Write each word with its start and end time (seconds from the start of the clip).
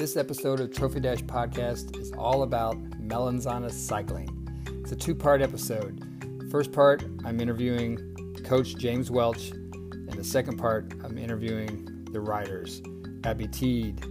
This 0.00 0.16
episode 0.16 0.60
of 0.60 0.72
Trophy 0.72 0.98
Dash 1.00 1.22
Podcast 1.24 1.98
is 1.98 2.10
all 2.12 2.42
about 2.42 2.74
Melanzana 3.06 3.70
cycling. 3.70 4.30
It's 4.80 4.92
a 4.92 4.96
two 4.96 5.14
part 5.14 5.42
episode. 5.42 6.02
First 6.50 6.72
part, 6.72 7.04
I'm 7.22 7.38
interviewing 7.38 7.98
Coach 8.42 8.76
James 8.76 9.10
Welch, 9.10 9.50
and 9.50 10.12
the 10.14 10.24
second 10.24 10.56
part, 10.56 10.94
I'm 11.04 11.18
interviewing 11.18 12.08
the 12.12 12.18
riders 12.18 12.80
Abby 13.24 13.46
Teed, 13.46 14.02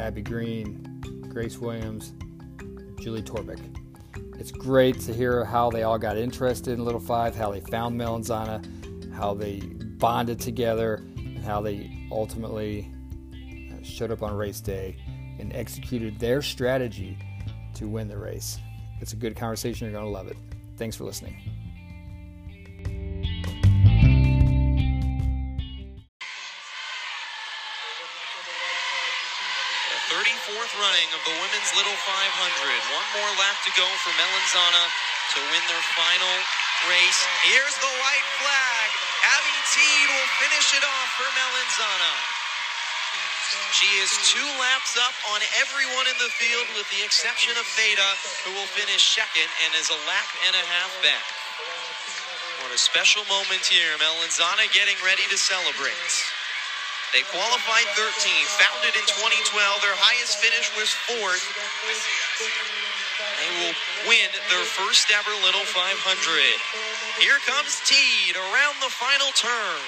Abby 0.00 0.20
Green, 0.20 0.82
Grace 1.28 1.58
Williams, 1.58 2.14
Julie 2.98 3.22
Torbeck. 3.22 3.60
It's 4.40 4.50
great 4.50 4.98
to 5.02 5.14
hear 5.14 5.44
how 5.44 5.70
they 5.70 5.84
all 5.84 5.96
got 5.96 6.16
interested 6.16 6.72
in 6.76 6.84
Little 6.84 6.98
Five, 6.98 7.36
how 7.36 7.52
they 7.52 7.60
found 7.60 7.96
Melanzana, 7.96 8.66
how 9.14 9.32
they 9.32 9.60
bonded 9.60 10.40
together, 10.40 11.04
and 11.16 11.38
how 11.44 11.60
they 11.60 11.88
ultimately 12.10 12.90
uh, 13.32 13.84
showed 13.84 14.10
up 14.10 14.24
on 14.24 14.34
race 14.36 14.60
day 14.60 14.96
and 15.38 15.54
executed 15.54 16.18
their 16.18 16.42
strategy 16.42 17.16
to 17.74 17.88
win 17.88 18.08
the 18.08 18.16
race. 18.16 18.58
It's 19.00 19.12
a 19.12 19.16
good 19.16 19.36
conversation. 19.36 19.86
You're 19.86 19.92
going 20.00 20.06
to 20.06 20.10
love 20.10 20.28
it. 20.28 20.36
Thanks 20.76 20.96
for 20.96 21.04
listening. 21.04 21.36
Thirty-fourth 30.08 30.72
running 30.80 31.08
of 31.12 31.20
the 31.28 31.34
women's 31.36 31.70
Little 31.76 31.92
500. 31.92 32.16
One 32.96 33.08
more 33.20 33.32
lap 33.36 33.58
to 33.68 33.72
go 33.76 33.84
for 34.00 34.12
Melanzana 34.16 34.84
to 35.36 35.38
win 35.52 35.60
their 35.68 35.84
final 35.92 36.34
race. 36.88 37.20
Here's 37.44 37.76
the 37.84 37.92
white 38.00 38.28
flag. 38.40 38.88
Abby 39.36 39.56
Teed 39.76 40.08
will 40.08 40.30
finish 40.40 40.72
it 40.72 40.84
off 40.86 41.08
for 41.20 41.28
Melanzana. 41.36 42.45
She 43.70 43.86
is 44.02 44.10
two 44.26 44.48
laps 44.58 44.98
up 44.98 45.14
on 45.30 45.38
everyone 45.62 46.10
in 46.10 46.18
the 46.18 46.32
field 46.34 46.66
with 46.74 46.90
the 46.90 47.04
exception 47.06 47.54
of 47.54 47.66
Theta, 47.78 48.10
who 48.42 48.50
will 48.58 48.66
finish 48.74 49.14
second 49.14 49.46
and 49.62 49.70
is 49.78 49.86
a 49.86 50.00
lap 50.10 50.28
and 50.50 50.54
a 50.58 50.64
half 50.66 50.90
back. 51.06 51.26
What 52.66 52.74
a 52.74 52.80
special 52.80 53.22
moment 53.30 53.62
here. 53.62 53.94
Melanzana 54.02 54.66
getting 54.74 54.98
ready 55.06 55.22
to 55.30 55.38
celebrate. 55.38 55.94
They 57.14 57.22
qualified 57.30 57.86
13, 57.94 58.10
founded 58.58 58.98
in 58.98 59.06
2012. 59.06 59.54
Their 59.78 59.94
highest 59.94 60.42
finish 60.42 60.66
was 60.74 60.90
fourth. 61.06 61.46
They 63.38 63.50
will 63.62 63.76
win 64.10 64.28
their 64.50 64.66
first 64.74 65.06
ever 65.14 65.30
Little 65.46 65.64
500. 65.70 65.86
Here 67.22 67.38
comes 67.46 67.78
Teed 67.86 68.34
around 68.34 68.82
the 68.82 68.90
final 68.90 69.30
turn. 69.38 69.80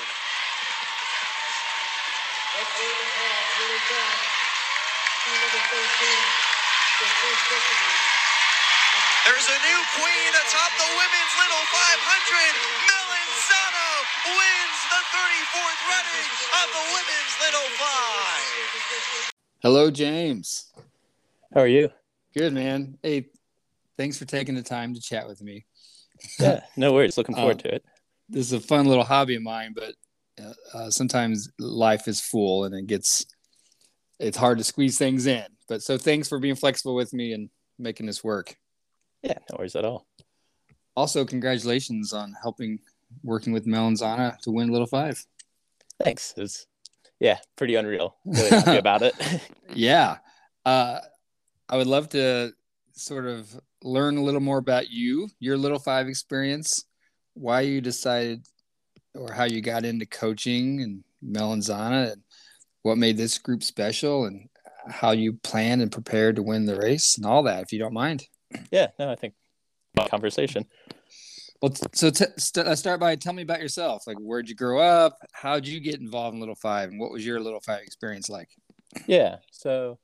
There's 9.27 9.47
a 9.47 9.59
new 9.63 9.81
queen 9.95 10.31
atop 10.35 10.73
the 10.75 10.91
women's 10.91 11.35
Little 11.39 11.65
500. 11.71 12.55
Melanzana 12.91 13.89
wins 14.27 14.81
the 14.91 15.03
34th 15.15 15.83
running 15.87 16.31
of 16.59 16.67
the 16.75 16.85
women's 16.97 17.35
Little 17.45 17.71
5. 17.79 19.33
Hello, 19.63 19.91
James. 19.93 20.73
How 21.55 21.61
are 21.61 21.69
you? 21.69 21.91
Good, 22.35 22.55
man. 22.55 22.99
Hey, 23.05 23.27
thanks 23.97 24.19
for 24.19 24.25
taking 24.25 24.57
the 24.57 24.63
time 24.63 24.95
to 24.95 25.01
chat 25.01 25.29
with 25.29 25.41
me. 25.43 25.65
Yeah, 26.41 26.63
no 26.77 26.93
worries. 26.93 27.17
Looking 27.17 27.37
forward 27.37 27.61
Uh, 27.61 27.69
to 27.69 27.75
it. 27.77 27.85
This 28.29 28.47
is 28.47 28.53
a 28.53 28.61
fun 28.61 28.87
little 28.87 29.05
hobby 29.05 29.37
of 29.37 29.43
mine, 29.43 29.75
but 29.77 29.95
uh, 30.75 30.91
sometimes 30.91 31.51
life 31.59 32.09
is 32.09 32.21
full 32.21 32.65
and 32.65 32.75
it 32.75 32.87
gets 32.87 33.27
it's 34.19 34.37
hard 34.37 34.59
to 34.59 34.65
squeeze 34.65 34.99
things 34.99 35.27
in. 35.27 35.45
But 35.69 35.83
so 35.83 35.99
thanks 35.99 36.29
for 36.29 36.39
being 36.39 36.57
flexible 36.57 36.95
with 36.95 37.13
me 37.13 37.33
and 37.33 37.51
making 37.79 38.07
this 38.07 38.25
work. 38.25 38.57
Yeah, 39.23 39.39
no 39.51 39.57
worries 39.59 39.77
at 39.77 39.85
all. 39.85 40.07
Also, 40.97 41.25
congratulations 41.25 42.13
on 42.13 42.35
helping 42.43 42.81
working 43.23 43.53
with 43.53 43.67
Melanzana 43.67 44.39
to 44.41 44.51
win 44.51 44.71
Little 44.71 44.87
Five. 44.87 45.25
Thanks. 46.03 46.35
It's 46.37 46.67
yeah, 47.21 47.39
pretty 47.57 47.75
unreal. 47.75 48.17
Really 48.25 48.49
happy 48.49 48.77
about 48.79 49.03
it. 49.03 49.15
Yeah. 49.75 50.19
Uh, 50.65 51.01
I 51.69 51.77
would 51.77 51.87
love 51.87 52.09
to 52.11 52.53
sort 52.93 53.27
of 53.27 53.49
learn 53.83 54.17
a 54.17 54.23
little 54.23 54.41
more 54.41 54.59
about 54.59 54.91
you, 54.91 55.29
your 55.39 55.57
Little 55.57 55.79
Five 55.79 56.09
experience, 56.09 56.85
why 57.35 57.61
you 57.61 57.81
decided 57.81 58.47
or 59.19 59.33
how 59.33 59.45
you 59.45 59.61
got 59.61 59.85
into 59.85 60.07
coaching 60.07 60.81
and 60.83 61.05
Melanzana, 61.25 62.13
and 62.13 62.23
what 62.83 62.99
made 62.99 63.17
this 63.17 63.39
group 63.39 63.63
special, 63.63 64.25
and 64.25 64.49
how 64.89 65.11
you 65.11 65.35
planned 65.43 65.83
and 65.83 65.93
prepared 65.93 66.37
to 66.37 66.43
win 66.43 66.65
the 66.65 66.77
race, 66.77 67.17
and 67.17 67.27
all 67.27 67.43
that, 67.43 67.63
if 67.63 67.73
you 67.73 67.79
don't 67.79 67.93
mind. 67.93 68.25
yeah, 68.71 68.89
no, 68.99 69.11
I 69.11 69.17
think 69.17 69.35
conversation. 70.07 70.65
Well, 71.61 71.75
so 71.93 72.11
t- 72.11 72.25
st- 72.37 72.79
start 72.79 73.01
by 73.01 73.17
tell 73.17 73.33
me 73.33 73.43
about 73.43 73.61
yourself. 73.61 74.07
Like, 74.07 74.17
where'd 74.19 74.49
you 74.49 74.55
grow 74.55 74.79
up? 74.79 75.19
How'd 75.33 75.67
you 75.67 75.81
get 75.81 76.01
involved 76.01 76.35
in 76.35 76.41
Little 76.41 76.55
Five, 76.55 76.91
and 76.91 77.01
what 77.01 77.11
was 77.11 77.27
your 77.27 77.41
Little 77.41 77.61
Five 77.61 77.83
experience 77.83 78.29
like? 78.29 78.49
Yeah, 79.07 79.37
so 79.51 79.99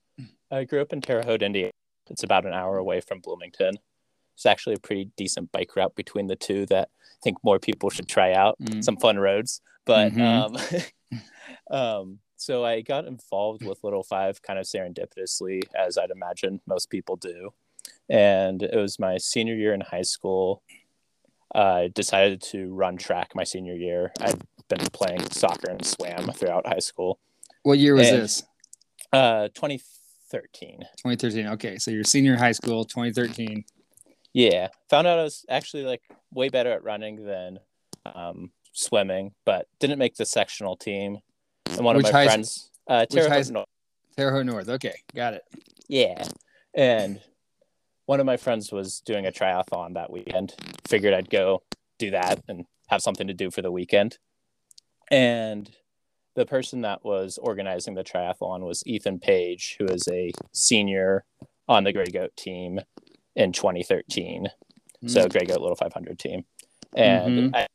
I 0.50 0.64
grew 0.64 0.80
up 0.80 0.92
in 0.92 1.00
Terre 1.00 1.22
Haute, 1.22 1.42
Indiana. 1.42 1.70
It's 2.10 2.24
about 2.24 2.44
an 2.44 2.53
hour 2.53 2.76
away 2.78 3.00
from 3.00 3.20
Bloomington. 3.20 3.76
It's 4.34 4.47
actually 4.47 4.75
a 4.75 4.81
pretty 4.81 5.11
decent 5.17 5.53
bike 5.53 5.75
route 5.77 5.95
between 5.95 6.27
the 6.27 6.37
two 6.37 6.67
that 6.67 6.89
I 7.03 7.19
think 7.22 7.39
more 7.43 7.59
people 7.59 7.91
should 7.91 8.09
try 8.09 8.33
out. 8.33 8.56
Mm. 8.61 8.83
Some 8.84 8.97
fun 8.97 9.19
roads, 9.19 9.61
but 9.84 10.12
Mhm. 10.12 10.21
um, 11.11 11.21
um, 11.71 12.19
so 12.37 12.65
I 12.65 12.81
got 12.83 13.06
involved 13.06 13.65
with 13.65 13.83
Little 13.84 14.03
Five 14.03 14.43
kind 14.43 14.59
of 14.59 14.67
serendipitously, 14.67 15.62
as 15.75 15.97
I'd 15.97 16.11
imagine 16.11 16.61
most 16.67 16.91
people 16.91 17.17
do. 17.17 17.55
And 18.09 18.62
it 18.62 18.77
was 18.77 18.99
my 18.99 19.17
senior 19.19 19.55
year 19.55 19.72
in 19.72 19.81
high 19.81 20.03
school. 20.03 20.62
I 21.55 21.91
decided 21.95 22.43
to 22.43 22.75
run 22.75 22.97
track 22.97 23.31
my 23.34 23.45
senior 23.45 23.75
year. 23.75 24.12
I'd 24.21 24.43
been 24.69 24.87
playing 24.93 25.31
soccer 25.31 25.71
and 25.71 25.84
swam 25.87 26.27
throughout 26.33 26.66
high 26.66 26.81
school. 26.81 27.19
What 27.62 27.78
year 27.78 27.95
was 27.95 28.09
And- 28.09 28.22
this? 28.22 28.43
Uh, 29.12 29.49
2013. 29.55 30.81
2013. 30.99 31.47
Okay, 31.47 31.78
so 31.78 31.91
you're 31.93 32.03
senior 32.05 32.37
high 32.37 32.53
school, 32.53 32.84
2013. 32.84 33.65
Yeah, 34.34 34.69
found 34.91 35.06
out 35.06 35.21
I 35.21 35.22
was 35.22 35.47
actually 35.49 35.84
like 35.84 36.03
way 36.33 36.49
better 36.49 36.72
at 36.72 36.83
running 36.83 37.25
than 37.25 37.61
um, 38.05 38.50
swimming, 38.72 39.33
but 39.47 39.69
didn't 39.78 39.99
make 39.99 40.17
the 40.17 40.27
sectional 40.27 40.77
team. 40.77 41.19
And 41.71 41.84
one 41.84 41.97
Which 41.97 42.06
of 42.06 42.12
my 42.12 42.25
friends, 42.27 42.71
uh, 42.89 43.06
Terre 43.06 43.31
Haute 43.31 43.50
North- 43.50 43.69
Terre 44.17 44.33
Haute 44.33 44.47
North. 44.47 44.69
Okay, 44.69 44.95
got 45.15 45.34
it. 45.34 45.43
yeah, 45.89 46.27
and 46.75 47.21
one 48.06 48.21
of 48.21 48.27
my 48.27 48.37
friends 48.37 48.71
was 48.72 49.00
doing 49.00 49.25
a 49.25 49.33
triathlon 49.33 49.95
that 49.95 50.11
weekend. 50.11 50.55
Figured 50.87 51.15
I'd 51.15 51.31
go 51.31 51.62
do 51.99 52.11
that 52.11 52.43
and 52.49 52.66
have 52.89 53.01
something 53.01 53.28
to 53.28 53.34
do 53.34 53.51
for 53.51 53.62
the 53.62 53.72
weekend. 53.72 54.19
And 55.11 55.71
the 56.34 56.45
person 56.45 56.81
that 56.83 57.05
was 57.05 57.39
organizing 57.39 57.95
the 57.95 58.05
triathlon 58.05 58.61
was 58.61 58.83
Ethan 58.84 59.21
Page, 59.21 59.77
who 59.78 59.87
is 59.87 60.06
a 60.11 60.33
senior 60.53 61.25
on 61.69 61.84
the 61.84 61.93
Grey 61.93 62.06
Goat 62.06 62.37
team 62.37 62.81
in 63.37 63.53
2013. 63.53 64.49
so 65.06 65.28
Grey 65.28 65.45
Goat 65.45 65.61
Little 65.61 65.77
500 65.77 66.19
team, 66.19 66.45
and 66.97 67.53
Mhm. 67.53 67.55
I 67.55 67.67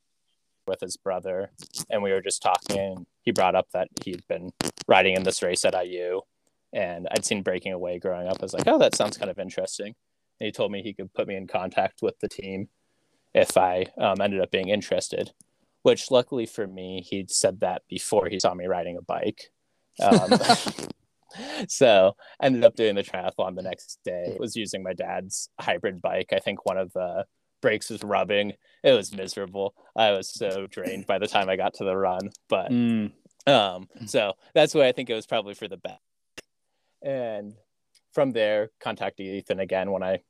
with 0.66 0.82
his 0.82 0.98
brother, 0.98 1.52
and 1.90 2.02
we 2.04 2.12
were 2.12 2.22
just 2.22 2.42
talking. 2.42 3.06
He 3.24 3.32
brought 3.32 3.56
up 3.56 3.70
that 3.72 3.88
he'd 4.04 4.26
been 4.28 4.52
riding 4.88 5.16
in 5.16 5.24
this 5.24 5.42
race 5.42 5.66
at 5.66 5.74
IU, 5.76 6.22
and 6.74 7.08
I'd 7.12 7.26
seen 7.26 7.42
Breaking 7.44 7.74
Away 7.74 7.98
growing 8.00 8.28
up. 8.28 8.38
I 8.40 8.44
was 8.46 8.54
like, 8.54 8.68
oh, 8.68 8.78
that 8.80 8.94
sounds 8.96 9.18
kind 9.18 9.32
of 9.32 9.40
interesting. 9.40 9.96
And 10.40 10.46
he 10.46 10.52
told 10.52 10.72
me 10.72 10.82
he 10.84 10.94
could 10.94 11.12
put 11.14 11.28
me 11.28 11.36
in 11.36 11.48
contact 11.48 12.02
with 12.04 12.20
the 12.20 12.28
team 12.30 12.70
if 13.34 13.58
I 13.58 13.88
um, 13.98 14.22
ended 14.22 14.42
up 14.42 14.52
being 14.52 14.70
interested. 14.70 15.34
Which, 15.82 16.12
luckily 16.12 16.46
for 16.46 16.68
me, 16.68 17.02
he'd 17.02 17.32
said 17.32 17.62
that 17.62 17.82
before 17.88 18.28
he 18.30 18.40
saw 18.40 18.54
me 18.54 18.66
riding 18.68 18.96
a 18.98 19.02
bike. 19.02 19.52
Um, 20.02 20.32
so 21.68 22.14
I 22.40 22.46
ended 22.48 22.64
up 22.66 22.76
doing 22.76 22.96
the 22.96 23.04
triathlon 23.04 23.56
the 23.56 23.62
next 23.62 24.00
day. 24.04 24.36
Was 24.40 24.56
using 24.56 24.84
my 24.84 24.94
dad's 24.94 25.50
hybrid 25.60 26.02
bike. 26.02 26.34
I 26.34 26.40
think 26.40 26.66
one 26.66 26.78
of 26.78 26.92
the 26.94 27.26
brakes 27.62 27.90
was 27.90 28.02
rubbing. 28.04 28.54
It 28.84 28.94
was 28.94 29.14
miserable. 29.14 29.74
I 29.96 30.12
was 30.12 30.30
so 30.32 30.68
drained 30.68 31.06
by 31.08 31.20
the 31.20 31.28
time 31.28 31.50
I 31.50 31.56
got 31.58 31.74
to 31.76 31.84
the 31.84 31.96
run. 31.98 32.30
But 32.48 32.72
Mm. 32.72 33.12
um, 33.48 33.88
so 34.06 34.34
that's 34.54 34.74
why 34.74 34.88
I 34.88 34.92
think 34.92 35.10
it 35.10 35.16
was 35.16 35.28
probably 35.28 35.54
for 35.54 35.68
the 35.68 35.78
best. 35.78 36.00
And 37.02 37.56
from 38.14 38.32
there, 38.32 38.70
contacted 38.80 39.26
Ethan 39.26 39.60
again 39.60 39.92
when 39.92 40.04
I 40.04 40.22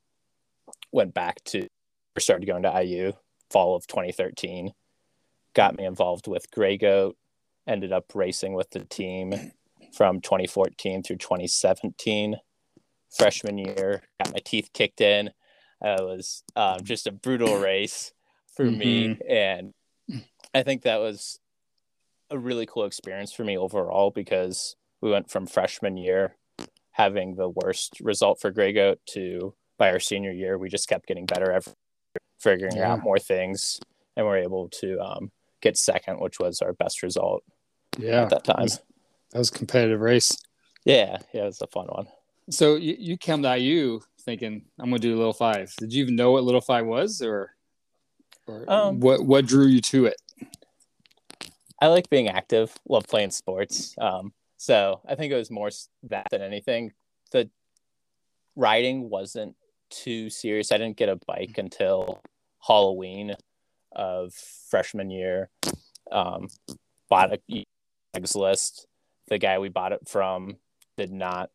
went 0.91 1.13
back 1.13 1.43
to 1.45 1.67
or 2.15 2.19
started 2.19 2.45
going 2.45 2.63
to 2.63 2.83
IU 2.83 3.13
fall 3.51 3.75
of 3.75 3.87
2013. 3.87 4.71
Got 5.55 5.77
me 5.77 5.85
involved 5.85 6.27
with 6.27 6.49
Grey 6.51 6.77
Goat. 6.77 7.17
Ended 7.67 7.91
up 7.91 8.05
racing 8.15 8.53
with 8.53 8.69
the 8.71 8.85
team 8.85 9.51
from 9.93 10.21
2014 10.21 11.03
through 11.03 11.17
2017. 11.17 12.37
Freshman 13.17 13.57
year, 13.57 14.03
got 14.23 14.33
my 14.33 14.39
teeth 14.45 14.69
kicked 14.73 15.01
in. 15.01 15.27
It 15.81 16.01
was 16.01 16.43
um, 16.55 16.79
just 16.83 17.07
a 17.07 17.11
brutal 17.11 17.57
race 17.59 18.13
for 18.55 18.65
me, 18.65 19.17
and 19.27 19.73
I 20.53 20.63
think 20.63 20.83
that 20.83 20.99
was 20.99 21.39
a 22.29 22.37
really 22.37 22.65
cool 22.67 22.85
experience 22.85 23.33
for 23.33 23.43
me 23.43 23.57
overall 23.57 24.11
because 24.11 24.75
we 25.01 25.09
went 25.09 25.31
from 25.31 25.47
freshman 25.47 25.97
year 25.97 26.35
having 26.91 27.35
the 27.35 27.49
worst 27.49 27.99
result 28.01 28.41
for 28.41 28.51
Grey 28.51 28.73
Goat 28.73 28.99
to 29.13 29.55
by 29.77 29.89
our 29.89 29.99
senior 29.99 30.31
year, 30.31 30.57
we 30.57 30.67
just 30.69 30.89
kept 30.89 31.07
getting 31.07 31.25
better 31.25 31.51
every 31.51 31.71
figuring 32.39 32.75
Yeah. 32.75 32.93
out 32.93 33.03
more 33.03 33.17
things, 33.17 33.79
and 34.17 34.25
we're 34.25 34.37
able 34.37 34.67
to 34.81 34.99
um, 34.99 35.31
get 35.61 35.77
second, 35.77 36.19
which 36.19 36.39
was 36.39 36.61
our 36.61 36.73
best 36.73 37.01
result 37.01 37.43
Yeah, 37.97 38.23
at 38.23 38.29
that 38.29 38.43
time. 38.43 38.67
Was- 39.29 39.33
that 39.33 39.39
was 39.39 39.49
a 39.49 39.53
competitive 39.53 40.01
race. 40.01 40.37
Yeah, 40.85 41.17
yeah, 41.33 41.43
it 41.43 41.45
was 41.45 41.61
a 41.61 41.67
fun 41.67 41.87
one. 41.87 42.07
So 42.49 42.75
you, 42.75 42.95
you 42.97 43.17
came 43.17 43.43
to 43.43 43.57
IU 43.57 43.99
thinking 44.21 44.65
I'm 44.79 44.89
going 44.89 45.01
to 45.01 45.07
do 45.07 45.15
little 45.15 45.33
five. 45.33 45.73
Did 45.77 45.93
you 45.93 46.01
even 46.03 46.15
know 46.15 46.31
what 46.31 46.43
little 46.43 46.61
five 46.61 46.85
was, 46.85 47.21
or, 47.21 47.51
or 48.47 48.65
Um, 48.67 48.99
what 48.99 49.23
what 49.23 49.45
drew 49.45 49.67
you 49.67 49.81
to 49.81 50.05
it? 50.07 50.15
I 51.81 51.87
like 51.87 52.09
being 52.09 52.27
active, 52.27 52.75
love 52.87 53.07
playing 53.07 53.31
sports. 53.31 53.93
Um, 53.99 54.33
so 54.57 54.99
I 55.07 55.15
think 55.15 55.31
it 55.31 55.37
was 55.37 55.51
more 55.51 55.69
that 56.03 56.27
than 56.31 56.41
anything. 56.41 56.91
The 57.31 57.49
riding 58.55 59.09
wasn't 59.09 59.55
too 59.89 60.29
serious. 60.29 60.71
I 60.71 60.77
didn't 60.77 60.97
get 60.97 61.09
a 61.09 61.15
bike 61.27 61.57
until 61.57 62.21
Halloween 62.65 63.35
of 63.91 64.33
freshman 64.33 65.09
year. 65.09 65.49
Um, 66.11 66.47
bought 67.09 67.33
a 67.33 67.65
Craigslist. 68.15 68.85
The 69.29 69.37
guy 69.37 69.59
we 69.59 69.69
bought 69.69 69.91
it 69.91 70.07
from 70.07 70.57
did 70.97 71.11
not 71.11 71.49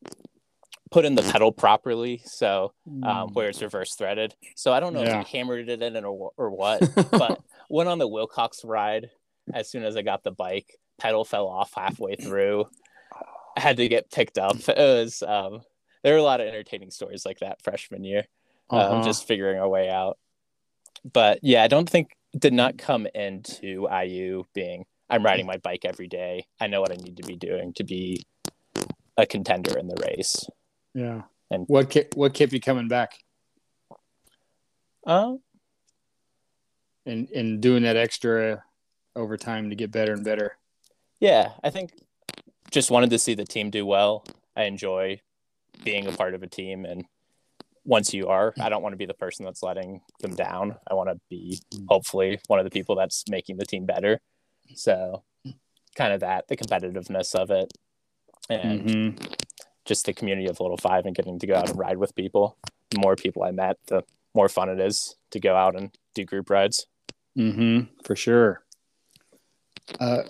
put 0.90 1.04
in 1.04 1.14
the 1.16 1.22
pedal 1.22 1.50
properly, 1.52 2.22
so 2.24 2.72
um, 3.02 3.30
where 3.32 3.48
it's 3.48 3.60
reverse 3.60 3.94
threaded. 3.96 4.34
So 4.54 4.72
I 4.72 4.80
don't 4.80 4.92
know 4.94 5.02
Yeah. 5.02 5.20
if 5.20 5.26
he 5.26 5.38
hammered 5.38 5.68
it 5.68 5.82
in 5.82 6.04
or, 6.04 6.30
or 6.36 6.50
what, 6.50 6.80
but 7.10 7.40
went 7.68 7.88
on 7.88 7.98
the 7.98 8.06
Wilcox 8.08 8.64
ride 8.64 9.10
as 9.52 9.68
soon 9.68 9.84
as 9.84 9.96
I 9.96 10.02
got 10.02 10.22
the 10.22 10.30
bike. 10.30 10.78
Pedal 10.98 11.24
fell 11.24 11.48
off 11.48 11.72
halfway 11.74 12.14
through. 12.14 12.66
I 13.56 13.60
had 13.60 13.76
to 13.78 13.88
get 13.88 14.10
picked 14.10 14.38
up. 14.38 14.56
It 14.68 14.78
was 14.78 15.22
um, 15.22 15.62
there 16.02 16.12
were 16.12 16.18
a 16.20 16.22
lot 16.22 16.40
of 16.40 16.46
entertaining 16.46 16.90
stories 16.92 17.26
like 17.26 17.40
that 17.40 17.62
freshman 17.62 18.04
year. 18.04 18.26
Uh-huh. 18.70 18.96
Um, 18.98 19.04
just 19.04 19.26
figuring 19.26 19.58
our 19.58 19.68
way 19.68 19.90
out. 19.90 20.18
But 21.12 21.40
yeah, 21.42 21.62
I 21.62 21.68
don't 21.68 21.88
think 21.88 22.16
did 22.38 22.52
not 22.52 22.78
come 22.78 23.06
into 23.14 23.86
IU 23.90 24.44
being 24.54 24.86
I'm 25.10 25.24
riding 25.24 25.46
my 25.46 25.58
bike 25.58 25.84
every 25.84 26.08
day. 26.08 26.46
I 26.60 26.66
know 26.66 26.80
what 26.80 26.90
I 26.92 26.96
need 26.96 27.16
to 27.18 27.22
be 27.22 27.36
doing 27.36 27.72
to 27.74 27.84
be 27.84 28.24
a 29.16 29.26
contender 29.26 29.78
in 29.78 29.86
the 29.88 29.96
race. 30.02 30.46
yeah. 30.94 31.22
and- 31.50 31.66
what 31.68 31.90
kept 31.90 32.16
what 32.16 32.34
kept 32.34 32.52
you 32.52 32.60
coming 32.60 32.88
back 32.88 33.18
Um, 35.06 35.40
and 37.06 37.28
and 37.30 37.60
doing 37.60 37.82
that 37.82 37.96
extra 37.96 38.64
overtime 39.14 39.70
to 39.70 39.76
get 39.76 39.90
better 39.92 40.12
and 40.12 40.24
better? 40.24 40.56
yeah, 41.20 41.52
I 41.62 41.70
think 41.70 41.92
just 42.70 42.90
wanted 42.90 43.10
to 43.10 43.18
see 43.18 43.34
the 43.34 43.44
team 43.44 43.70
do 43.70 43.86
well. 43.86 44.24
I 44.56 44.64
enjoy 44.64 45.20
being 45.84 46.06
a 46.06 46.12
part 46.12 46.34
of 46.34 46.42
a 46.42 46.46
team 46.46 46.84
and 46.84 47.04
once 47.86 48.14
you 48.14 48.28
are, 48.28 48.54
I 48.58 48.70
don't 48.70 48.82
want 48.82 48.94
to 48.94 48.96
be 48.96 49.04
the 49.04 49.12
person 49.14 49.44
that's 49.44 49.62
letting 49.62 50.00
them 50.20 50.34
down. 50.34 50.76
I 50.90 50.94
want 50.94 51.10
to 51.10 51.20
be 51.28 51.60
hopefully 51.88 52.40
one 52.46 52.58
of 52.58 52.64
the 52.64 52.70
people 52.70 52.96
that's 52.96 53.24
making 53.28 53.58
the 53.58 53.66
team 53.66 53.84
better. 53.84 54.20
So 54.74 55.22
kind 55.94 56.12
of 56.12 56.20
that, 56.20 56.48
the 56.48 56.56
competitiveness 56.56 57.34
of 57.34 57.50
it 57.50 57.72
and 58.50 58.84
Mhm. 58.84 59.36
just 59.84 60.06
the 60.06 60.12
community 60.12 60.48
of 60.48 60.60
Little 60.60 60.76
Five 60.76 61.06
and 61.06 61.14
getting 61.14 61.38
to 61.38 61.46
go 61.46 61.54
out 61.54 61.70
and 61.70 61.78
ride 61.78 61.98
with 61.98 62.14
people. 62.14 62.58
The 62.90 62.98
more 62.98 63.16
people 63.16 63.42
I 63.42 63.50
met, 63.50 63.78
the 63.86 64.02
more 64.34 64.48
fun 64.48 64.68
it 64.68 64.80
is 64.80 65.16
to 65.30 65.40
go 65.40 65.54
out 65.54 65.76
and 65.76 65.96
do 66.14 66.24
group 66.24 66.50
rides. 66.50 66.86
Mm-hmm. 67.36 68.02
For 68.02 68.16
sure. 68.16 68.64
Uh, 70.00 70.22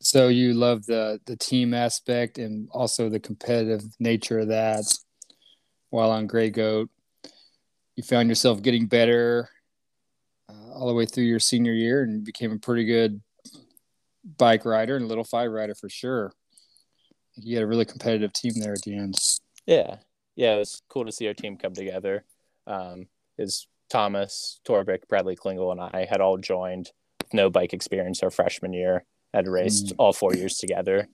so 0.00 0.28
you 0.28 0.52
love 0.54 0.86
the 0.86 1.20
the 1.26 1.36
team 1.36 1.74
aspect 1.74 2.38
and 2.38 2.68
also 2.70 3.08
the 3.08 3.20
competitive 3.20 3.82
nature 3.98 4.40
of 4.40 4.48
that. 4.48 4.84
While 5.90 6.10
on 6.10 6.26
Grey 6.26 6.50
Goat, 6.50 6.90
you 7.94 8.02
found 8.02 8.28
yourself 8.28 8.62
getting 8.62 8.86
better 8.86 9.48
uh, 10.48 10.72
all 10.74 10.86
the 10.86 10.94
way 10.94 11.06
through 11.06 11.24
your 11.24 11.40
senior 11.40 11.72
year 11.72 12.02
and 12.02 12.24
became 12.24 12.52
a 12.52 12.58
pretty 12.58 12.84
good 12.84 13.20
bike 14.38 14.64
rider 14.64 14.96
and 14.96 15.08
little 15.08 15.24
five 15.24 15.50
rider 15.50 15.74
for 15.74 15.88
sure. 15.88 16.32
You 17.34 17.56
had 17.56 17.64
a 17.64 17.66
really 17.66 17.84
competitive 17.84 18.32
team 18.32 18.52
there 18.56 18.72
at 18.72 18.82
the 18.82 18.96
end. 18.96 19.16
Yeah, 19.66 19.96
yeah, 20.36 20.54
it 20.54 20.58
was 20.58 20.82
cool 20.88 21.04
to 21.04 21.12
see 21.12 21.26
our 21.26 21.34
team 21.34 21.56
come 21.56 21.74
together. 21.74 22.24
Um, 22.66 23.06
is 23.38 23.66
Thomas 23.90 24.60
Torbick, 24.66 25.06
Bradley 25.08 25.36
Klingel, 25.36 25.70
and 25.72 25.80
I 25.80 26.06
had 26.08 26.20
all 26.20 26.38
joined 26.38 26.90
with 27.22 27.34
no 27.34 27.50
bike 27.50 27.72
experience 27.72 28.22
our 28.22 28.30
freshman 28.30 28.72
year. 28.72 29.04
Had 29.34 29.48
raced 29.48 29.92
all 29.98 30.14
four 30.14 30.34
years 30.34 30.56
together, 30.56 31.08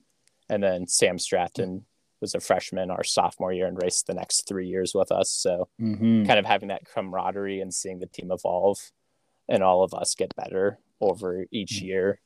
and 0.49 0.63
then 0.63 0.87
Sam 0.87 1.19
Stratton 1.19 1.85
was 2.21 2.35
a 2.35 2.39
freshman 2.39 2.89
our 2.89 3.03
sophomore 3.03 3.51
year 3.51 3.67
and 3.67 3.77
raced 3.81 4.07
the 4.07 4.13
next 4.13 4.47
three 4.47 4.67
years 4.67 4.93
with 4.95 5.11
us. 5.11 5.29
So 5.29 5.67
Mm-hmm. 5.81 6.23
kind 6.23 6.39
of 6.39 6.45
having 6.45 6.69
that 6.69 6.85
camaraderie 6.85 7.59
and 7.59 7.73
seeing 7.73 7.99
the 7.99 8.05
team 8.05 8.31
evolve 8.31 8.77
and 9.49 9.61
all 9.61 9.83
of 9.83 9.93
us 9.93 10.15
get 10.15 10.33
better 10.37 10.79
over 11.01 11.45
each 11.51 11.81
year 11.81 12.21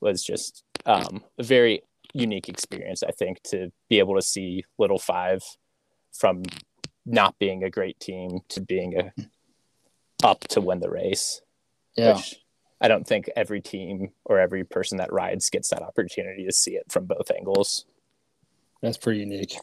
was 0.00 0.22
just 0.22 0.64
um, 0.86 1.22
a 1.38 1.42
very 1.42 1.82
unique 2.14 2.48
experience, 2.48 3.02
I 3.02 3.12
think, 3.12 3.42
to 3.44 3.72
be 3.88 3.98
able 3.98 4.16
to 4.16 4.22
see 4.22 4.64
Little 4.78 4.98
Five 4.98 5.42
from 6.12 6.42
not 7.04 7.38
being 7.38 7.64
a 7.64 7.70
great 7.70 7.98
team 7.98 8.40
to 8.50 8.60
being 8.60 8.98
a 8.98 9.12
up 10.24 10.40
to 10.48 10.60
win 10.60 10.80
the 10.80 10.90
race. 10.90 11.40
Yeah. 11.96 12.16
Which 12.16 12.36
I 12.80 12.88
don't 12.88 13.06
think 13.06 13.30
every 13.36 13.60
team 13.60 14.10
or 14.24 14.38
every 14.38 14.64
person 14.64 14.98
that 14.98 15.12
rides 15.12 15.50
gets 15.50 15.70
that 15.70 15.82
opportunity 15.82 16.44
to 16.44 16.52
see 16.52 16.72
it 16.72 16.90
from 16.90 17.06
both 17.06 17.30
angles. 17.30 17.84
That's 18.80 18.98
pretty 18.98 19.20
unique. 19.20 19.56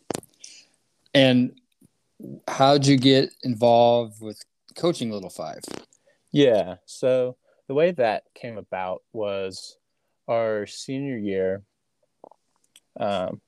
And 1.13 1.59
how'd 2.47 2.85
you 2.85 2.97
get 2.97 3.29
involved 3.43 4.21
with 4.21 4.41
coaching 4.75 5.11
Little 5.11 5.29
Five? 5.29 5.61
Yeah. 6.31 6.75
So 6.85 7.35
the 7.67 7.73
way 7.73 7.91
that 7.91 8.23
came 8.35 8.57
about 8.57 9.03
was 9.11 9.77
our 10.29 10.65
senior 10.65 11.17
year. 11.17 11.63
Um, 12.99 13.41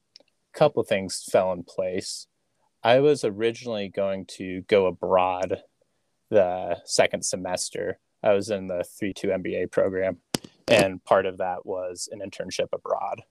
a 0.54 0.57
couple 0.57 0.83
things 0.83 1.24
fell 1.31 1.54
in 1.54 1.63
place. 1.63 2.28
I 2.83 3.00
was 3.00 3.24
originally 3.24 3.89
going 3.89 4.25
to 4.38 4.62
go 4.68 4.88
abroad 4.88 5.62
the 6.30 6.78
second 6.86 7.24
semester. 7.24 8.00
I 8.24 8.33
was 8.33 8.50
in 8.50 8.68
the 8.68 8.83
3 9.00 9.13
2 9.13 9.28
MBA 9.28 9.72
program, 9.72 10.18
and 10.68 11.04
part 11.04 11.25
of 11.25 11.38
that 11.38 11.66
was 11.66 12.10
an 12.12 12.19
internship 12.19 12.69
abroad. 12.74 13.22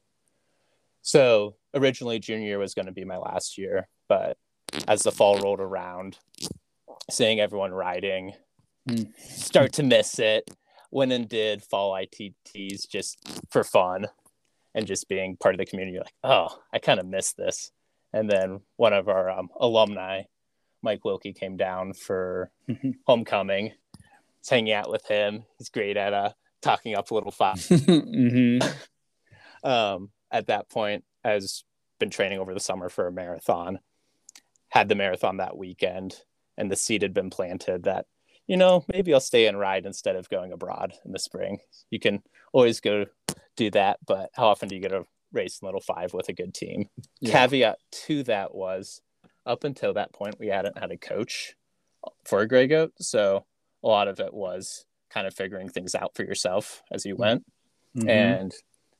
So 1.02 1.56
originally, 1.74 2.18
junior 2.18 2.46
year 2.46 2.58
was 2.58 2.74
going 2.74 2.86
to 2.86 2.92
be 2.92 3.04
my 3.04 3.16
last 3.16 3.58
year, 3.58 3.88
but 4.08 4.36
as 4.86 5.02
the 5.02 5.12
fall 5.12 5.38
rolled 5.40 5.60
around, 5.60 6.18
seeing 7.10 7.40
everyone 7.40 7.72
riding, 7.72 8.34
Hmm. 8.88 9.02
start 9.18 9.74
to 9.74 9.82
miss 9.82 10.18
it. 10.18 10.50
Went 10.90 11.12
and 11.12 11.28
did 11.28 11.62
fall 11.62 11.92
ITTs 11.92 12.88
just 12.88 13.18
for 13.50 13.62
fun 13.64 14.06
and 14.74 14.86
just 14.86 15.08
being 15.08 15.36
part 15.36 15.54
of 15.54 15.58
the 15.58 15.66
community. 15.66 15.98
Like, 15.98 16.14
oh, 16.24 16.48
I 16.72 16.78
kind 16.78 17.00
of 17.00 17.06
miss 17.06 17.32
this. 17.32 17.72
And 18.12 18.28
then 18.28 18.60
one 18.76 18.92
of 18.92 19.08
our 19.08 19.30
um, 19.30 19.48
alumni, 19.58 20.22
Mike 20.82 21.04
Wilkie, 21.04 21.32
came 21.32 21.56
down 21.56 21.92
for 21.92 22.50
homecoming. 23.06 23.72
Was 24.40 24.48
hanging 24.48 24.72
out 24.72 24.90
with 24.90 25.06
him. 25.06 25.44
He's 25.58 25.68
great 25.68 25.96
at 25.96 26.14
uh, 26.14 26.30
talking 26.62 26.94
up 26.94 27.10
a 27.10 27.14
Little 27.14 27.30
Five. 27.30 27.56
mm-hmm. 27.58 28.66
um, 29.68 30.10
at 30.30 30.46
that 30.46 30.70
point, 30.70 31.04
I 31.24 31.34
was 31.34 31.64
been 31.98 32.10
training 32.10 32.38
over 32.38 32.54
the 32.54 32.60
summer 32.60 32.88
for 32.88 33.06
a 33.06 33.12
marathon. 33.12 33.78
Had 34.70 34.88
the 34.88 34.94
marathon 34.94 35.36
that 35.36 35.56
weekend, 35.56 36.16
and 36.56 36.70
the 36.70 36.76
seed 36.76 37.02
had 37.02 37.12
been 37.12 37.30
planted 37.30 37.84
that 37.84 38.06
you 38.50 38.56
know 38.56 38.84
maybe 38.92 39.14
I'll 39.14 39.20
stay 39.20 39.46
and 39.46 39.58
ride 39.58 39.86
instead 39.86 40.16
of 40.16 40.28
going 40.28 40.52
abroad 40.52 40.92
in 41.04 41.12
the 41.12 41.18
spring. 41.18 41.58
You 41.90 42.00
can 42.00 42.22
always 42.52 42.80
go 42.80 43.06
do 43.56 43.70
that, 43.70 43.98
but 44.04 44.30
how 44.34 44.48
often 44.48 44.68
do 44.68 44.74
you 44.74 44.80
get 44.80 44.92
a 44.92 45.04
race 45.32 45.60
in 45.60 45.66
Little 45.66 45.80
Five 45.80 46.12
with 46.12 46.28
a 46.28 46.32
good 46.32 46.52
team? 46.52 46.88
Yeah. 47.20 47.32
Caveat 47.32 47.78
to 48.06 48.24
that 48.24 48.54
was 48.54 49.00
up 49.46 49.62
until 49.64 49.94
that 49.94 50.12
point 50.12 50.40
we 50.40 50.48
hadn't 50.48 50.78
had 50.78 50.90
a 50.90 50.96
coach 50.96 51.54
for 52.24 52.40
a 52.40 52.48
Grey 52.48 52.66
Goat, 52.66 52.92
so 52.98 53.44
a 53.84 53.88
lot 53.88 54.08
of 54.08 54.18
it 54.18 54.34
was 54.34 54.84
kind 55.10 55.26
of 55.26 55.34
figuring 55.34 55.68
things 55.68 55.94
out 55.94 56.14
for 56.16 56.24
yourself 56.24 56.82
as 56.90 57.06
you 57.06 57.16
went 57.16 57.44
Mm-hmm. 57.96 58.08
and 58.08 58.54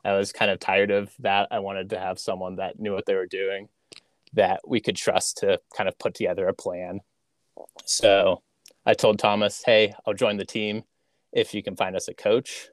I 0.04 0.14
was 0.14 0.32
kind 0.32 0.50
of 0.50 0.58
tired 0.58 0.90
of 0.90 1.12
that. 1.20 1.48
I 1.50 1.60
wanted 1.60 1.90
to 1.90 1.98
have 1.98 2.18
someone 2.18 2.56
that 2.56 2.80
knew 2.80 2.92
what 2.92 3.06
they 3.06 3.14
were 3.14 3.26
doing, 3.26 3.68
that 4.32 4.60
we 4.66 4.80
could 4.80 4.96
trust 4.96 5.38
to 5.38 5.60
kind 5.76 5.88
of 5.88 5.98
put 5.98 6.14
together 6.14 6.48
a 6.48 6.54
plan. 6.54 7.00
So 7.84 8.42
I 8.86 8.94
told 8.94 9.18
Thomas, 9.18 9.62
"Hey, 9.64 9.92
I'll 10.06 10.14
join 10.14 10.36
the 10.36 10.44
team 10.44 10.84
if 11.32 11.54
you 11.54 11.62
can 11.62 11.76
find 11.76 11.96
us 11.96 12.08
a 12.08 12.14
coach." 12.14 12.68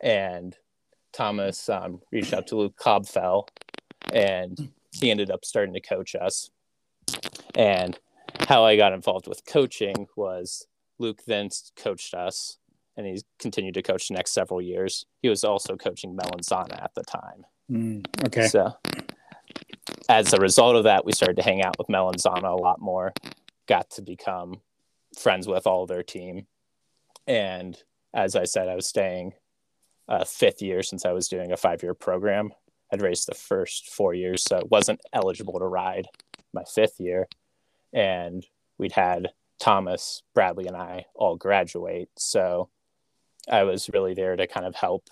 And 0.00 0.56
Thomas 1.12 1.68
um, 1.68 2.00
reached 2.12 2.34
out 2.34 2.46
to 2.48 2.56
Luke 2.56 2.76
Cobfell, 2.76 3.48
and 4.12 4.72
he 4.92 5.10
ended 5.10 5.30
up 5.30 5.44
starting 5.44 5.74
to 5.74 5.80
coach 5.80 6.14
us. 6.14 6.50
And 7.54 7.98
how 8.48 8.64
I 8.64 8.76
got 8.76 8.92
involved 8.92 9.26
with 9.26 9.46
coaching 9.46 10.06
was 10.16 10.66
Luke 10.98 11.22
then 11.26 11.48
coached 11.76 12.14
us 12.14 12.58
and 12.96 13.06
he's 13.06 13.24
continued 13.38 13.74
to 13.74 13.82
coach 13.82 14.08
the 14.08 14.14
next 14.14 14.32
several 14.32 14.60
years. 14.60 15.06
He 15.22 15.28
was 15.28 15.44
also 15.44 15.76
coaching 15.76 16.16
Melanzana 16.16 16.82
at 16.82 16.94
the 16.94 17.02
time. 17.02 17.44
Mm, 17.70 18.06
okay. 18.26 18.48
So 18.48 18.74
as 20.08 20.32
a 20.32 20.38
result 20.38 20.76
of 20.76 20.84
that, 20.84 21.04
we 21.04 21.12
started 21.12 21.36
to 21.36 21.42
hang 21.42 21.62
out 21.62 21.76
with 21.78 21.88
Melanzana 21.88 22.50
a 22.50 22.60
lot 22.60 22.80
more, 22.80 23.12
got 23.66 23.90
to 23.90 24.02
become 24.02 24.60
friends 25.16 25.46
with 25.48 25.66
all 25.66 25.86
their 25.86 26.02
team. 26.02 26.46
And 27.26 27.76
as 28.14 28.36
I 28.36 28.44
said, 28.44 28.68
I 28.68 28.76
was 28.76 28.86
staying 28.86 29.32
a 30.08 30.24
fifth 30.24 30.62
year 30.62 30.82
since 30.82 31.04
I 31.04 31.12
was 31.12 31.28
doing 31.28 31.52
a 31.52 31.56
five 31.56 31.82
year 31.82 31.94
program. 31.94 32.52
I'd 32.92 33.02
raced 33.02 33.26
the 33.26 33.34
first 33.34 33.88
four 33.88 34.14
years, 34.14 34.42
so 34.42 34.58
I 34.58 34.62
wasn't 34.70 35.00
eligible 35.12 35.58
to 35.58 35.66
ride 35.66 36.06
my 36.52 36.62
fifth 36.62 37.00
year. 37.00 37.26
And 37.92 38.46
we'd 38.78 38.92
had 38.92 39.30
Thomas, 39.58 40.22
Bradley, 40.34 40.66
and 40.66 40.76
I 40.76 41.06
all 41.14 41.36
graduate. 41.36 42.10
So 42.16 42.68
I 43.50 43.64
was 43.64 43.90
really 43.92 44.14
there 44.14 44.36
to 44.36 44.46
kind 44.46 44.66
of 44.66 44.76
help. 44.76 45.08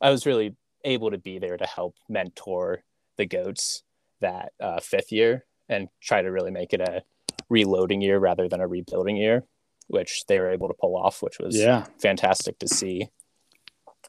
I 0.00 0.10
was 0.10 0.26
really 0.26 0.54
able 0.84 1.10
to 1.10 1.18
be 1.18 1.38
there 1.38 1.56
to 1.56 1.66
help 1.66 1.96
mentor 2.08 2.82
the 3.16 3.26
goats 3.26 3.82
that 4.20 4.52
uh, 4.60 4.80
fifth 4.80 5.12
year 5.12 5.44
and 5.68 5.88
try 6.00 6.22
to 6.22 6.30
really 6.30 6.50
make 6.50 6.72
it 6.72 6.80
a 6.80 7.02
reloading 7.48 8.00
year 8.00 8.18
rather 8.18 8.48
than 8.48 8.60
a 8.60 8.66
rebuilding 8.68 9.16
year, 9.16 9.44
which 9.86 10.24
they 10.28 10.38
were 10.38 10.50
able 10.50 10.68
to 10.68 10.74
pull 10.74 10.96
off, 10.96 11.22
which 11.22 11.38
was 11.38 11.56
Yeah. 11.56 11.86
fantastic 11.98 12.58
to 12.60 12.68
see. 12.68 13.08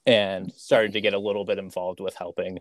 And 0.06 0.52
started 0.54 0.94
to 0.94 1.02
get 1.02 1.14
a 1.14 1.20
little 1.20 1.46
bit 1.46 1.58
involved 1.60 2.00
with 2.00 2.16
helping 2.16 2.60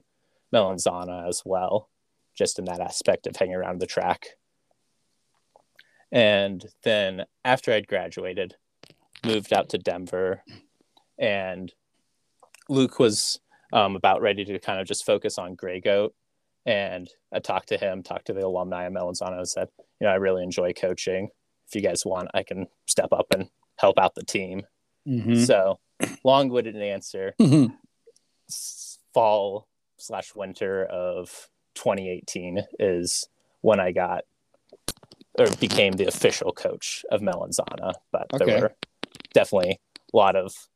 Melanzana 0.52 1.28
as 1.28 1.42
well, 1.44 1.88
just 2.36 2.58
in 2.58 2.64
that 2.66 2.80
aspect 2.80 3.26
of 3.26 3.36
hanging 3.36 3.54
around 3.54 3.80
the 3.80 3.86
track. 3.86 4.26
And 6.10 6.64
then 6.84 7.24
after 7.44 7.72
I'd 7.72 7.86
graduated, 7.86 8.56
moved 9.24 9.52
out 9.52 9.68
to 9.70 9.78
Denver, 9.78 10.42
and 11.18 11.72
Luke 12.68 12.98
was 12.98 13.40
um, 13.72 13.96
about 13.96 14.22
ready 14.22 14.44
to 14.46 14.58
kind 14.58 14.80
of 14.80 14.86
just 14.86 15.04
focus 15.04 15.36
on 15.38 15.54
Grey 15.54 15.80
Goat. 15.80 16.14
And 16.66 17.08
I 17.32 17.38
talked 17.38 17.68
to 17.68 17.78
him, 17.78 18.02
talked 18.02 18.26
to 18.26 18.32
the 18.32 18.44
alumni 18.46 18.84
of 18.84 18.92
Melanzana, 18.92 19.38
and 19.38 19.48
said, 19.48 19.68
you 20.00 20.06
know, 20.06 20.12
I 20.12 20.16
really 20.16 20.42
enjoy 20.42 20.72
coaching. 20.72 21.28
If 21.66 21.74
you 21.74 21.80
guys 21.80 22.04
want, 22.04 22.28
I 22.34 22.42
can 22.42 22.66
step 22.86 23.12
up 23.12 23.26
and 23.32 23.48
help 23.76 23.98
out 23.98 24.14
the 24.14 24.24
team. 24.24 24.66
Mhm. 25.06 25.46
So, 25.46 25.78
long-winded 26.24 26.76
answer. 26.76 27.34
Mhm. 27.40 27.74
Fall 29.14 29.66
slash 29.96 30.34
winter 30.34 30.84
of 30.84 31.48
2018 31.74 32.62
is 32.78 33.28
when 33.62 33.80
I 33.80 33.92
got 33.92 34.24
or 35.38 35.46
became 35.60 35.92
the 35.94 36.06
official 36.06 36.52
coach 36.52 37.04
of 37.10 37.20
Melanzana. 37.20 37.92
But 38.12 38.26
Okay. 38.34 38.44
there 38.44 38.60
were 38.60 38.76
definitely 39.32 39.80
a 40.12 40.16
lot 40.16 40.36
of 40.36 40.68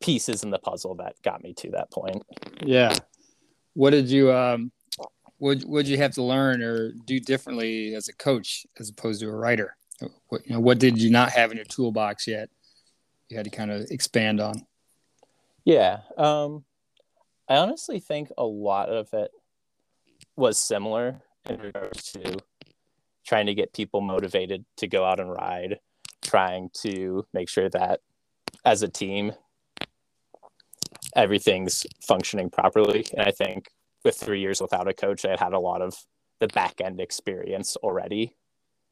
pieces 0.00 0.42
in 0.44 0.50
the 0.50 0.58
puzzle 0.58 0.94
that 0.96 1.20
got 1.22 1.42
me 1.42 1.52
to 1.54 1.70
that 1.70 1.90
point. 1.90 2.22
Yeah. 2.64 2.94
What 3.74 3.90
did 3.90 4.08
you 4.10 4.32
um 4.32 4.70
what 5.38 5.64
would 5.64 5.88
you 5.88 5.96
have 5.98 6.12
to 6.14 6.22
learn 6.22 6.62
or 6.62 6.92
do 6.92 7.20
differently 7.20 7.94
as 7.94 8.08
a 8.08 8.14
coach 8.14 8.66
as 8.78 8.90
opposed 8.90 9.20
to 9.20 9.28
a 9.28 9.34
writer? 9.34 9.76
What 10.28 10.46
you 10.46 10.54
know, 10.54 10.60
what 10.60 10.78
did 10.78 11.00
you 11.00 11.10
not 11.10 11.30
have 11.30 11.50
in 11.50 11.56
your 11.56 11.64
toolbox 11.64 12.26
yet? 12.26 12.50
You 13.28 13.36
had 13.36 13.44
to 13.44 13.50
kind 13.50 13.70
of 13.70 13.90
expand 13.90 14.40
on. 14.40 14.66
Yeah. 15.64 16.00
Um, 16.16 16.64
I 17.48 17.56
honestly 17.56 18.00
think 18.00 18.30
a 18.36 18.44
lot 18.44 18.88
of 18.88 19.08
it 19.12 19.30
was 20.36 20.58
similar 20.58 21.22
in 21.48 21.60
regards 21.60 22.12
to 22.12 22.38
trying 23.26 23.46
to 23.46 23.54
get 23.54 23.72
people 23.72 24.00
motivated 24.00 24.64
to 24.78 24.86
go 24.86 25.04
out 25.04 25.20
and 25.20 25.30
ride, 25.30 25.78
trying 26.22 26.70
to 26.82 27.26
make 27.32 27.48
sure 27.48 27.68
that 27.70 28.00
as 28.64 28.82
a 28.82 28.88
team, 28.88 29.32
everything's 31.14 31.86
functioning 32.02 32.50
properly. 32.50 33.06
And 33.16 33.26
I 33.26 33.30
think 33.30 33.68
with 34.04 34.16
three 34.16 34.40
years 34.40 34.60
without 34.60 34.88
a 34.88 34.94
coach, 34.94 35.24
I 35.24 35.30
had 35.30 35.40
had 35.40 35.52
a 35.52 35.58
lot 35.58 35.82
of 35.82 35.94
the 36.40 36.48
back 36.48 36.80
end 36.80 37.00
experience 37.00 37.76
already 37.76 38.34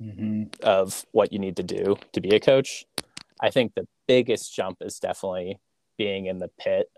Mm-hmm. 0.03 0.63
of 0.63 1.07
what 1.13 1.33
you 1.33 1.39
need 1.39 1.57
to 1.57 1.63
do 1.63 1.97
to 2.13 2.21
be 2.21 2.29
a 2.37 2.39
coach. 2.39 2.85
I 3.41 3.49
think 3.49 3.75
the 3.75 3.89
biggest 4.07 4.55
jump 4.55 4.83
is 4.83 4.99
definitely 4.99 5.59
being 5.97 6.27
in 6.27 6.39
the 6.39 6.51
pit 6.61 6.91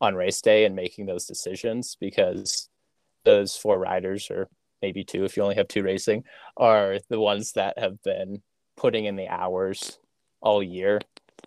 on 0.00 0.16
race 0.16 0.40
day 0.40 0.64
and 0.64 0.74
making 0.74 1.06
those 1.06 1.26
decisions 1.26 1.96
because 2.00 2.68
those 3.24 3.56
four 3.56 3.78
riders, 3.78 4.32
or 4.32 4.48
maybe 4.82 5.04
two 5.04 5.24
if 5.24 5.36
you 5.36 5.44
only 5.44 5.54
have 5.54 5.68
two 5.68 5.84
racing, 5.84 6.24
are 6.56 6.98
the 7.08 7.20
ones 7.20 7.52
that 7.52 7.78
have 7.78 8.02
been 8.02 8.42
putting 8.76 9.04
in 9.04 9.14
the 9.14 9.28
hours 9.28 10.00
all 10.40 10.60
year. 10.60 11.00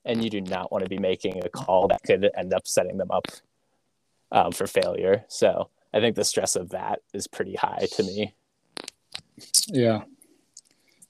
And 0.05 0.23
you 0.23 0.29
do 0.29 0.39
not 0.39 0.71
want 0.71 0.85
to 0.85 0.89
be 0.89 0.99
making 0.99 1.43
a 1.43 1.49
call 1.49 1.89
that 1.89 2.03
could 2.03 2.29
end 2.37 2.53
up 2.53 2.65
setting 2.65 2.95
them 2.95 3.11
up 3.11 3.27
um, 4.31 4.53
for 4.53 4.67
failure. 4.67 5.25
So 5.27 5.69
I 5.93 5.99
think 5.99 6.15
the 6.15 6.23
stress 6.23 6.55
of 6.55 6.69
that 6.69 6.99
is 7.13 7.27
pretty 7.27 7.55
high 7.55 7.87
to 7.93 8.03
me. 8.03 8.35
Yeah. 9.67 10.01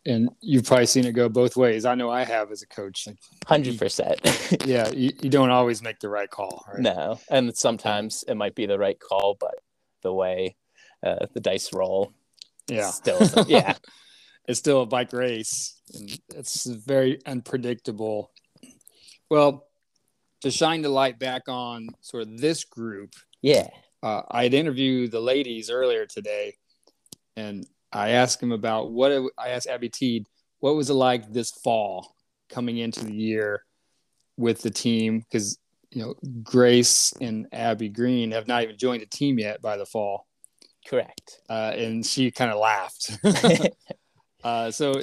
And 0.05 0.29
you've 0.39 0.63
probably 0.63 0.85
seen 0.85 1.05
it 1.05 1.11
go 1.13 1.27
both 1.27 1.57
ways. 1.57 1.83
I 1.83 1.95
know 1.95 2.09
I 2.09 2.23
have 2.23 2.51
as 2.51 2.61
a 2.61 2.67
coach. 2.67 3.07
Like, 3.07 3.17
100%. 3.45 4.65
yeah, 4.65 4.89
you, 4.89 5.11
you 5.21 5.29
don't 5.29 5.49
always 5.49 5.81
make 5.81 5.99
the 5.99 6.07
right 6.07 6.29
call. 6.29 6.63
Right? 6.67 6.79
No, 6.79 7.19
and 7.29 7.55
sometimes 7.55 8.23
it 8.27 8.35
might 8.35 8.55
be 8.55 8.65
the 8.65 8.79
right 8.79 8.97
call, 8.97 9.35
but 9.37 9.55
the 10.03 10.13
way 10.13 10.55
uh, 11.03 11.25
the 11.33 11.41
dice 11.41 11.73
roll, 11.73 12.13
Yeah. 12.69 12.89
still, 12.91 13.19
yeah, 13.47 13.73
it's 14.47 14.59
still 14.59 14.81
a 14.81 14.85
bike 14.85 15.11
race 15.11 15.81
and 15.93 16.19
it's 16.35 16.65
very 16.65 17.19
unpredictable 17.25 18.31
well 19.29 19.67
to 20.41 20.49
shine 20.51 20.81
the 20.81 20.89
light 20.89 21.19
back 21.19 21.43
on 21.47 21.89
sort 22.01 22.23
of 22.23 22.39
this 22.39 22.63
group 22.63 23.13
yeah, 23.41 23.67
uh, 24.03 24.21
I 24.29 24.43
had 24.43 24.53
interviewed 24.53 25.11
the 25.11 25.19
ladies 25.19 25.69
earlier 25.69 26.05
today 26.05 26.55
and 27.35 27.65
i 27.91 28.09
asked 28.09 28.39
them 28.39 28.51
about 28.51 28.91
what 28.91 29.11
it, 29.11 29.23
i 29.37 29.49
asked 29.49 29.67
abby 29.67 29.89
teed 29.89 30.25
what 30.59 30.75
was 30.75 30.89
it 30.89 30.95
like 30.95 31.31
this 31.31 31.51
fall 31.51 32.15
coming 32.49 32.77
into 32.77 33.05
the 33.05 33.13
year 33.13 33.63
with 34.37 34.61
the 34.61 34.69
team? 34.69 35.19
Because 35.19 35.57
you 35.91 36.01
know 36.01 36.15
grace 36.43 37.13
and 37.21 37.47
abby 37.53 37.89
green 37.89 38.31
have 38.31 38.47
not 38.47 38.61
even 38.63 38.77
joined 38.77 39.01
the 39.01 39.05
team 39.05 39.39
yet 39.39 39.61
by 39.61 39.77
the 39.77 39.85
fall. 39.85 40.27
Correct. 40.87 41.41
uh, 41.49 41.73
and 41.75 42.05
she 42.05 42.31
kind 42.31 42.51
of 42.51 42.59
laughed. 42.59 43.17
Uh, 44.43 44.69
so 44.69 44.93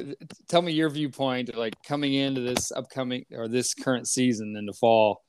tell 0.48 0.62
me 0.62 0.72
your 0.72 0.88
viewpoint, 0.88 1.54
like 1.54 1.74
coming 1.86 2.14
into 2.14 2.40
this 2.40 2.70
upcoming 2.70 3.26
or 3.32 3.48
this 3.48 3.74
current 3.74 4.06
season 4.06 4.54
in 4.56 4.64
the 4.64 4.72
fall, 4.72 5.23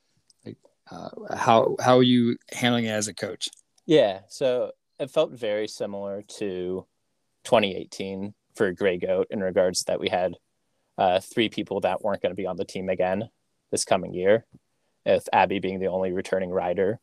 uh, 0.91 1.09
how 1.35 1.75
how 1.79 1.97
are 1.97 2.03
you 2.03 2.37
handling 2.51 2.85
it 2.85 2.89
as 2.89 3.07
a 3.07 3.13
coach? 3.13 3.49
yeah, 3.85 4.21
so 4.29 4.71
it 4.99 5.11
felt 5.11 5.31
very 5.31 5.67
similar 5.67 6.23
to 6.39 6.85
2018 7.43 8.33
for 8.55 8.71
Grey 8.71 8.97
Goat 8.97 9.27
in 9.29 9.41
regards 9.41 9.83
that 9.83 9.99
we 9.99 10.09
had 10.09 10.35
uh, 10.97 11.19
three 11.19 11.49
people 11.49 11.81
that 11.81 12.01
weren't 12.01 12.21
going 12.21 12.31
to 12.31 12.35
be 12.41 12.47
on 12.47 12.57
the 12.57 12.65
team 12.65 12.89
again 12.89 13.29
this 13.71 13.85
coming 13.85 14.13
year, 14.13 14.45
with 15.05 15.27
Abby 15.33 15.59
being 15.59 15.79
the 15.79 15.87
only 15.87 16.13
returning 16.13 16.49
rider, 16.49 16.99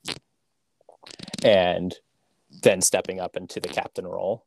and 1.44 1.94
then 2.62 2.80
stepping 2.80 3.20
up 3.20 3.36
into 3.36 3.60
the 3.60 3.68
captain 3.68 4.06
role. 4.06 4.44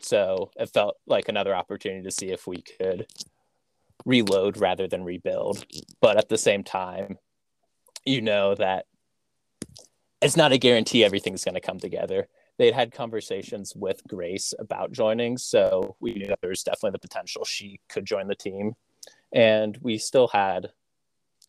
So 0.00 0.50
it 0.56 0.70
felt 0.70 0.96
like 1.06 1.28
another 1.28 1.54
opportunity 1.54 2.02
to 2.02 2.10
see 2.10 2.30
if 2.30 2.46
we 2.46 2.62
could 2.62 3.06
reload 4.04 4.56
rather 4.56 4.88
than 4.88 5.04
rebuild. 5.04 5.64
But 6.00 6.16
at 6.16 6.28
the 6.28 6.38
same 6.38 6.64
time, 6.64 7.18
you 8.08 8.20
know 8.20 8.54
that 8.54 8.86
it's 10.20 10.36
not 10.36 10.52
a 10.52 10.58
guarantee 10.58 11.04
everything's 11.04 11.44
going 11.44 11.54
to 11.54 11.60
come 11.60 11.78
together. 11.78 12.28
They'd 12.58 12.74
had 12.74 12.92
conversations 12.92 13.74
with 13.76 14.02
Grace 14.08 14.52
about 14.58 14.90
joining, 14.90 15.38
so 15.38 15.96
we 16.00 16.14
knew 16.14 16.26
that 16.26 16.40
there 16.40 16.50
was 16.50 16.64
definitely 16.64 16.92
the 16.92 16.98
potential 16.98 17.44
she 17.44 17.80
could 17.88 18.04
join 18.04 18.26
the 18.26 18.34
team. 18.34 18.74
And 19.32 19.78
we 19.80 19.98
still 19.98 20.26
had, 20.28 20.66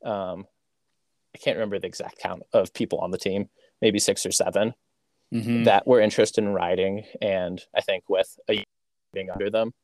um, 0.04 0.46
I 1.34 1.40
can't 1.40 1.58
remember 1.58 1.80
the 1.80 1.88
exact 1.88 2.20
count 2.20 2.44
of 2.54 2.74
people 2.74 3.00
on 3.00 3.10
the 3.10 3.18
team, 3.18 3.50
maybe 3.82 4.00
six 4.00 4.26
or 4.26 4.32
seven 4.32 4.76
Mm-hmm. 5.32 5.66
that 5.66 5.86
were 5.86 6.02
interested 6.02 6.44
in 6.44 6.50
riding. 6.50 7.06
And 7.22 7.64
I 7.76 7.82
think 7.82 8.10
with 8.10 8.40
a 8.48 8.54
year 8.54 8.64
being 9.14 9.30
under 9.30 9.52
them, 9.52 9.76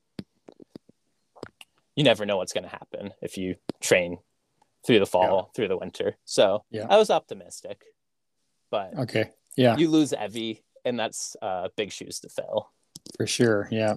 you 1.95 2.03
never 2.03 2.25
know 2.25 2.37
what's 2.37 2.51
going 2.51 2.63
to 2.63 2.69
happen 2.69 3.13
if 3.21 3.37
you 3.37 3.57
train 3.79 4.17
through 4.85 4.99
the 4.99 5.05
fall, 5.05 5.51
through 5.55 5.67
the 5.67 5.77
winter. 5.77 6.15
So 6.25 6.63
Yeah. 6.71 6.85
I 6.89 6.97
was 6.97 7.09
optimistic, 7.09 7.83
but 8.71 8.97
Okay, 8.99 9.29
yeah, 9.55 9.77
you 9.77 9.89
lose 9.89 10.13
Evie, 10.13 10.63
and 10.83 10.99
that's 10.99 11.35
uh, 11.41 11.69
big 11.75 11.91
shoes 11.91 12.19
to 12.21 12.29
fill. 12.29 12.71
for 13.17 13.25
sure. 13.27 13.67
Yeah, 13.71 13.95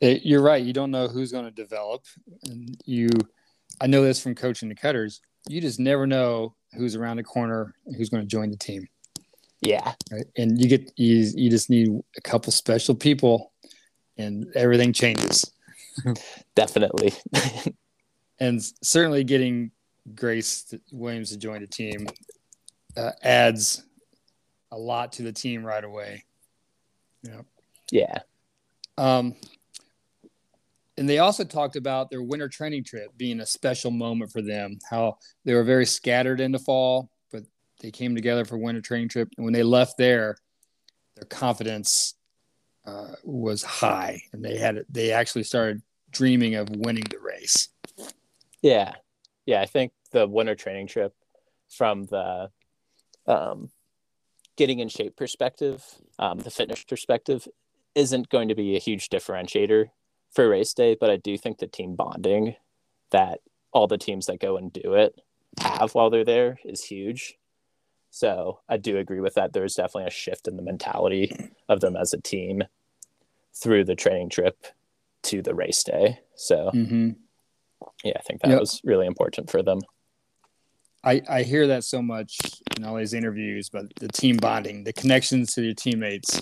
It- 0.00 0.24
you're 0.24 0.42
right. 0.42 0.62
You 0.64 0.72
don't 0.72 0.90
know 0.90 1.08
who's 1.08 1.32
going 1.32 1.44
to 1.46 1.50
develop, 1.50 2.04
and 2.44 2.76
you. 2.86 3.08
I 3.80 3.86
know 3.86 4.02
this 4.02 4.20
from 4.20 4.34
coaching 4.34 4.68
the 4.68 4.74
cutters. 4.74 5.20
You 5.48 5.60
just 5.60 5.78
never 5.78 6.06
know 6.06 6.54
who's 6.74 6.96
around 6.96 7.16
the 7.18 7.22
corner, 7.24 7.74
and 7.86 7.94
who's 7.96 8.10
going 8.10 8.22
to 8.22 8.26
join 8.26 8.50
the 8.50 8.56
team. 8.56 8.86
Yeah, 9.62 9.94
right? 10.10 10.26
And 10.36 10.60
you 10.60 10.68
get 10.68 10.90
you, 10.96 11.30
you 11.34 11.50
just 11.50 11.70
need 11.70 11.88
a 12.16 12.20
couple 12.22 12.50
special 12.52 12.94
people, 12.94 13.52
and 14.18 14.46
everything 14.56 14.92
changes. 14.92 15.50
definitely. 16.54 17.12
And 18.42 18.62
certainly, 18.82 19.22
getting 19.22 19.70
Grace 20.14 20.74
Williams 20.92 21.30
to 21.30 21.38
join 21.38 21.60
the 21.60 21.66
team 21.66 22.06
uh, 22.96 23.12
adds 23.22 23.82
a 24.72 24.78
lot 24.78 25.12
to 25.12 25.22
the 25.22 25.32
team 25.32 25.64
right 25.64 25.82
away. 25.82 26.24
Yeah. 27.22 27.42
yeah. 27.90 28.18
Um, 28.96 29.34
and 30.96 31.08
they 31.08 31.18
also 31.18 31.44
talked 31.44 31.76
about 31.76 32.10
their 32.10 32.22
winter 32.22 32.48
training 32.48 32.84
trip 32.84 33.16
being 33.16 33.40
a 33.40 33.46
special 33.46 33.90
moment 33.90 34.32
for 34.32 34.42
them. 34.42 34.78
How 34.88 35.16
they 35.44 35.54
were 35.54 35.64
very 35.64 35.86
scattered 35.86 36.40
in 36.40 36.52
the 36.52 36.58
fall, 36.58 37.10
but 37.32 37.44
they 37.80 37.90
came 37.90 38.14
together 38.14 38.44
for 38.44 38.58
winter 38.58 38.82
training 38.82 39.08
trip. 39.08 39.28
And 39.36 39.44
when 39.44 39.54
they 39.54 39.62
left 39.62 39.96
there, 39.96 40.36
their 41.16 41.24
confidence 41.24 42.14
uh, 42.86 43.12
was 43.24 43.62
high, 43.62 44.22
and 44.32 44.44
they 44.44 44.58
had 44.58 44.84
they 44.90 45.12
actually 45.12 45.44
started 45.44 45.82
dreaming 46.10 46.54
of 46.54 46.68
winning 46.70 47.04
the 47.10 47.18
race. 47.18 47.68
Yeah, 48.62 48.94
yeah. 49.46 49.60
I 49.60 49.66
think 49.66 49.92
the 50.12 50.26
winter 50.26 50.54
training 50.54 50.86
trip, 50.86 51.14
from 51.68 52.04
the 52.06 52.50
um, 53.26 53.70
getting 54.56 54.80
in 54.80 54.88
shape 54.88 55.16
perspective, 55.16 55.84
um, 56.18 56.38
the 56.38 56.50
fitness 56.50 56.84
perspective, 56.84 57.46
isn't 57.94 58.28
going 58.28 58.48
to 58.48 58.54
be 58.54 58.76
a 58.76 58.80
huge 58.80 59.08
differentiator 59.08 59.90
for 60.30 60.48
race 60.48 60.74
day. 60.74 60.96
But 60.98 61.10
I 61.10 61.16
do 61.16 61.38
think 61.38 61.58
the 61.58 61.66
team 61.66 61.94
bonding 61.96 62.56
that 63.10 63.40
all 63.72 63.86
the 63.86 63.98
teams 63.98 64.26
that 64.26 64.40
go 64.40 64.56
and 64.56 64.72
do 64.72 64.94
it 64.94 65.20
have 65.60 65.94
while 65.94 66.10
they're 66.10 66.24
there 66.24 66.58
is 66.64 66.84
huge. 66.84 67.36
So 68.10 68.60
I 68.68 68.76
do 68.76 68.98
agree 68.98 69.20
with 69.20 69.34
that. 69.34 69.52
There's 69.52 69.74
definitely 69.74 70.08
a 70.08 70.10
shift 70.10 70.48
in 70.48 70.56
the 70.56 70.62
mentality 70.62 71.50
of 71.68 71.80
them 71.80 71.96
as 71.96 72.12
a 72.12 72.20
team 72.20 72.64
through 73.54 73.84
the 73.84 73.94
training 73.94 74.30
trip 74.30 74.66
to 75.22 75.42
the 75.42 75.54
race 75.54 75.82
day. 75.84 76.20
So 76.34 76.70
Mm-hmm. 76.74 77.10
Yeah, 78.04 78.12
I 78.16 78.20
think 78.22 78.40
that 78.42 78.50
Yep. 78.50 78.60
was 78.60 78.80
really 78.84 79.06
important 79.06 79.50
for 79.50 79.62
them. 79.62 79.80
I, 81.02 81.22
I 81.28 81.42
hear 81.42 81.66
that 81.68 81.84
so 81.84 82.02
much 82.02 82.38
in 82.76 82.84
all 82.84 82.96
these 82.96 83.14
interviews, 83.14 83.70
but 83.70 83.86
the 83.96 84.08
team 84.08 84.36
bonding, 84.36 84.84
the 84.84 84.92
connections 84.92 85.54
to 85.54 85.62
your 85.62 85.74
teammates. 85.74 86.38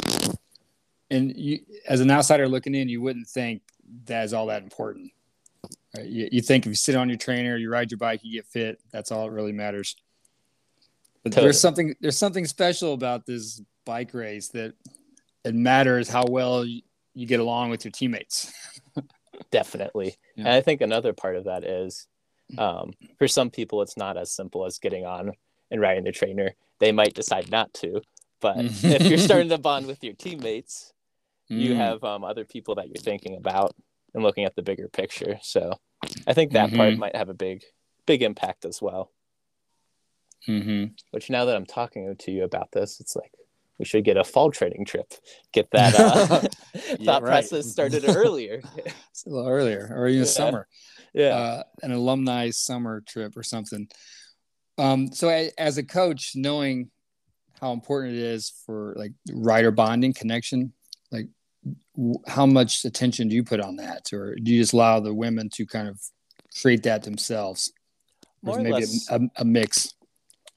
And 1.10 1.34
you, 1.36 1.60
as 1.86 2.00
an 2.00 2.10
outsider 2.10 2.48
looking 2.48 2.74
in, 2.74 2.88
you 2.88 3.00
wouldn't 3.00 3.28
think 3.28 3.62
that 4.06 4.24
is 4.24 4.34
all 4.34 4.46
that 4.46 4.62
important. 4.62 5.12
Right? 5.96 6.06
You, 6.06 6.28
you 6.32 6.42
think 6.42 6.66
if 6.66 6.70
you 6.70 6.74
sit 6.74 6.96
on 6.96 7.08
your 7.08 7.18
trainer, 7.18 7.56
you 7.56 7.70
ride 7.70 7.90
your 7.90 7.98
bike, 7.98 8.20
you 8.24 8.32
get 8.32 8.46
fit, 8.46 8.80
that's 8.90 9.12
all 9.12 9.24
that 9.24 9.30
really 9.30 9.52
matters. 9.52 9.94
But 11.22 11.32
Totally. 11.32 11.46
there's 11.46 11.60
something 11.60 11.94
there's 12.00 12.18
something 12.18 12.46
special 12.46 12.94
about 12.94 13.26
this 13.26 13.62
bike 13.84 14.12
race 14.12 14.48
that 14.48 14.74
it 15.44 15.54
matters 15.54 16.08
how 16.08 16.24
well 16.26 16.64
you, 16.64 16.82
you 17.14 17.26
get 17.26 17.40
along 17.40 17.70
with 17.70 17.84
your 17.84 17.92
teammates. 17.92 18.52
Definitely. 19.50 20.16
Yeah. 20.36 20.44
And 20.44 20.48
I 20.48 20.60
think 20.60 20.80
another 20.80 21.12
part 21.12 21.36
of 21.36 21.44
that 21.44 21.64
is 21.64 22.06
um, 22.56 22.92
for 23.18 23.28
some 23.28 23.50
people, 23.50 23.82
it's 23.82 23.96
not 23.96 24.16
as 24.16 24.30
simple 24.30 24.64
as 24.64 24.78
getting 24.78 25.04
on 25.06 25.32
and 25.70 25.80
riding 25.80 26.04
the 26.04 26.12
trainer. 26.12 26.54
They 26.78 26.92
might 26.92 27.14
decide 27.14 27.50
not 27.50 27.72
to. 27.74 28.00
But 28.40 28.56
if 28.82 29.02
you're 29.02 29.18
starting 29.18 29.48
to 29.50 29.58
bond 29.58 29.86
with 29.86 30.02
your 30.04 30.14
teammates, 30.14 30.92
you 31.48 31.72
Mm. 31.74 31.76
have 31.76 32.04
um, 32.04 32.24
other 32.24 32.44
people 32.44 32.74
that 32.76 32.88
you're 32.88 33.02
thinking 33.02 33.36
about 33.36 33.74
and 34.14 34.22
looking 34.22 34.44
at 34.44 34.54
the 34.54 34.62
bigger 34.62 34.88
picture. 34.88 35.38
So 35.42 35.78
I 36.26 36.34
think 36.34 36.52
that 36.52 36.72
part 36.74 36.94
Mhm. 36.94 36.98
might 36.98 37.16
have 37.16 37.28
a 37.30 37.34
big, 37.34 37.64
big 38.06 38.22
impact 38.22 38.64
as 38.64 38.80
well. 38.82 39.10
Mhm. 40.46 40.92
Which 41.10 41.30
now 41.30 41.44
that 41.46 41.56
I'm 41.56 41.66
talking 41.66 42.14
to 42.16 42.30
you 42.30 42.44
about 42.44 42.70
this, 42.72 43.00
it's 43.00 43.16
like 43.16 43.32
we 43.78 43.84
should 43.84 44.04
get 44.04 44.16
a 44.16 44.24
fall 44.24 44.50
training 44.50 44.84
trip. 44.84 45.12
Get 45.52 45.70
that 45.72 45.94
uh, 45.98 46.40
Yeah, 46.74 46.96
thought 47.04 47.22
right. 47.22 47.30
process 47.48 47.70
started 47.70 48.04
earlier. 48.08 48.60
A 48.64 49.28
little 49.30 49.48
earlier, 49.48 49.88
or 49.94 50.08
even 50.08 50.20
Yeah. 50.20 50.26
summer. 50.26 50.68
yeah. 51.14 51.28
uh, 51.36 51.62
an 51.82 51.92
alumni 51.92 52.50
summer 52.50 53.02
trip 53.06 53.36
or 53.36 53.42
something. 53.42 53.88
Um, 54.78 55.12
so 55.12 55.28
a, 55.28 55.50
as 55.58 55.78
a 55.78 55.82
coach, 55.82 56.32
knowing 56.34 56.90
how 57.60 57.72
important 57.72 58.14
it 58.14 58.22
is 58.22 58.52
for 58.66 58.94
like 58.96 59.12
rider 59.32 59.70
bonding 59.72 60.12
connection, 60.12 60.72
like 61.10 61.26
w- 61.96 62.18
how 62.28 62.46
much 62.46 62.84
attention 62.84 63.28
do 63.28 63.34
you 63.34 63.42
put 63.42 63.60
on 63.60 63.76
that, 63.76 64.12
or 64.12 64.36
do 64.36 64.52
you 64.52 64.60
just 64.62 64.72
allow 64.72 65.00
the 65.00 65.12
women 65.14 65.48
to 65.54 65.66
kind 65.66 65.88
of 65.88 66.00
create 66.62 66.84
that 66.84 67.02
themselves? 67.02 67.72
Or 68.44 68.50
More 68.52 68.58
or 68.58 68.62
maybe 68.62 68.74
less. 68.74 69.08
a, 69.10 69.16
a, 69.16 69.20
a 69.38 69.44
mix. 69.44 69.94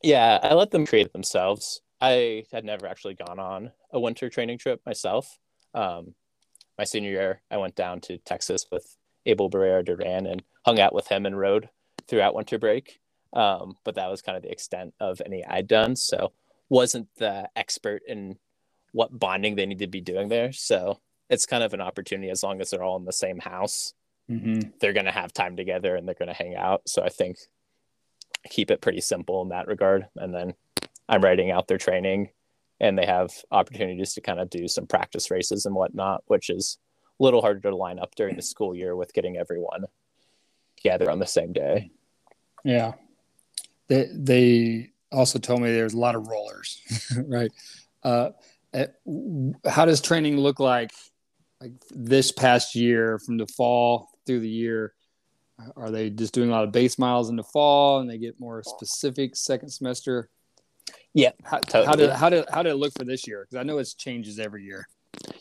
Yeah, 0.04 0.38
I 0.44 0.54
let 0.54 0.70
them 0.72 0.86
create 0.86 1.08
it 1.08 1.14
themselves. 1.14 1.82
I 2.02 2.46
had 2.52 2.66
never 2.66 2.88
actually 2.88 3.14
gone 3.14 3.40
on 3.40 3.72
a 3.92 4.00
winter 4.00 4.30
training 4.30 4.58
trip 4.58 4.82
myself. 4.86 5.38
Um, 5.74 6.16
my 6.78 6.84
senior 6.84 7.12
year, 7.12 7.42
I 7.52 7.58
went 7.58 7.76
down 7.76 8.02
to 8.02 8.18
Texas 8.18 8.66
with 8.72 8.98
Abel 9.26 9.50
Barrera 9.50 9.86
Duran 9.86 10.26
and 10.26 10.42
hung 10.66 10.80
out 10.80 10.94
with 10.94 11.08
him 11.08 11.26
and 11.26 11.38
rode 11.38 11.70
throughout 12.08 12.34
winter 12.34 12.58
break. 12.58 13.00
Um, 13.34 13.76
but 13.84 13.96
that 13.96 14.10
was 14.10 14.22
kind 14.22 14.36
of 14.36 14.44
the 14.44 14.52
extent 14.52 14.94
of 15.00 15.22
any 15.26 15.46
I'd 15.46 15.68
done. 15.68 15.96
So 15.96 16.34
wasn't 16.70 17.08
the 17.18 17.50
expert 17.56 18.02
in 18.08 18.38
what 18.94 19.18
bonding 19.18 19.56
they 19.56 19.66
need 19.66 19.80
to 19.80 19.88
be 19.88 20.02
doing 20.02 20.28
there. 20.28 20.52
So 20.52 21.00
it's 21.30 21.46
kind 21.46 21.64
of 21.64 21.74
an 21.74 21.82
opportunity 21.82 22.30
as 22.30 22.44
long 22.44 22.60
as 22.60 22.72
they're 22.72 22.84
all 22.84 22.98
in 22.98 23.06
the 23.06 23.14
same 23.14 23.40
house 23.40 23.94
Mm-hmm. 24.30 24.70
they're 24.80 24.94
going 24.94 25.08
to 25.08 25.12
have 25.12 25.34
time 25.34 25.58
together 25.58 25.96
and 25.96 26.08
they're 26.08 26.16
going 26.16 26.30
to 26.30 26.34
hang 26.34 26.56
out. 26.56 26.84
So 26.88 27.04
I 27.04 27.10
think 27.10 27.38
keep 28.50 28.72
it 28.72 28.80
pretty 28.80 29.02
simple 29.02 29.42
in 29.42 29.50
that 29.50 29.68
regard. 29.68 30.08
And 30.16 30.34
then 30.34 30.54
I'm 31.12 31.22
writing 31.22 31.52
out 31.52 31.68
their 31.68 31.78
training 31.78 32.30
and 32.80 32.98
they 32.98 33.06
have 33.06 33.32
opportunities 33.52 34.14
to 34.14 34.22
kind 34.22 34.40
of 34.40 34.50
do 34.50 34.68
some 34.68 34.88
practice 34.88 35.30
races 35.30 35.66
and 35.66 35.76
whatnot, 35.76 36.24
which 36.28 36.50
is 36.50 36.78
a 37.20 37.24
little 37.24 37.42
harder 37.42 37.70
to 37.70 37.76
line 37.76 38.00
up 38.00 38.16
during 38.16 38.38
the 38.38 38.42
school 38.42 38.74
year 38.74 38.96
with 38.96 39.14
getting 39.14 39.38
everyone 39.38 39.84
together 40.78 41.12
on 41.12 41.20
the 41.20 41.28
same 41.28 41.52
day. 41.52 41.92
Yeah. 42.64 42.94
They 43.90 44.08
they 44.14 44.90
also 45.12 45.38
told 45.38 45.62
me 45.62 45.72
there's 45.72 45.94
a 45.94 46.00
lot 46.00 46.16
of 46.16 46.28
rollers, 46.28 46.82
right? 47.28 47.52
Uh, 48.04 48.30
eh, 48.74 48.88
how 49.68 49.84
does 49.84 50.00
training 50.00 50.38
look 50.38 50.62
like 50.62 50.92
like 51.60 51.74
this 51.92 52.32
past 52.32 52.74
year 52.74 53.20
from 53.20 53.38
the 53.38 53.48
fall 53.48 54.10
through 54.26 54.40
the 54.40 54.50
year? 54.50 54.94
Are 55.76 55.92
they 55.92 56.10
just 56.10 56.34
doing 56.34 56.50
a 56.50 56.54
lot 56.54 56.64
of 56.64 56.72
base 56.72 56.98
miles 56.98 57.30
in 57.30 57.36
the 57.36 57.44
fall 57.44 58.00
and 58.00 58.10
they 58.10 58.18
get 58.18 58.40
more 58.40 58.64
specific 58.64 59.36
second 59.36 59.70
semester? 59.70 60.30
Yeah, 61.14 61.32
How, 61.44 61.60
how 61.74 61.96
did 61.96 62.10
how 62.12 62.30
did 62.30 62.46
how 62.50 62.64
did 62.64 62.72
it 62.72 62.76
look 62.76 62.94
for 62.94 63.04
this 63.04 63.28
year? 63.28 63.46
Because 63.46 63.60
I 63.60 63.64
know 63.64 63.78
it 63.80 63.94
changes 63.98 64.40
every 64.40 64.64
year. 64.64 64.88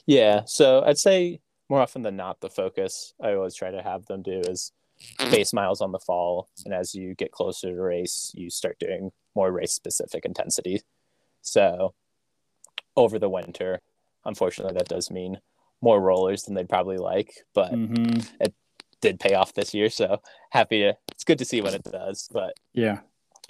Yeah. 0.07 0.43
So 0.47 0.83
I'd 0.85 0.99
say 0.99 1.41
more 1.69 1.81
often 1.81 2.03
than 2.03 2.17
not, 2.17 2.41
the 2.41 2.51
focus 2.51 3.15
I 3.23 3.35
always 3.35 3.55
try 3.55 3.71
to 3.71 3.83
have 3.83 4.07
them 4.07 4.23
do 4.23 4.41
is 4.41 4.73
base 5.31 5.53
miles 5.53 5.81
on 5.81 5.93
the 5.93 6.01
fall. 6.01 6.49
And 6.65 6.75
as 6.75 6.95
you 6.95 7.15
get 7.15 7.31
closer 7.31 7.69
to 7.69 7.81
race, 7.81 8.33
you 8.35 8.51
start 8.51 8.79
doing 8.81 9.13
more 9.37 9.53
race 9.53 9.73
specific 9.73 10.25
intensity. 10.25 10.83
So 11.43 11.95
over 12.97 13.19
the 13.21 13.29
winter, 13.31 13.81
unfortunately, 14.25 14.77
that 14.77 14.89
does 14.89 15.11
mean 15.11 15.39
more 15.81 16.01
rollers 16.01 16.43
than 16.43 16.55
they'd 16.55 16.69
probably 16.69 16.99
like, 16.99 17.33
but 17.55 17.73
Mm-hmm. 17.73 18.47
did 19.01 19.21
pay 19.21 19.35
off 19.35 19.55
this 19.55 19.73
year. 19.73 19.89
So 19.89 20.21
happy 20.51 20.81
to, 20.81 20.97
it's 21.13 21.25
good 21.25 21.39
to 21.39 21.45
see 21.45 21.63
what 21.63 21.73
it 21.75 21.85
does. 21.85 22.29
But 22.33 22.55
Yeah. 22.75 22.99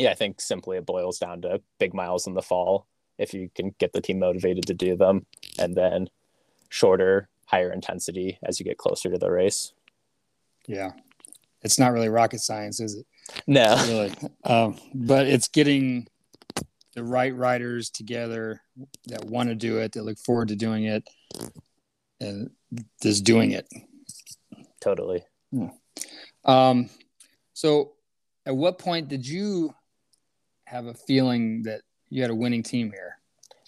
Yeah, 0.00 0.10
I 0.10 0.14
think 0.14 0.40
simply 0.40 0.78
it 0.78 0.86
boils 0.86 1.18
down 1.18 1.42
to 1.42 1.60
big 1.78 1.92
miles 1.92 2.26
in 2.26 2.34
the 2.34 2.42
fall 2.42 2.86
if 3.18 3.34
you 3.34 3.50
can 3.54 3.74
get 3.78 3.92
the 3.92 4.00
team 4.00 4.18
motivated 4.18 4.66
to 4.66 4.74
do 4.74 4.96
them, 4.96 5.26
and 5.58 5.74
then 5.74 6.08
shorter, 6.70 7.28
higher 7.46 7.70
intensity 7.70 8.38
as 8.42 8.58
you 8.58 8.64
get 8.64 8.78
closer 8.78 9.10
to 9.10 9.18
the 9.18 9.30
race. 9.30 9.74
Yeah. 10.66 10.92
It's 11.62 11.78
not 11.78 11.92
really 11.92 12.08
rocket 12.08 12.40
science, 12.40 12.80
is 12.80 12.96
it? 12.96 13.06
No, 13.46 13.76
really. 13.86 14.14
Um, 14.44 14.78
but 14.94 15.26
it's 15.26 15.48
getting 15.48 16.08
the 16.94 17.04
right 17.04 17.36
riders 17.36 17.90
together 17.90 18.62
that 19.06 19.26
want 19.26 19.50
to 19.50 19.54
do 19.54 19.78
it, 19.78 19.92
that 19.92 20.04
look 20.04 20.18
forward 20.18 20.48
to 20.48 20.56
doing 20.56 20.84
it, 20.84 21.06
and 22.20 22.50
just 23.02 23.24
doing 23.24 23.50
it. 23.50 23.68
totally. 24.80 25.22
Um, 26.46 26.88
so, 27.52 27.92
at 28.46 28.56
what 28.56 28.78
point 28.78 29.08
did 29.08 29.26
you 29.26 29.74
have 30.70 30.86
a 30.86 30.94
feeling 30.94 31.62
that 31.64 31.82
you 32.08 32.22
had 32.22 32.30
a 32.30 32.34
winning 32.34 32.62
team 32.62 32.92
here? 32.92 33.18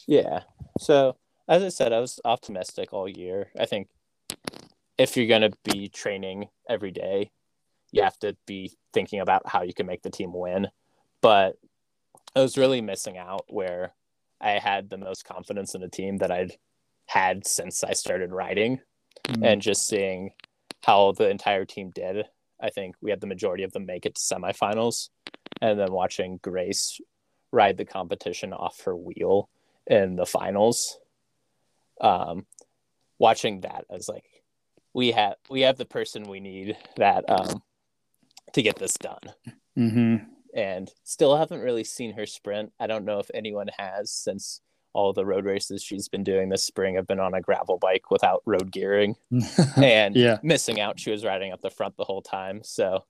Yeah. 0.07 0.43
So 0.79 1.17
as 1.49 1.62
I 1.62 1.69
said, 1.69 1.93
I 1.93 1.99
was 2.01 2.21
optimistic 2.25 2.93
all 2.93 3.09
year. 3.09 3.51
I 3.59 3.67
think 3.67 3.88
if 4.99 5.17
you're 5.17 5.27
going 5.27 5.51
to 5.51 5.57
be 5.65 5.88
training 5.88 6.49
every 6.69 6.93
day, 6.93 7.31
you 7.91 8.03
have 8.03 8.19
to 8.21 8.37
be 8.47 8.73
thinking 8.95 9.21
about 9.21 9.47
how 9.49 9.62
you 9.62 9.75
can 9.75 9.87
make 9.87 10.03
the 10.03 10.11
team 10.11 10.33
win. 10.33 10.69
But 11.21 11.57
I 12.35 12.41
was 12.41 12.57
really 12.57 12.81
missing 12.81 13.19
out 13.19 13.45
where 13.49 13.93
I 14.41 14.53
had 14.53 14.88
the 14.88 14.99
most 14.99 15.25
confidence 15.25 15.75
in 15.75 15.81
the 15.81 15.88
team 15.88 16.19
that 16.19 16.31
I'd 16.31 16.57
had 17.07 17.47
since 17.47 17.85
I 17.85 17.93
started 17.93 18.33
riding 18.33 18.81
Mm. 19.29 19.47
and 19.53 19.62
just 19.62 19.87
seeing 19.87 20.31
how 20.85 21.12
the 21.12 21.29
entire 21.29 21.65
team 21.65 21.91
did. 21.95 22.27
I 22.61 22.71
think 22.71 22.97
we 23.01 23.11
had 23.11 23.21
the 23.21 23.27
majority 23.29 23.62
of 23.62 23.71
them 23.73 23.87
make 23.87 24.05
it 24.05 24.17
to 24.17 24.21
semifinals, 24.21 25.11
and 25.62 25.79
then 25.79 25.92
watching 25.92 26.38
Grace 26.42 27.01
ride 27.53 27.77
the 27.79 27.85
competition 27.87 28.53
off 28.53 28.83
her 28.85 28.94
wheel 28.96 29.48
in 29.87 30.16
the 30.16 30.27
finals. 30.27 30.98
Um, 32.01 32.44
watching 33.18 33.61
that, 33.62 33.85
I 33.90 33.94
was 33.94 34.09
like, 34.09 34.25
we 34.92 35.12
have 35.12 35.37
we 35.48 35.62
have 35.62 35.79
the 35.79 35.87
person 35.87 36.25
we 36.25 36.40
need 36.40 36.77
that 36.96 37.25
um, 37.31 37.62
to 38.53 38.62
get 38.62 38.77
this 38.79 38.94
done, 38.94 39.20
Mm-hmm. 39.79 40.16
and 40.55 40.90
still 41.05 41.37
haven't 41.37 41.61
really 41.61 41.85
seen 41.85 42.12
her 42.14 42.27
sprint. 42.27 42.72
I 42.79 42.87
don't 42.87 43.05
know 43.07 43.18
if 43.20 43.31
anyone 43.33 43.68
has 43.79 44.11
since 44.11 44.61
all 44.94 45.14
the 45.14 45.25
road 45.25 45.46
races 45.46 45.83
she's 45.83 46.09
been 46.09 46.22
doing 46.25 46.51
this 46.51 46.64
spring 46.64 46.96
have 46.96 47.07
been 47.07 47.20
on 47.20 47.33
a 47.33 47.40
gravel 47.40 47.79
bike 47.79 48.11
without 48.11 48.42
road 48.44 48.70
gearing 48.70 49.16
and 49.77 50.14
Yeah. 50.14 50.37
missing 50.42 50.79
out. 50.81 51.01
She 51.01 51.11
was 51.11 51.25
riding 51.25 51.51
up 51.53 51.62
the 51.62 51.70
front 51.70 51.96
the 51.96 52.05
whole 52.05 52.20
time. 52.20 52.61
So 52.62 53.05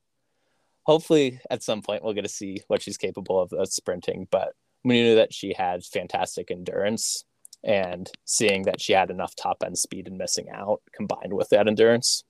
hopefully 0.85 1.41
at 1.51 1.63
some 1.63 1.83
point 1.83 2.03
we'll 2.03 2.15
get 2.15 2.23
to 2.23 2.29
see 2.29 2.61
what 2.69 2.83
she's 2.83 2.97
capable 2.97 3.41
of 3.41 3.73
sprinting. 3.73 4.27
But 4.31 4.55
we 4.85 5.03
knew 5.03 5.15
that 5.17 5.33
she 5.33 5.55
had 5.57 5.85
fantastic 5.85 6.51
endurance 6.51 7.25
and 7.65 8.11
seeing 8.25 8.65
that 8.65 8.81
she 8.81 8.93
had 8.93 9.11
enough 9.11 9.37
top 9.37 9.63
end 9.65 9.79
speed 9.79 10.09
and 10.09 10.19
missing 10.19 10.49
out 10.51 10.81
combined 10.95 11.33
with 11.33 11.49
that 11.51 11.69
endurance 11.69 12.25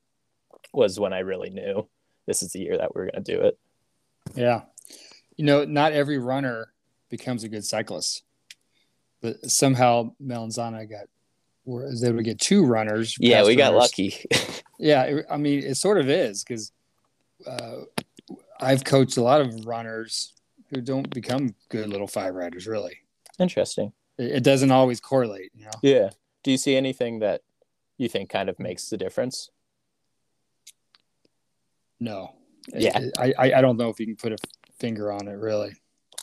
was 0.72 1.00
when 1.00 1.12
I 1.12 1.20
really 1.20 1.50
knew 1.50 1.88
this 2.26 2.42
is 2.42 2.52
the 2.52 2.60
year 2.60 2.76
that 2.78 2.94
we 2.94 3.02
are 3.02 3.10
going 3.10 3.24
to 3.24 3.32
do 3.36 3.40
it. 3.40 3.58
Yeah. 4.34 4.62
You 5.36 5.44
know, 5.44 5.64
not 5.64 5.92
every 5.92 6.18
runner 6.18 6.72
becomes 7.08 7.44
a 7.44 7.48
good 7.48 7.64
cyclist, 7.64 8.22
but 9.22 9.50
somehow 9.50 10.12
Melanzana 10.22 10.88
got, 10.88 11.06
was 11.64 12.04
able 12.04 12.18
to 12.18 12.22
get 12.22 12.38
two 12.38 12.66
runners. 12.66 13.16
Yeah, 13.18 13.44
we 13.44 13.56
got 13.56 13.74
lucky. 13.74 14.26
Yeah, 14.78 15.02
it, 15.04 15.26
I 15.30 15.36
mean, 15.36 15.60
it 15.60 15.76
sort 15.76 16.00
of 16.00 16.10
is 16.10 16.42
because 16.42 16.72
uh, 17.46 17.82
I've 18.62 18.85
coached 18.85 19.16
a 19.16 19.22
lot 19.22 19.40
of 19.40 19.66
runners 19.66 20.33
who 20.70 20.81
don't 20.81 21.09
become 21.12 21.55
good 21.68 21.88
little 21.90 22.07
five 22.07 22.35
riders. 22.35 22.66
Really, 22.66 22.98
Interesting. 23.38 23.92
it, 24.18 24.37
it 24.37 24.44
doesn't 24.44 24.70
always 24.70 25.01
correlate. 25.01 25.51
You 25.55 25.64
know, 25.66 25.70
Yeah. 25.83 26.11
Do 26.44 26.51
you 26.51 26.57
see 26.57 26.77
anything 26.77 27.18
that 27.20 27.42
you 27.98 28.09
think 28.09 28.31
kind 28.31 28.48
of 28.48 28.59
makes 28.59 28.88
the 28.88 28.96
difference? 28.96 29.51
no. 32.01 32.33
Yeah. 32.75 32.98
It- 32.98 33.14
I, 33.18 33.33
I 33.38 33.53
I 33.55 33.61
don't 33.61 33.77
know 33.77 33.88
if 33.90 33.98
you 34.01 34.07
can 34.07 34.16
put 34.16 34.33
a 34.33 34.37
finger 34.79 35.12
on 35.12 35.29
it. 35.29 35.33
Really. 35.33 35.72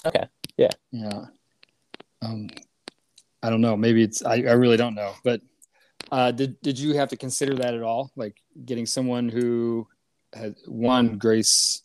Okay. 0.06 0.26
Yeah. 0.58 0.70
Yeah. 0.92 1.26
Um, 2.22 2.50
I 3.44 3.50
don't 3.50 3.62
know. 3.62 3.78
Maybe 3.78 4.04
it's 4.04 4.24
I, 4.26 4.36
I 4.36 4.54
really 4.54 4.78
don't 4.78 4.96
know. 4.96 5.14
But 5.24 5.42
uh, 6.12 6.32
did 6.32 6.60
did 6.62 6.78
you 6.80 6.94
have 6.96 7.10
to 7.10 7.18
consider 7.18 7.56
that 7.56 7.74
at 7.74 7.84
all? 7.84 8.12
Like 8.16 8.42
getting 8.66 8.86
someone 8.86 9.30
who 9.30 9.88
had 10.34 10.56
one 10.66 11.18
Grace 11.18 11.82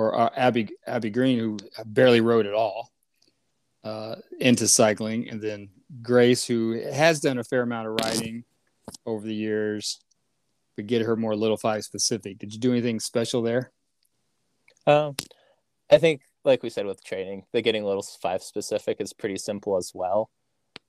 or 0.00 0.18
uh, 0.18 0.30
Abby 0.36 0.68
Abby 0.86 1.10
Green 1.10 1.38
who 1.38 1.58
barely 1.84 2.20
rode 2.20 2.46
at 2.46 2.54
all 2.54 2.90
uh, 3.84 4.16
into 4.40 4.66
cycling, 4.66 5.28
and 5.28 5.40
then 5.40 5.68
Grace 6.02 6.46
who 6.46 6.80
has 6.92 7.20
done 7.20 7.38
a 7.38 7.44
fair 7.44 7.62
amount 7.62 7.88
of 7.88 7.94
riding 8.02 8.44
over 9.04 9.26
the 9.26 9.34
years, 9.34 10.00
but 10.76 10.86
get 10.86 11.02
her 11.02 11.16
more 11.16 11.36
little 11.36 11.56
five 11.56 11.84
specific. 11.84 12.38
Did 12.38 12.52
you 12.52 12.58
do 12.60 12.72
anything 12.72 12.98
special 13.00 13.42
there? 13.42 13.72
Um, 14.86 15.16
I 15.90 15.98
think, 15.98 16.22
like 16.44 16.62
we 16.62 16.70
said 16.70 16.86
with 16.86 17.04
training, 17.04 17.44
the 17.52 17.62
getting 17.62 17.84
little 17.84 18.02
five 18.02 18.42
specific 18.42 19.00
is 19.00 19.12
pretty 19.12 19.36
simple 19.36 19.76
as 19.76 19.92
well. 19.94 20.30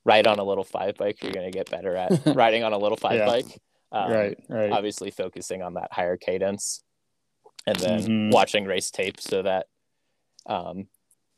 Ride 0.06 0.26
on 0.26 0.40
a 0.40 0.44
little 0.44 0.64
five 0.64 0.96
bike, 0.96 1.22
you're 1.22 1.34
going 1.34 1.52
to 1.52 1.56
get 1.56 1.70
better 1.70 1.96
at 1.96 2.12
riding 2.36 2.64
on 2.64 2.74
a 2.74 2.78
little 2.78 2.98
five 2.98 3.20
Yeah. 3.20 3.26
bike. 3.26 3.60
Um, 3.92 4.10
right. 4.12 4.38
Right. 4.48 4.72
Obviously, 4.72 5.12
focusing 5.12 5.62
on 5.62 5.74
that 5.74 5.90
higher 5.92 6.16
cadence 6.18 6.82
and 7.68 7.78
then 7.78 8.02
Mhm. 8.02 8.32
watching 8.34 8.66
race 8.66 8.92
tape 8.92 9.20
so 9.22 9.42
that 9.42 9.68
um, 10.48 10.88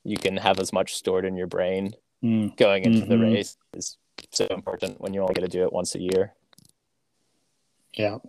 you 0.06 0.16
can 0.18 0.38
have 0.38 0.60
as 0.60 0.72
much 0.72 0.96
stored 0.96 1.26
in 1.26 1.36
your 1.36 1.48
brain 1.48 1.94
Mm. 2.24 2.56
going 2.56 2.86
into 2.86 3.06
the 3.06 3.16
Mhm. 3.16 3.34
race 3.34 3.58
is 3.74 3.98
so 4.32 4.48
important 4.48 5.02
when 5.02 5.14
you 5.14 5.20
only 5.22 5.34
get 5.34 5.42
to 5.42 5.48
do 5.50 5.64
it 5.64 5.74
once 5.74 5.94
a 5.96 6.00
year. 6.00 6.34
Yeah. 7.96 8.20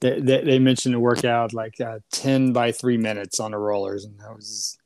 They, 0.00 0.20
they, 0.20 0.42
they 0.42 0.58
mentioned 0.58 0.94
a 0.94 1.00
workout 1.00 1.54
like 1.54 1.80
uh, 1.80 2.00
10 2.10 2.52
by 2.52 2.72
three 2.72 2.98
minutes 2.98 3.40
on 3.40 3.52
the 3.52 3.58
rollers, 3.58 4.04
and 4.04 4.18
that 4.20 4.34
was 4.34 4.76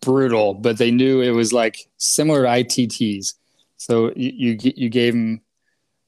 brutal, 0.00 0.54
but 0.54 0.78
they 0.78 0.90
knew 0.90 1.20
it 1.20 1.30
was 1.32 1.52
like 1.52 1.88
similar 1.98 2.42
to 2.44 2.48
ITTs. 2.48 3.34
So 3.76 4.10
you, 4.16 4.56
you, 4.62 4.72
you 4.76 4.88
gave 4.88 5.12
them 5.12 5.42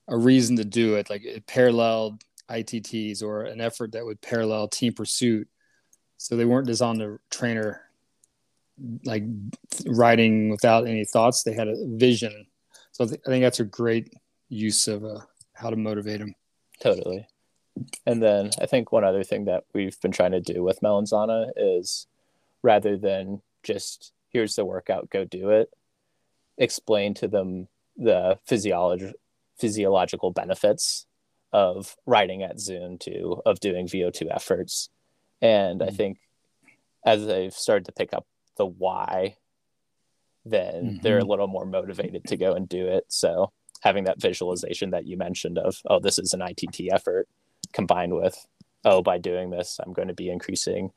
a 0.09 0.17
reason 0.17 0.57
to 0.57 0.65
do 0.65 0.95
it, 0.95 1.11
like 1.11 1.25
it 1.25 1.47
paralleled 1.47 2.23
ITTs 2.51 3.23
or 3.23 3.43
an 3.43 3.61
effort 3.61 3.93
that 3.93 4.05
would 4.05 4.21
parallel 4.21 4.69
team 4.69 4.93
pursuit. 4.93 5.49
So 6.17 6.37
they 6.37 6.45
weren't 6.45 6.67
just 6.67 6.83
on 6.83 6.99
the 6.99 7.19
trainer, 7.31 7.83
like 9.05 9.25
riding 9.87 10.49
without 10.49 10.87
any 10.87 11.05
thoughts. 11.05 11.43
They 11.43 11.53
had 11.53 11.69
a 11.69 11.77
vision. 11.87 12.47
So 12.93 13.05
I, 13.05 13.07
th- 13.09 13.21
I 13.27 13.31
think 13.31 13.43
that's 13.43 13.61
a 13.61 13.65
great 13.65 14.13
use 14.49 14.89
of 14.89 15.05
uh, 15.05 15.21
how 15.53 15.71
to 15.71 15.77
motivate 15.77 16.21
them. 16.21 16.35
Totally. 16.81 17.27
And 18.07 18.23
then 18.23 18.51
I 18.61 18.67
think 18.67 18.93
one 18.93 19.05
other 19.05 19.23
thing 19.23 19.45
that 19.47 19.65
we've 19.75 20.01
been 20.01 20.13
trying 20.13 20.33
to 20.33 20.41
do 20.41 20.63
with 20.63 20.81
Melanzana 20.81 21.51
is 21.57 22.07
rather 22.63 22.97
than 22.97 23.43
just 23.63 24.13
here's 24.31 24.55
the 24.55 24.65
workout, 24.65 25.11
go 25.11 25.25
do 25.25 25.51
it, 25.51 25.71
explain 26.57 27.15
to 27.15 27.29
them 27.29 27.69
the 27.97 28.39
physiology 28.47 29.13
physiological 29.59 30.31
benefits 30.31 31.07
of 31.53 31.97
riding 32.07 32.43
at 32.43 32.59
Zone 32.61 32.99
2 32.99 33.43
of 33.47 33.61
doing 33.61 33.87
VO2 33.87 34.29
efforts. 34.31 34.91
And 35.41 35.83
I 35.83 35.87
Mhm. 35.89 35.97
think 35.97 36.19
as 37.05 37.25
they've 37.27 37.55
started 37.55 37.85
to 37.87 37.93
pick 37.93 38.13
up 38.13 38.27
the 38.57 38.67
why, 38.67 39.37
then 40.45 40.99
they're 41.03 41.19
a 41.19 41.25
little 41.25 41.47
more 41.49 41.65
motivated 41.67 42.25
to 42.25 42.37
go 42.37 42.53
and 42.53 42.69
do 42.69 42.87
it. 42.87 43.05
So 43.09 43.53
having 43.83 44.05
that 44.05 44.21
visualization 44.21 44.91
that 44.91 45.07
you 45.07 45.17
mentioned 45.17 45.59
of, 45.59 45.81
oh, 45.87 45.99
this 46.01 46.19
is 46.19 46.33
an 46.33 46.43
ITT 46.43 46.91
effort 46.93 47.29
combined 47.73 48.15
with, 48.15 48.47
oh, 48.85 49.03
by 49.03 49.19
doing 49.19 49.51
this, 49.51 49.79
I'm 49.85 49.93
going 49.93 50.09
to 50.09 50.15
be 50.15 50.31
increasing 50.31 50.93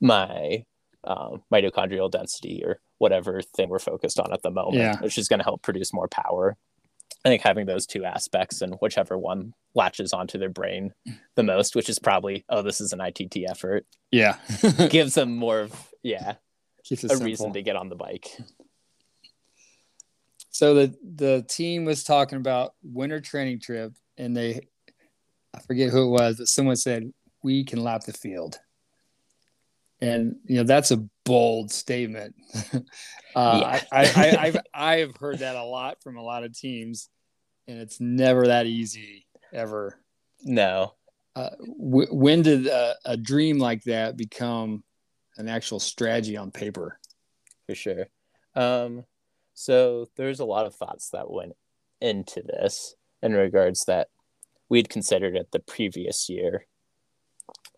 my 0.00 0.64
um, 1.04 1.42
mitochondrial 1.52 2.10
density 2.10 2.62
or 2.64 2.80
whatever 2.98 3.42
thing 3.42 3.68
we're 3.68 3.78
focused 3.80 4.20
on 4.20 4.32
at 4.32 4.42
the 4.42 4.50
moment, 4.50 4.76
Yeah. 4.78 5.00
which 5.00 5.18
is 5.18 5.28
going 5.28 5.40
to 5.40 5.44
help 5.44 5.62
produce 5.62 5.92
more 5.92 6.06
power. 6.08 6.56
I 7.24 7.28
think 7.28 7.42
having 7.42 7.66
those 7.66 7.86
two 7.86 8.04
aspects 8.04 8.62
and 8.62 8.74
whichever 8.80 9.16
one 9.16 9.54
latches 9.74 10.12
onto 10.12 10.38
their 10.38 10.48
brain 10.48 10.92
the 11.36 11.42
most, 11.44 11.76
which 11.76 11.88
is 11.88 11.98
probably, 12.00 12.44
oh, 12.48 12.62
this 12.62 12.80
is 12.80 12.92
an 12.92 13.00
ITT 13.00 13.48
effort, 13.48 13.86
Yeah. 14.10 14.38
gives 14.90 15.14
them 15.14 15.36
more 15.36 15.60
of, 15.60 15.92
yeah, 16.02 16.34
Keeps 16.84 17.04
a 17.04 17.08
simple. 17.10 17.26
reason 17.26 17.52
to 17.52 17.62
get 17.62 17.76
on 17.76 17.88
the 17.88 17.94
bike. 17.94 18.26
So 20.50 20.74
the 20.74 20.94
the 21.02 21.44
team 21.48 21.84
was 21.84 22.04
talking 22.04 22.36
about 22.38 22.74
winter 22.82 23.20
training 23.20 23.60
trip, 23.60 23.92
and 24.18 24.36
they, 24.36 24.60
I 25.54 25.60
forget 25.60 25.90
who 25.90 26.06
it 26.06 26.10
was, 26.20 26.36
but 26.38 26.48
someone 26.48 26.76
said 26.76 27.10
we 27.42 27.64
can 27.64 27.82
lap 27.82 28.02
the 28.04 28.12
field, 28.12 28.58
and 30.00 30.36
you 30.44 30.56
know 30.56 30.64
that's 30.64 30.90
a 30.90 31.02
bold 31.24 31.70
statement. 31.70 32.34
uh, 32.74 33.58
Yeah. 33.60 33.80
I, 33.92 34.04
I, 34.16 34.36
I've 34.38 34.56
I've 34.74 35.16
heard 35.16 35.38
that 35.40 35.56
a 35.56 35.62
lot 35.64 36.02
from 36.02 36.16
a 36.16 36.22
lot 36.22 36.44
of 36.44 36.56
teams, 36.56 37.08
and 37.68 37.78
it's 37.78 38.00
never 38.00 38.48
that 38.48 38.66
easy 38.66 39.26
ever. 39.52 39.98
No, 40.44 40.94
Uh, 41.36 41.50
w- 41.78 42.12
when 42.12 42.42
did 42.42 42.66
a, 42.66 42.94
a 43.04 43.16
dream 43.16 43.58
like 43.58 43.82
that 43.84 44.16
become 44.16 44.82
an 45.36 45.48
actual 45.48 45.78
strategy 45.80 46.36
on 46.36 46.50
paper? 46.50 46.98
for 47.66 47.74
sure. 47.76 48.06
Um, 48.56 49.04
so 49.54 50.08
there's 50.16 50.40
a 50.40 50.44
lot 50.44 50.66
of 50.66 50.74
thoughts 50.74 51.10
that 51.10 51.30
went 51.30 51.52
into 52.00 52.42
this 52.42 52.96
in 53.22 53.32
regards 53.34 53.84
that 53.84 54.08
we'd 54.68 54.88
considered 54.88 55.36
it 55.36 55.52
the 55.52 55.60
previous 55.60 56.28
year, 56.28 56.66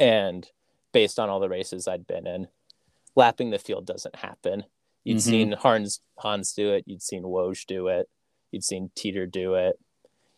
and 0.01 0.49
based 0.93 1.19
on 1.19 1.29
all 1.29 1.41
the 1.41 1.49
races 1.49 1.87
I'd 1.87 2.07
been 2.07 2.27
in, 2.27 2.49
lapping 3.17 3.51
the 3.51 3.59
field 3.59 3.87
doesn't 3.87 4.17
happen. 4.17 4.65
You'd 5.05 5.19
Mhm. 5.19 5.21
seen 5.23 5.53
Hans 5.53 6.01
Hans 6.19 6.53
do 6.55 6.73
it. 6.73 6.85
You'd 6.87 7.03
seen 7.03 7.23
Woj 7.23 7.67
do 7.67 7.89
it. 7.89 8.09
You'd 8.51 8.65
seen 8.65 8.91
Teeter 8.95 9.27
do 9.27 9.55
it. 9.55 9.79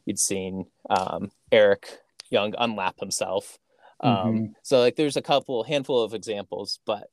You'd 0.05 0.19
seen 0.19 0.67
um, 0.91 1.31
Eric 1.53 2.01
Young 2.31 2.53
unlap 2.55 2.99
himself. 3.01 3.59
Um, 4.01 4.55
So 4.63 4.79
like, 4.81 4.97
there's 4.97 5.17
a 5.17 5.23
couple 5.23 5.63
handful 5.65 6.03
of 6.03 6.15
examples, 6.15 6.81
but 6.85 7.11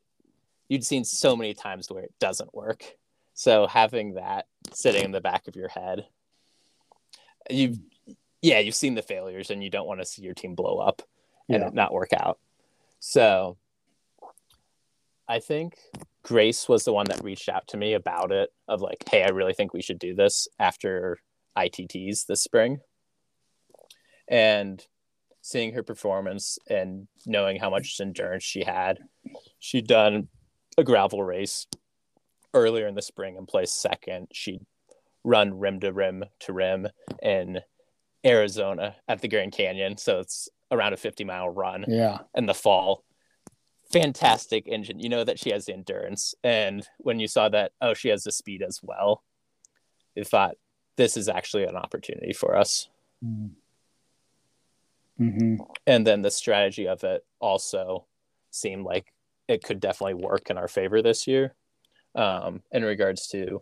you'd 0.68 0.86
seen 0.86 1.04
so 1.04 1.36
many 1.36 1.54
times 1.54 1.90
where 1.90 2.04
it 2.04 2.14
doesn't 2.20 2.54
work. 2.54 2.98
So 3.36 3.68
having 3.68 4.14
that 4.16 4.48
sitting 4.74 5.04
in 5.06 5.12
the 5.12 5.22
back 5.22 5.48
of 5.48 5.56
your 5.56 5.70
head, 5.70 6.08
you've 7.50 7.80
yeah, 8.42 8.60
you've 8.60 8.76
seen 8.76 8.96
the 8.96 9.02
failures 9.02 9.50
and 9.52 9.64
you 9.64 9.70
don't 9.70 9.88
want 9.88 10.02
to 10.02 10.06
see 10.06 10.22
your 10.22 10.34
team 10.34 10.54
blow 10.54 10.80
up 10.80 11.02
and 11.48 11.62
Yeah. 11.64 11.70
not 11.72 11.94
work 11.94 12.12
out. 12.12 12.40
So 13.00 13.58
I 15.28 15.40
think 15.40 15.78
Grace 16.24 16.68
was 16.70 16.84
the 16.86 16.94
one 16.94 17.06
that 17.08 17.24
reached 17.24 17.50
out 17.50 17.68
to 17.70 17.78
me 17.78 17.94
about 17.94 18.32
it 18.32 18.50
of 18.68 18.82
like, 18.82 19.04
hey, 19.10 19.24
I 19.24 19.30
really 19.30 19.54
think 19.54 19.74
we 19.74 19.82
should 19.82 20.00
do 20.00 20.14
this 20.16 20.48
after 20.60 21.18
ITTs 21.58 22.26
this 22.26 22.42
spring. 22.42 22.80
And 24.28 24.86
seeing 25.42 25.74
her 25.74 25.84
performance 25.84 26.58
and 26.70 27.08
knowing 27.26 27.58
how 27.60 27.70
much 27.70 28.00
endurance 28.00 28.44
she 28.44 28.64
had, 28.64 29.00
she'd 29.60 29.88
done 29.88 30.30
a 30.78 30.84
gravel 30.84 31.24
race 31.24 31.68
earlier 32.54 32.88
in 32.88 32.96
the 32.96 33.02
spring 33.02 33.38
and 33.38 33.48
placed 33.48 33.82
second. 33.82 34.28
She'd 34.32 34.66
run 35.24 35.58
rim 35.60 35.80
to 35.82 35.92
rim 35.92 36.24
to 36.42 36.54
rim 36.54 36.88
in 37.22 37.60
Arizona 38.26 38.96
at 39.08 39.22
the 39.22 39.28
Grand 39.28 39.52
Canyon. 39.52 39.98
So 39.98 40.20
it's 40.20 40.48
around 40.72 40.94
a 40.94 40.98
50 40.98 41.24
mile 41.26 41.50
run 41.50 41.86
Yeah. 41.88 42.20
in 42.36 42.46
the 42.46 42.54
fall. 42.54 43.04
Fantastic 43.92 44.68
engine. 44.68 45.00
You 45.00 45.10
know 45.10 45.24
that 45.24 45.40
she 45.40 45.52
has 45.52 45.66
the 45.66 45.74
endurance. 45.74 46.34
And 46.44 46.88
when 46.98 47.20
you 47.20 47.28
saw 47.28 47.50
that, 47.50 47.74
oh, 47.82 47.94
she 47.94 48.10
has 48.10 48.24
the 48.24 48.32
speed 48.32 48.62
as 48.62 48.80
well, 48.82 49.24
we 50.16 50.24
thought 50.24 50.56
this 50.96 51.18
is 51.18 51.30
actually 51.30 51.66
an 51.66 51.76
opportunity 51.76 52.34
for 52.34 52.56
us. 52.56 52.90
Mm-hmm. 55.20 55.64
And 55.86 56.08
then 56.08 56.22
the 56.22 56.32
strategy 56.32 56.88
of 56.88 57.04
it 57.04 57.26
also 57.40 58.06
seemed 58.52 58.86
like 58.86 59.14
it 59.48 59.64
could 59.64 59.80
definitely 59.80 60.16
work 60.16 60.50
in 60.50 60.58
our 60.58 60.68
favor 60.68 61.02
this 61.02 61.28
year. 61.28 61.54
Um, 62.16 62.62
in 62.72 62.84
regards 62.84 63.28
to, 63.30 63.62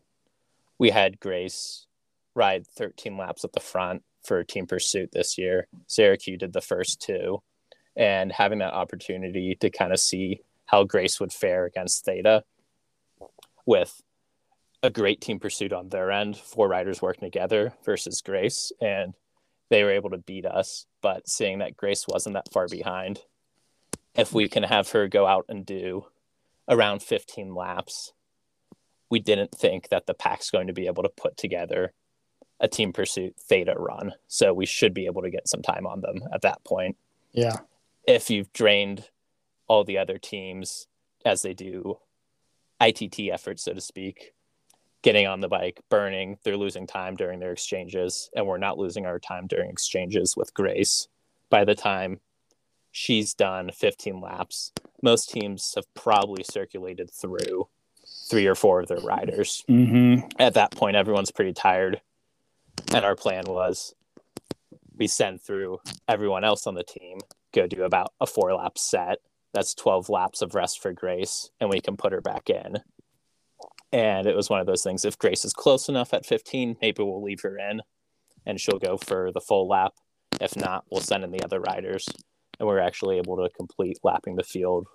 we 0.78 0.90
had 0.90 1.20
Grace 1.20 1.86
ride 2.36 2.66
13 2.68 3.18
laps 3.18 3.44
at 3.44 3.54
the 3.54 3.60
front 3.60 4.04
for 4.24 4.44
team 4.44 4.68
pursuit 4.68 5.12
this 5.12 5.38
year. 5.38 5.68
Syracuse 5.88 6.40
did 6.40 6.54
the 6.54 6.62
first 6.62 7.02
two, 7.02 7.42
and 7.96 8.32
having 8.32 8.60
that 8.60 8.74
opportunity 8.74 9.56
to 9.60 9.70
kind 9.70 9.92
of 9.92 10.00
see 10.00 10.42
how 10.66 10.84
Grace 10.84 11.20
would 11.20 11.34
fare 11.34 11.66
against 11.66 12.06
Theta 12.06 12.44
with 13.66 14.02
a 14.84 14.90
great 14.90 15.22
team 15.22 15.40
pursuit 15.40 15.74
on 15.74 15.90
their 15.90 16.12
end, 16.12 16.38
four 16.38 16.68
riders 16.68 17.02
working 17.02 17.30
together 17.30 17.74
versus 17.86 18.22
Grace, 18.22 18.72
and 18.82 19.14
they 19.70 19.84
were 19.84 19.92
able 19.92 20.10
to 20.10 20.18
beat 20.18 20.46
us. 20.46 20.86
But 21.02 21.28
seeing 21.28 21.60
that 21.60 21.78
Grace 21.78 22.08
wasn't 22.08 22.34
that 22.34 22.52
far 22.52 22.68
behind, 22.68 23.20
if 24.16 24.34
we 24.34 24.48
can 24.48 24.64
have 24.64 24.90
her 24.92 25.08
go 25.08 25.26
out 25.26 25.46
and 25.50 25.66
do 25.66 26.06
around 26.68 27.04
15 27.04 27.54
laps, 27.54 28.14
we 29.10 29.20
didn't 29.20 29.52
think 29.52 29.90
that 29.90 30.08
the 30.08 30.14
pack's 30.14 30.50
going 30.50 30.68
to 30.68 30.74
be 30.74 30.88
able 30.88 31.04
to 31.04 31.10
put 31.10 31.38
together 31.38 31.94
a 32.60 32.68
team 32.68 32.94
pursuit 32.94 33.36
theta 33.38 33.74
run. 33.78 34.14
So 34.28 34.54
we 34.54 34.66
should 34.66 34.94
be 34.94 35.06
able 35.06 35.24
to 35.24 35.30
get 35.30 35.48
some 35.48 35.62
time 35.62 35.86
on 35.86 36.02
them 36.02 36.22
at 36.34 36.42
that 36.42 36.64
point. 36.64 36.96
Yeah. 37.34 37.58
If 38.08 38.30
you've 38.30 38.52
drained 38.54 39.10
all 39.68 39.84
the 39.84 39.98
other 39.98 40.18
teams 40.18 40.88
as 41.26 41.42
they 41.42 41.54
do 41.54 42.00
ITT 42.82 43.32
efforts, 43.32 43.64
so 43.64 43.74
to 43.74 43.82
speak, 43.82 44.34
getting 45.04 45.28
on 45.28 45.40
the 45.40 45.48
bike, 45.48 45.82
burning, 45.90 46.38
they're 46.44 46.58
losing 46.58 46.88
time 46.88 47.16
during 47.16 47.40
their 47.40 47.52
exchanges, 47.52 48.30
and 48.36 48.46
we're 48.46 48.58
not 48.58 48.78
losing 48.78 49.06
our 49.06 49.20
time 49.20 49.48
during 49.48 49.70
exchanges 49.70 50.36
with 50.36 50.54
Grace. 50.54 51.08
By 51.50 51.64
the 51.66 51.76
time 51.76 52.20
she's 52.92 53.34
done 53.34 53.72
15 53.72 54.20
laps, 54.22 54.72
most 55.02 55.30
teams 55.30 55.74
have 55.76 55.92
probably 55.94 56.44
circulated 56.44 57.10
through 57.12 57.68
three 58.30 58.46
or 58.46 58.56
four 58.56 58.82
of 58.82 58.88
their 58.88 59.00
riders. 59.00 59.64
Mm-hmm. 59.70 60.28
At 60.40 60.54
that 60.56 60.72
point, 60.72 60.96
everyone's 60.96 61.32
pretty 61.32 61.54
tired. 61.54 62.02
And 62.94 63.06
our 63.06 63.16
plan 63.16 63.44
was 63.48 63.96
we 64.98 65.08
send 65.08 65.42
through 65.42 65.80
everyone 66.08 66.44
else 66.44 66.68
on 66.68 66.76
the 66.76 66.84
team, 66.84 67.20
go 67.54 67.68
do 67.68 67.84
about 67.84 68.14
a 68.20 68.26
four 68.26 68.54
lap 68.54 68.78
set. 68.78 69.20
That's 69.54 69.74
12 69.74 70.10
laps 70.10 70.42
of 70.42 70.56
rest 70.56 70.82
for 70.82 70.94
Grace, 70.94 71.50
and 71.60 71.70
we 71.70 71.82
can 71.82 71.98
put 71.98 72.14
her 72.14 72.22
back 72.22 72.50
in. 72.50 72.78
And 73.92 74.26
it 74.26 74.36
was 74.36 74.50
one 74.50 74.62
of 74.62 74.68
those 74.68 74.84
things 74.84 75.04
if 75.04 75.18
Grace 75.18 75.44
is 75.44 75.54
close 75.54 75.90
enough 75.90 76.14
at 76.14 76.26
15, 76.26 76.78
maybe 76.82 77.04
we'll 77.04 77.22
leave 77.22 77.42
her 77.42 77.58
in 77.58 77.82
and 78.46 78.60
she'll 78.60 78.80
go 78.80 78.98
for 78.98 79.32
the 79.32 79.42
full 79.42 79.68
lap. 79.68 79.94
If 80.40 80.56
not, 80.56 80.86
we'll 80.90 81.02
send 81.02 81.24
in 81.24 81.32
the 81.32 81.44
other 81.44 81.60
riders. 81.60 82.08
And 82.60 82.68
we're 82.68 82.80
actually 82.80 83.18
able 83.18 83.38
to 83.38 83.50
complete 83.50 84.00
lapping 84.04 84.36
the 84.36 84.44
field 84.44 84.88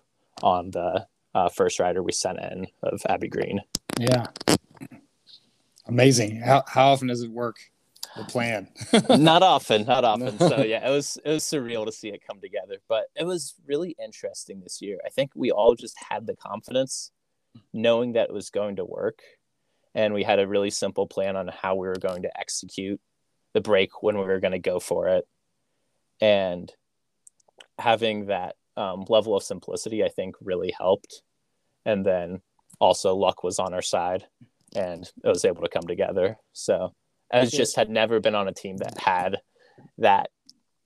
on 0.42 0.70
the 0.70 1.06
uh, 1.34 1.48
first 1.48 1.78
rider 1.78 2.02
we 2.02 2.12
sent 2.12 2.38
in 2.38 2.66
of 2.82 3.02
Abby 3.08 3.28
Green. 3.28 3.60
Yeah. 3.98 4.26
Amazing. 5.86 6.40
How, 6.40 6.64
how 6.66 6.88
often 6.88 7.08
does 7.08 7.22
it 7.22 7.30
work? 7.30 7.56
The 8.16 8.24
plan. 8.24 8.68
not 9.20 9.42
often, 9.42 9.84
not 9.84 10.04
often. 10.04 10.38
So 10.38 10.62
yeah, 10.62 10.88
it 10.88 10.90
was 10.90 11.18
it 11.24 11.30
was 11.30 11.44
surreal 11.44 11.86
to 11.86 11.92
see 11.92 12.08
it 12.08 12.22
come 12.26 12.40
together, 12.40 12.78
but 12.88 13.06
it 13.14 13.24
was 13.24 13.54
really 13.66 13.94
interesting 14.02 14.60
this 14.60 14.80
year. 14.80 14.98
I 15.04 15.10
think 15.10 15.32
we 15.34 15.50
all 15.50 15.74
just 15.74 15.96
had 16.08 16.26
the 16.26 16.36
confidence 16.36 17.10
knowing 17.72 18.12
that 18.14 18.28
it 18.28 18.34
was 18.34 18.50
going 18.50 18.76
to 18.76 18.84
work 18.84 19.20
and 19.96 20.12
we 20.12 20.22
had 20.22 20.38
a 20.38 20.46
really 20.46 20.68
simple 20.68 21.06
plan 21.06 21.36
on 21.36 21.48
how 21.48 21.74
we 21.74 21.88
were 21.88 21.96
going 21.98 22.22
to 22.22 22.38
execute 22.38 23.00
the 23.54 23.62
break 23.62 24.02
when 24.02 24.18
we 24.18 24.24
were 24.24 24.40
going 24.40 24.52
to 24.52 24.58
go 24.58 24.78
for 24.78 25.08
it. 25.08 25.26
And 26.20 26.70
having 27.78 28.26
that 28.26 28.56
um, 28.76 29.06
level 29.08 29.34
of 29.34 29.42
simplicity, 29.42 30.04
I 30.04 30.08
think, 30.08 30.36
really 30.42 30.70
helped. 30.76 31.22
And 31.86 32.04
then 32.04 32.42
also 32.78 33.14
luck 33.16 33.42
was 33.42 33.58
on 33.58 33.72
our 33.72 33.80
side 33.80 34.26
and 34.74 35.10
it 35.24 35.28
was 35.28 35.46
able 35.46 35.62
to 35.62 35.70
come 35.70 35.86
together. 35.86 36.36
So 36.52 36.92
I 37.32 37.40
was 37.40 37.50
just 37.50 37.76
had 37.76 37.90
never 37.90 38.20
been 38.20 38.34
on 38.34 38.48
a 38.48 38.52
team 38.52 38.76
that 38.78 38.98
had 38.98 39.38
that 39.98 40.30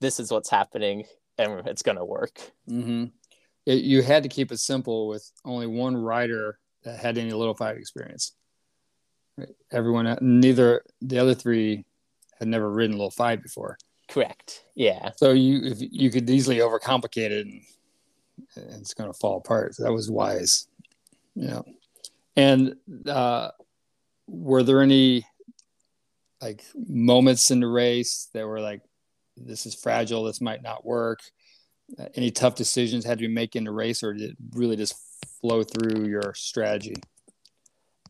this 0.00 0.18
is 0.18 0.30
what's 0.30 0.50
happening 0.50 1.04
and 1.38 1.66
it's 1.66 1.82
going 1.82 1.98
to 1.98 2.04
work. 2.04 2.40
Mm-hmm. 2.68 3.06
It, 3.66 3.84
you 3.84 4.02
had 4.02 4.22
to 4.22 4.28
keep 4.28 4.50
it 4.52 4.58
simple 4.58 5.08
with 5.08 5.30
only 5.44 5.66
one 5.66 5.96
rider 5.96 6.58
that 6.84 6.98
had 6.98 7.18
any 7.18 7.32
little 7.32 7.54
five 7.54 7.76
experience. 7.76 8.32
Right? 9.36 9.50
Everyone, 9.70 10.16
neither 10.20 10.82
the 11.00 11.18
other 11.18 11.34
three 11.34 11.84
had 12.38 12.48
never 12.48 12.70
ridden 12.70 12.96
little 12.96 13.10
five 13.10 13.42
before. 13.42 13.76
Correct. 14.08 14.64
Yeah. 14.74 15.10
So 15.16 15.32
you 15.32 15.60
if 15.64 15.78
you 15.80 16.10
could 16.10 16.28
easily 16.28 16.58
overcomplicate 16.58 17.30
it, 17.30 17.46
and, 17.46 17.62
and 18.56 18.80
it's 18.80 18.94
going 18.94 19.12
to 19.12 19.18
fall 19.18 19.36
apart. 19.36 19.74
So 19.74 19.84
that 19.84 19.92
was 19.92 20.10
wise. 20.10 20.66
Yeah. 21.34 21.60
And 22.34 22.76
uh, 23.06 23.50
were 24.26 24.62
there 24.62 24.82
any 24.82 25.26
like 26.40 26.64
moments 26.74 27.50
in 27.50 27.60
the 27.60 27.68
race 27.68 28.28
that 28.34 28.46
were 28.46 28.60
like, 28.60 28.82
this 29.36 29.66
is 29.66 29.74
fragile, 29.74 30.24
this 30.24 30.40
might 30.40 30.62
not 30.62 30.84
work? 30.84 31.20
Uh, 31.98 32.06
any 32.14 32.30
tough 32.30 32.54
decisions 32.54 33.04
had 33.04 33.18
to 33.18 33.26
be 33.26 33.32
made 33.32 33.54
in 33.56 33.64
the 33.64 33.70
race, 33.70 34.02
or 34.02 34.12
did 34.14 34.30
it 34.30 34.36
really 34.52 34.76
just 34.76 34.94
flow 35.40 35.62
through 35.62 36.04
your 36.06 36.34
strategy? 36.34 36.94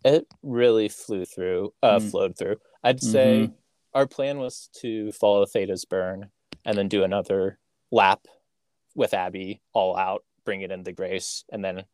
It 0.04 0.26
really 0.42 0.88
flew 0.88 1.24
through, 1.24 1.72
uh, 1.82 1.98
Mm. 1.98 2.10
flowed 2.10 2.38
through. 2.38 2.56
I'd 2.82 3.02
say 3.02 3.50
our 3.94 4.06
plan 4.06 4.38
was 4.38 4.70
to 4.80 5.12
follow 5.12 5.44
Theta's 5.46 5.84
burn 5.84 6.30
and 6.64 6.76
then 6.78 6.88
do 6.88 7.04
another 7.04 7.58
lap 7.90 8.26
with 8.94 9.14
Abby 9.14 9.60
all 9.72 9.96
out, 9.96 10.24
bring 10.44 10.62
it 10.62 10.70
into 10.70 10.92
Grace, 10.92 11.44
and 11.52 11.64
then 11.64 11.84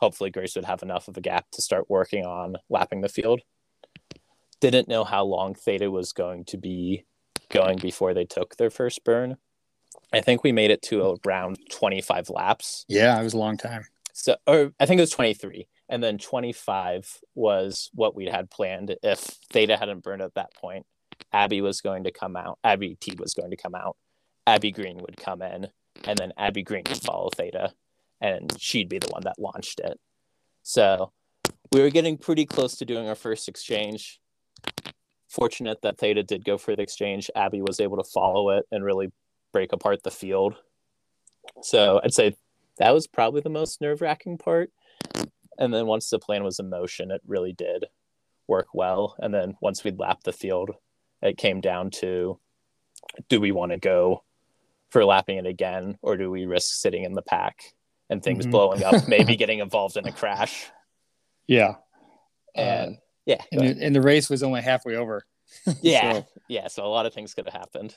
hopefully 0.00 0.30
Grace 0.30 0.56
would 0.56 0.64
have 0.64 0.82
enough 0.82 1.08
of 1.08 1.16
a 1.16 1.20
gap 1.20 1.50
to 1.52 1.62
start 1.62 1.88
working 1.88 2.24
on 2.24 2.56
lapping 2.68 3.00
the 3.00 3.08
field. 3.08 3.40
Didn't 4.64 4.88
know 4.88 5.04
how 5.04 5.26
long 5.26 5.54
Theta 5.54 5.90
was 5.90 6.14
going 6.14 6.46
to 6.46 6.56
be 6.56 7.04
going 7.50 7.76
before 7.76 8.14
they 8.14 8.24
took 8.24 8.56
their 8.56 8.70
first 8.70 9.04
burn. 9.04 9.36
I 10.10 10.22
think 10.22 10.42
we 10.42 10.52
made 10.52 10.70
it 10.70 10.80
to 10.84 11.18
around 11.26 11.58
25 11.70 12.30
laps. 12.30 12.86
Yeah, 12.88 13.20
it 13.20 13.22
was 13.22 13.34
a 13.34 13.38
long 13.38 13.58
time. 13.58 13.84
So, 14.14 14.36
or 14.46 14.72
I 14.80 14.86
think 14.86 15.00
it 15.00 15.02
was 15.02 15.10
23. 15.10 15.68
And 15.90 16.02
then 16.02 16.16
25 16.16 17.18
was 17.34 17.90
what 17.92 18.16
we 18.16 18.24
had 18.24 18.50
planned. 18.50 18.96
If 19.02 19.18
Theta 19.18 19.76
hadn't 19.76 20.02
burned 20.02 20.22
at 20.22 20.32
that 20.32 20.54
point, 20.54 20.86
Abby 21.30 21.60
was 21.60 21.82
going 21.82 22.04
to 22.04 22.10
come 22.10 22.34
out. 22.34 22.58
Abby 22.64 22.96
T 22.98 23.14
was 23.18 23.34
going 23.34 23.50
to 23.50 23.58
come 23.58 23.74
out. 23.74 23.98
Abby 24.46 24.72
Green 24.72 24.96
would 24.96 25.18
come 25.18 25.42
in, 25.42 25.68
and 26.04 26.16
then 26.16 26.32
Abby 26.38 26.62
Green 26.62 26.84
would 26.88 27.02
follow 27.02 27.28
Theta, 27.28 27.74
and 28.18 28.58
she'd 28.58 28.88
be 28.88 28.98
the 28.98 29.08
one 29.08 29.24
that 29.24 29.38
launched 29.38 29.80
it. 29.80 30.00
So 30.62 31.12
we 31.70 31.82
were 31.82 31.90
getting 31.90 32.16
pretty 32.16 32.46
close 32.46 32.76
to 32.76 32.86
doing 32.86 33.08
our 33.08 33.14
first 33.14 33.46
exchange. 33.46 34.20
Fortunate 35.28 35.82
that 35.82 35.98
Theta 35.98 36.22
did 36.22 36.44
go 36.44 36.56
for 36.58 36.76
the 36.76 36.82
exchange. 36.82 37.30
Abby 37.34 37.60
was 37.60 37.80
able 37.80 37.96
to 37.96 38.04
follow 38.04 38.50
it 38.50 38.66
and 38.70 38.84
really 38.84 39.10
break 39.52 39.72
apart 39.72 40.02
the 40.02 40.10
field. 40.10 40.54
So 41.62 42.00
I'd 42.04 42.14
say 42.14 42.36
that 42.78 42.92
was 42.94 43.06
probably 43.06 43.40
the 43.40 43.50
most 43.50 43.80
nerve 43.80 44.00
wracking 44.00 44.38
part. 44.38 44.70
And 45.58 45.72
then 45.72 45.86
once 45.86 46.08
the 46.10 46.18
plan 46.18 46.44
was 46.44 46.58
in 46.58 46.68
motion, 46.70 47.10
it 47.10 47.20
really 47.26 47.52
did 47.52 47.86
work 48.46 48.68
well. 48.74 49.16
And 49.18 49.32
then 49.34 49.56
once 49.60 49.82
we'd 49.84 49.98
lapped 49.98 50.24
the 50.24 50.32
field, 50.32 50.70
it 51.22 51.36
came 51.36 51.60
down 51.60 51.90
to 51.92 52.38
do 53.28 53.40
we 53.40 53.52
want 53.52 53.72
to 53.72 53.78
go 53.78 54.22
for 54.90 55.04
lapping 55.04 55.38
it 55.38 55.46
again 55.46 55.96
or 56.02 56.16
do 56.16 56.30
we 56.30 56.46
risk 56.46 56.74
sitting 56.74 57.04
in 57.04 57.12
the 57.14 57.22
pack 57.22 57.74
and 58.10 58.22
things 58.22 58.46
Mhm. 58.46 58.50
blowing 58.50 58.84
up, 58.84 58.94
maybe 59.08 59.36
getting 59.36 59.58
involved 59.60 59.96
in 59.96 60.06
a 60.06 60.12
crash? 60.12 60.66
Yeah. 61.46 61.76
And 62.54 62.98
yeah, 63.26 63.42
and, 63.52 63.60
the, 63.60 63.84
and 63.86 63.96
the 63.96 64.02
race 64.02 64.28
was 64.28 64.42
only 64.42 64.60
halfway 64.60 64.96
over. 64.96 65.24
yeah, 65.82 66.12
So, 66.12 66.26
yeah. 66.48 66.68
So 66.68 66.84
a 66.84 66.88
lot 66.88 67.06
of 67.06 67.14
things 67.14 67.34
could 67.34 67.46
have 67.46 67.54
happened. 67.54 67.94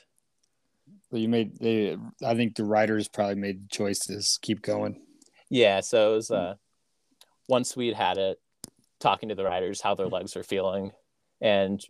so 1.10 1.16
you 1.16 1.28
made 1.28 1.58
they 1.58 1.96
I 2.24 2.34
think 2.34 2.54
the 2.54 2.64
riders 2.64 3.08
probably 3.08 3.36
made 3.36 3.64
the 3.64 3.68
choice 3.68 4.00
to 4.00 4.22
keep 4.40 4.62
going. 4.62 5.00
Yeah, 5.50 5.80
so 5.80 6.12
it 6.12 6.16
was 6.16 6.30
uh 6.30 6.54
once 7.48 7.76
we'd 7.76 7.94
had 7.94 8.18
it, 8.18 8.38
talking 9.00 9.30
to 9.30 9.34
the 9.34 9.44
riders 9.44 9.80
how 9.80 9.94
their 9.94 10.08
legs 10.08 10.36
were 10.36 10.42
feeling, 10.42 10.92
and 11.40 11.82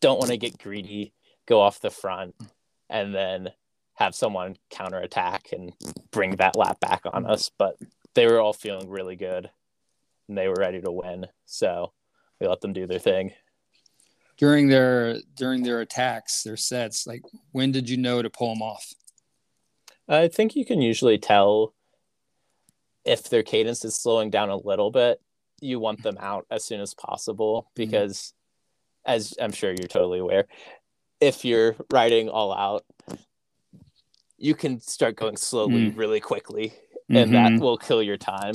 don't 0.00 0.18
want 0.18 0.30
to 0.30 0.38
get 0.38 0.58
greedy, 0.58 1.12
go 1.46 1.60
off 1.60 1.80
the 1.80 1.90
front, 1.90 2.34
and 2.88 3.14
then 3.14 3.50
have 3.94 4.14
someone 4.14 4.56
counterattack 4.70 5.52
and 5.52 5.72
bring 6.10 6.36
that 6.36 6.56
lap 6.56 6.80
back 6.80 7.02
on 7.04 7.26
us. 7.26 7.50
But 7.58 7.76
they 8.14 8.26
were 8.26 8.40
all 8.40 8.54
feeling 8.54 8.88
really 8.88 9.16
good, 9.16 9.50
and 10.28 10.38
they 10.38 10.48
were 10.48 10.56
ready 10.58 10.80
to 10.80 10.90
win. 10.90 11.26
So 11.44 11.92
we 12.42 12.48
let 12.48 12.60
them 12.60 12.72
do 12.72 12.86
their 12.86 12.98
thing. 12.98 13.32
During 14.36 14.68
their 14.68 15.20
during 15.36 15.62
their 15.62 15.80
attacks, 15.80 16.42
their 16.42 16.56
sets, 16.56 17.06
like 17.06 17.22
when 17.52 17.70
did 17.70 17.88
you 17.88 17.96
know 17.96 18.20
to 18.20 18.28
pull 18.28 18.52
them 18.52 18.62
off? 18.62 18.92
I 20.08 20.28
think 20.28 20.56
you 20.56 20.64
can 20.64 20.82
usually 20.82 21.18
tell 21.18 21.74
if 23.04 23.30
their 23.30 23.44
cadence 23.44 23.84
is 23.84 23.94
slowing 23.94 24.30
down 24.30 24.50
a 24.50 24.56
little 24.56 24.90
bit. 24.90 25.20
You 25.60 25.78
want 25.78 26.02
them 26.02 26.18
out 26.18 26.44
as 26.50 26.64
soon 26.64 26.80
as 26.80 26.92
possible 26.92 27.70
because 27.76 28.34
as 29.04 29.34
I'm 29.40 29.52
sure 29.52 29.70
you're 29.70 29.88
totally 29.88 30.18
aware, 30.18 30.48
if 31.20 31.44
you're 31.44 31.76
riding 31.92 32.28
all 32.28 32.52
out, 32.52 32.84
you 34.38 34.56
can 34.56 34.80
start 34.80 35.14
going 35.14 35.36
slowly 35.36 35.92
Mm. 35.92 35.96
really 35.96 36.20
quickly, 36.20 36.72
and 37.08 37.32
that 37.32 37.52
Mhm. 37.52 37.60
will 37.60 37.78
kill 37.78 38.02
your 38.02 38.16
time. 38.16 38.54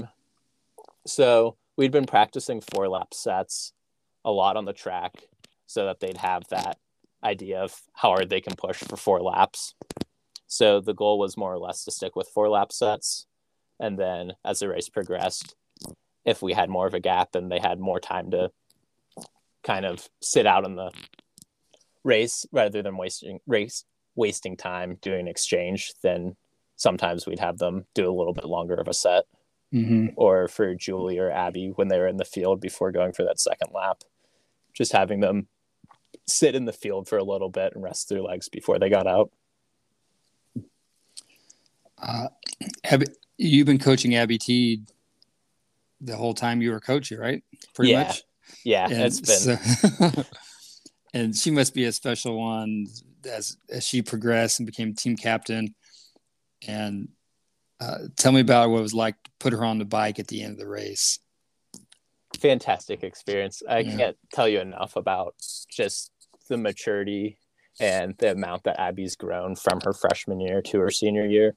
So 1.06 1.56
we'd 1.78 1.92
been 1.92 2.06
practicing 2.06 2.60
four 2.60 2.90
lap 2.90 3.14
sets 3.14 3.72
a 4.28 4.32
lot 4.32 4.58
on 4.58 4.66
the 4.66 4.74
track 4.74 5.24
so 5.68 5.86
that 5.86 6.02
they'd 6.02 6.18
have 6.18 6.44
that 6.50 6.78
idea 7.24 7.62
of 7.62 7.82
how 7.94 8.10
hard 8.10 8.30
they 8.30 8.42
can 8.42 8.56
push 8.56 8.78
for 8.78 8.98
four 8.98 9.22
laps. 9.22 9.74
So 10.48 10.82
the 10.82 10.94
goal 10.94 11.18
was 11.18 11.38
more 11.38 11.54
or 11.54 11.58
less 11.60 11.84
to 11.86 11.92
stick 11.92 12.16
with 12.16 12.28
four 12.28 12.50
lap 12.50 12.72
sets. 12.72 13.26
And 13.80 13.98
then 13.98 14.34
as 14.44 14.60
the 14.60 14.68
race 14.68 14.90
progressed, 14.90 15.56
if 16.26 16.42
we 16.42 16.52
had 16.54 16.70
more 16.70 16.86
of 16.88 16.94
a 16.94 17.00
gap 17.00 17.36
and 17.36 17.50
they 17.50 17.60
had 17.60 17.80
more 17.80 18.02
time 18.02 18.30
to 18.32 18.52
kind 19.64 19.86
of 19.86 20.08
sit 20.22 20.46
out 20.46 20.66
in 20.66 20.76
the 20.76 20.92
race 22.04 22.46
rather 22.52 22.82
than 22.82 22.98
wasting 22.98 23.40
race 23.48 23.86
wasting 24.16 24.58
time 24.58 24.98
doing 25.02 25.28
exchange, 25.28 25.94
then 26.02 26.36
sometimes 26.76 27.26
we'd 27.26 27.40
have 27.40 27.60
them 27.60 27.86
do 27.94 28.10
a 28.10 28.18
little 28.18 28.34
bit 28.34 28.46
longer 28.46 28.74
of 28.76 28.88
a 28.88 28.94
set 28.94 29.26
Mhm. 29.74 30.14
or 30.18 30.48
for 30.48 30.74
Julie 30.76 31.20
or 31.20 31.30
Abby 31.30 31.70
when 31.70 31.88
they 31.88 32.00
were 32.00 32.08
in 32.08 32.18
the 32.18 32.26
field 32.26 32.60
before 32.60 32.92
going 32.92 33.14
for 33.14 33.24
that 33.24 33.40
second 33.40 33.72
lap. 33.74 34.04
Just 34.78 34.92
having 34.92 35.20
them 35.22 35.48
sit 36.28 36.54
in 36.54 36.66
the 36.66 36.72
field 36.74 37.08
for 37.08 37.18
a 37.18 37.24
little 37.24 37.50
bit 37.50 37.74
and 37.74 37.84
rest 37.84 38.10
their 38.10 38.22
legs 38.22 38.48
before 38.48 38.78
they 38.78 38.90
got 38.90 39.08
out. 39.08 39.32
Uh, 41.98 42.28
Abby, 42.84 43.08
you've 43.38 43.66
been 43.66 43.80
coaching 43.80 44.14
Abby 44.16 44.38
Teed 44.38 44.86
the 46.00 46.16
whole 46.16 46.36
time 46.36 46.62
you 46.62 46.70
were 46.72 46.80
coaching, 46.80 47.18
right? 47.18 47.44
Pretty 47.74 47.92
Yeah. 47.92 48.04
much. 48.04 48.24
Yeah, 48.64 48.86
And 48.86 49.02
it's 49.02 49.20
been 49.20 49.58
so- 49.58 50.24
and 51.14 51.36
she 51.36 51.50
must 51.52 51.74
be 51.74 51.86
a 51.86 51.92
special 51.92 52.40
one 52.40 52.86
as 53.26 53.58
as 53.70 53.84
she 53.86 54.02
progressed 54.02 54.60
and 54.60 54.66
became 54.68 54.94
team 54.94 55.16
captain. 55.18 55.74
And 56.68 57.10
uh, 57.80 57.98
tell 58.16 58.32
me 58.32 58.42
about 58.42 58.70
what 58.70 58.80
it 58.80 58.84
was 58.84 58.94
like 58.94 59.22
to 59.24 59.32
put 59.40 59.54
her 59.54 59.66
on 59.66 59.80
the 59.80 59.86
bike 59.86 60.20
at 60.20 60.28
the 60.28 60.44
end 60.44 60.54
of 60.54 60.60
the 60.60 60.68
race. 60.68 61.20
Fantastic 62.40 63.04
experience. 63.04 63.62
I 63.68 63.80
Yeah. 63.80 63.98
can't 63.98 64.18
tell 64.34 64.48
you 64.48 64.60
enough 64.60 64.96
about 64.96 65.36
just 65.70 66.12
the 66.50 66.58
maturity 66.58 67.40
and 67.80 68.18
the 68.18 68.32
amount 68.32 68.64
that 68.64 68.80
Abby's 68.80 69.16
grown 69.16 69.56
from 69.56 69.82
her 69.82 69.94
freshman 69.94 70.40
year 70.40 70.62
to 70.64 70.80
her 70.80 70.90
senior 70.92 71.26
year. 71.26 71.56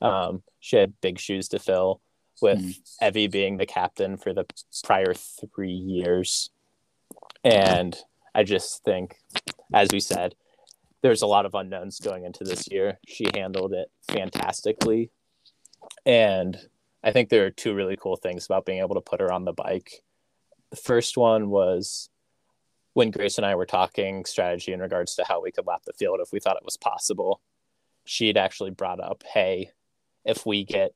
Um, 0.00 0.42
she 0.60 0.76
had 0.76 1.00
big 1.00 1.18
shoes 1.18 1.48
to 1.48 1.58
fill 1.58 2.00
with 2.42 2.58
Mm. 2.58 3.08
Evie 3.08 3.26
being 3.26 3.56
the 3.58 3.66
captain 3.66 4.16
for 4.16 4.32
the 4.32 4.46
prior 4.84 5.14
three 5.14 5.72
years. 5.72 6.50
And 7.44 7.96
I 8.34 8.44
just 8.44 8.82
think, 8.84 9.16
as 9.72 9.88
we 9.92 10.00
said, 10.00 10.34
there's 11.02 11.22
a 11.22 11.26
lot 11.26 11.46
of 11.46 11.54
unknowns 11.54 11.98
going 12.00 12.24
into 12.24 12.44
this 12.44 12.70
year. 12.70 12.98
She 13.06 13.26
handled 13.34 13.72
it 13.72 13.90
fantastically. 14.10 15.10
And 16.04 16.69
I 17.02 17.12
think 17.12 17.28
there 17.28 17.46
are 17.46 17.50
two 17.50 17.74
really 17.74 17.96
cool 17.96 18.16
things 18.16 18.44
about 18.44 18.66
being 18.66 18.80
able 18.80 18.94
to 18.94 19.00
put 19.00 19.20
her 19.20 19.32
on 19.32 19.44
the 19.44 19.52
bike. 19.52 20.02
The 20.70 20.76
first 20.76 21.16
one 21.16 21.48
was 21.48 22.10
when 22.92 23.10
Grace 23.10 23.38
and 23.38 23.46
I 23.46 23.54
were 23.54 23.66
talking 23.66 24.24
strategy 24.24 24.72
in 24.72 24.80
regards 24.80 25.14
to 25.14 25.24
how 25.24 25.42
we 25.42 25.52
could 25.52 25.66
lap 25.66 25.82
the 25.86 25.92
field 25.92 26.20
if 26.20 26.32
we 26.32 26.40
thought 26.40 26.56
it 26.56 26.64
was 26.64 26.76
possible. 26.76 27.40
She'd 28.04 28.36
actually 28.36 28.70
brought 28.70 29.00
up, 29.00 29.22
hey, 29.32 29.70
if 30.24 30.44
we 30.44 30.64
get 30.64 30.92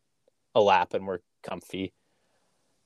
a 0.54 0.60
lap 0.60 0.94
and 0.94 1.06
we're 1.06 1.20
comfy 1.42 1.92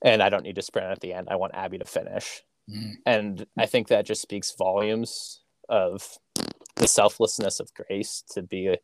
and 0.03 0.23
I 0.23 0.29
don't 0.29 0.45
need 0.45 0.57
to 0.57 0.63
sprint 0.63 0.91
at 0.91 1.01
the 1.01 1.13
end, 1.13 1.29
I 1.31 1.37
want 1.37 1.55
Abby 1.55 1.79
to 1.79 1.85
finish. 1.85 2.43
Mm. 2.71 2.93
And 3.07 3.47
I 3.57 3.67
think 3.67 3.89
that 3.89 4.07
just 4.07 4.23
speaks 4.23 4.55
volumes 4.57 5.41
of 5.69 6.19
the 6.77 6.87
selflessness 6.87 7.61
of 7.61 7.73
Grace 7.75 8.23
to 8.33 8.43
be 8.43 8.69
a, 8.69 8.77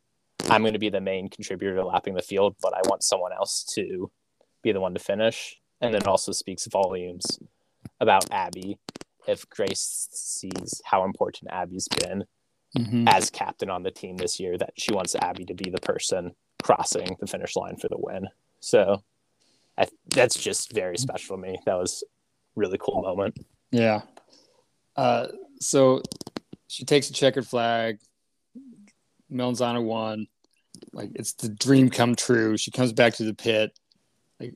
I'm 0.49 0.61
going 0.61 0.73
to 0.73 0.79
be 0.79 0.89
the 0.89 1.01
main 1.01 1.29
contributor 1.29 1.75
to 1.75 1.85
lapping 1.85 2.13
the 2.13 2.21
field, 2.21 2.55
but 2.61 2.73
I 2.73 2.81
want 2.87 3.03
someone 3.03 3.31
else 3.31 3.63
to 3.75 4.11
be 4.65 4.73
the 4.73 4.81
one 4.81 4.93
to 4.95 4.99
finish. 4.99 5.57
And 5.79 5.95
it 5.95 6.07
also 6.07 6.31
speaks 6.33 6.65
volumes 6.67 7.39
about 8.01 8.29
Abby 8.31 8.79
if 9.27 9.47
Grace 9.49 10.09
sees 10.11 10.81
how 10.85 11.03
important 11.05 11.51
Abby's 11.51 11.87
been 11.87 12.25
Mhm. 12.75 13.07
as 13.07 13.29
captain 13.29 13.69
on 13.69 13.83
the 13.83 13.91
team 13.91 14.17
this 14.17 14.39
year, 14.39 14.57
that 14.57 14.73
she 14.75 14.91
wants 14.91 15.15
Abby 15.15 15.45
to 15.45 15.53
be 15.53 15.69
the 15.69 15.79
person 15.79 16.35
crossing 16.61 17.15
the 17.19 17.27
finish 17.27 17.55
line 17.55 17.77
for 17.77 17.87
the 17.87 17.97
win. 17.97 18.27
So 18.59 19.03
I, 19.77 19.87
that's 20.07 20.35
just 20.41 20.73
very 20.73 20.97
special 20.97 21.37
to 21.37 21.41
me. 21.41 21.57
That 21.65 21.75
was 21.75 22.03
a 22.03 22.59
really 22.59 22.77
cool 22.79 23.01
moment. 23.01 23.37
Yeah. 23.71 24.01
Uh, 24.95 25.27
so 25.61 26.01
she 26.67 26.83
takes 26.85 27.09
a 27.09 27.13
checkered 27.13 27.47
flag. 27.47 27.99
Melanzana 29.31 29.83
won. 29.83 30.27
Like 30.91 31.11
it's 31.15 31.33
the 31.33 31.49
dream 31.49 31.89
come 31.89 32.15
true. 32.15 32.57
She 32.57 32.71
comes 32.71 32.93
back 32.93 33.13
to 33.15 33.23
the 33.23 33.33
pit. 33.33 33.77
Like 34.39 34.53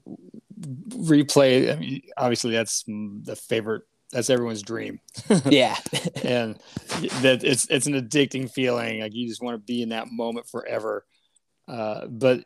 replay. 0.90 1.72
I 1.72 1.80
mean, 1.80 2.02
obviously 2.18 2.52
that's 2.52 2.84
the 2.88 3.36
favorite. 3.36 3.84
That's 4.12 4.32
everyone's 4.32 4.64
dream, 4.64 5.00
Yeah. 5.46 5.78
and 6.24 6.58
that 7.22 7.42
it's 7.44 7.68
it's 7.70 7.86
an 7.86 7.94
addicting 7.94 8.52
feeling. 8.52 9.02
Like 9.02 9.14
you 9.14 9.28
just 9.28 9.42
want 9.44 9.54
to 9.56 9.64
be 9.64 9.84
in 9.84 9.90
that 9.90 10.08
moment 10.12 10.48
forever. 10.50 11.06
Uh, 11.68 12.08
but 12.08 12.44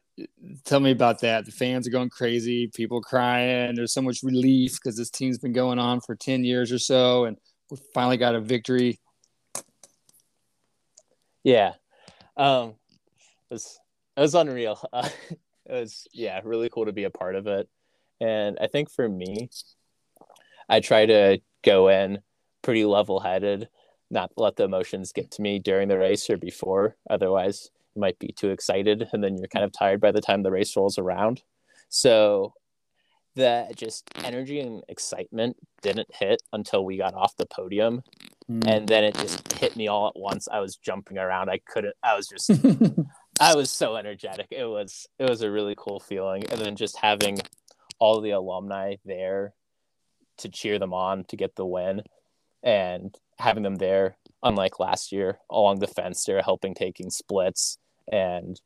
tell 0.66 0.82
me 0.82 0.92
about 0.92 1.22
that. 1.22 1.46
The 1.46 1.52
fans 1.54 1.88
are 1.88 1.92
going 1.92 2.10
crazy. 2.10 2.68
People 2.68 3.00
crying. 3.02 3.74
There's 3.76 3.94
so 3.94 4.02
much 4.02 4.22
relief 4.24 4.74
because 4.74 4.98
this 4.98 5.10
team's 5.10 5.38
been 5.38 5.54
going 5.54 5.80
on 5.80 6.02
for 6.02 6.16
ten 6.16 6.44
years 6.44 6.70
or 6.72 6.80
so, 6.80 7.24
and 7.24 7.38
we 7.72 7.78
finally 7.94 8.18
got 8.18 8.36
a 8.36 8.42
victory. 8.42 9.00
Yeah. 11.46 11.74
Um, 12.36 12.76
it 13.50 13.54
was 13.54 13.80
it 14.18 14.22
was 14.22 14.36
unreal. 14.36 14.80
Uh, 14.92 15.08
it 15.74 15.82
was 15.82 16.08
yeah, 16.14 16.40
really 16.44 16.70
cool 16.70 16.86
to 16.86 16.94
be 16.94 17.04
a 17.04 17.10
part 17.10 17.36
of 17.36 17.48
it. 17.48 17.68
And 18.22 18.58
I 18.62 18.68
think 18.68 18.92
for 18.92 19.10
me, 19.10 19.50
I 20.70 20.80
try 20.80 21.06
to 21.06 21.40
go 21.64 21.90
in 21.90 22.20
pretty 22.62 22.86
level 22.86 23.20
headed, 23.20 23.68
not 24.10 24.32
let 24.38 24.56
the 24.56 24.64
emotions 24.64 25.12
get 25.12 25.32
to 25.32 25.42
me 25.42 25.60
during 25.60 25.88
the 25.88 25.98
race 25.98 26.30
or 26.30 26.38
before. 26.38 26.96
Otherwise, 27.10 27.72
you 27.96 28.02
might 28.02 28.20
be 28.20 28.30
too 28.30 28.50
excited 28.50 29.08
and 29.12 29.24
then 29.24 29.38
you're 29.38 29.48
kind 29.48 29.66
of 29.66 29.72
tired 29.72 30.00
by 30.00 30.12
the 30.12 30.22
time 30.22 30.44
the 30.44 30.52
race 30.52 30.76
rolls 30.76 30.98
around. 30.98 31.42
So 31.90 32.54
the 33.36 33.68
just 33.76 34.08
energy 34.24 34.60
and 34.60 34.84
excitement 34.88 35.58
didn't 35.82 36.14
hit 36.14 36.42
until 36.54 36.86
we 36.86 36.98
got 36.98 37.16
off 37.16 37.36
the 37.36 37.48
podium 37.48 38.04
mm. 38.50 38.68
and 38.68 38.88
then 38.88 39.04
it 39.04 39.16
just 39.16 39.52
hit 39.54 39.76
me 39.76 39.88
all 39.88 40.08
at 40.08 40.16
once. 40.16 40.48
I 40.52 40.60
was 40.60 40.76
jumping 40.76 41.18
around. 41.18 41.50
I 41.50 41.60
couldn't. 41.66 41.96
I 42.04 42.16
was 42.16 42.28
just. 42.28 42.52
I 43.40 43.56
was 43.56 43.72
so 43.72 43.96
energetic. 43.96 44.48
It 44.52 44.66
was. 44.66 45.08
It 45.20 45.30
was 45.30 45.42
a 45.42 45.52
really 45.52 45.76
cool 45.78 46.00
feeling, 46.00 46.44
and 46.50 46.60
then 46.60 46.76
just 46.76 46.98
having 46.98 47.40
all 48.00 48.22
the 48.22 48.32
alumni 48.32 48.96
there 49.06 49.54
to 50.38 50.50
cheer 50.50 50.80
them 50.80 50.94
on 50.94 51.24
to 51.26 51.36
get 51.36 51.56
the 51.56 51.66
win, 51.66 52.04
and 52.62 53.16
having 53.40 53.64
them 53.64 53.76
there, 53.76 54.18
unlike 54.42 54.80
last 54.80 55.12
year, 55.12 55.40
along 55.50 55.80
the 55.80 55.88
fence, 55.88 56.24
they're 56.24 56.42
helping 56.42 56.74
taking 56.74 57.10
splits 57.10 57.78
and 58.12 58.62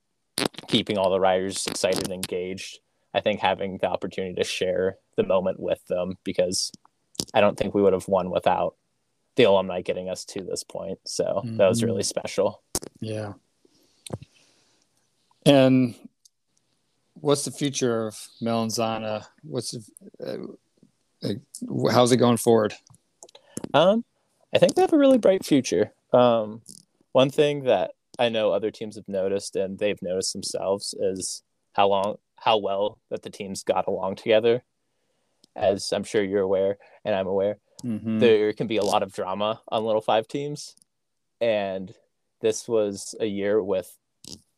keeping 0.67 0.97
all 0.97 1.09
the 1.09 1.19
riders 1.19 1.65
excited 1.67 2.03
and 2.03 2.13
engaged. 2.13 2.79
I 3.13 3.21
think 3.21 3.39
having 3.39 3.77
the 3.77 3.89
opportunity 3.89 4.35
to 4.35 4.43
share 4.43 4.97
the 5.15 5.23
moment 5.23 5.59
with 5.59 5.85
them 5.87 6.17
because 6.23 6.71
I 7.33 7.41
don't 7.41 7.57
think 7.57 7.73
we 7.73 7.81
would 7.81 7.93
have 7.93 8.07
won 8.07 8.29
without 8.29 8.75
the 9.35 9.43
alumni 9.43 9.81
getting 9.81 10.09
us 10.09 10.25
to 10.25 10.43
this 10.43 10.63
point. 10.63 10.99
So 11.05 11.41
that 11.43 11.67
was 11.67 11.81
Mhm. 11.81 11.85
really 11.85 12.03
special. 12.03 12.61
Yeah. 12.99 13.33
And 15.47 15.95
what's 17.13 17.45
the 17.45 17.51
future 17.51 18.07
of 18.07 18.15
Melanzana? 18.41 19.25
What's 19.43 19.71
the, 19.71 19.83
uh, 20.25 20.53
like, 21.21 21.39
how's 21.93 22.11
it 22.11 22.17
going 22.17 22.37
forward? 22.37 22.73
Um, 23.73 24.03
I 24.53 24.59
think 24.59 24.75
they 24.75 24.81
have 24.81 24.93
a 24.93 24.97
really 24.97 25.17
bright 25.17 25.45
future. 25.45 25.93
Um, 26.13 26.61
one 27.13 27.29
thing 27.29 27.63
that 27.63 27.91
I 28.19 28.29
know 28.29 28.51
other 28.51 28.71
teams 28.71 28.95
have 28.97 29.07
noticed 29.07 29.55
and 29.55 29.79
they've 29.79 30.01
noticed 30.01 30.33
themselves 30.33 30.93
is 30.99 31.43
how 31.73 31.87
long, 31.87 32.17
how 32.35 32.57
well 32.57 32.99
that 33.09 33.23
the 33.23 33.29
teams 33.29 33.63
got 33.63 33.87
along 33.87 34.15
together. 34.15 34.63
As 35.55 35.91
I'm 35.91 36.03
sure 36.03 36.23
you're 36.23 36.41
aware, 36.43 36.77
and 37.03 37.15
I'm 37.15 37.27
aware, 37.27 37.57
Mm-hmm. 37.85 38.17
there 38.17 38.53
can 38.53 38.65
be 38.65 38.77
a 38.77 38.83
lot 38.83 39.03
of 39.03 39.13
drama 39.13 39.61
on 39.67 39.85
little 39.85 40.01
five 40.01 40.27
teams 40.27 40.75
and 41.39 41.93
this 42.41 42.67
was 42.67 43.13
a 43.19 43.27
year 43.27 43.61
with 43.61 43.95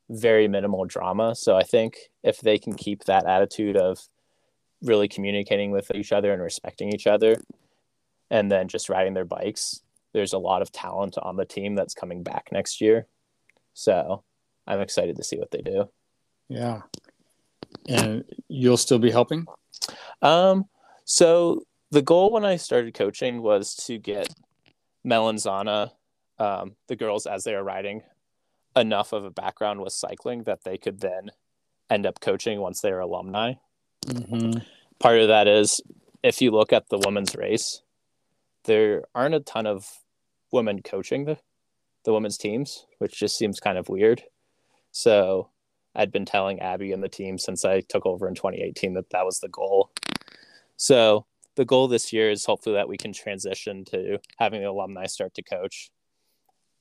very 0.09 0.47
minimal 0.47 0.85
drama 0.85 1.35
so 1.35 1.55
i 1.55 1.63
think 1.63 2.09
if 2.23 2.39
they 2.41 2.57
can 2.57 2.73
keep 2.73 3.03
that 3.03 3.25
attitude 3.25 3.77
of 3.77 3.99
really 4.81 5.07
communicating 5.07 5.71
with 5.71 5.91
each 5.93 6.11
other 6.11 6.33
and 6.33 6.41
respecting 6.41 6.89
each 6.89 7.05
other 7.05 7.35
and 8.31 8.51
then 8.51 8.67
just 8.67 8.89
riding 8.89 9.13
their 9.13 9.25
bikes 9.25 9.81
there's 10.13 10.33
a 10.33 10.39
lot 10.39 10.61
of 10.61 10.71
talent 10.71 11.17
on 11.21 11.35
the 11.35 11.45
team 11.45 11.75
that's 11.75 11.93
coming 11.93 12.23
back 12.23 12.49
next 12.51 12.81
year 12.81 13.05
so 13.73 14.23
i'm 14.65 14.81
excited 14.81 15.15
to 15.15 15.23
see 15.23 15.37
what 15.37 15.51
they 15.51 15.61
do 15.61 15.89
Yeah. 16.49 16.81
And 17.87 18.25
you'll 18.47 18.77
still 18.77 18.99
be 18.99 19.11
helping? 19.11 19.45
Um, 20.21 20.65
so 21.05 21.63
the 21.91 22.01
goal 22.01 22.31
when 22.31 22.43
I 22.43 22.57
started 22.57 22.93
coaching 22.93 23.41
was 23.41 23.75
to 23.85 23.97
get 23.97 24.33
Melanzana, 25.05 25.91
um, 26.39 26.75
the 26.87 26.95
girls 26.95 27.25
as 27.25 27.43
they 27.43 27.53
are 27.53 27.63
riding, 27.63 28.01
enough 28.75 29.13
of 29.13 29.25
a 29.25 29.31
background 29.31 29.81
with 29.81 29.93
cycling 29.93 30.43
that 30.43 30.63
they 30.63 30.77
could 30.77 31.01
then 31.01 31.31
end 31.89 32.05
up 32.05 32.19
coaching 32.19 32.59
once 32.59 32.81
they're 32.81 32.99
alumni. 32.99 33.53
Mm-hmm. 34.05 34.59
Part 34.99 35.19
of 35.19 35.27
that 35.27 35.47
is 35.47 35.81
if 36.23 36.41
you 36.41 36.51
look 36.51 36.73
at 36.73 36.89
the 36.89 36.99
women's 36.99 37.35
race, 37.35 37.81
there 38.65 39.05
aren't 39.15 39.35
a 39.35 39.39
ton 39.39 39.65
of 39.65 39.87
women 40.51 40.81
coaching 40.81 41.25
the, 41.25 41.37
the 42.05 42.13
women's 42.13 42.37
teams, 42.37 42.85
which 42.99 43.17
just 43.17 43.37
seems 43.37 43.59
kind 43.59 43.77
of 43.77 43.89
weird. 43.89 44.23
So 44.91 45.49
I'd 45.95 46.11
been 46.11 46.25
telling 46.25 46.59
Abby 46.59 46.91
and 46.91 47.03
the 47.03 47.09
team 47.09 47.37
since 47.37 47.65
I 47.65 47.81
took 47.81 48.05
over 48.05 48.27
in 48.27 48.35
2018 48.35 48.93
that 48.95 49.09
that 49.11 49.25
was 49.25 49.39
the 49.39 49.49
goal. 49.49 49.91
So 50.77 51.25
the 51.55 51.65
goal 51.65 51.87
this 51.87 52.13
year 52.13 52.29
is 52.31 52.45
hopefully 52.45 52.75
that 52.75 52.87
we 52.87 52.97
can 52.97 53.13
transition 53.13 53.85
to 53.85 54.19
having 54.37 54.61
the 54.61 54.69
alumni 54.69 55.07
start 55.07 55.33
to 55.35 55.43
coach. 55.43 55.91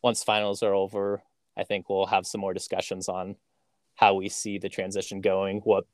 Once 0.03 0.23
finals 0.23 0.63
are 0.63 0.75
over, 0.75 1.23
I 1.59 1.65
think 1.65 1.89
we'll 1.89 2.07
have 2.07 2.27
some 2.27 2.41
more 2.41 2.55
discussions 2.55 3.09
on 3.09 3.37
how 3.95 4.15
we 4.15 4.29
see 4.29 4.59
the 4.59 4.69
transition 4.69 5.21
going, 5.21 5.59
what 5.65 5.85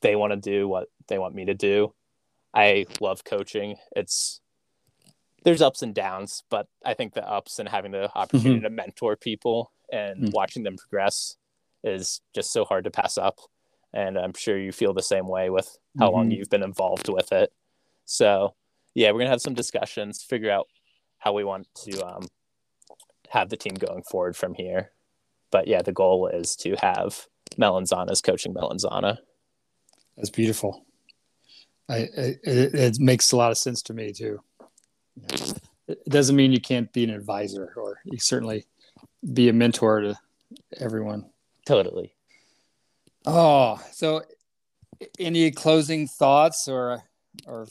they 0.00 0.16
want 0.16 0.32
to 0.32 0.36
do, 0.36 0.66
what 0.66 0.88
they 1.06 1.18
want 1.18 1.34
me 1.34 1.44
to 1.44 1.54
do. 1.54 1.94
I 2.52 2.86
love 3.00 3.24
coaching. 3.24 3.76
It's 3.94 4.40
there's 5.44 5.62
ups 5.62 5.82
and 5.82 5.94
downs, 5.94 6.42
but 6.50 6.66
I 6.84 6.94
think 6.94 7.14
the 7.14 7.26
ups 7.26 7.60
and 7.60 7.68
having 7.68 7.92
the 7.92 8.10
opportunity 8.16 8.56
mm-hmm. 8.56 8.64
to 8.64 8.70
mentor 8.70 9.16
people 9.16 9.70
and 9.92 10.22
mm-hmm. 10.22 10.30
watching 10.32 10.64
them 10.64 10.76
progress 10.76 11.36
is 11.84 12.20
just 12.34 12.52
so 12.52 12.64
hard 12.64 12.84
to 12.84 12.90
pass 12.90 13.16
up. 13.16 13.38
And 13.92 14.18
I'm 14.18 14.34
sure 14.34 14.58
you 14.58 14.72
feel 14.72 14.92
the 14.92 15.02
same 15.02 15.28
way 15.28 15.48
with 15.50 15.78
how 15.98 16.06
mm-hmm. 16.06 16.16
long 16.16 16.30
you've 16.32 16.50
been 16.50 16.64
involved 16.64 17.08
with 17.08 17.30
it. 17.30 17.52
So, 18.06 18.54
yeah, 18.94 19.08
we're 19.08 19.20
going 19.20 19.26
to 19.26 19.30
have 19.30 19.40
some 19.40 19.54
discussions, 19.54 20.22
figure 20.22 20.50
out 20.50 20.66
how 21.18 21.32
we 21.32 21.44
want 21.44 21.68
to 21.84 22.04
um, 22.04 22.26
have 23.30 23.48
the 23.48 23.56
team 23.56 23.74
going 23.74 24.02
forward 24.02 24.36
from 24.36 24.54
here. 24.54 24.90
But 25.50 25.68
yeah, 25.68 25.82
the 25.82 25.92
goal 25.92 26.28
is 26.28 26.56
to 26.56 26.76
have 26.80 27.26
Melanzana 27.56 28.10
as 28.10 28.20
coaching 28.20 28.54
Melanzana. 28.54 29.18
That's 30.16 30.30
beautiful. 30.30 30.84
I, 31.88 32.08
it, 32.16 32.40
it, 32.44 32.98
makes 32.98 33.30
a 33.32 33.36
lot 33.36 33.52
of 33.52 33.58
sense 33.58 33.82
to 33.82 33.94
me 33.94 34.12
too. 34.12 34.40
It 35.88 36.08
doesn't 36.08 36.34
mean 36.34 36.52
you 36.52 36.60
can't 36.60 36.92
be 36.92 37.04
an 37.04 37.10
advisor, 37.10 37.72
or 37.76 38.00
you 38.04 38.18
certainly 38.18 38.66
be 39.32 39.48
a 39.48 39.52
mentor 39.52 40.00
to 40.00 40.18
everyone. 40.78 41.26
Totally. 41.64 42.12
Oh, 43.24 43.80
so 43.92 44.22
any 45.18 45.50
closing 45.52 46.08
thoughts 46.08 46.66
or 46.66 47.02
or 47.46 47.68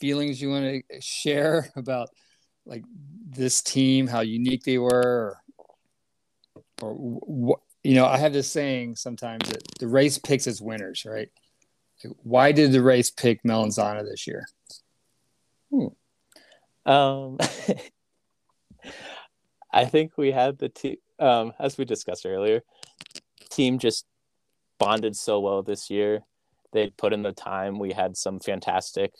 feelings 0.00 0.40
you 0.40 0.50
want 0.50 0.84
to 0.90 1.00
share 1.00 1.70
about 1.76 2.10
like 2.66 2.84
this 3.28 3.62
team, 3.62 4.06
how 4.06 4.20
unique 4.20 4.64
they 4.64 4.78
were, 4.78 4.90
or, 4.90 5.42
or 6.82 6.92
what? 6.92 7.60
You 7.82 7.94
know, 7.94 8.06
I 8.06 8.18
have 8.18 8.32
this 8.32 8.50
saying 8.50 8.96
sometimes 8.96 9.48
that 9.48 9.62
the 9.78 9.86
race 9.86 10.18
picks 10.18 10.46
its 10.46 10.60
winners, 10.60 11.04
right? 11.04 11.28
Why 12.22 12.52
did 12.52 12.72
the 12.72 12.82
race 12.82 13.10
pick 13.10 13.42
Melanzana 13.44 14.04
this 14.04 14.26
year? 14.26 14.46
Hmm. 15.70 16.90
Um, 16.90 17.38
I 19.72 19.84
think 19.84 20.16
we 20.16 20.32
had 20.32 20.58
the 20.58 20.68
team, 20.68 20.96
um, 21.18 21.52
as 21.58 21.78
we 21.78 21.84
discussed 21.84 22.26
earlier, 22.26 22.62
team 23.50 23.78
just 23.78 24.06
bonded 24.78 25.16
so 25.16 25.40
well 25.40 25.62
this 25.62 25.90
year. 25.90 26.22
They 26.72 26.90
put 26.90 27.12
in 27.12 27.22
the 27.22 27.32
time. 27.32 27.78
We 27.78 27.92
had 27.92 28.16
some 28.16 28.40
fantastic 28.40 29.12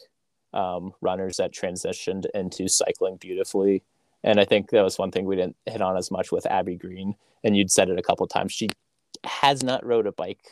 um, 0.53 0.93
runners 1.01 1.37
that 1.37 1.53
transitioned 1.53 2.27
into 2.35 2.69
cycling 2.69 3.17
beautifully. 3.17 3.83
And 4.25 4.41
I 4.41 4.45
think 4.45 4.71
that 4.71 4.83
was 4.83 4.99
one 4.99 5.11
thing 5.11 5.25
we 5.25 5.37
didn't 5.37 5.57
hit 5.67 5.81
on 5.81 5.97
as 5.97 6.11
much 6.11 6.33
with 6.33 6.47
Abby 6.47 6.77
Green. 6.77 7.15
And 7.47 7.57
you'd 7.57 7.71
said 7.71 7.89
it 7.89 7.99
a 7.99 8.03
couple 8.03 8.27
times. 8.27 8.51
She 8.51 8.69
has 9.23 9.63
not 9.63 9.87
rode 9.87 10.09
a 10.09 10.13
bike 10.13 10.45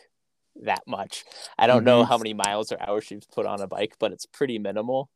that 0.62 0.82
much. 0.86 1.24
I 1.58 1.66
don't 1.66 1.78
mm-hmm. 1.78 1.86
know 1.86 2.04
how 2.04 2.18
many 2.18 2.34
miles 2.34 2.70
or 2.70 2.80
hours 2.80 3.02
she's 3.02 3.26
put 3.26 3.46
on 3.46 3.60
a 3.60 3.66
bike, 3.66 3.96
but 3.98 4.12
it's 4.12 4.26
pretty 4.26 4.60
minimal. 4.60 5.10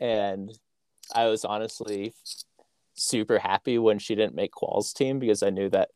And 0.00 0.50
I 1.14 1.26
was 1.26 1.44
honestly 1.44 2.12
super 2.94 3.38
happy 3.38 3.78
when 3.78 4.00
she 4.00 4.16
didn't 4.16 4.34
make 4.34 4.50
quals 4.50 4.92
team 4.92 5.20
because 5.20 5.44
I 5.44 5.50
knew 5.50 5.70
that 5.70 5.90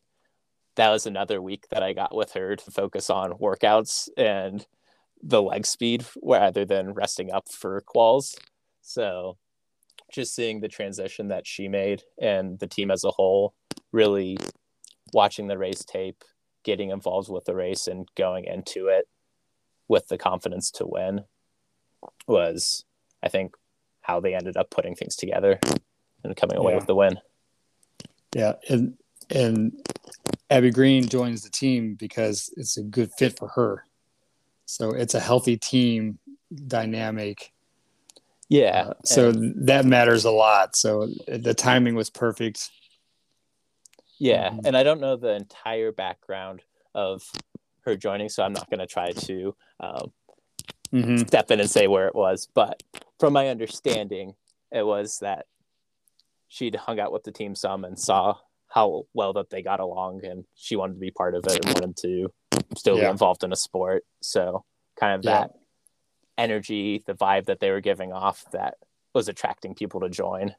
that 0.76 0.90
was 0.90 1.06
another 1.06 1.42
week 1.42 1.66
that 1.70 1.82
I 1.82 1.92
got 1.92 2.14
with 2.14 2.32
her 2.34 2.54
to 2.54 2.70
focus 2.70 3.10
on 3.10 3.32
workouts 3.32 4.08
and 4.16 4.64
the 5.22 5.42
leg 5.42 5.66
speed 5.66 6.04
rather 6.22 6.64
than 6.64 6.94
resting 6.94 7.32
up 7.32 7.48
for 7.50 7.82
quals. 7.82 8.36
So 8.82 9.38
just 10.12 10.36
seeing 10.36 10.60
the 10.60 10.68
transition 10.68 11.28
that 11.28 11.48
she 11.48 11.66
made 11.66 12.04
and 12.20 12.60
the 12.60 12.68
team 12.68 12.92
as 12.92 13.02
a 13.02 13.10
whole, 13.10 13.54
really 13.90 14.38
watching 15.16 15.46
the 15.46 15.56
race 15.56 15.82
tape, 15.82 16.22
getting 16.62 16.90
involved 16.90 17.30
with 17.30 17.46
the 17.46 17.54
race 17.54 17.86
and 17.86 18.06
going 18.16 18.44
into 18.44 18.88
it 18.88 19.08
with 19.88 20.06
the 20.08 20.18
confidence 20.18 20.70
to 20.70 20.86
win 20.86 21.22
was, 22.28 22.84
I 23.22 23.28
think, 23.28 23.54
how 24.02 24.20
they 24.20 24.34
ended 24.34 24.58
up 24.58 24.70
putting 24.70 24.94
things 24.94 25.16
together 25.16 25.58
and 26.22 26.36
coming 26.36 26.58
away 26.58 26.72
yeah. 26.72 26.76
with 26.76 26.86
the 26.86 26.94
win. 26.94 27.18
Yeah, 28.34 28.52
and 28.68 28.98
and 29.30 29.72
Abby 30.50 30.70
Green 30.70 31.08
joins 31.08 31.42
the 31.42 31.50
team 31.50 31.94
because 31.94 32.52
it's 32.58 32.76
a 32.76 32.82
good 32.82 33.10
fit 33.18 33.38
for 33.38 33.48
her. 33.48 33.84
So 34.66 34.90
it's 34.90 35.14
a 35.14 35.20
healthy 35.20 35.56
team 35.56 36.18
dynamic. 36.66 37.52
Yeah. 38.50 38.88
Uh, 38.90 38.94
so 39.04 39.30
and, 39.30 39.66
that 39.66 39.86
matters 39.86 40.26
a 40.26 40.30
lot. 40.30 40.76
So 40.76 41.08
the 41.26 41.54
timing 41.54 41.94
was 41.94 42.10
perfect. 42.10 42.68
Yeah. 44.18 44.50
Mm-hmm. 44.50 44.66
And 44.66 44.76
I 44.76 44.82
don't 44.82 45.00
know 45.00 45.16
the 45.16 45.34
entire 45.34 45.92
background 45.92 46.62
of 46.94 47.22
her 47.82 47.96
joining, 47.96 48.28
so 48.28 48.42
I'm 48.42 48.52
not 48.52 48.70
going 48.70 48.80
to 48.80 48.86
try 48.86 49.12
to 49.12 49.54
um, 49.80 50.12
mm-hmm. 50.92 51.16
step 51.18 51.50
in 51.50 51.60
and 51.60 51.70
say 51.70 51.86
where 51.86 52.08
it 52.08 52.14
was. 52.14 52.48
But 52.54 52.82
from 53.18 53.32
my 53.32 53.48
understanding, 53.48 54.34
it 54.72 54.84
was 54.84 55.18
that 55.20 55.46
she'd 56.48 56.74
hung 56.74 57.00
out 57.00 57.12
with 57.12 57.24
the 57.24 57.32
team 57.32 57.54
some 57.54 57.84
and 57.84 57.98
saw 57.98 58.36
how 58.68 59.04
well 59.14 59.32
that 59.34 59.50
they 59.50 59.62
got 59.62 59.80
along 59.80 60.24
and 60.24 60.44
she 60.54 60.76
wanted 60.76 60.94
to 60.94 61.00
be 61.00 61.10
part 61.10 61.34
of 61.34 61.44
it 61.46 61.64
and 61.64 61.74
wanted 61.74 61.96
to 61.96 62.28
still 62.76 62.96
yeah. 62.96 63.04
be 63.04 63.10
involved 63.10 63.44
in 63.44 63.52
a 63.52 63.56
sport 63.56 64.04
so 64.20 64.64
kind 64.98 65.14
of 65.14 65.22
that 65.22 65.50
yeah. 65.54 66.44
energy 66.44 67.02
the 67.06 67.14
vibe 67.14 67.46
that 67.46 67.60
they 67.60 67.70
were 67.70 67.80
giving 67.80 68.12
off 68.12 68.44
that 68.52 68.74
was 69.14 69.28
attracting 69.28 69.74
people 69.74 70.00
to 70.00 70.08
join 70.08 70.54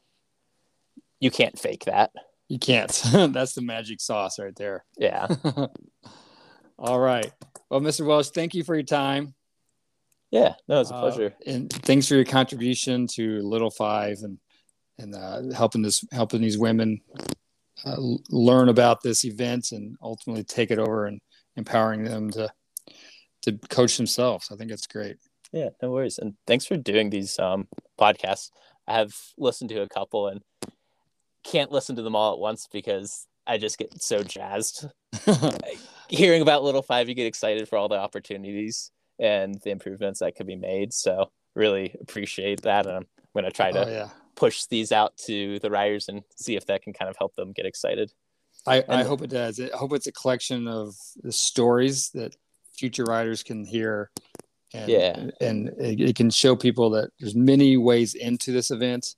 you 1.19 1.29
can't 1.29 1.59
fake 1.59 1.85
that 1.85 2.11
you 2.47 2.59
can't 2.59 3.01
that's 3.31 3.53
the 3.53 3.61
magic 3.61 3.99
sauce 3.99 4.39
right 4.39 4.55
there 4.55 4.85
yeah 4.97 5.27
all 6.79 6.99
right 6.99 7.31
well 7.69 7.81
mr 7.81 8.05
Welsh, 8.05 8.29
thank 8.29 8.53
you 8.53 8.63
for 8.63 8.75
your 8.75 8.83
time 8.83 9.33
yeah 10.31 10.53
no 10.67 10.81
it's 10.81 10.91
a 10.91 10.95
uh, 10.95 11.01
pleasure 11.01 11.33
uh, 11.47 11.51
and 11.51 11.71
thanks 11.71 12.07
for 12.07 12.15
your 12.15 12.25
contribution 12.25 13.07
to 13.07 13.41
little 13.41 13.71
five 13.71 14.17
and 14.23 14.37
and 14.99 15.15
uh, 15.15 15.43
helping 15.55 15.81
this 15.81 16.03
helping 16.11 16.41
these 16.41 16.57
women 16.57 17.01
uh, 17.85 17.95
learn 18.29 18.69
about 18.69 19.01
this 19.01 19.23
event 19.25 19.71
and 19.71 19.95
ultimately 20.01 20.43
take 20.43 20.71
it 20.71 20.79
over 20.79 21.05
and 21.05 21.21
empowering 21.55 22.03
them 22.03 22.29
to 22.31 22.51
to 23.43 23.57
coach 23.69 23.97
themselves. 23.97 24.49
I 24.51 24.55
think 24.55 24.71
it's 24.71 24.87
great. 24.87 25.17
Yeah, 25.51 25.69
no 25.81 25.91
worries. 25.91 26.17
And 26.17 26.33
thanks 26.45 26.65
for 26.65 26.75
doing 26.75 27.09
these 27.09 27.37
um, 27.39 27.67
podcasts. 27.99 28.49
I 28.87 28.95
have 28.95 29.13
listened 29.37 29.69
to 29.69 29.81
a 29.81 29.89
couple 29.89 30.27
and 30.27 30.41
can't 31.51 31.71
listen 31.71 31.95
to 31.95 32.01
them 32.01 32.15
all 32.15 32.33
at 32.33 32.39
once 32.39 32.67
because 32.71 33.25
I 33.45 33.57
just 33.57 33.77
get 33.77 34.01
so 34.01 34.23
jazzed. 34.23 34.85
Hearing 36.09 36.41
about 36.41 36.63
Little 36.63 36.81
Five, 36.81 37.09
you 37.09 37.15
get 37.15 37.27
excited 37.27 37.67
for 37.67 37.77
all 37.77 37.87
the 37.87 37.97
opportunities 37.97 38.91
and 39.19 39.55
the 39.63 39.71
improvements 39.71 40.19
that 40.19 40.35
could 40.35 40.47
be 40.47 40.55
made. 40.55 40.93
So 40.93 41.31
really 41.55 41.95
appreciate 42.01 42.61
that. 42.63 42.85
And 42.85 42.97
I'm 42.97 43.05
going 43.33 43.45
to 43.45 43.51
try 43.51 43.71
to 43.71 43.85
oh, 43.85 43.89
yeah 43.89 44.09
push 44.37 44.65
these 44.67 44.93
out 44.93 45.17
to 45.17 45.59
the 45.59 45.69
riders 45.69 46.07
and 46.07 46.23
see 46.37 46.55
if 46.55 46.65
that 46.67 46.83
can 46.83 46.93
kind 46.93 47.09
of 47.09 47.17
help 47.17 47.35
them 47.35 47.51
get 47.51 47.65
excited. 47.65 48.13
I, 48.65 48.83
I 48.87 49.03
hope 49.03 49.21
it 49.21 49.29
does. 49.29 49.59
I 49.59 49.75
hope 49.75 49.93
it's 49.93 50.07
a 50.07 50.11
collection 50.11 50.67
of 50.67 50.93
the 51.23 51.31
stories 51.31 52.11
that 52.11 52.35
future 52.77 53.03
riders 53.03 53.43
can 53.43 53.65
hear. 53.65 54.11
And, 54.73 54.89
yeah. 54.89 55.29
And 55.41 55.69
it, 55.79 56.15
can 56.15 56.29
show 56.29 56.55
people 56.55 56.91
that 56.91 57.09
there's 57.19 57.35
many 57.35 57.77
ways 57.77 58.13
into 58.13 58.51
this 58.51 58.71
event, 58.71 59.15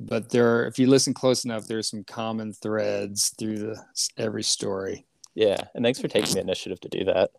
but 0.00 0.30
there 0.30 0.56
are, 0.56 0.66
if 0.66 0.78
you 0.78 0.86
listen 0.86 1.12
close 1.12 1.44
enough, 1.44 1.66
there's 1.66 1.90
some 1.90 2.04
common 2.04 2.52
threads 2.54 3.34
through 3.38 3.58
the, 3.58 3.82
every 4.16 4.42
story. 4.42 5.06
Yeah. 5.34 5.58
And 5.74 5.84
thanks 5.84 6.00
for 6.00 6.08
taking 6.08 6.34
the 6.34 6.40
initiative 6.40 6.80
to 6.80 6.88
do 6.88 7.04
that. 7.04 7.30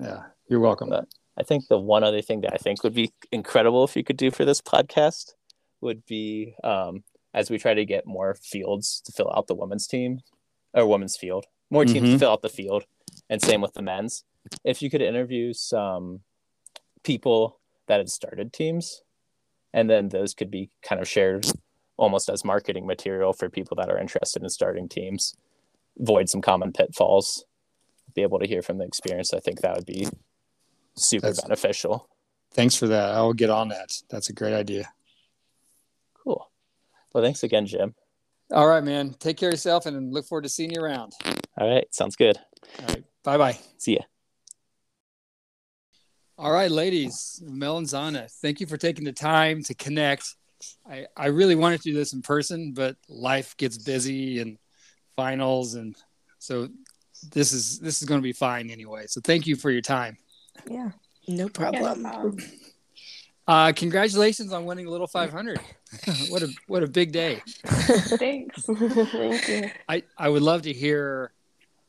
Yeah. 0.00 0.22
You're 0.48 0.60
welcome. 0.60 0.90
But 0.90 1.06
I 1.38 1.44
think 1.44 1.68
the 1.68 1.78
one 1.78 2.02
other 2.02 2.20
thing 2.20 2.40
that 2.42 2.52
I 2.52 2.56
think 2.56 2.82
would 2.82 2.94
be 2.94 3.12
incredible 3.30 3.84
if 3.84 3.96
you 3.96 4.02
could 4.02 4.16
do 4.16 4.30
for 4.30 4.44
this 4.44 4.60
podcast 4.60 5.34
would 5.80 6.04
be 6.06 6.54
um, 6.64 7.04
as 7.32 7.50
we 7.50 7.58
try 7.58 7.74
to 7.74 7.84
get 7.84 8.06
more 8.06 8.34
fields 8.34 9.00
to 9.06 9.12
fill 9.12 9.32
out 9.34 9.46
the 9.46 9.54
women's 9.54 9.86
team 9.86 10.20
or 10.74 10.86
women's 10.86 11.16
field, 11.16 11.46
more 11.70 11.84
teams 11.84 12.06
mm-hmm. 12.06 12.12
to 12.14 12.18
fill 12.18 12.32
out 12.32 12.42
the 12.42 12.48
field, 12.48 12.84
and 13.30 13.40
same 13.40 13.60
with 13.60 13.74
the 13.74 13.82
men's. 13.82 14.24
If 14.64 14.82
you 14.82 14.90
could 14.90 15.02
interview 15.02 15.52
some 15.52 16.20
people 17.04 17.60
that 17.86 17.98
had 17.98 18.10
started 18.10 18.52
teams, 18.52 19.02
and 19.72 19.88
then 19.88 20.08
those 20.08 20.34
could 20.34 20.50
be 20.50 20.70
kind 20.82 21.00
of 21.00 21.08
shared 21.08 21.46
almost 21.98 22.30
as 22.30 22.44
marketing 22.44 22.86
material 22.86 23.34
for 23.34 23.50
people 23.50 23.76
that 23.76 23.90
are 23.90 23.98
interested 23.98 24.42
in 24.42 24.48
starting 24.48 24.88
teams, 24.88 25.34
avoid 26.00 26.30
some 26.30 26.40
common 26.40 26.72
pitfalls, 26.72 27.44
be 28.14 28.22
able 28.22 28.38
to 28.38 28.46
hear 28.46 28.62
from 28.62 28.78
the 28.78 28.86
experience. 28.86 29.34
I 29.34 29.40
think 29.40 29.60
that 29.60 29.76
would 29.76 29.84
be 29.84 30.08
super 30.96 31.26
That's- 31.26 31.42
beneficial. 31.42 32.08
Thanks 32.54 32.74
for 32.74 32.86
that. 32.86 33.10
I 33.10 33.20
will 33.20 33.34
get 33.34 33.50
on 33.50 33.68
that. 33.68 34.00
That's 34.08 34.30
a 34.30 34.32
great 34.32 34.54
idea. 34.54 34.90
Cool. 36.14 36.50
Well, 37.12 37.22
thanks 37.22 37.42
again, 37.42 37.66
Jim. 37.66 37.94
All 38.50 38.66
right, 38.66 38.82
man. 38.82 39.14
Take 39.18 39.36
care 39.36 39.50
of 39.50 39.52
yourself 39.52 39.84
and 39.84 40.14
look 40.14 40.24
forward 40.24 40.44
to 40.44 40.48
seeing 40.48 40.70
you 40.70 40.80
around. 40.80 41.12
All 41.58 41.68
right. 41.68 41.86
Sounds 41.94 42.16
good. 42.16 42.38
All 42.80 42.86
right. 42.86 43.04
Bye 43.22 43.36
bye. 43.36 43.58
See 43.76 43.96
ya. 43.96 44.02
All 46.38 46.52
right, 46.52 46.70
ladies, 46.70 47.42
Melanzana, 47.44 48.30
thank 48.40 48.60
you 48.60 48.66
for 48.68 48.76
taking 48.76 49.04
the 49.04 49.12
time 49.12 49.62
to 49.64 49.74
connect. 49.74 50.36
I, 50.88 51.06
I 51.16 51.26
really 51.26 51.54
wanted 51.54 51.82
to 51.82 51.90
do 51.90 51.94
this 51.94 52.12
in 52.12 52.22
person, 52.22 52.72
but 52.72 52.96
life 53.08 53.56
gets 53.56 53.78
busy 53.78 54.40
and 54.40 54.58
finals 55.16 55.74
and 55.74 55.96
so 56.38 56.68
this 57.32 57.52
is 57.52 57.80
this 57.80 58.00
is 58.00 58.08
going 58.08 58.20
to 58.20 58.22
be 58.22 58.32
fine 58.32 58.70
anyway. 58.70 59.06
So 59.06 59.20
thank 59.20 59.46
you 59.46 59.56
for 59.56 59.70
your 59.70 59.82
time. 59.82 60.16
Yeah. 60.68 60.90
No 61.26 61.48
problem. 61.48 62.36
Uh, 63.46 63.72
congratulations 63.72 64.52
on 64.52 64.66
winning 64.66 64.86
Little 64.86 65.06
500. 65.06 65.58
what 66.28 66.42
a 66.42 66.48
what 66.66 66.82
a 66.82 66.86
big 66.86 67.12
day. 67.12 67.42
Thanks. 67.64 68.62
Thank 68.66 69.48
you. 69.48 69.70
I, 69.88 70.02
I 70.18 70.28
would 70.28 70.42
love 70.42 70.62
to 70.62 70.72
hear 70.72 71.32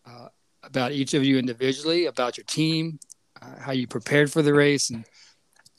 uh, 0.05 0.30
about 0.63 0.93
each 0.93 1.13
of 1.13 1.26
you 1.26 1.38
individually, 1.38 2.05
about 2.05 2.38
your 2.38 2.45
team, 2.45 2.97
uh, 3.41 3.59
how 3.59 3.74
you 3.74 3.88
prepared 3.88 4.32
for 4.32 4.41
the 4.41 4.53
race, 4.53 4.89
and 4.89 5.05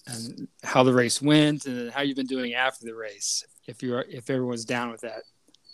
and 0.06 0.48
how 0.62 0.82
the 0.82 0.92
race 0.92 1.20
went, 1.22 1.66
and 1.66 1.90
how 1.90 2.02
you've 2.02 2.16
been 2.16 2.26
doing 2.26 2.54
after 2.54 2.84
the 2.84 2.94
race. 2.94 3.44
If 3.66 3.82
you're 3.82 4.02
if 4.02 4.30
everyone's 4.30 4.64
down 4.64 4.90
with 4.90 5.02
that, 5.02 5.22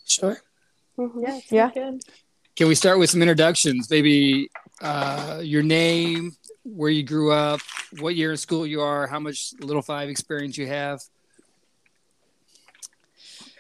Sure. 0.05 0.39
yeah. 0.99 1.41
Yeah. 1.51 1.71
Good. 1.73 2.03
can 2.57 2.69
we 2.69 2.75
start 2.75 2.99
with 2.99 3.11
some 3.11 3.23
introductions? 3.23 3.91
Maybe 3.91 4.51
uh, 4.83 5.41
your 5.43 5.63
name, 5.63 6.33
where 6.65 6.91
you 6.91 7.03
grew 7.03 7.33
up, 7.33 7.61
what 8.01 8.15
year 8.17 8.31
in 8.33 8.37
school 8.37 8.67
you 8.67 8.81
are, 8.81 9.07
how 9.07 9.19
much 9.21 9.53
Little 9.61 9.83
Five 9.83 10.09
experience 10.09 10.59
you 10.59 10.67
have. 10.67 11.01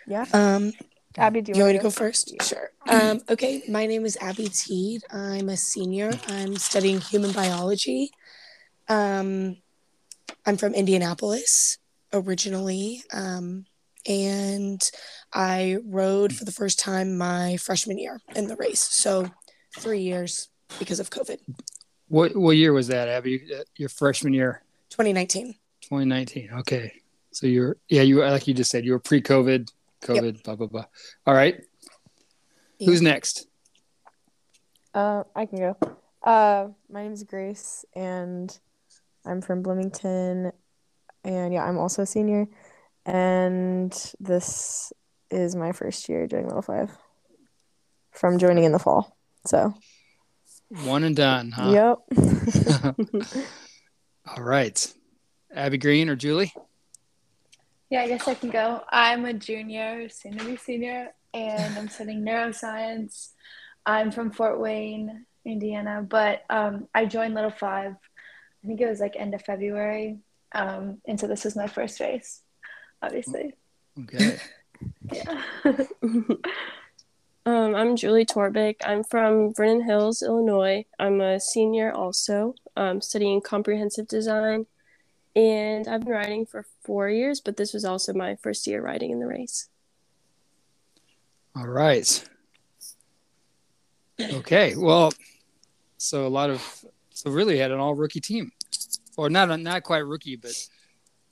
Yeah. 0.07 0.25
Um, 0.33 0.73
Abby, 1.19 1.41
do 1.41 1.53
you 1.53 1.57
you 1.59 1.63
want 1.65 1.75
me 1.75 1.79
want 1.79 1.79
to 1.79 1.83
go 1.83 1.91
first? 1.91 2.35
Sure. 2.43 2.71
Um, 2.89 3.21
okay. 3.31 3.63
My 3.69 3.87
name 3.87 4.05
is 4.05 4.17
Abby 4.21 4.49
Teed. 4.49 5.03
I'm 5.11 5.49
a 5.49 5.57
senior. 5.57 6.13
I'm 6.29 6.57
studying 6.57 7.01
human 7.01 7.33
biology. 7.33 8.11
Um, 8.89 9.57
I'm 10.47 10.57
from 10.57 10.75
Indianapolis 10.75 11.79
originally. 12.13 13.03
Um, 13.13 13.67
and 14.09 14.81
I 15.35 15.79
rode 15.85 16.33
for 16.33 16.45
the 16.45 16.53
first 16.53 16.79
time 16.79 17.19
my 17.19 17.57
freshman 17.57 17.99
year 17.99 18.21
in 18.37 18.47
the 18.47 18.57
race. 18.57 18.81
So 18.81 19.31
three 19.79 20.01
years 20.01 20.49
because 20.79 21.01
of 21.01 21.11
COVID. 21.11 21.39
What 22.09 22.37
what 22.37 22.57
year 22.57 22.73
was 22.73 22.87
that, 22.89 23.09
Abby? 23.09 23.43
Uh, 23.53 23.63
Your 23.77 23.89
freshman 23.89 24.33
year, 24.33 24.63
2019. 24.91 25.55
2019. 25.83 26.51
Okay, 26.61 26.93
so 27.33 27.49
you're 27.49 27.77
yeah 27.89 28.03
you 28.03 28.21
like 28.25 28.47
you 28.47 28.55
just 28.55 28.71
said 28.71 28.85
you 28.85 28.93
were 28.93 29.01
pre-COVID, 29.01 29.69
COVID, 30.03 30.45
blah 30.45 30.55
blah 30.55 30.69
blah. 30.69 30.85
All 31.27 31.35
right, 31.35 31.61
Yeah. 32.79 32.87
who's 32.87 33.03
next? 33.03 33.49
Uh, 34.95 35.25
I 35.35 35.47
can 35.47 35.59
go. 35.59 35.77
Uh, 36.23 36.69
my 36.89 37.03
name 37.03 37.13
is 37.13 37.25
Grace, 37.25 37.85
and 37.95 38.57
I'm 39.27 39.43
from 39.43 39.63
Bloomington, 39.63 40.53
and 41.25 41.53
yeah, 41.53 41.65
I'm 41.65 41.79
also 41.79 42.03
a 42.03 42.07
senior, 42.07 42.47
and 43.05 43.93
this 44.21 44.93
is 45.31 45.57
my 45.57 45.73
first 45.73 46.09
year 46.09 46.27
doing 46.27 46.47
Little 46.47 46.63
Five. 46.63 46.97
From 48.13 48.39
joining 48.39 48.65
in 48.65 48.73
the 48.73 48.79
fall, 48.79 49.17
so 49.45 49.75
One 50.69 51.05
and 51.05 51.15
done, 51.15 51.51
huh? 51.51 51.71
yep. 51.71 52.97
All 54.37 54.43
right, 54.43 54.95
Abby 55.55 55.79
Green 55.79 56.09
or 56.09 56.17
Julie? 56.17 56.53
Yeah, 57.91 58.03
I 58.03 58.09
guess 58.09 58.27
I 58.27 58.35
can 58.35 58.51
go. 58.51 58.83
I'm 58.91 59.25
a 59.27 59.33
junior, 59.33 60.09
soon 60.09 60.39
to 60.39 60.45
be 60.45 60.57
senior, 60.57 61.13
and 61.35 61.77
I'm 61.77 61.89
studying 61.89 62.23
neuroscience. 62.23 63.31
I'm 63.85 64.11
from 64.11 64.31
Fort 64.31 64.59
Wayne, 64.59 65.27
Indiana, 65.45 66.05
but 66.09 66.43
um, 66.51 66.89
I 66.95 67.05
joined 67.07 67.35
Little 67.35 67.51
Five. 67.51 67.95
I 68.67 68.69
think 68.69 68.81
it 68.81 68.89
was 68.89 68.99
like 68.99 69.15
end 69.15 69.33
of 69.33 69.43
February, 69.43 70.19
um, 70.51 70.99
and 71.07 71.21
so 71.21 71.29
this 71.29 71.45
was 71.45 71.55
my 71.55 71.69
first 71.69 72.01
race, 72.01 72.43
obviously. 73.01 73.55
Okay, 74.03 74.39
Yeah. 75.13 75.43
Um, 77.47 77.77
I'm 77.77 77.95
Julie 77.95 78.27
Torbick. 78.27 78.75
I'm 78.85 79.05
from 79.05 79.55
Vernon 79.55 79.85
Hills, 79.85 80.21
Illinois. 80.21 80.85
I'm 80.99 81.21
a 81.21 81.39
senior 81.39 81.93
also, 81.93 82.57
um, 82.77 83.01
studying 83.01 83.41
comprehensive 83.41 84.09
design. 84.09 84.67
And 85.37 85.87
I've 85.87 86.01
been 86.01 86.13
riding 86.13 86.45
for 86.45 86.67
four 86.83 87.09
years, 87.09 87.41
but 87.41 87.57
this 87.57 87.73
was 87.73 87.85
also 87.85 88.13
my 88.13 88.35
first 88.35 88.67
year 88.67 88.83
riding 88.83 89.13
in 89.13 89.21
the 89.21 89.29
race. 89.29 89.69
all 91.55 91.69
right. 91.69 92.29
Okay, 94.21 94.75
well, 94.75 95.13
so 95.99 96.27
a 96.27 96.29
lot 96.29 96.51
of 96.51 96.85
so 97.17 97.31
really 97.31 97.57
had 97.57 97.71
an 97.71 97.81
all 97.81 97.95
rookie 97.95 98.21
team, 98.21 98.53
or 99.17 99.31
not 99.31 99.49
not 99.61 99.83
quite 99.83 100.05
rookie, 100.05 100.37
but 100.37 100.53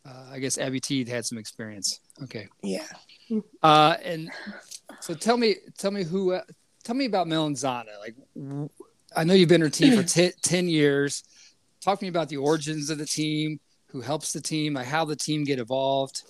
uh, 0.07 0.31
I 0.33 0.39
guess 0.39 0.57
Abby 0.57 0.81
Teed 0.81 1.09
had 1.09 1.27
some 1.27 1.37
experience. 1.37 2.01
Okay. 2.23 2.49
Yeah. 2.63 2.87
Uh, 3.63 3.97
and 4.03 4.31
so 5.01 5.13
tell 5.13 5.37
me, 5.37 5.57
tell 5.77 5.91
me 5.91 6.03
who, 6.03 6.33
uh, 6.33 6.43
tell 6.85 6.95
me 6.95 7.05
about 7.05 7.27
Melanzana. 7.27 7.99
Like, 8.01 8.15
I 9.15 9.25
know 9.25 9.35
you've 9.35 9.51
been 9.51 9.61
her 9.61 9.69
team 9.69 9.95
for 9.95 10.03
t- 10.03 10.33
10 10.43 10.69
years. 10.69 11.23
Talk 11.83 11.99
to 11.99 12.05
me 12.07 12.09
about 12.09 12.31
the 12.31 12.39
origins 12.39 12.89
of 12.89 12.97
the 12.97 13.05
team, 13.05 13.61
who 13.89 14.01
helps 14.01 14.33
the 14.33 14.41
team, 14.41 14.73
like 14.73 14.87
how 14.87 15.05
the 15.05 15.17
team 15.17 15.45
get 15.45 15.59
evolved. 15.59 16.23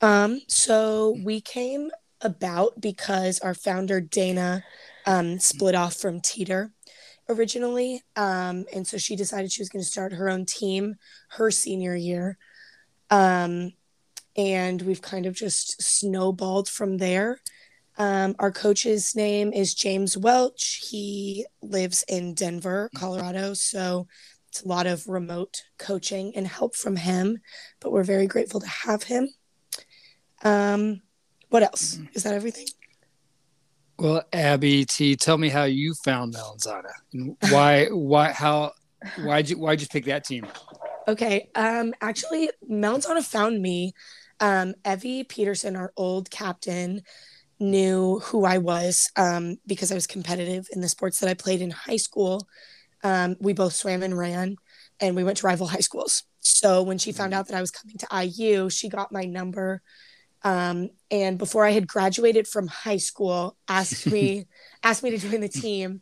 Um, 0.00 0.40
so 0.46 1.18
we 1.22 1.42
came 1.42 1.90
about 2.22 2.80
because 2.80 3.38
our 3.40 3.54
founder 3.54 4.00
Dana 4.00 4.64
um, 5.04 5.38
split 5.38 5.74
off 5.74 5.94
from 5.94 6.20
Teter 6.20 6.72
originally, 7.28 8.02
um, 8.16 8.64
and 8.72 8.86
so 8.86 8.98
she 8.98 9.16
decided 9.16 9.52
she 9.52 9.62
was 9.62 9.68
going 9.68 9.82
to 9.82 9.90
start 9.90 10.12
her 10.12 10.28
own 10.28 10.44
team 10.44 10.96
her 11.30 11.50
senior 11.50 11.94
year, 11.94 12.38
um, 13.10 13.72
and 14.36 14.82
we've 14.82 15.02
kind 15.02 15.26
of 15.26 15.34
just 15.34 15.82
snowballed 15.82 16.68
from 16.68 16.98
there. 16.98 17.40
Um, 17.98 18.36
our 18.38 18.52
coach's 18.52 19.16
name 19.16 19.52
is 19.52 19.74
James 19.74 20.16
Welch. 20.16 20.88
He 20.88 21.44
lives 21.60 22.04
in 22.08 22.34
Denver, 22.34 22.90
Colorado, 22.94 23.54
so 23.54 24.06
it's 24.48 24.62
a 24.62 24.68
lot 24.68 24.86
of 24.86 25.06
remote 25.08 25.64
coaching 25.78 26.32
and 26.36 26.46
help 26.46 26.74
from 26.74 26.96
him, 26.96 27.38
but 27.80 27.92
we're 27.92 28.04
very 28.04 28.26
grateful 28.26 28.60
to 28.60 28.68
have 28.68 29.02
him. 29.02 29.28
Um, 30.42 31.02
what 31.50 31.62
else? 31.62 31.98
Is 32.14 32.22
that 32.22 32.34
everything? 32.34 32.66
Well, 33.98 34.22
Abby 34.32 34.84
T, 34.84 35.16
tell 35.16 35.38
me 35.38 35.48
how 35.48 35.64
you 35.64 35.94
found 36.04 36.34
Melanzana 36.34 36.92
and 37.12 37.36
why, 37.50 37.86
why, 37.86 38.32
how, 38.32 38.72
why'd 39.22 39.50
you, 39.50 39.58
why'd 39.58 39.80
you 39.80 39.88
pick 39.88 40.04
that 40.04 40.24
team? 40.24 40.46
Okay. 41.08 41.48
Um, 41.54 41.94
actually, 42.00 42.50
Melanzana 42.70 43.24
found 43.24 43.60
me. 43.60 43.92
Um, 44.40 44.74
Evie 44.86 45.24
Peterson, 45.24 45.74
our 45.74 45.92
old 45.96 46.30
captain, 46.30 47.02
knew 47.58 48.20
who 48.20 48.44
I 48.44 48.58
was 48.58 49.10
um, 49.16 49.56
because 49.66 49.90
I 49.90 49.96
was 49.96 50.06
competitive 50.06 50.68
in 50.72 50.80
the 50.80 50.88
sports 50.88 51.18
that 51.20 51.28
I 51.28 51.34
played 51.34 51.60
in 51.60 51.70
high 51.70 51.96
school. 51.96 52.46
Um, 53.02 53.36
we 53.40 53.52
both 53.52 53.74
swam 53.74 54.02
and 54.02 54.16
ran, 54.16 54.56
and 55.00 55.16
we 55.16 55.24
went 55.24 55.38
to 55.38 55.46
rival 55.46 55.66
high 55.66 55.80
schools. 55.80 56.24
So 56.38 56.82
when 56.82 56.98
she 56.98 57.12
found 57.12 57.34
out 57.34 57.48
that 57.48 57.56
I 57.56 57.60
was 57.60 57.70
coming 57.70 57.96
to 57.98 58.24
IU, 58.24 58.70
she 58.70 58.88
got 58.88 59.12
my 59.12 59.22
number. 59.22 59.82
Um, 60.48 60.88
and 61.10 61.36
before 61.36 61.66
I 61.66 61.72
had 61.72 61.86
graduated 61.86 62.48
from 62.48 62.68
high 62.68 62.96
school, 62.96 63.58
asked 63.68 64.06
me 64.10 64.46
asked 64.82 65.02
me 65.02 65.10
to 65.10 65.18
join 65.18 65.42
the 65.42 65.48
team. 65.48 66.00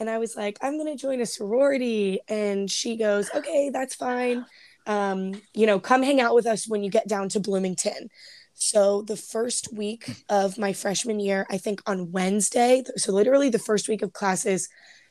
And 0.00 0.08
I 0.08 0.16
was 0.16 0.34
like, 0.34 0.56
I'm 0.62 0.78
gonna 0.78 0.96
join 0.96 1.20
a 1.20 1.26
sorority. 1.26 2.20
And 2.26 2.70
she 2.70 2.96
goes, 2.96 3.30
Okay, 3.34 3.68
that's 3.70 3.94
fine. 3.94 4.46
Um, 4.86 5.34
you 5.52 5.66
know, 5.66 5.78
come 5.78 6.02
hang 6.02 6.22
out 6.22 6.34
with 6.34 6.46
us 6.46 6.66
when 6.66 6.82
you 6.82 6.90
get 6.90 7.06
down 7.06 7.28
to 7.30 7.40
Bloomington. 7.40 8.08
So 8.54 9.02
the 9.02 9.16
first 9.16 9.74
week 9.74 10.24
of 10.30 10.56
my 10.56 10.72
freshman 10.72 11.20
year, 11.20 11.46
I 11.50 11.58
think 11.58 11.82
on 11.84 12.12
Wednesday, 12.12 12.84
so 12.96 13.12
literally 13.12 13.50
the 13.50 13.58
first 13.58 13.88
week 13.88 14.00
of 14.00 14.14
classes, 14.14 14.70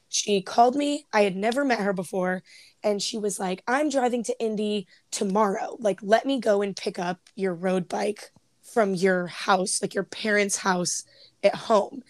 she 0.09 0.41
called 0.41 0.75
me. 0.75 1.05
I 1.13 1.21
had 1.21 1.35
never 1.35 1.63
met 1.63 1.79
her 1.81 1.93
before. 1.93 2.41
And 2.83 2.99
she 2.99 3.19
was 3.19 3.39
like, 3.39 3.63
I'm 3.67 3.89
driving 3.89 4.23
to 4.23 4.43
Indy 4.43 4.87
tomorrow. 5.11 5.77
Like, 5.79 5.99
let 6.01 6.25
me 6.25 6.39
go 6.39 6.63
and 6.63 6.75
pick 6.75 6.97
up 6.97 7.19
your 7.35 7.53
road 7.53 7.87
bike 7.87 8.31
from 8.73 8.93
your 8.95 9.27
house, 9.27 9.81
like 9.81 9.93
your 9.93 10.03
parents' 10.03 10.57
house 10.57 11.03
at 11.43 11.55
home. 11.55 12.03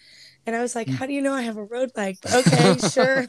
And 0.46 0.56
I 0.56 0.60
was 0.60 0.74
like, 0.74 0.88
How 0.88 1.06
do 1.06 1.12
you 1.12 1.22
know 1.22 1.32
I 1.32 1.42
have 1.42 1.56
a 1.56 1.64
road 1.64 1.92
bike? 1.94 2.18
Okay, 2.34 2.76
sure. 2.90 3.26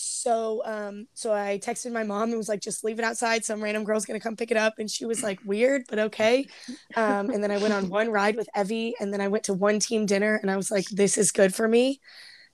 So 0.00 0.62
um 0.64 1.08
so 1.14 1.32
I 1.32 1.58
texted 1.62 1.92
my 1.92 2.04
mom 2.04 2.28
and 2.28 2.36
was 2.38 2.48
like 2.48 2.60
just 2.60 2.84
leave 2.84 2.98
it 3.00 3.04
outside 3.04 3.44
some 3.44 3.60
random 3.62 3.82
girl's 3.82 4.04
going 4.04 4.18
to 4.18 4.22
come 4.22 4.36
pick 4.36 4.52
it 4.52 4.56
up 4.56 4.74
and 4.78 4.88
she 4.88 5.04
was 5.04 5.22
like 5.24 5.40
weird 5.44 5.82
but 5.88 5.98
okay. 5.98 6.46
Um 6.94 7.30
and 7.30 7.42
then 7.42 7.50
I 7.50 7.58
went 7.58 7.74
on 7.74 7.88
one 7.98 8.08
ride 8.10 8.36
with 8.36 8.48
Evie 8.56 8.94
and 9.00 9.12
then 9.12 9.20
I 9.20 9.28
went 9.28 9.44
to 9.44 9.54
one 9.54 9.80
team 9.80 10.06
dinner 10.06 10.38
and 10.40 10.50
I 10.50 10.56
was 10.56 10.70
like 10.70 10.88
this 10.88 11.18
is 11.18 11.32
good 11.32 11.52
for 11.54 11.66
me. 11.66 12.00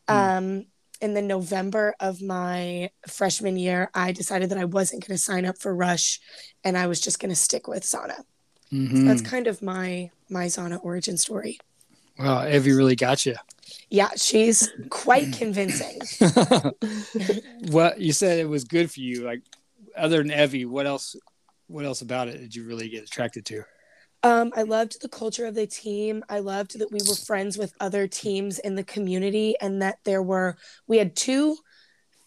Um 0.09 0.67
in 1.01 1.13
the 1.13 1.21
November 1.23 1.95
of 2.01 2.23
my 2.23 2.91
freshman 3.09 3.59
year 3.59 3.91
I 3.95 4.13
decided 4.13 4.49
that 4.51 4.59
I 4.59 4.65
wasn't 4.65 5.07
going 5.07 5.17
to 5.17 5.23
sign 5.23 5.45
up 5.45 5.59
for 5.59 5.75
Rush 5.75 6.21
and 6.63 6.79
I 6.79 6.87
was 6.87 7.01
just 7.01 7.19
going 7.19 7.31
to 7.31 7.37
stick 7.37 7.69
with 7.69 7.83
Zana. 7.83 8.23
Mhm. 8.73 8.99
So 8.99 9.05
that's 9.05 9.23
kind 9.23 9.47
of 9.47 9.63
my 9.63 10.11
my 10.29 10.47
Zana 10.47 10.79
origin 10.83 11.17
story. 11.17 11.59
Wow, 12.19 12.47
Evie 12.47 12.73
really 12.73 12.97
got 12.97 13.27
you. 13.27 13.35
Yeah, 13.91 14.11
she's 14.17 14.73
quite 14.91 15.33
convincing. 15.33 16.01
what 17.71 18.01
you 18.01 18.13
said 18.13 18.39
it 18.39 18.49
was 18.49 18.65
good 18.65 18.91
for 18.91 19.01
you. 19.01 19.25
Like 19.25 19.43
other 19.97 20.19
than 20.23 20.31
Evie, 20.31 20.65
what 20.65 20.87
else? 20.87 21.17
What 21.67 21.85
else 21.85 22.03
about 22.03 22.29
it 22.29 22.39
did 22.39 22.55
you 22.55 22.67
really 22.67 22.89
get 22.89 23.05
attracted 23.05 23.47
to? 23.47 23.65
Um, 24.23 24.53
I 24.57 24.63
loved 24.63 25.03
the 25.03 25.09
culture 25.09 25.45
of 25.45 25.55
the 25.55 25.67
team. 25.67 26.25
I 26.31 26.39
loved 26.39 26.79
that 26.79 26.91
we 26.91 27.01
were 27.07 27.15
friends 27.15 27.59
with 27.59 27.75
other 27.79 28.07
teams 28.07 28.59
in 28.59 28.75
the 28.75 28.83
community 28.85 29.55
and 29.61 29.83
that 29.83 29.99
there 30.05 30.23
were, 30.23 30.57
we 30.87 30.97
had 30.97 31.15
two 31.15 31.59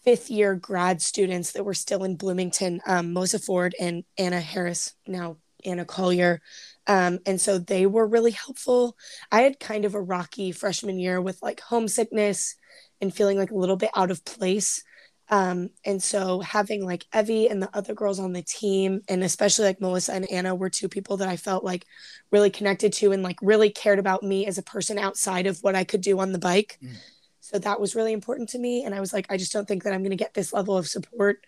fifth 0.04 0.30
year 0.30 0.54
grad 0.54 1.02
students 1.02 1.52
that 1.52 1.64
were 1.64 1.74
still 1.74 2.04
in 2.04 2.14
Bloomington, 2.14 2.80
um, 2.86 3.12
Melissa 3.12 3.40
Ford 3.40 3.74
and 3.80 4.04
Anna 4.16 4.40
Harris, 4.40 4.94
now 5.08 5.38
Anna 5.64 5.84
Collier. 5.84 6.40
Um, 6.86 7.18
and 7.26 7.40
so 7.40 7.58
they 7.58 7.86
were 7.86 8.06
really 8.06 8.30
helpful. 8.30 8.96
I 9.30 9.42
had 9.42 9.60
kind 9.60 9.84
of 9.84 9.94
a 9.94 10.00
rocky 10.00 10.52
freshman 10.52 10.98
year 10.98 11.20
with 11.20 11.42
like 11.42 11.60
homesickness 11.60 12.54
and 13.00 13.14
feeling 13.14 13.38
like 13.38 13.50
a 13.50 13.56
little 13.56 13.76
bit 13.76 13.90
out 13.94 14.10
of 14.10 14.24
place. 14.24 14.82
Um, 15.30 15.68
and 15.84 16.02
so 16.02 16.40
having 16.40 16.84
like 16.86 17.04
Evie 17.14 17.48
and 17.48 17.62
the 17.62 17.68
other 17.76 17.92
girls 17.92 18.18
on 18.18 18.32
the 18.32 18.42
team, 18.42 19.02
and 19.08 19.22
especially 19.22 19.66
like 19.66 19.80
Melissa 19.80 20.14
and 20.14 20.30
Anna, 20.30 20.54
were 20.54 20.70
two 20.70 20.88
people 20.88 21.18
that 21.18 21.28
I 21.28 21.36
felt 21.36 21.64
like 21.64 21.84
really 22.32 22.48
connected 22.48 22.94
to 22.94 23.12
and 23.12 23.22
like 23.22 23.36
really 23.42 23.68
cared 23.68 23.98
about 23.98 24.22
me 24.22 24.46
as 24.46 24.56
a 24.56 24.62
person 24.62 24.98
outside 24.98 25.46
of 25.46 25.58
what 25.62 25.76
I 25.76 25.84
could 25.84 26.00
do 26.00 26.18
on 26.18 26.32
the 26.32 26.38
bike. 26.38 26.78
Mm. 26.82 26.94
So 27.40 27.58
that 27.58 27.80
was 27.80 27.94
really 27.94 28.12
important 28.12 28.48
to 28.50 28.58
me. 28.58 28.84
And 28.84 28.94
I 28.94 29.00
was 29.00 29.12
like, 29.12 29.26
I 29.30 29.36
just 29.36 29.52
don't 29.52 29.68
think 29.68 29.84
that 29.84 29.92
I'm 29.92 30.00
going 30.00 30.10
to 30.10 30.16
get 30.16 30.34
this 30.34 30.52
level 30.52 30.76
of 30.76 30.88
support 30.88 31.44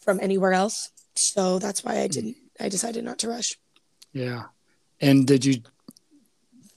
from 0.00 0.20
anywhere 0.20 0.52
else. 0.52 0.90
So 1.14 1.58
that's 1.58 1.82
why 1.82 1.98
I 2.00 2.08
didn't, 2.08 2.36
I 2.60 2.68
decided 2.68 3.04
not 3.04 3.18
to 3.18 3.28
rush. 3.28 3.58
Yeah. 4.12 4.44
And 5.00 5.26
did 5.26 5.44
you 5.44 5.62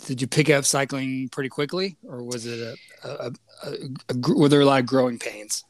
did 0.06 0.22
you 0.22 0.28
pick 0.28 0.50
up 0.50 0.66
cycling 0.66 1.30
pretty 1.30 1.50
quickly, 1.50 1.98
or 2.08 2.24
was 2.24 2.46
it 2.46 2.60
a, 2.60 3.08
a, 3.08 3.32
a, 3.64 3.72
a, 4.10 4.34
were 4.34 4.50
there 4.50 4.62
a 4.62 4.66
lot 4.66 4.80
of 4.80 4.86
growing 4.86 5.20
pains? 5.20 5.66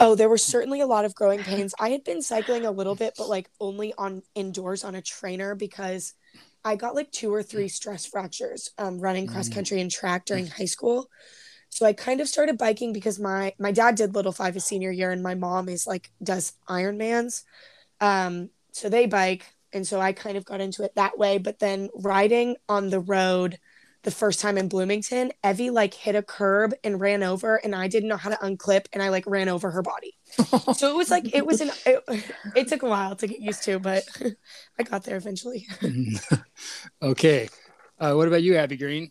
Oh, 0.00 0.14
there 0.14 0.28
were 0.28 0.38
certainly 0.38 0.80
a 0.80 0.86
lot 0.86 1.04
of 1.04 1.14
growing 1.14 1.42
pains. 1.42 1.74
I 1.78 1.90
had 1.90 2.04
been 2.04 2.22
cycling 2.22 2.64
a 2.64 2.70
little 2.70 2.94
bit, 2.94 3.14
but 3.18 3.28
like 3.28 3.50
only 3.60 3.92
on 3.98 4.22
indoors 4.34 4.84
on 4.84 4.94
a 4.94 5.02
trainer 5.02 5.54
because 5.54 6.14
I 6.64 6.76
got 6.76 6.94
like 6.94 7.10
two 7.10 7.32
or 7.34 7.42
three 7.42 7.68
stress 7.68 8.06
fractures 8.06 8.70
um, 8.78 9.00
running 9.00 9.26
cross 9.26 9.48
Mm. 9.48 9.54
country 9.54 9.80
and 9.80 9.90
track 9.90 10.24
during 10.24 10.46
high 10.46 10.66
school. 10.66 11.10
So 11.70 11.84
I 11.84 11.92
kind 11.92 12.20
of 12.20 12.28
started 12.28 12.56
biking 12.58 12.92
because 12.92 13.18
my 13.18 13.52
my 13.58 13.72
dad 13.72 13.96
did 13.96 14.14
Little 14.14 14.32
Five 14.32 14.54
his 14.54 14.64
senior 14.64 14.90
year, 14.90 15.10
and 15.10 15.22
my 15.22 15.34
mom 15.34 15.68
is 15.68 15.86
like 15.86 16.10
does 16.22 16.54
Ironmans. 16.68 17.42
Um, 18.00 18.50
so 18.78 18.88
they 18.88 19.06
bike, 19.06 19.54
and 19.72 19.86
so 19.86 20.00
I 20.00 20.12
kind 20.12 20.36
of 20.36 20.44
got 20.44 20.60
into 20.60 20.84
it 20.84 20.94
that 20.94 21.18
way. 21.18 21.38
But 21.38 21.58
then 21.58 21.90
riding 21.94 22.56
on 22.68 22.90
the 22.90 23.00
road 23.00 23.58
the 24.04 24.10
first 24.10 24.40
time 24.40 24.56
in 24.56 24.68
Bloomington, 24.68 25.32
Evie 25.44 25.70
like 25.70 25.92
hit 25.92 26.14
a 26.14 26.22
curb 26.22 26.72
and 26.84 27.00
ran 27.00 27.22
over, 27.22 27.56
and 27.56 27.74
I 27.74 27.88
didn't 27.88 28.08
know 28.08 28.16
how 28.16 28.30
to 28.30 28.36
unclip, 28.36 28.86
and 28.92 29.02
I 29.02 29.08
like 29.08 29.24
ran 29.26 29.48
over 29.48 29.70
her 29.70 29.82
body. 29.82 30.16
so 30.74 30.88
it 30.88 30.96
was 30.96 31.10
like 31.10 31.34
it 31.34 31.44
was 31.44 31.60
an 31.60 31.70
it, 31.84 32.24
it 32.54 32.68
took 32.68 32.82
a 32.82 32.88
while 32.88 33.16
to 33.16 33.26
get 33.26 33.40
used 33.40 33.64
to, 33.64 33.78
but 33.78 34.04
I 34.78 34.82
got 34.84 35.04
there 35.04 35.16
eventually. 35.16 35.66
okay. 37.02 37.48
Uh, 37.98 38.14
what 38.14 38.28
about 38.28 38.42
you, 38.42 38.56
Abby 38.56 38.76
Green? 38.76 39.10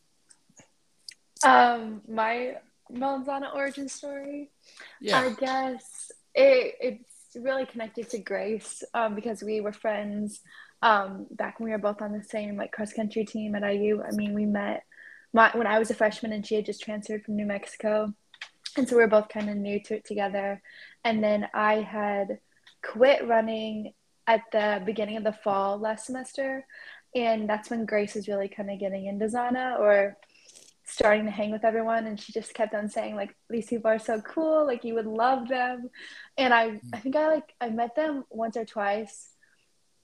Um, 1.44 2.02
my 2.08 2.56
Melanzana 2.92 3.54
origin 3.54 3.90
story. 3.90 4.50
Yeah. 5.02 5.20
I 5.20 5.34
guess 5.34 6.12
it 6.34 6.76
it's 6.80 7.07
really 7.38 7.66
connected 7.66 8.10
to 8.10 8.20
Grace 8.20 8.84
um, 8.94 9.16
because 9.16 9.44
we 9.44 9.62
were 9.62 9.72
friends 9.72 10.42
um, 10.82 11.28
back 11.32 11.60
when 11.60 11.66
we 11.66 11.72
were 11.72 11.78
both 11.78 12.02
on 12.02 12.12
the 12.12 12.24
same 12.24 12.58
like 12.58 12.72
cross 12.72 12.94
country 12.94 13.26
team 13.26 13.56
at 13.56 13.64
IU. 13.64 14.02
I 14.02 14.12
mean, 14.12 14.34
we 14.34 14.46
met 14.46 14.84
my, 15.34 15.52
when 15.54 15.68
I 15.68 15.80
was 15.80 15.90
a 15.92 15.96
freshman 15.96 16.34
and 16.34 16.46
she 16.46 16.56
had 16.56 16.66
just 16.66 16.82
transferred 16.82 17.24
from 17.24 17.36
New 17.36 17.46
Mexico, 17.46 18.14
and 18.76 18.88
so 18.88 18.96
we 18.96 19.02
were 19.02 19.08
both 19.08 19.30
kind 19.30 19.50
of 19.50 19.58
new 19.58 19.82
to 19.84 19.96
it 19.96 20.06
together. 20.06 20.62
And 21.04 21.24
then 21.24 21.48
I 21.54 21.76
had 21.76 22.40
quit 22.84 23.28
running 23.28 23.94
at 24.28 24.42
the 24.52 24.82
beginning 24.86 25.18
of 25.18 25.24
the 25.24 25.34
fall 25.34 25.80
last 25.80 26.06
semester, 26.06 26.66
and 27.16 27.50
that's 27.50 27.70
when 27.70 27.86
Grace 27.86 28.16
was 28.16 28.28
really 28.28 28.50
kind 28.50 28.70
of 28.70 28.80
getting 28.80 29.08
into 29.08 29.26
Zana 29.26 29.80
or 29.80 30.18
starting 30.98 31.26
to 31.26 31.32
hang 31.40 31.52
with 31.52 31.64
everyone 31.64 32.08
and 32.08 32.20
she 32.20 32.32
just 32.40 32.54
kept 32.60 32.74
on 32.74 32.90
saying 32.90 33.16
like 33.16 33.36
these 33.52 33.68
people 33.72 33.90
are 33.96 34.00
so 34.10 34.20
cool 34.34 34.66
like 34.66 34.84
you 34.84 34.96
would 34.96 35.06
love 35.24 35.48
them. 35.48 35.90
And 36.42 36.52
i 36.62 36.66
i 36.96 36.98
think 37.02 37.16
i 37.16 37.28
like 37.36 37.50
i 37.62 37.70
met 37.82 37.94
them 37.96 38.14
once 38.44 38.58
or 38.58 38.66
twice 38.66 39.16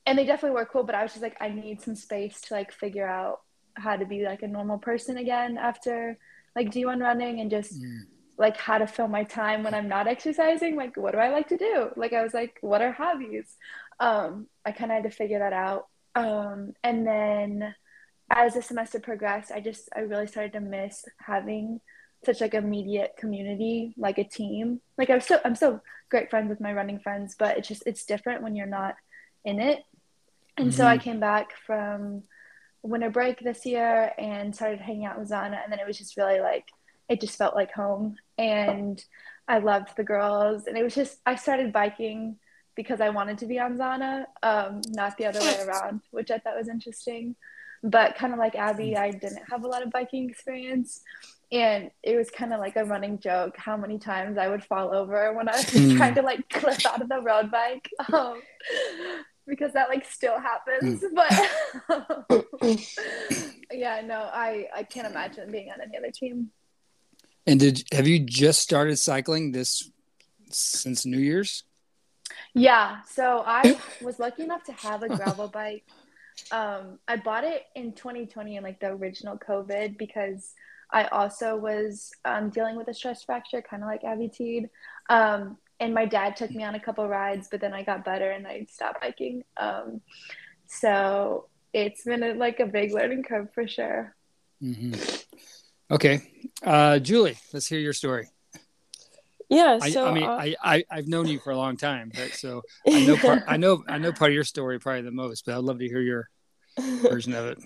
and 0.06 0.14
they 0.18 0.26
definitely 0.26 0.56
were 0.60 0.66
cool 0.72 0.84
but 0.84 0.96
i 0.96 1.02
was 1.04 1.12
just 1.14 1.24
like 1.28 1.38
i 1.42 1.50
need 1.50 1.82
some 1.82 1.96
space 1.96 2.38
to 2.42 2.54
like 2.54 2.72
figure 2.84 3.08
out 3.08 3.38
how 3.86 3.96
to 4.02 4.06
be 4.14 4.20
like 4.32 4.44
a 4.44 4.48
normal 4.58 4.78
person 4.78 5.18
again 5.18 5.58
after 5.58 6.18
like 6.56 6.70
d1 6.72 7.00
running 7.10 7.40
and 7.42 7.50
just 7.58 7.74
Mm. 7.82 8.02
like 8.46 8.58
how 8.58 8.78
to 8.78 8.88
fill 8.96 9.08
my 9.18 9.24
time 9.24 9.60
when 9.64 9.74
i'm 9.78 9.90
not 9.96 10.08
exercising 10.16 10.76
like 10.76 10.94
what 11.04 11.14
do 11.14 11.20
i 11.26 11.30
like 11.38 11.48
to 11.54 11.58
do? 11.70 11.76
Like 12.02 12.14
i 12.14 12.22
was 12.26 12.34
like 12.40 12.54
what 12.62 12.82
are 12.86 12.92
hobbies? 13.04 13.50
Um 14.00 14.48
i 14.68 14.72
kind 14.78 14.92
of 14.92 14.96
had 14.98 15.04
to 15.10 15.18
figure 15.22 15.40
that 15.40 15.54
out. 15.68 15.84
Um 16.24 16.74
and 16.84 16.98
then 17.12 17.74
as 18.30 18.54
the 18.54 18.62
semester 18.62 19.00
progressed, 19.00 19.52
I 19.52 19.60
just 19.60 19.90
I 19.96 20.02
really 20.02 20.28
started 20.28 20.54
to 20.54 20.60
miss 20.60 21.06
having 21.18 21.82
such 22.26 22.42
like 22.42 22.54
immediate 22.54 23.16
community, 23.18 23.94
like 23.98 24.18
a 24.18 24.24
team. 24.24 24.82
Like 24.98 25.10
I'm 25.10 25.22
still 25.22 25.40
I'm 25.44 25.56
still 25.56 25.82
great 26.10 26.30
friends 26.30 26.50
with 26.50 26.62
my 26.62 26.74
running 26.74 27.00
friends, 27.00 27.36
but 27.38 27.58
it's 27.58 27.68
just 27.68 27.84
it's 27.86 28.06
different 28.06 28.44
when 28.44 28.56
you're 28.56 28.66
not 28.66 28.96
in 29.46 29.60
it. 29.60 29.84
And 30.58 30.74
so 30.74 30.86
I 30.86 31.00
came 31.00 31.20
back 31.20 31.58
from 31.66 32.24
winter 32.84 33.10
break 33.10 33.40
this 33.40 33.66
year 33.66 34.12
and 34.18 34.56
started 34.56 34.80
hanging 34.80 35.06
out 35.06 35.20
with 35.20 35.30
Zana, 35.30 35.64
and 35.64 35.72
then 35.72 35.80
it 35.80 35.88
was 35.88 35.98
just 35.98 36.18
really 36.18 36.40
like 36.40 36.68
it 37.10 37.20
just 37.20 37.38
felt 37.38 37.56
like 37.56 37.72
home, 37.72 38.16
and 38.38 39.04
I 39.48 39.60
loved 39.60 39.98
the 39.98 40.04
girls, 40.04 40.68
and 40.68 40.78
it 40.78 40.84
was 40.84 40.96
just 40.96 41.20
I 41.26 41.36
started 41.36 41.74
biking 41.74 42.38
because 42.76 43.02
I 43.02 43.10
wanted 43.10 43.38
to 43.40 43.46
be 43.46 43.60
on 43.60 43.78
Zana, 43.78 44.26
um, 44.42 44.82
not 44.90 45.18
the 45.18 45.26
other 45.26 45.40
way 45.40 45.62
around, 45.68 46.02
which 46.12 46.32
I 46.32 46.38
thought 46.40 46.58
was 46.58 46.70
interesting 46.70 47.36
but 47.84 48.16
kind 48.16 48.34
of 48.34 48.40
like 48.40 48.56
Abby, 48.56 48.96
I 48.96 49.12
didn't 49.12 49.44
have 49.50 49.64
a 49.64 49.68
lot 49.68 49.84
of 49.84 49.92
biking 49.92 50.30
experience. 50.30 51.02
And 51.52 51.92
it 52.02 52.16
was 52.16 52.32
kind 52.32 52.52
of 52.54 52.60
like 52.60 52.78
a 52.78 52.86
running 52.86 53.20
joke 53.20 53.56
how 53.58 53.78
many 53.78 54.00
times 54.00 54.38
I 54.40 54.48
would 54.48 54.64
fall 54.64 54.96
over 54.96 55.34
when 55.34 55.48
I 55.50 55.58
was 55.58 55.66
Mm. 55.66 55.98
trying 55.98 56.16
to 56.16 56.22
like 56.24 56.50
clip 56.50 56.84
out 56.86 57.02
of 57.02 57.10
the 57.10 57.22
road 57.22 57.52
bike. 57.52 57.90
Um, 58.14 58.42
because 59.46 59.74
that 59.74 59.90
like 59.90 60.06
still 60.06 60.40
happens. 60.40 61.04
But 61.14 61.30
yeah, 63.72 64.02
no, 64.06 64.30
I, 64.34 64.68
I 64.74 64.84
can't 64.84 65.06
imagine 65.06 65.52
being 65.52 65.70
on 65.70 65.82
any 65.82 65.98
other 65.98 66.12
team. 66.12 66.50
And 67.46 67.60
did 67.60 67.84
have 67.92 68.08
you 68.08 68.20
just 68.20 68.62
started 68.62 68.98
cycling 68.98 69.52
this 69.52 69.92
since 70.50 71.06
New 71.06 71.20
Year's? 71.20 71.64
Yeah, 72.54 73.02
so 73.02 73.44
I 73.46 73.78
was 74.02 74.18
lucky 74.18 74.44
enough 74.44 74.64
to 74.64 74.72
have 74.72 75.04
a 75.04 75.10
gravel 75.10 75.50
bike. 75.50 75.84
Um, 76.52 77.00
I 77.08 77.18
bought 77.18 77.44
it 77.44 77.64
in 77.76 77.94
2020 77.94 78.58
in 78.58 78.64
like 78.64 78.80
the 78.80 78.88
original 78.88 79.38
COVID 79.38 79.98
because 79.98 80.54
I 80.92 81.06
also 81.06 81.56
was 81.56 82.12
um, 82.26 82.50
dealing 82.50 82.76
with 82.76 82.88
a 82.88 82.94
stress 82.94 83.24
fracture, 83.24 83.62
kind 83.62 83.82
of 83.82 83.90
like 83.90 84.04
Abby 84.04 84.28
Teed. 84.30 84.70
Um, 85.10 85.58
and 85.80 85.94
my 85.94 86.06
dad 86.06 86.36
took 86.36 86.52
me 86.52 86.64
on 86.64 86.76
a 86.76 86.80
couple 86.80 87.08
rides, 87.08 87.48
but 87.50 87.60
then 87.60 87.74
I 87.74 87.84
got 87.84 88.06
better 88.06 88.30
and 88.30 88.46
I 88.48 88.68
stopped 88.70 89.02
biking. 89.02 89.44
Um, 89.58 90.02
so 90.68 91.48
it's 91.74 92.04
been 92.04 92.24
a, 92.24 92.34
like 92.34 92.60
a 92.60 92.68
big 92.68 92.94
learning 92.94 93.24
curve 93.24 93.50
for 93.54 93.68
sure. 93.68 94.16
hmm 94.62 94.94
Okay, 95.92 96.22
uh, 96.64 96.98
Julie, 97.00 97.38
let's 97.52 97.68
hear 97.68 97.80
your 97.80 97.94
story. 97.94 98.30
Yeah, 99.54 99.78
I, 99.82 99.90
so 99.92 100.08
I 100.08 100.12
mean, 100.12 100.24
uh, 100.24 100.32
I, 100.32 100.56
I 100.64 100.84
I've 100.90 101.08
known 101.08 101.28
you 101.28 101.40
for 101.40 101.52
a 101.52 101.58
long 101.58 101.78
time, 101.78 102.12
but 102.14 102.34
so 102.34 102.64
I 102.88 103.06
know 103.06 103.18
part, 103.18 103.44
I 103.48 103.58
know 103.58 103.84
I 103.88 104.00
know 104.00 104.12
part 104.12 104.32
of 104.32 104.36
your 104.36 104.44
story 104.44 104.80
probably 104.80 105.04
the 105.04 105.12
most, 105.12 105.46
but 105.46 105.56
I'd 105.56 105.64
love 105.64 105.80
to 105.80 105.88
hear 105.88 106.02
your 106.02 106.30
version 106.80 107.34
of 107.34 107.46
it. 107.46 107.60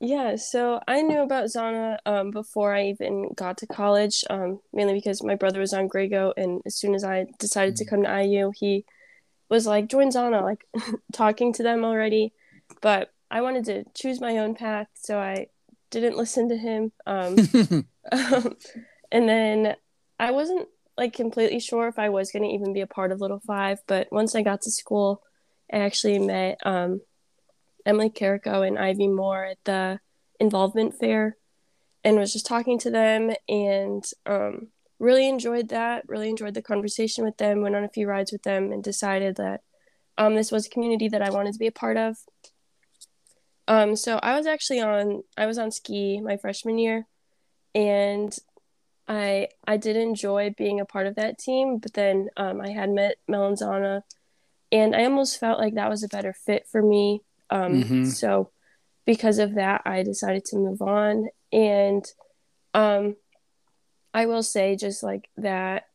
Yeah, 0.00 0.36
so 0.36 0.80
I 0.86 1.02
knew 1.02 1.22
about 1.22 1.46
Zana 1.46 1.98
um, 2.04 2.30
before 2.30 2.74
I 2.74 2.86
even 2.86 3.30
got 3.34 3.58
to 3.58 3.66
college, 3.66 4.22
um, 4.28 4.60
mainly 4.72 4.94
because 4.94 5.22
my 5.22 5.34
brother 5.34 5.60
was 5.60 5.72
on 5.72 5.88
Grego, 5.88 6.32
and 6.36 6.60
as 6.66 6.76
soon 6.76 6.94
as 6.94 7.04
I 7.04 7.26
decided 7.38 7.76
to 7.76 7.84
come 7.84 8.02
to 8.02 8.22
IU, 8.22 8.52
he 8.54 8.84
was 9.48 9.66
like, 9.66 9.88
join 9.88 10.10
Zana, 10.10 10.42
like 10.42 10.66
talking 11.12 11.52
to 11.54 11.62
them 11.62 11.84
already. 11.84 12.32
But 12.80 13.12
I 13.30 13.40
wanted 13.40 13.64
to 13.66 13.84
choose 13.94 14.20
my 14.20 14.38
own 14.38 14.54
path, 14.54 14.88
so 14.94 15.18
I 15.18 15.46
didn't 15.90 16.16
listen 16.16 16.48
to 16.48 16.56
him. 16.56 16.92
Um, 17.06 17.36
um, 18.12 18.56
and 19.10 19.28
then 19.28 19.76
I 20.18 20.32
wasn't 20.32 20.68
like 20.96 21.12
completely 21.12 21.60
sure 21.60 21.88
if 21.88 21.98
I 21.98 22.08
was 22.08 22.30
going 22.30 22.44
to 22.44 22.54
even 22.54 22.72
be 22.72 22.80
a 22.80 22.86
part 22.86 23.12
of 23.12 23.20
Little 23.20 23.40
Five, 23.40 23.78
but 23.86 24.08
once 24.12 24.34
I 24.34 24.42
got 24.42 24.62
to 24.62 24.70
school, 24.70 25.22
I 25.72 25.78
actually 25.78 26.18
met 26.18 26.58
um, 26.64 27.00
Emily 27.84 28.10
Carrico 28.10 28.62
and 28.62 28.78
Ivy 28.78 29.08
Moore 29.08 29.44
at 29.44 29.58
the 29.64 30.00
involvement 30.40 30.98
fair 30.98 31.36
and 32.04 32.18
was 32.18 32.32
just 32.32 32.46
talking 32.46 32.78
to 32.80 32.90
them 32.90 33.32
and 33.48 34.04
um, 34.26 34.68
really 34.98 35.28
enjoyed 35.28 35.70
that, 35.70 36.08
really 36.08 36.28
enjoyed 36.28 36.54
the 36.54 36.62
conversation 36.62 37.24
with 37.24 37.36
them, 37.38 37.60
went 37.60 37.74
on 37.74 37.84
a 37.84 37.88
few 37.88 38.06
rides 38.06 38.30
with 38.30 38.42
them, 38.42 38.72
and 38.72 38.84
decided 38.84 39.36
that 39.36 39.62
um, 40.18 40.34
this 40.34 40.52
was 40.52 40.66
a 40.66 40.70
community 40.70 41.08
that 41.08 41.22
I 41.22 41.30
wanted 41.30 41.54
to 41.54 41.58
be 41.58 41.66
a 41.66 41.72
part 41.72 41.96
of. 41.96 42.16
Um, 43.66 43.96
so 43.96 44.18
I 44.22 44.36
was 44.36 44.46
actually 44.46 44.80
on 44.80 45.22
I 45.36 45.46
was 45.46 45.56
on 45.56 45.70
ski 45.70 46.20
my 46.20 46.36
freshman 46.36 46.78
year, 46.78 47.06
and 47.74 48.36
I 49.06 49.48
I 49.66 49.76
did 49.76 49.96
enjoy 49.96 50.54
being 50.56 50.80
a 50.80 50.84
part 50.86 51.06
of 51.06 51.14
that 51.16 51.38
team. 51.38 51.78
But 51.78 51.94
then 51.94 52.28
um, 52.36 52.60
I 52.60 52.70
had 52.70 52.90
met 52.90 53.16
Melanzana, 53.28 54.02
and 54.72 54.94
I 54.96 55.04
almost 55.04 55.38
felt 55.38 55.58
like 55.58 55.74
that 55.74 55.90
was 55.90 56.02
a 56.02 56.08
better 56.08 56.32
fit 56.32 56.66
for 56.66 56.82
me. 56.82 57.22
Um, 57.50 57.82
Mhm. 57.82 58.06
So 58.06 58.50
because 59.04 59.38
of 59.38 59.54
that, 59.54 59.82
I 59.84 60.02
decided 60.02 60.44
to 60.46 60.56
move 60.56 60.80
on. 60.80 61.28
And 61.52 62.04
um, 62.72 63.16
I 64.14 64.26
will 64.26 64.42
say 64.42 64.76
just 64.76 65.02
like 65.02 65.28
that, 65.36 65.88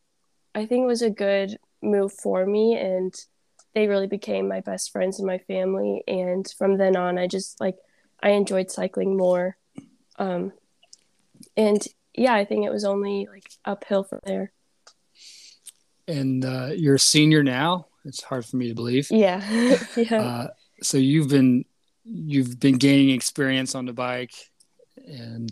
I 0.53 0.65
think 0.65 0.83
it 0.83 0.87
was 0.87 1.01
a 1.01 1.09
good 1.09 1.57
move 1.81 2.13
for 2.13 2.45
me, 2.45 2.75
and 2.77 3.13
they 3.73 3.87
really 3.87 4.07
became 4.07 4.47
my 4.47 4.61
best 4.61 4.91
friends 4.91 5.19
and 5.19 5.27
my 5.27 5.37
family. 5.39 6.03
And 6.07 6.47
from 6.57 6.77
then 6.77 6.95
on, 6.95 7.17
I 7.17 7.27
just 7.27 7.59
like 7.59 7.77
I 8.21 8.29
enjoyed 8.31 8.69
cycling 8.69 9.17
more. 9.17 9.57
Um, 10.17 10.51
and 11.55 11.81
yeah, 12.15 12.33
I 12.33 12.45
think 12.45 12.65
it 12.65 12.71
was 12.71 12.85
only 12.85 13.27
like 13.31 13.49
uphill 13.65 14.03
from 14.03 14.19
there. 14.25 14.51
And 16.07 16.43
uh, 16.43 16.69
you're 16.75 16.95
a 16.95 16.99
senior 16.99 17.43
now. 17.43 17.87
It's 18.05 18.23
hard 18.23 18.45
for 18.45 18.57
me 18.57 18.67
to 18.69 18.73
believe. 18.75 19.07
Yeah, 19.11 19.77
yeah, 19.95 20.21
Uh, 20.21 20.47
so 20.81 20.97
you've 20.97 21.29
been 21.29 21.65
you've 22.03 22.59
been 22.59 22.77
gaining 22.77 23.11
experience 23.13 23.75
on 23.75 23.85
the 23.85 23.93
bike, 23.93 24.33
and 25.05 25.51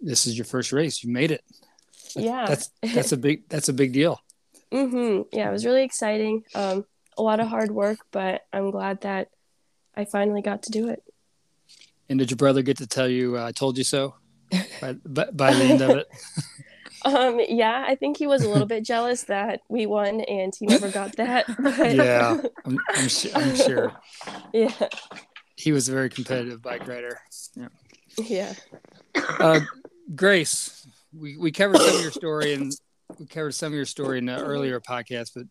this 0.00 0.26
is 0.26 0.36
your 0.38 0.46
first 0.46 0.72
race. 0.72 1.02
You 1.04 1.10
made 1.12 1.30
it. 1.30 1.42
yeah. 2.16 2.46
That's 2.46 2.70
that's 2.94 3.12
a 3.12 3.16
big 3.16 3.48
that's 3.48 3.68
a 3.68 3.72
big 3.72 3.92
deal. 3.92 4.20
Mm-hmm. 4.72 5.22
Yeah, 5.36 5.48
it 5.48 5.52
was 5.52 5.66
really 5.66 5.82
exciting. 5.84 6.44
Um, 6.54 6.84
a 7.18 7.22
lot 7.22 7.40
of 7.40 7.48
hard 7.48 7.70
work, 7.70 7.98
but 8.10 8.42
I'm 8.52 8.70
glad 8.70 9.02
that 9.02 9.28
I 9.94 10.04
finally 10.04 10.42
got 10.42 10.62
to 10.64 10.70
do 10.70 10.88
it. 10.88 11.02
And 12.08 12.18
did 12.18 12.30
your 12.30 12.36
brother 12.36 12.62
get 12.62 12.78
to 12.78 12.86
tell 12.86 13.08
you 13.08 13.36
uh, 13.38 13.44
"I 13.46 13.52
told 13.52 13.76
you 13.76 13.84
so" 13.84 14.14
by, 14.80 14.92
by, 15.04 15.30
by 15.32 15.54
the 15.54 15.64
end 15.64 15.80
of 15.80 15.90
it? 15.90 16.06
Um, 17.06 17.38
yeah, 17.50 17.84
I 17.86 17.96
think 17.96 18.16
he 18.16 18.26
was 18.26 18.42
a 18.44 18.48
little 18.48 18.66
bit 18.66 18.82
jealous 18.82 19.24
that 19.24 19.60
we 19.68 19.84
won 19.84 20.22
and 20.22 20.54
he 20.58 20.64
never 20.64 20.88
got 20.90 21.14
that. 21.16 21.44
But 21.58 21.94
Yeah, 21.94 22.40
I'm, 22.64 22.78
I'm, 22.94 23.08
su- 23.10 23.30
I'm 23.34 23.54
sure 23.54 23.92
yeah, 24.54 24.72
he 25.56 25.72
was 25.72 25.90
a 25.90 25.92
very 25.92 26.08
competitive 26.08 26.62
bike 26.62 26.88
rider. 26.88 27.20
yeah. 28.16 28.54
Uh, 29.14 29.60
Grace, 30.14 30.86
we, 31.12 31.36
we 31.36 31.52
covered 31.52 31.78
some 31.78 31.94
of 31.94 32.00
your 32.00 32.10
story 32.10 32.54
and 32.54 32.72
we 33.18 33.26
covered 33.26 33.54
some 33.54 33.66
of 33.72 33.74
your 33.74 33.84
story 33.84 34.16
in 34.16 34.24
the 34.24 34.38
earlier 34.38 34.80
podcast, 34.80 35.32
but 35.36 35.44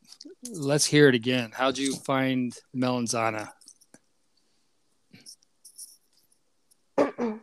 let's 0.53 0.85
hear 0.85 1.07
it 1.07 1.13
again. 1.13 1.51
How'd 1.53 1.77
you 1.77 1.95
find 1.97 2.57
Melanzana? 2.75 3.49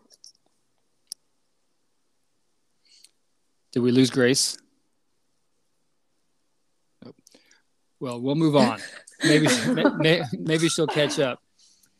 Did 3.72 3.80
we 3.80 3.92
lose 3.92 4.10
Grace? 4.10 4.56
Nope. 7.04 7.16
Well, 8.00 8.20
we'll 8.20 8.34
move 8.34 8.56
on. 8.56 8.80
Maybe 9.22 9.46
may- 9.72 9.84
may- 9.98 10.22
maybe 10.38 10.68
she'll 10.68 10.86
catch 10.86 11.18
up. 11.20 11.40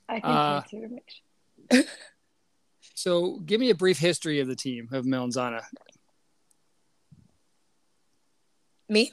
I 0.09 0.13
think 0.15 0.25
Uh, 0.25 0.61
that's 0.61 0.73
your. 1.73 1.85
So, 2.95 3.39
give 3.39 3.61
me 3.61 3.71
a 3.71 3.75
brief 3.75 3.99
history 3.99 4.41
of 4.41 4.49
the 4.49 4.57
team 4.57 4.89
of 4.93 5.05
Melanzana. 5.07 5.63
Me? 8.89 9.13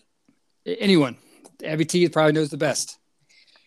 Anyone? 0.66 1.18
Abby 1.64 1.86
T 1.86 2.08
probably 2.10 2.34
knows 2.34 2.50
the 2.50 2.58
best. 2.58 2.98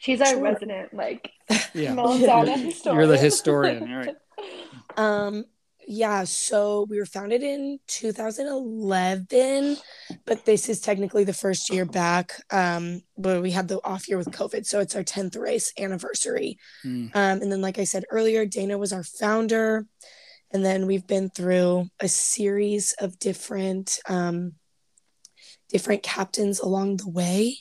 She's 0.00 0.20
our 0.20 0.26
Sure. 0.28 0.40
resident 0.42 0.92
like 0.94 1.30
Yeah, 1.74 1.94
Melanzana 1.94 2.46
You're- 2.46 2.60
historian. 2.64 2.98
you're 2.98 3.06
the 3.06 3.18
historian. 3.18 3.92
All 3.92 3.98
right. 3.98 4.16
Um, 4.96 5.44
yeah, 5.92 6.22
so 6.22 6.86
we 6.88 6.98
were 6.98 7.04
founded 7.04 7.42
in 7.42 7.80
2011, 7.88 9.76
but 10.24 10.44
this 10.44 10.68
is 10.68 10.80
technically 10.80 11.24
the 11.24 11.32
first 11.32 11.68
year 11.68 11.84
back. 11.84 12.40
Um, 12.52 13.02
but 13.18 13.42
we 13.42 13.50
had 13.50 13.66
the 13.66 13.80
off 13.82 14.08
year 14.08 14.16
with 14.16 14.30
COVID, 14.30 14.64
so 14.66 14.78
it's 14.78 14.94
our 14.94 15.02
10th 15.02 15.36
race 15.36 15.72
anniversary. 15.76 16.58
Hmm. 16.82 17.08
Um, 17.12 17.42
and 17.42 17.50
then, 17.50 17.60
like 17.60 17.80
I 17.80 17.84
said 17.84 18.04
earlier, 18.08 18.46
Dana 18.46 18.78
was 18.78 18.92
our 18.92 19.02
founder, 19.02 19.84
and 20.52 20.64
then 20.64 20.86
we've 20.86 21.08
been 21.08 21.28
through 21.28 21.88
a 21.98 22.06
series 22.06 22.94
of 23.00 23.18
different 23.18 23.98
um, 24.08 24.52
different 25.70 26.04
captains 26.04 26.60
along 26.60 26.98
the 26.98 27.10
way. 27.10 27.56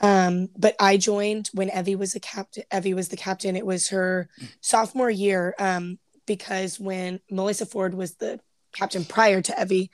Um, 0.00 0.48
but 0.56 0.76
I 0.78 0.96
joined 0.96 1.50
when 1.54 1.70
Evie 1.76 1.96
was 1.96 2.14
a 2.14 2.20
captain. 2.20 2.62
Evie 2.72 2.94
was 2.94 3.08
the 3.08 3.16
captain. 3.16 3.56
It 3.56 3.66
was 3.66 3.88
her 3.88 4.28
sophomore 4.60 5.10
year. 5.10 5.56
Um, 5.58 5.98
because 6.26 6.78
when 6.80 7.20
Melissa 7.30 7.66
Ford 7.66 7.94
was 7.94 8.14
the 8.16 8.40
captain 8.72 9.04
prior 9.04 9.40
to 9.42 9.60
Evie, 9.60 9.90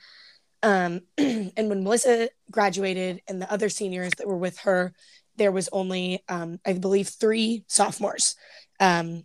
um, 0.63 1.01
and 1.17 1.51
when 1.69 1.83
Melissa 1.83 2.29
graduated 2.49 3.21
and 3.27 3.41
the 3.41 3.51
other 3.51 3.69
seniors 3.69 4.11
that 4.17 4.27
were 4.27 4.37
with 4.37 4.59
her, 4.59 4.93
there 5.37 5.51
was 5.51 5.69
only, 5.71 6.23
um, 6.29 6.59
I 6.65 6.73
believe, 6.73 7.07
three 7.07 7.63
sophomores. 7.67 8.35
Um, 8.79 9.23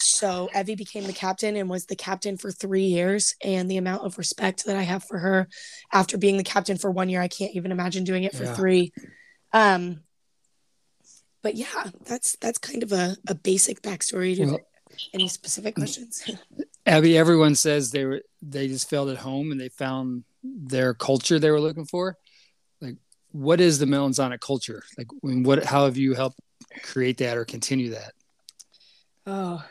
so 0.00 0.48
Evie 0.56 0.76
became 0.76 1.04
the 1.04 1.12
captain 1.12 1.56
and 1.56 1.68
was 1.68 1.86
the 1.86 1.96
captain 1.96 2.36
for 2.38 2.52
three 2.52 2.84
years. 2.84 3.34
And 3.42 3.68
the 3.70 3.78
amount 3.78 4.04
of 4.04 4.16
respect 4.16 4.64
that 4.66 4.76
I 4.76 4.82
have 4.82 5.02
for 5.04 5.18
her 5.18 5.48
after 5.92 6.16
being 6.16 6.36
the 6.36 6.44
captain 6.44 6.78
for 6.78 6.90
one 6.90 7.08
year, 7.08 7.20
I 7.20 7.28
can't 7.28 7.54
even 7.54 7.72
imagine 7.72 8.04
doing 8.04 8.22
it 8.24 8.34
for 8.34 8.44
Yeah. 8.44 8.54
three. 8.54 8.92
Um, 9.52 10.00
but 11.42 11.56
yeah, 11.56 11.90
that's 12.04 12.36
that's 12.40 12.58
kind 12.58 12.82
of 12.82 12.92
a, 12.92 13.16
a 13.26 13.34
basic 13.34 13.82
backstory 13.82 14.36
to 14.36 14.46
Well- 14.46 14.60
any 15.14 15.28
specific 15.28 15.74
questions? 15.74 16.30
Abby, 16.86 17.18
everyone 17.18 17.54
says 17.54 17.90
they 17.90 18.04
were 18.04 18.22
they 18.40 18.68
just 18.68 18.88
felt 18.88 19.08
at 19.08 19.18
home 19.18 19.52
and 19.52 19.60
they 19.60 19.68
found 19.68 20.24
their 20.42 20.94
culture 20.94 21.38
they 21.38 21.50
were 21.50 21.60
looking 21.60 21.84
for. 21.84 22.16
Like, 22.80 22.96
what 23.32 23.60
is 23.60 23.78
the 23.78 23.86
Melanzana 23.86 24.40
culture? 24.40 24.82
Like, 24.96 25.08
I 25.12 25.26
mean, 25.26 25.42
what? 25.42 25.64
How 25.64 25.84
have 25.84 25.96
you 25.96 26.14
helped 26.14 26.40
create 26.82 27.18
that 27.18 27.36
or 27.36 27.44
continue 27.44 27.90
that? 27.90 28.12
Oh, 29.26 29.62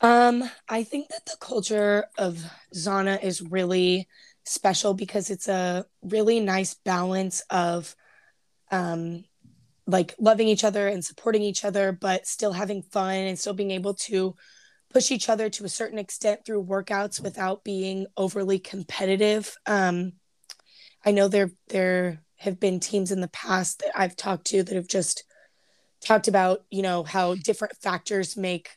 um, 0.00 0.44
I 0.68 0.84
think 0.84 1.08
that 1.08 1.26
the 1.26 1.36
culture 1.40 2.06
of 2.18 2.42
Zana 2.74 3.22
is 3.22 3.42
really 3.42 4.08
special 4.44 4.94
because 4.94 5.30
it's 5.30 5.48
a 5.48 5.86
really 6.02 6.40
nice 6.40 6.74
balance 6.74 7.42
of, 7.50 7.96
um, 8.70 9.24
like 9.86 10.14
loving 10.18 10.48
each 10.48 10.64
other 10.64 10.88
and 10.88 11.04
supporting 11.04 11.42
each 11.42 11.64
other, 11.64 11.92
but 11.92 12.26
still 12.26 12.52
having 12.52 12.82
fun 12.82 13.14
and 13.14 13.38
still 13.38 13.54
being 13.54 13.70
able 13.70 13.94
to 13.94 14.34
push 14.92 15.10
each 15.10 15.28
other 15.28 15.48
to 15.50 15.64
a 15.64 15.68
certain 15.68 15.98
extent 15.98 16.44
through 16.44 16.64
workouts 16.64 17.22
without 17.22 17.64
being 17.64 18.06
overly 18.16 18.58
competitive. 18.58 19.54
Um, 19.66 20.14
I 21.04 21.12
know 21.12 21.28
there 21.28 21.52
there 21.68 22.22
have 22.36 22.58
been 22.60 22.80
teams 22.80 23.12
in 23.12 23.20
the 23.20 23.28
past 23.28 23.80
that 23.80 23.92
I've 23.94 24.16
talked 24.16 24.46
to 24.48 24.62
that 24.62 24.74
have 24.74 24.88
just 24.88 25.24
talked 26.00 26.28
about 26.28 26.64
you 26.70 26.82
know 26.82 27.02
how 27.02 27.34
different 27.34 27.76
factors 27.76 28.36
make 28.36 28.70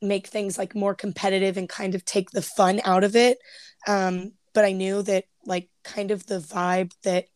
make 0.00 0.26
things 0.26 0.58
like 0.58 0.74
more 0.74 0.94
competitive 0.94 1.56
and 1.56 1.68
kind 1.68 1.94
of 1.94 2.04
take 2.04 2.30
the 2.30 2.42
fun 2.42 2.80
out 2.84 3.04
of 3.04 3.16
it 3.16 3.38
um 3.86 4.32
but 4.52 4.64
i 4.64 4.72
knew 4.72 5.02
that 5.02 5.24
like 5.46 5.68
kind 5.82 6.10
of 6.10 6.26
the 6.26 6.38
vibe 6.38 6.92
that 7.02 7.26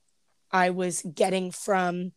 i 0.52 0.70
was 0.70 1.02
getting 1.14 1.50
from 1.50 2.12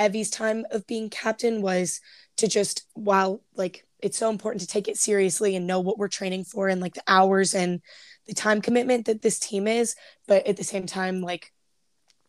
evie's 0.00 0.30
time 0.30 0.64
of 0.70 0.86
being 0.86 1.10
captain 1.10 1.62
was 1.62 2.00
to 2.36 2.48
just 2.48 2.86
while 2.94 3.42
like 3.54 3.84
it's 4.00 4.16
so 4.18 4.30
important 4.30 4.60
to 4.62 4.66
take 4.66 4.88
it 4.88 4.96
seriously 4.96 5.54
and 5.54 5.66
know 5.66 5.80
what 5.80 5.98
we're 5.98 6.08
training 6.08 6.42
for 6.44 6.68
and 6.68 6.80
like 6.80 6.94
the 6.94 7.02
hours 7.06 7.54
and 7.54 7.80
the 8.26 8.32
time 8.34 8.62
commitment 8.62 9.06
that 9.06 9.20
this 9.22 9.38
team 9.38 9.68
is 9.68 9.94
but 10.26 10.46
at 10.46 10.56
the 10.56 10.64
same 10.64 10.86
time 10.86 11.20
like 11.20 11.52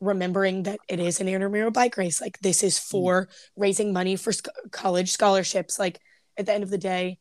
remembering 0.02 0.64
that 0.64 0.80
it 0.90 1.00
is 1.00 1.22
an 1.22 1.28
intramural 1.28 1.72
bike 1.72 1.96
race. 1.96 2.20
Like 2.20 2.40
this 2.40 2.64
is 2.64 2.80
for 2.80 3.30
raising 3.56 3.94
money 3.94 4.16
for 4.16 4.32
sc- 4.32 4.48
college 4.72 5.12
scholarships. 5.12 5.78
Like 5.78 6.00
at 6.38 6.48
the 6.48 6.54
end 6.54 6.64
of 6.64 6.72
the 6.72 6.78
day 6.78 7.20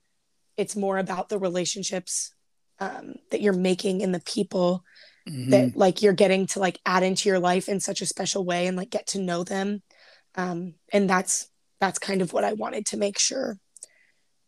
it's 0.56 0.74
more 0.76 0.98
about 0.98 1.28
the 1.28 1.38
relationships 1.38 2.34
um, 2.78 3.14
that 3.30 3.40
you're 3.42 3.52
making 3.52 4.02
and 4.02 4.14
the 4.14 4.20
people 4.20 4.82
Mhm. 5.28 5.50
that 5.50 5.76
like 5.76 6.00
you're 6.00 6.14
getting 6.14 6.46
to 6.46 6.58
like 6.60 6.80
add 6.86 7.02
into 7.02 7.28
your 7.28 7.38
life 7.38 7.68
in 7.68 7.78
such 7.78 8.00
a 8.00 8.06
special 8.06 8.42
way 8.42 8.66
and 8.66 8.76
like 8.78 8.88
get 8.88 9.06
to 9.08 9.20
know 9.20 9.44
them 9.44 9.82
um, 10.36 10.74
and 10.92 11.08
that's 11.08 11.48
that's 11.80 11.98
kind 11.98 12.22
of 12.22 12.32
what 12.32 12.44
i 12.44 12.52
wanted 12.52 12.84
to 12.86 12.96
make 12.96 13.18
sure 13.18 13.58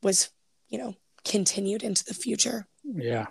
was 0.03 0.31
you 0.69 0.79
know 0.79 0.95
continued 1.25 1.83
into 1.83 2.05
the 2.05 2.15
future 2.15 2.67
Yeah. 2.85 3.27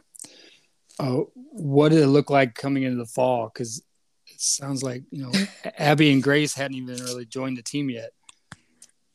Oh, 0.99 1.31
what 1.33 1.89
did 1.89 1.99
it 1.99 2.07
look 2.07 2.29
like 2.29 2.53
coming 2.53 2.83
into 2.83 2.97
the 2.97 3.05
fall? 3.05 3.49
Because 3.51 3.81
it 4.27 4.39
sounds 4.39 4.83
like 4.83 5.03
you 5.09 5.23
know 5.23 5.31
Abby 5.77 6.11
and 6.11 6.21
Grace 6.21 6.53
hadn't 6.53 6.77
even 6.77 6.95
really 7.03 7.25
joined 7.25 7.57
the 7.57 7.63
team 7.63 7.89
yet. 7.89 8.11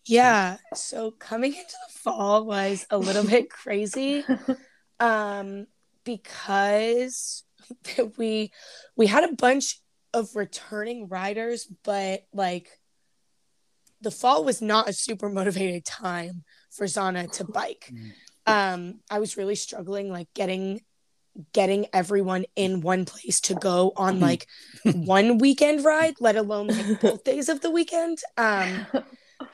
Yeah. 0.04 0.56
So 0.74 1.10
coming 1.10 1.52
into 1.52 1.76
the 1.86 1.98
fall 1.98 2.44
was 2.44 2.86
a 2.90 2.98
little 2.98 3.24
bit 3.24 3.50
crazy. 3.62 4.24
Um, 4.98 5.66
because 6.04 7.44
we 8.16 8.50
we 8.96 9.06
had 9.06 9.24
a 9.24 9.34
bunch 9.34 9.78
of 10.14 10.34
returning 10.34 11.08
riders, 11.08 11.68
but 11.84 12.24
like 12.32 12.70
the 14.06 14.12
fall 14.12 14.44
was 14.44 14.62
not 14.62 14.88
a 14.88 14.92
super 14.92 15.28
motivated 15.28 15.84
time 15.84 16.44
for 16.70 16.86
Zana 16.86 17.28
to 17.32 17.44
bike. 17.60 17.92
Um, 18.46 19.00
I 19.10 19.18
was 19.18 19.36
really 19.36 19.56
struggling 19.56 20.12
like 20.12 20.28
getting 20.32 20.82
getting 21.52 21.86
everyone 21.92 22.44
in 22.54 22.82
one 22.82 23.04
place 23.04 23.40
to 23.40 23.54
go 23.56 23.92
on 23.96 24.20
like 24.20 24.46
one 24.84 25.38
weekend 25.38 25.84
ride, 25.84 26.14
let 26.20 26.36
alone 26.36 26.68
like 26.68 27.00
both 27.00 27.24
days 27.24 27.48
of 27.48 27.62
the 27.62 27.70
weekend. 27.70 28.18
Um, 28.36 28.86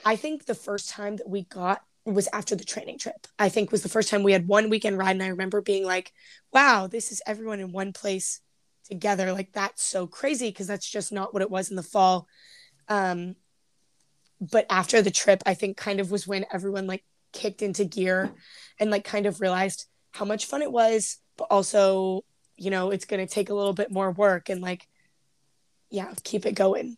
I 0.05 0.17
think 0.17 0.45
the 0.45 0.55
first 0.55 0.91
time 0.91 1.17
that 1.17 1.31
we 1.31 1.45
got 1.45 1.81
was 2.05 2.29
after 2.35 2.55
the 2.55 2.65
training 2.65 2.99
trip. 2.99 3.27
I 3.39 3.49
think 3.49 3.73
was 3.73 3.83
the 3.83 3.89
first 3.89 4.11
time 4.11 4.23
we 4.23 4.33
had 4.33 4.47
one 4.47 4.69
weekend 4.69 4.99
ride, 4.99 5.13
and 5.13 5.23
I 5.23 5.29
remember 5.29 5.63
being 5.63 5.87
like, 5.87 6.13
"Wow, 6.53 6.89
this 6.89 7.11
is 7.11 7.23
everyone 7.27 7.59
in 7.59 7.73
one 7.73 7.95
place 7.95 8.43
together." 8.85 9.33
Like 9.33 9.53
that's 9.53 9.83
so 9.83 10.07
crazy 10.07 10.51
because 10.51 10.67
that's 10.67 10.91
just 10.91 11.11
not 11.11 11.33
what 11.33 11.41
it 11.41 11.51
was 11.51 11.71
in 11.71 11.77
the 11.77 11.83
fall. 11.83 12.29
Um, 12.87 13.37
but 14.51 14.67
after 14.69 15.01
the 15.03 15.11
trip, 15.11 15.43
I 15.47 15.55
think 15.55 15.77
kind 15.77 16.01
of 16.01 16.11
was 16.11 16.27
when 16.27 16.45
everyone 16.53 16.87
like 16.87 17.05
kicked 17.33 17.63
into 17.63 17.85
gear 17.85 18.33
and 18.81 18.91
like 18.91 19.05
kind 19.05 19.27
of 19.27 19.41
realized 19.41 19.87
how 20.11 20.25
much 20.25 20.47
fun 20.47 20.63
it 20.63 20.73
was, 20.73 21.19
but 21.37 21.45
also, 21.45 22.25
you 22.57 22.71
know, 22.71 22.91
it's 22.91 23.05
going 23.05 23.25
to 23.25 23.33
take 23.33 23.51
a 23.51 23.55
little 23.55 23.73
bit 23.73 23.91
more 23.91 24.11
work 24.11 24.49
and 24.49 24.61
like, 24.61 24.89
yeah, 25.91 26.13
keep 26.25 26.45
it 26.45 26.55
going. 26.55 26.97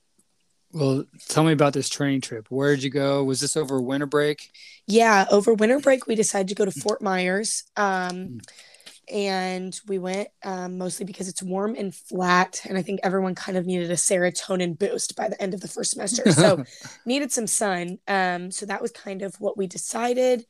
Well, 0.73 1.05
tell 1.29 1.45
me 1.45 1.53
about 1.53 1.73
this 1.73 1.89
training 1.89 2.23
trip. 2.23 2.47
Where 2.49 2.75
did 2.75 2.83
you 2.83 2.91
go? 2.91 3.23
Was 3.23 3.41
this 3.41 3.57
over 3.57 3.81
winter 3.81 4.07
break? 4.07 4.51
Yeah, 4.87 5.27
over 5.31 5.55
winter 5.55 5.79
break, 5.79 6.07
we 6.07 6.17
decided 6.17 6.49
to 6.49 6.55
go 6.55 6.65
to 6.65 6.73
Fort 6.73 7.01
Myers. 7.01 7.63
Um, 7.77 8.41
and 9.13 9.79
we 9.87 9.99
went 9.99 10.29
um, 10.45 10.79
mostly 10.79 11.05
because 11.05 11.29
it's 11.29 11.43
warm 11.43 11.75
and 11.75 11.95
flat. 11.95 12.61
And 12.65 12.79
I 12.79 12.83
think 12.83 13.01
everyone 13.03 13.35
kind 13.35 13.59
of 13.59 13.67
needed 13.67 13.91
a 13.91 13.95
serotonin 13.95 14.79
boost 14.79 15.17
by 15.17 15.29
the 15.29 15.41
end 15.41 15.55
of 15.55 15.61
the 15.61 15.69
first 15.69 15.93
semester. 15.93 16.31
So, 16.33 16.65
needed 17.07 17.33
some 17.33 17.47
sun. 17.47 17.99
Um, 18.09 18.51
so, 18.51 18.67
that 18.67 18.83
was 18.83 18.91
kind 18.93 19.23
of 19.23 19.35
what 19.41 19.57
we 19.57 19.67
decided. 19.67 20.45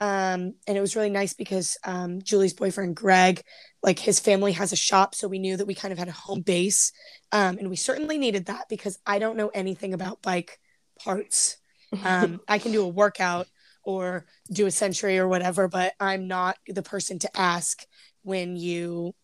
Um, 0.00 0.54
and 0.66 0.76
it 0.76 0.80
was 0.80 0.96
really 0.96 1.10
nice 1.10 1.34
because 1.34 1.76
um, 1.84 2.22
Julie's 2.22 2.54
boyfriend, 2.54 2.96
Greg, 2.96 3.42
like 3.82 3.98
his 3.98 4.18
family 4.18 4.52
has 4.52 4.72
a 4.72 4.76
shop. 4.76 5.14
So, 5.14 5.28
we 5.28 5.38
knew 5.38 5.56
that 5.56 5.66
we 5.66 5.74
kind 5.74 5.92
of 5.92 5.98
had 5.98 6.08
a 6.08 6.12
home 6.12 6.42
base. 6.42 6.92
Um, 7.30 7.58
and 7.58 7.70
we 7.70 7.76
certainly 7.76 8.18
needed 8.18 8.46
that 8.46 8.68
because 8.68 8.98
I 9.06 9.18
don't 9.18 9.36
know 9.36 9.48
anything 9.48 9.94
about 9.94 10.22
bike 10.22 10.58
parts. 10.98 11.56
Um, 12.04 12.40
I 12.48 12.58
can 12.58 12.72
do 12.72 12.82
a 12.84 12.88
workout 12.88 13.46
or 13.84 14.26
do 14.50 14.66
a 14.66 14.70
century 14.70 15.18
or 15.18 15.28
whatever, 15.28 15.68
but 15.68 15.92
I'm 15.98 16.28
not 16.28 16.56
the 16.66 16.82
person 16.82 17.18
to 17.20 17.36
ask 17.36 17.84
when 18.22 18.56
you, 18.56 19.14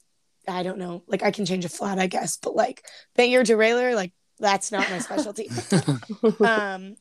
I 0.46 0.62
don't 0.62 0.78
know, 0.78 1.02
like 1.06 1.22
I 1.22 1.30
can 1.30 1.46
change 1.46 1.64
a 1.64 1.68
flat, 1.68 1.98
I 1.98 2.06
guess, 2.06 2.36
but 2.36 2.54
like 2.54 2.84
bang 3.16 3.30
your 3.30 3.44
derailleur, 3.44 3.94
like 3.94 4.12
that's 4.38 4.70
not 4.72 4.88
my 4.90 4.98
specialty. 4.98 5.50
um, 6.40 6.94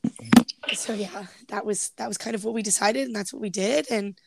so 0.74 0.92
yeah, 0.92 1.26
that 1.48 1.64
was 1.64 1.90
that 1.96 2.08
was 2.08 2.18
kind 2.18 2.34
of 2.34 2.44
what 2.44 2.54
we 2.54 2.62
decided, 2.62 3.06
and 3.06 3.14
that's 3.16 3.32
what 3.32 3.42
we 3.42 3.50
did, 3.50 3.90
and 3.90 4.18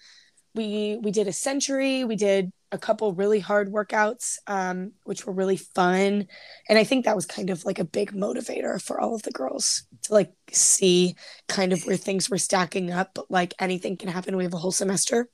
we 0.55 0.97
we 1.01 1.11
did 1.11 1.27
a 1.27 1.33
century, 1.33 2.03
we 2.03 2.15
did 2.15 2.51
a 2.73 2.77
couple 2.77 3.13
really 3.13 3.39
hard 3.39 3.71
workouts, 3.71 4.37
um, 4.47 4.93
which 5.03 5.25
were 5.25 5.33
really 5.33 5.57
fun, 5.57 6.25
and 6.69 6.79
I 6.79 6.83
think 6.83 7.05
that 7.05 7.15
was 7.15 7.25
kind 7.25 7.49
of 7.49 7.65
like 7.65 7.79
a 7.79 7.85
big 7.85 8.13
motivator 8.13 8.81
for 8.81 8.99
all 8.99 9.13
of 9.13 9.23
the 9.23 9.31
girls 9.31 9.83
to 10.03 10.13
like 10.13 10.31
see 10.51 11.15
kind 11.47 11.73
of 11.73 11.85
where 11.85 11.97
things 11.97 12.29
were 12.29 12.37
stacking 12.37 12.91
up, 12.91 13.11
but 13.13 13.29
like 13.29 13.53
anything 13.59 13.97
can 13.97 14.09
happen. 14.09 14.35
We 14.37 14.45
have 14.45 14.53
a 14.53 14.57
whole 14.57 14.71
semester, 14.71 15.29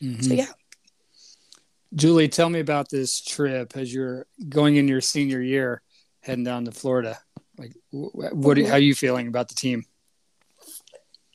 Mhm. 0.00 0.24
so 0.24 0.34
yeah. 0.34 0.52
Julie, 1.94 2.28
tell 2.28 2.50
me 2.50 2.60
about 2.60 2.90
this 2.90 3.20
trip 3.20 3.76
as 3.76 3.92
you're 3.92 4.26
going 4.48 4.76
in 4.76 4.88
your 4.88 5.00
senior 5.00 5.40
year, 5.40 5.82
heading 6.20 6.44
down 6.44 6.64
to 6.66 6.72
Florida. 6.72 7.18
Like, 7.56 7.72
wh- 7.90 8.14
what? 8.14 8.58
How 8.58 8.74
are 8.74 8.78
you 8.78 8.94
feeling 8.94 9.28
about 9.28 9.48
the 9.48 9.54
team? 9.54 9.84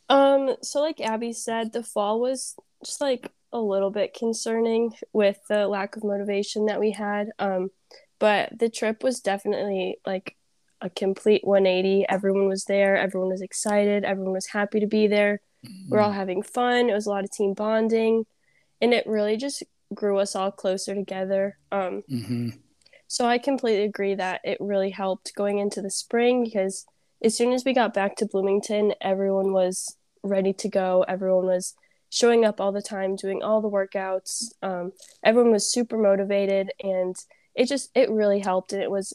Um, 0.09 0.55
so 0.61 0.81
like 0.81 1.01
Abby 1.01 1.33
said, 1.33 1.73
the 1.73 1.83
fall 1.83 2.19
was 2.19 2.55
just 2.83 3.01
like 3.01 3.31
a 3.51 3.59
little 3.59 3.89
bit 3.89 4.13
concerning 4.13 4.93
with 5.11 5.39
the 5.47 5.67
lack 5.67 5.95
of 5.95 6.03
motivation 6.03 6.65
that 6.67 6.79
we 6.79 6.91
had. 6.91 7.29
Um, 7.39 7.71
but 8.19 8.57
the 8.57 8.69
trip 8.69 9.03
was 9.03 9.19
definitely 9.21 9.97
like 10.05 10.35
a 10.81 10.89
complete 10.89 11.43
180. 11.43 12.05
Everyone 12.09 12.47
was 12.47 12.65
there, 12.65 12.97
everyone 12.97 13.29
was 13.29 13.41
excited, 13.41 14.03
everyone 14.03 14.33
was 14.33 14.47
happy 14.47 14.79
to 14.81 14.87
be 14.87 15.07
there. 15.07 15.41
We're 15.87 16.01
all 16.01 16.11
having 16.11 16.43
fun. 16.43 16.89
It 16.89 16.93
was 16.93 17.05
a 17.05 17.09
lot 17.09 17.23
of 17.23 17.31
team 17.31 17.53
bonding, 17.53 18.25
and 18.81 18.93
it 18.93 19.07
really 19.07 19.37
just 19.37 19.63
grew 19.93 20.19
us 20.19 20.35
all 20.35 20.51
closer 20.51 20.93
together. 20.95 21.57
Um, 21.71 22.03
hmm 22.07 22.49
so 23.07 23.27
I 23.27 23.37
completely 23.37 23.83
agree 23.83 24.15
that 24.15 24.41
it 24.43 24.57
really 24.59 24.89
helped 24.89 25.35
going 25.35 25.59
into 25.59 25.83
the 25.83 25.91
spring 25.91 26.43
because 26.43 26.87
as 27.23 27.37
soon 27.37 27.53
as 27.53 27.63
we 27.63 27.71
got 27.71 27.93
back 27.93 28.15
to 28.15 28.25
Bloomington, 28.25 28.95
everyone 29.01 29.53
was 29.53 29.95
ready 30.23 30.51
to 30.53 30.67
go. 30.67 31.05
Everyone 31.07 31.45
was 31.45 31.75
showing 32.09 32.43
up 32.43 32.59
all 32.59 32.71
the 32.71 32.81
time, 32.81 33.15
doing 33.15 33.43
all 33.43 33.61
the 33.61 33.69
workouts. 33.69 34.53
Um, 34.63 34.93
everyone 35.23 35.51
was 35.51 35.71
super 35.71 35.95
motivated, 35.95 36.71
and 36.81 37.15
it 37.53 37.67
just 37.67 37.91
it 37.93 38.09
really 38.09 38.39
helped. 38.39 38.73
And 38.73 38.81
it 38.81 38.89
was 38.89 39.13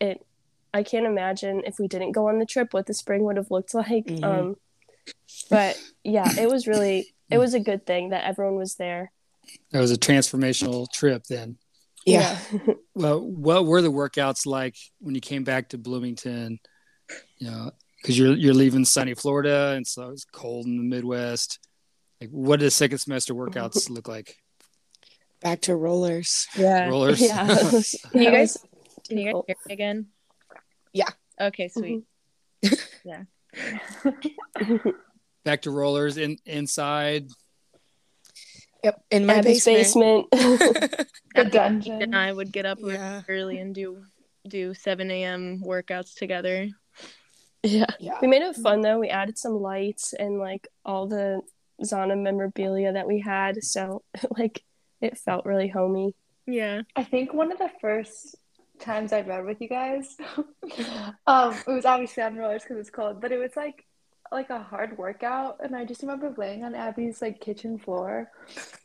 it. 0.00 0.26
I 0.74 0.82
can't 0.82 1.06
imagine 1.06 1.62
if 1.64 1.78
we 1.78 1.86
didn't 1.86 2.12
go 2.12 2.28
on 2.28 2.40
the 2.40 2.44
trip 2.44 2.74
what 2.74 2.86
the 2.86 2.94
spring 2.94 3.22
would 3.22 3.36
have 3.36 3.52
looked 3.52 3.72
like. 3.82 4.06
Mhm. 4.06 4.24
Um, 4.24 4.56
but 5.48 5.78
yeah, 6.02 6.32
it 6.36 6.48
was 6.48 6.66
really 6.66 7.14
it 7.30 7.38
was 7.38 7.54
a 7.54 7.60
good 7.60 7.86
thing 7.86 8.08
that 8.08 8.24
everyone 8.24 8.56
was 8.56 8.74
there. 8.74 9.12
That 9.72 9.80
was 9.80 9.92
a 9.92 9.96
transformational 9.96 10.90
trip. 10.92 11.24
Then, 11.24 11.58
Yeah. 12.04 12.38
well, 12.94 13.20
what 13.20 13.66
were 13.66 13.82
the 13.82 13.92
workouts 13.92 14.46
like 14.46 14.76
when 15.00 15.14
you 15.14 15.20
came 15.20 15.44
back 15.44 15.70
to 15.70 15.78
Bloomington? 15.78 16.58
You 17.38 17.50
know, 17.50 17.70
because 18.00 18.18
you're 18.18 18.34
you're 18.34 18.54
leaving 18.54 18.84
sunny 18.84 19.14
Florida, 19.14 19.74
and 19.76 19.86
so 19.86 20.10
it's 20.10 20.24
cold 20.24 20.66
in 20.66 20.76
the 20.76 20.82
Midwest. 20.82 21.58
Like, 22.20 22.30
what 22.30 22.60
did 22.60 22.66
the 22.66 22.70
second 22.70 22.98
semester 22.98 23.34
workouts 23.34 23.88
look 23.90 24.08
like? 24.08 24.36
Back 25.40 25.60
to 25.62 25.76
rollers. 25.76 26.48
Yeah. 26.56 26.88
Rollers. 26.88 27.20
Yeah. 27.20 27.46
Can 28.12 28.22
you 28.22 28.30
guys 28.30 28.56
can 29.08 29.16
you 29.18 29.24
guys 29.32 29.32
hear 29.32 29.56
me 29.66 29.74
again? 29.74 30.06
Yeah. 30.92 31.08
Okay, 31.40 31.66
mm-hmm. 31.66 32.00
sweet. 32.60 32.86
Yeah. 33.04 33.22
Back 35.44 35.62
to 35.62 35.70
rollers 35.70 36.18
in 36.18 36.36
inside. 36.44 37.28
Yep. 38.84 39.02
In 39.10 39.26
my 39.26 39.34
Abby's 39.34 39.64
basement. 39.64 40.30
basement. 40.30 41.08
The 41.34 41.42
And 41.42 41.50
dungeon. 41.52 42.14
I 42.14 42.32
would 42.32 42.52
get 42.52 42.66
up 42.66 42.78
Yeah. 42.82 43.22
early 43.28 43.58
and 43.58 43.74
do 43.74 44.04
do 44.48 44.72
7 44.74 45.10
a.m. 45.10 45.62
workouts 45.64 46.14
together. 46.14 46.68
yeah. 47.62 47.86
Yeah. 48.00 48.18
We 48.22 48.28
made 48.28 48.42
it 48.42 48.56
fun 48.56 48.80
though. 48.80 48.98
We 48.98 49.08
added 49.08 49.36
some 49.38 49.60
lights 49.60 50.14
and 50.14 50.38
like 50.38 50.66
all 50.84 51.06
the 51.06 51.42
Zana 51.84 52.20
memorabilia 52.20 52.92
that 52.94 53.06
we 53.06 53.20
had. 53.20 53.62
So 53.62 54.02
like 54.38 54.62
it 55.00 55.18
felt 55.18 55.44
really 55.44 55.68
homey. 55.68 56.14
Yeah. 56.46 56.82
I 56.96 57.04
think 57.04 57.34
one 57.34 57.52
of 57.52 57.58
the 57.58 57.70
first 57.80 58.34
times 58.80 59.12
I 59.12 59.20
read 59.20 59.44
with 59.44 59.60
you 59.60 59.68
guys, 59.68 60.16
um, 61.26 61.54
it 61.66 61.70
was 61.70 61.84
obviously 61.84 62.22
on 62.22 62.36
rollers 62.36 62.62
because 62.62 62.78
it's 62.78 62.90
cold, 62.90 63.20
but 63.20 63.32
it 63.32 63.38
was 63.38 63.54
like 63.56 63.84
like 64.32 64.50
a 64.50 64.62
hard 64.62 64.96
workout, 64.98 65.58
and 65.62 65.74
I 65.74 65.84
just 65.84 66.02
remember 66.02 66.34
laying 66.36 66.64
on 66.64 66.74
Abby's 66.74 67.22
like 67.22 67.40
kitchen 67.40 67.78
floor, 67.78 68.30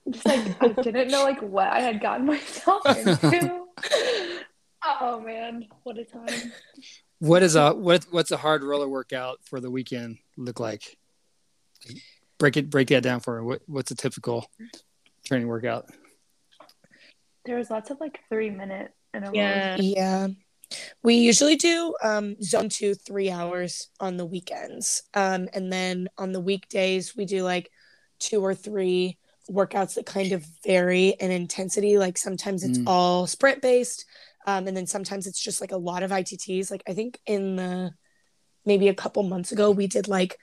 just 0.10 0.26
like 0.26 0.62
I 0.62 0.68
didn't 0.82 1.10
know 1.10 1.24
like 1.24 1.41
what 1.41 1.68
I 1.68 1.82
had 1.82 2.02
gotten 2.02 2.26
myself 2.28 2.86
into. 2.86 3.64
oh 4.84 5.20
man, 5.20 5.68
what 5.84 5.98
a 5.98 6.06
time! 6.06 6.52
What 7.20 7.44
is 7.44 7.56
a 7.56 7.74
what 7.74 8.06
what's 8.12 8.32
a 8.32 8.38
hard 8.38 8.64
roller 8.64 8.88
workout 8.88 9.39
for 9.44 9.60
the 9.60 9.72
weekend 9.72 10.18
look 10.38 10.60
like? 10.60 10.98
Break 12.38 12.58
it 12.58 12.70
break 12.70 12.89
that 12.89 13.04
down 13.04 13.20
for 13.20 13.39
me. 13.39 13.46
What 13.46 13.62
what's 13.66 13.91
a 13.91 13.96
typical 13.96 14.46
training 15.26 15.48
workout? 15.48 15.89
There 17.46 17.58
was 17.58 17.70
lots 17.70 17.91
of 17.91 18.00
like 18.00 18.20
three 18.30 18.50
minute 18.50 18.91
intervals. 19.14 19.38
Yeah. 19.38 19.78
Yeah. 19.80 20.28
We 21.03 21.15
usually 21.15 21.55
do 21.55 21.95
um, 22.03 22.36
zone 22.41 22.69
two, 22.69 22.93
three 22.95 23.30
hours 23.30 23.89
on 23.99 24.17
the 24.17 24.26
weekends. 24.26 25.03
Um, 25.13 25.49
and 25.53 25.71
then 25.71 26.07
on 26.17 26.32
the 26.32 26.39
weekdays, 26.39 27.15
we 27.15 27.26
do 27.26 27.43
like 27.43 27.69
two 28.19 28.43
or 28.43 28.55
three 28.55 29.17
workouts 29.51 29.95
that 29.95 30.05
kind 30.05 30.32
of 30.32 30.45
vary 30.65 31.09
in 31.19 31.30
intensity. 31.32 31.97
Like 31.97 32.17
sometimes 32.17 32.63
it's 32.63 32.78
Mm. 32.80 32.88
all 32.88 33.28
sprint 33.28 33.61
based. 33.61 34.05
Um, 34.45 34.67
and 34.67 34.76
then 34.76 34.88
sometimes 34.88 35.28
it's 35.28 35.41
just 35.41 35.61
like 35.61 35.71
a 35.71 35.78
lot 35.78 36.03
of 36.03 36.11
ITTs. 36.11 36.69
Like 36.71 36.84
I 36.88 36.93
think 36.93 37.19
in 37.26 37.55
the 37.55 37.93
maybe 38.65 38.88
a 38.88 38.93
couple 38.93 39.24
months 39.24 39.51
ago, 39.51 39.71
we 39.71 39.88
did 39.88 40.07
like 40.07 40.38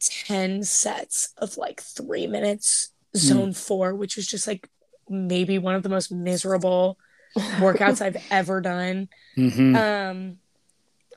10 0.00 0.62
sets 0.64 1.32
of 1.38 1.56
like 1.56 1.80
three 1.80 2.26
minutes, 2.26 2.90
zone 3.16 3.52
four, 3.52 3.94
which 3.94 4.16
was 4.16 4.26
just 4.26 4.46
like 4.46 4.68
maybe 5.08 5.58
one 5.58 5.74
of 5.74 5.82
the 5.82 5.88
most 5.88 6.12
miserable 6.12 6.98
workouts 7.36 8.00
I've 8.00 8.16
ever 8.30 8.60
done. 8.60 9.08
hmm 9.34 9.76
Um, 9.76 10.38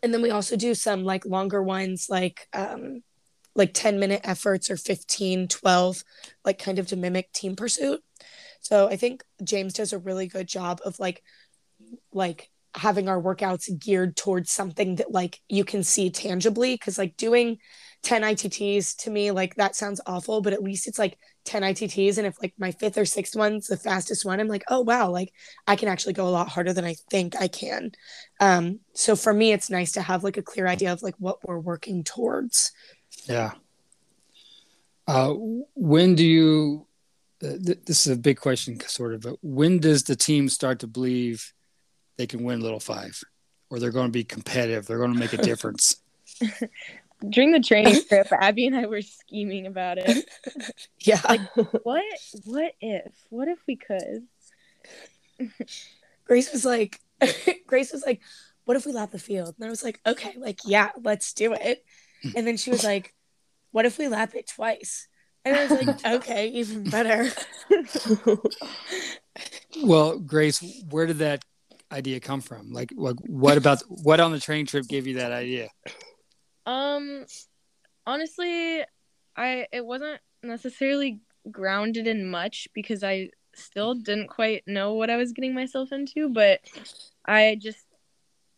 and 0.01 0.13
then 0.13 0.21
we 0.21 0.31
also 0.31 0.55
do 0.55 0.73
some 0.73 1.03
like 1.03 1.25
longer 1.25 1.61
ones, 1.61 2.07
like 2.09 2.47
um, 2.53 3.03
like 3.55 3.73
10 3.73 3.99
minute 3.99 4.21
efforts 4.23 4.69
or 4.69 4.77
15, 4.77 5.47
12, 5.47 6.03
like 6.45 6.57
kind 6.57 6.79
of 6.79 6.87
to 6.87 6.95
mimic 6.95 7.31
team 7.33 7.55
pursuit. 7.55 8.01
So 8.61 8.87
I 8.87 8.95
think 8.95 9.23
James 9.43 9.73
does 9.73 9.93
a 9.93 9.97
really 9.99 10.27
good 10.27 10.47
job 10.47 10.79
of 10.85 10.99
like 10.99 11.23
like 12.13 12.49
having 12.75 13.09
our 13.09 13.21
workouts 13.21 13.67
geared 13.79 14.15
towards 14.15 14.51
something 14.51 14.95
that 14.95 15.11
like 15.11 15.39
you 15.49 15.63
can 15.63 15.83
see 15.83 16.09
tangibly 16.09 16.75
because 16.75 16.97
like 16.97 17.17
doing 17.17 17.57
10 18.03 18.21
ITTs 18.21 18.95
to 18.95 19.09
me 19.09 19.31
like 19.31 19.55
that 19.55 19.75
sounds 19.75 19.99
awful 20.05 20.41
but 20.41 20.53
at 20.53 20.63
least 20.63 20.87
it's 20.87 20.99
like 20.99 21.17
10 21.45 21.63
ITTs 21.63 22.17
and 22.17 22.27
if 22.27 22.41
like 22.41 22.53
my 22.57 22.71
fifth 22.71 22.97
or 22.97 23.05
sixth 23.05 23.35
one's 23.35 23.67
the 23.67 23.75
fastest 23.75 24.23
one 24.23 24.39
I'm 24.39 24.47
like 24.47 24.63
oh 24.69 24.81
wow 24.81 25.09
like 25.09 25.33
I 25.67 25.75
can 25.75 25.89
actually 25.89 26.13
go 26.13 26.27
a 26.27 26.29
lot 26.29 26.47
harder 26.47 26.73
than 26.73 26.85
I 26.85 26.95
think 27.09 27.35
I 27.35 27.47
can 27.47 27.91
um 28.39 28.79
so 28.93 29.15
for 29.15 29.33
me 29.33 29.51
it's 29.51 29.69
nice 29.69 29.93
to 29.93 30.01
have 30.01 30.23
like 30.23 30.37
a 30.37 30.43
clear 30.43 30.67
idea 30.67 30.93
of 30.93 31.01
like 31.01 31.15
what 31.17 31.39
we're 31.43 31.59
working 31.59 32.03
towards 32.03 32.71
Yeah. 33.25 33.51
Uh, 35.07 35.33
when 35.75 36.15
do 36.15 36.23
you? 36.23 36.85
Uh, 37.43 37.57
th- 37.65 37.79
this 37.85 38.05
is 38.05 38.13
a 38.13 38.19
big 38.19 38.39
question, 38.39 38.79
sort 38.81 39.13
of. 39.13 39.21
But 39.21 39.37
when 39.41 39.79
does 39.79 40.03
the 40.03 40.15
team 40.15 40.49
start 40.49 40.79
to 40.79 40.87
believe 40.87 41.53
they 42.19 42.27
can 42.27 42.43
win 42.43 42.59
Little 42.59 42.81
Five, 42.81 43.23
or 43.69 43.79
they're 43.79 43.91
going 43.91 44.07
to 44.07 44.11
be 44.11 44.25
competitive? 44.25 44.85
They're 44.85 44.97
going 44.97 45.13
to 45.13 45.17
make 45.17 45.31
a 45.31 45.37
difference. 45.37 45.95
During 47.29 47.53
the 47.53 47.61
training 47.61 48.03
trip, 48.09 48.27
Abby 48.31 48.67
and 48.67 48.75
I 48.75 48.87
were 48.87 49.01
scheming 49.01 49.65
about 49.65 49.97
it. 49.97 50.29
yeah 50.99 51.21
Like, 51.27 51.39
what? 51.83 52.03
What 52.43 52.73
if? 52.81 53.13
What 53.29 53.47
if 53.47 53.59
we 53.65 53.77
could? 53.77 54.27
Grace 56.25 56.51
was 56.51 56.65
like 56.65 56.99
Grace 57.65 57.93
was 57.93 58.03
like 58.05 58.19
what 58.65 58.75
if 58.75 58.85
we 58.85 58.91
lap 58.91 59.11
the 59.11 59.19
field 59.19 59.55
and 59.57 59.65
I 59.65 59.69
was 59.69 59.83
like 59.83 60.01
okay 60.05 60.33
like 60.37 60.59
yeah 60.65 60.89
let's 61.01 61.31
do 61.31 61.53
it 61.53 61.85
and 62.35 62.45
then 62.45 62.57
she 62.57 62.71
was 62.71 62.83
like 62.83 63.13
what 63.71 63.85
if 63.85 63.97
we 63.97 64.09
lap 64.09 64.35
it 64.35 64.47
twice 64.47 65.07
and 65.45 65.55
I 65.55 65.65
was 65.65 65.85
like 65.85 66.05
okay 66.05 66.49
even 66.49 66.89
better 66.89 67.29
well, 69.83 70.17
Grace, 70.19 70.63
where 70.89 71.05
did 71.05 71.19
that 71.19 71.43
idea 71.91 72.19
come 72.19 72.41
from? 72.41 72.71
Like, 72.71 72.91
like 72.95 73.15
what 73.25 73.57
about 73.57 73.81
what 73.87 74.19
on 74.19 74.31
the 74.31 74.39
training 74.39 74.67
trip 74.67 74.87
gave 74.87 75.07
you 75.07 75.15
that 75.15 75.31
idea? 75.31 75.69
Um, 76.65 77.25
honestly, 78.05 78.83
I 79.35 79.67
it 79.71 79.85
wasn't 79.85 80.21
necessarily 80.43 81.19
grounded 81.49 82.07
in 82.07 82.29
much 82.29 82.67
because 82.73 83.03
I 83.03 83.29
still 83.55 83.95
didn't 83.95 84.27
quite 84.27 84.63
know 84.67 84.93
what 84.93 85.09
I 85.09 85.17
was 85.17 85.31
getting 85.31 85.53
myself 85.53 85.91
into, 85.91 86.29
but 86.29 86.61
I 87.25 87.57
just 87.61 87.85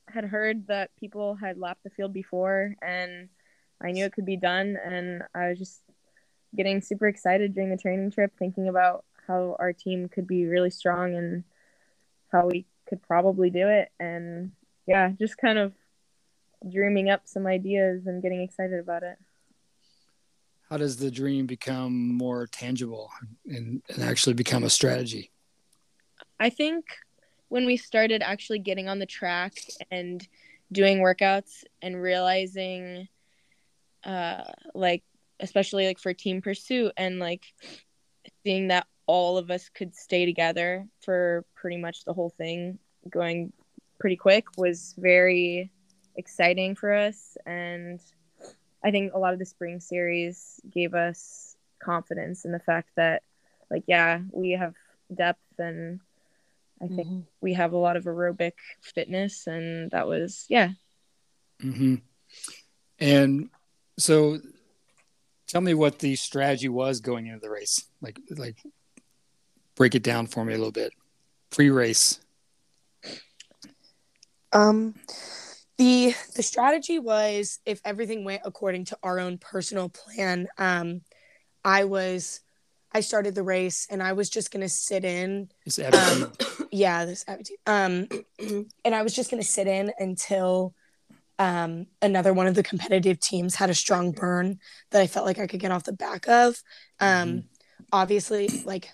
had 0.07 0.25
heard 0.25 0.67
that 0.67 0.91
people 0.99 1.35
had 1.35 1.57
lapped 1.57 1.83
the 1.83 1.89
field 1.89 2.13
before 2.13 2.75
and 2.81 3.29
I 3.81 3.91
knew 3.91 4.05
it 4.05 4.13
could 4.13 4.25
be 4.25 4.37
done 4.37 4.77
and 4.83 5.23
I 5.33 5.49
was 5.49 5.59
just 5.59 5.81
getting 6.55 6.81
super 6.81 7.07
excited 7.07 7.53
during 7.53 7.69
the 7.69 7.77
training 7.77 8.11
trip 8.11 8.33
thinking 8.37 8.67
about 8.67 9.05
how 9.27 9.55
our 9.59 9.71
team 9.71 10.09
could 10.09 10.27
be 10.27 10.45
really 10.45 10.69
strong 10.69 11.15
and 11.15 11.43
how 12.31 12.47
we 12.47 12.65
could 12.91 13.01
probably 13.01 13.49
do 13.49 13.69
it 13.69 13.89
and 14.01 14.51
yeah, 14.85 15.11
just 15.17 15.37
kind 15.37 15.57
of 15.57 15.71
dreaming 16.69 17.09
up 17.09 17.21
some 17.23 17.47
ideas 17.47 18.05
and 18.05 18.21
getting 18.21 18.41
excited 18.41 18.79
about 18.79 19.03
it. 19.03 19.17
How 20.69 20.75
does 20.75 20.97
the 20.97 21.09
dream 21.09 21.45
become 21.45 22.13
more 22.17 22.47
tangible 22.47 23.09
and, 23.45 23.81
and 23.87 24.03
actually 24.03 24.33
become 24.33 24.63
a 24.63 24.69
strategy? 24.69 25.31
I 26.37 26.49
think 26.49 26.85
when 27.47 27.65
we 27.65 27.77
started 27.77 28.21
actually 28.21 28.59
getting 28.59 28.89
on 28.89 28.99
the 28.99 29.05
track 29.05 29.53
and 29.89 30.27
doing 30.69 30.99
workouts 30.99 31.63
and 31.81 32.01
realizing 32.01 33.07
uh 34.03 34.43
like 34.73 35.03
especially 35.39 35.85
like 35.85 35.99
for 35.99 36.13
team 36.13 36.41
pursuit 36.41 36.91
and 36.97 37.19
like 37.19 37.43
seeing 38.43 38.69
that 38.69 38.87
all 39.11 39.37
of 39.37 39.51
us 39.51 39.67
could 39.67 39.93
stay 39.93 40.25
together 40.25 40.87
for 41.01 41.43
pretty 41.53 41.75
much 41.75 42.05
the 42.05 42.13
whole 42.13 42.29
thing 42.29 42.79
going 43.09 43.51
pretty 43.99 44.15
quick 44.15 44.45
was 44.55 44.95
very 44.97 45.69
exciting 46.15 46.75
for 46.75 46.93
us 46.93 47.35
and 47.45 47.99
I 48.81 48.89
think 48.89 49.11
a 49.13 49.19
lot 49.19 49.33
of 49.33 49.39
the 49.39 49.45
spring 49.45 49.81
series 49.81 50.61
gave 50.71 50.93
us 50.93 51.57
confidence 51.83 52.45
in 52.45 52.53
the 52.53 52.59
fact 52.59 52.89
that 52.95 53.21
like 53.69 53.83
yeah, 53.85 54.21
we 54.31 54.51
have 54.51 54.75
depth 55.13 55.59
and 55.59 55.99
I 56.81 56.87
think 56.87 57.07
Mhm. 57.07 57.25
we 57.41 57.53
have 57.53 57.73
a 57.73 57.77
lot 57.77 57.97
of 57.97 58.05
aerobic 58.05 58.53
fitness 58.81 59.45
and 59.45 59.91
that 59.91 60.07
was 60.07 60.45
yeah. 60.47 60.69
hmm 61.59 61.95
And 62.97 63.49
so, 63.97 64.39
tell 65.47 65.61
me 65.61 65.73
what 65.73 65.99
the 65.99 66.15
strategy 66.15 66.69
was 66.69 67.01
going 67.01 67.27
into 67.27 67.39
the 67.41 67.49
race. 67.49 67.85
Like, 67.99 68.19
like, 68.29 68.57
break 69.75 69.95
it 69.95 70.03
down 70.03 70.27
for 70.27 70.45
me 70.45 70.53
a 70.53 70.57
little 70.57 70.71
bit. 70.71 70.93
Pre-race. 71.49 72.19
Um, 74.53 74.95
the 75.77 76.13
the 76.35 76.43
strategy 76.43 76.99
was 76.99 77.59
if 77.65 77.81
everything 77.85 78.23
went 78.23 78.41
according 78.45 78.85
to 78.85 78.97
our 79.03 79.19
own 79.19 79.37
personal 79.37 79.89
plan. 79.89 80.47
Um, 80.57 81.01
I 81.63 81.85
was 81.85 82.41
I 82.91 82.99
started 82.99 83.35
the 83.35 83.43
race 83.43 83.87
and 83.89 84.03
I 84.03 84.13
was 84.13 84.29
just 84.29 84.51
gonna 84.51 84.69
sit 84.69 85.05
in. 85.05 85.49
Is 85.65 85.79
everything 85.79 86.23
Um, 86.23 86.31
yeah, 86.71 87.05
this 87.05 87.25
um, 87.65 88.07
and 88.85 88.95
I 88.95 89.01
was 89.01 89.15
just 89.15 89.31
gonna 89.31 89.43
sit 89.43 89.67
in 89.67 89.91
until 89.97 90.73
um 91.39 91.87
another 92.01 92.33
one 92.33 92.47
of 92.47 92.55
the 92.55 92.63
competitive 92.63 93.19
teams 93.19 93.55
had 93.55 93.69
a 93.69 93.73
strong 93.73 94.11
burn 94.11 94.59
that 94.91 95.01
I 95.01 95.07
felt 95.07 95.25
like 95.25 95.39
I 95.39 95.47
could 95.47 95.59
get 95.59 95.71
off 95.71 95.83
the 95.83 95.93
back 95.93 96.27
of. 96.27 96.61
Um, 96.99 97.45
obviously, 97.91 98.49
like 98.65 98.89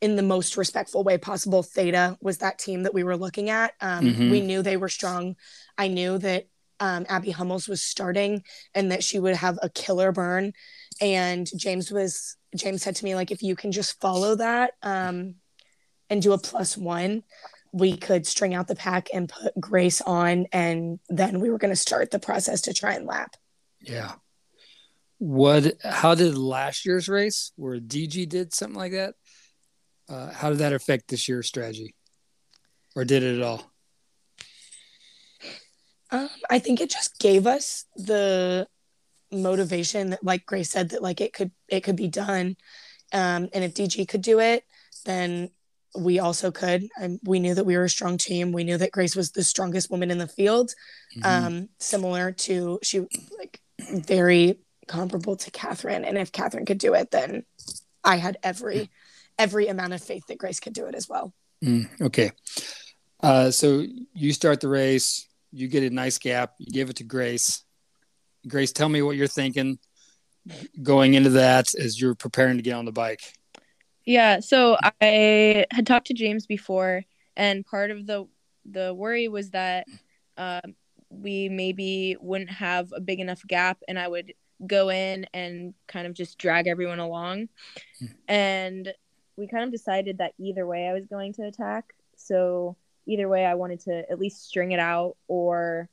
in 0.00 0.16
the 0.16 0.22
most 0.22 0.56
respectful 0.56 1.04
way 1.04 1.18
possible. 1.18 1.62
Theta 1.62 2.16
was 2.20 2.38
that 2.38 2.58
team 2.58 2.84
that 2.84 2.94
we 2.94 3.04
were 3.04 3.16
looking 3.16 3.50
at. 3.50 3.74
Um, 3.80 4.06
Mhm. 4.06 4.30
We 4.30 4.40
knew 4.40 4.62
they 4.62 4.76
were 4.78 4.88
strong. 4.88 5.36
I 5.76 5.88
knew 5.88 6.16
that 6.18 6.46
um, 6.80 7.04
Abby 7.10 7.30
Hummels 7.30 7.68
was 7.68 7.82
starting 7.82 8.42
and 8.74 8.90
that 8.90 9.04
she 9.04 9.18
would 9.18 9.36
have 9.36 9.58
a 9.60 9.68
killer 9.68 10.12
burn. 10.12 10.54
And 11.00 11.46
James 11.54 11.90
was 11.92 12.36
James 12.56 12.82
said 12.82 12.96
to 12.96 13.04
me 13.04 13.14
like, 13.14 13.30
if 13.30 13.42
you 13.42 13.54
can 13.54 13.70
just 13.72 14.00
follow 14.00 14.34
that 14.36 14.72
um, 14.82 15.34
and 16.08 16.22
do 16.22 16.32
a 16.32 16.38
plus 16.38 16.76
one, 16.78 17.22
we 17.72 17.96
could 17.96 18.26
string 18.26 18.54
out 18.54 18.66
the 18.66 18.74
pack 18.74 19.08
and 19.12 19.28
put 19.28 19.52
Grace 19.60 20.00
on, 20.00 20.46
and 20.52 20.98
then 21.08 21.38
we 21.38 21.50
were 21.50 21.58
going 21.58 21.70
to 21.72 21.76
start 21.76 22.10
the 22.10 22.18
process 22.18 22.62
to 22.62 22.74
try 22.74 22.94
and 22.94 23.06
lap. 23.06 23.36
yeah. 23.80 24.14
What? 25.18 25.74
How 25.84 26.14
did 26.14 26.36
last 26.38 26.86
year's 26.86 27.06
race, 27.08 27.52
where 27.56 27.78
DG 27.78 28.26
did 28.28 28.54
something 28.54 28.78
like 28.78 28.92
that? 28.92 29.14
Uh, 30.10 30.32
how 30.32 30.50
did 30.50 30.58
that 30.58 30.72
affect 30.72 31.08
this 31.08 31.28
year's 31.28 31.46
strategy, 31.46 31.94
or 32.96 33.04
did 33.04 33.22
it 33.22 33.36
at 33.36 33.42
all? 33.42 33.70
Um, 36.10 36.28
I 36.50 36.58
think 36.58 36.80
it 36.80 36.90
just 36.90 37.18
gave 37.20 37.46
us 37.46 37.84
the 37.94 38.66
motivation 39.30 40.10
that, 40.10 40.24
like 40.24 40.44
Grace 40.44 40.70
said, 40.70 40.90
that 40.90 41.02
like 41.02 41.20
it 41.20 41.32
could 41.32 41.52
it 41.68 41.80
could 41.82 41.96
be 41.96 42.08
done. 42.08 42.56
Um, 43.12 43.48
and 43.52 43.64
if 43.64 43.74
DG 43.74 44.08
could 44.08 44.22
do 44.22 44.40
it, 44.40 44.64
then 45.04 45.50
we 45.96 46.18
also 46.18 46.50
could. 46.50 46.88
And 47.00 47.20
we 47.24 47.38
knew 47.38 47.54
that 47.54 47.66
we 47.66 47.76
were 47.76 47.84
a 47.84 47.90
strong 47.90 48.18
team. 48.18 48.52
We 48.52 48.64
knew 48.64 48.78
that 48.78 48.92
Grace 48.92 49.14
was 49.14 49.30
the 49.30 49.44
strongest 49.44 49.90
woman 49.90 50.10
in 50.10 50.18
the 50.18 50.28
field. 50.28 50.72
Mhm. 51.16 51.24
Um, 51.24 51.68
similar 51.78 52.32
to 52.32 52.80
she 52.82 53.06
like 53.38 53.60
very 53.78 54.58
comparable 54.88 55.36
to 55.36 55.50
Catherine. 55.52 56.04
And 56.04 56.18
if 56.18 56.32
Catherine 56.32 56.66
could 56.66 56.78
do 56.78 56.94
it, 56.94 57.12
then 57.12 57.44
I 58.02 58.16
had 58.16 58.38
every 58.42 58.90
every 59.40 59.68
amount 59.68 59.92
of 59.92 60.02
faith 60.02 60.26
that 60.28 60.38
Grace 60.38 60.60
could 60.60 60.74
do 60.74 60.86
it 60.86 60.94
as 60.94 61.08
well. 61.08 61.32
Mm, 61.64 61.88
okay. 62.00 62.32
Uh, 63.22 63.50
so 63.50 63.84
you 64.14 64.32
start 64.32 64.60
the 64.60 64.68
race, 64.68 65.26
you 65.52 65.68
get 65.68 65.82
a 65.82 65.90
nice 65.90 66.18
gap, 66.18 66.54
you 66.58 66.66
give 66.66 66.90
it 66.90 66.96
to 66.96 67.04
Grace. 67.04 67.64
Grace, 68.46 68.72
tell 68.72 68.88
me 68.88 69.02
what 69.02 69.16
you're 69.16 69.26
thinking 69.26 69.78
going 70.82 71.14
into 71.14 71.30
that 71.30 71.74
as 71.74 72.00
you're 72.00 72.14
preparing 72.14 72.56
to 72.56 72.62
get 72.62 72.74
on 72.74 72.84
the 72.84 72.92
bike. 72.92 73.34
Yeah, 74.06 74.40
so 74.40 74.76
I 75.00 75.66
had 75.70 75.86
talked 75.86 76.06
to 76.08 76.14
James 76.14 76.46
before, 76.46 77.04
and 77.36 77.64
part 77.64 77.90
of 77.90 78.06
the 78.06 78.26
the 78.64 78.94
worry 78.94 79.28
was 79.28 79.50
that 79.50 79.86
um, 80.36 80.74
we 81.10 81.48
maybe 81.48 82.16
wouldn't 82.20 82.50
have 82.50 82.92
a 82.94 83.00
big 83.00 83.20
enough 83.20 83.42
gap, 83.46 83.78
and 83.86 83.98
I 83.98 84.08
would 84.08 84.32
go 84.66 84.90
in 84.90 85.26
and 85.32 85.74
kind 85.86 86.06
of 86.06 86.14
just 86.14 86.38
drag 86.38 86.66
everyone 86.66 86.98
along. 86.98 87.48
Hmm. 87.98 88.06
And 88.28 88.94
we 89.40 89.48
kind 89.48 89.64
of 89.64 89.72
decided 89.72 90.18
that 90.18 90.34
either 90.38 90.66
way 90.66 90.86
I 90.86 90.92
was 90.92 91.06
going 91.06 91.32
to 91.34 91.46
attack. 91.46 91.94
So 92.16 92.76
either 93.06 93.28
way, 93.28 93.46
I 93.46 93.54
wanted 93.54 93.80
to 93.80 94.10
at 94.10 94.20
least 94.20 94.46
string 94.46 94.72
it 94.72 94.78
out 94.78 95.16
or 95.26 95.88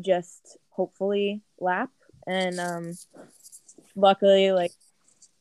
just 0.00 0.56
hopefully 0.70 1.42
lap. 1.60 1.90
And 2.26 2.58
um, 2.58 2.92
luckily, 3.94 4.50
like 4.52 4.72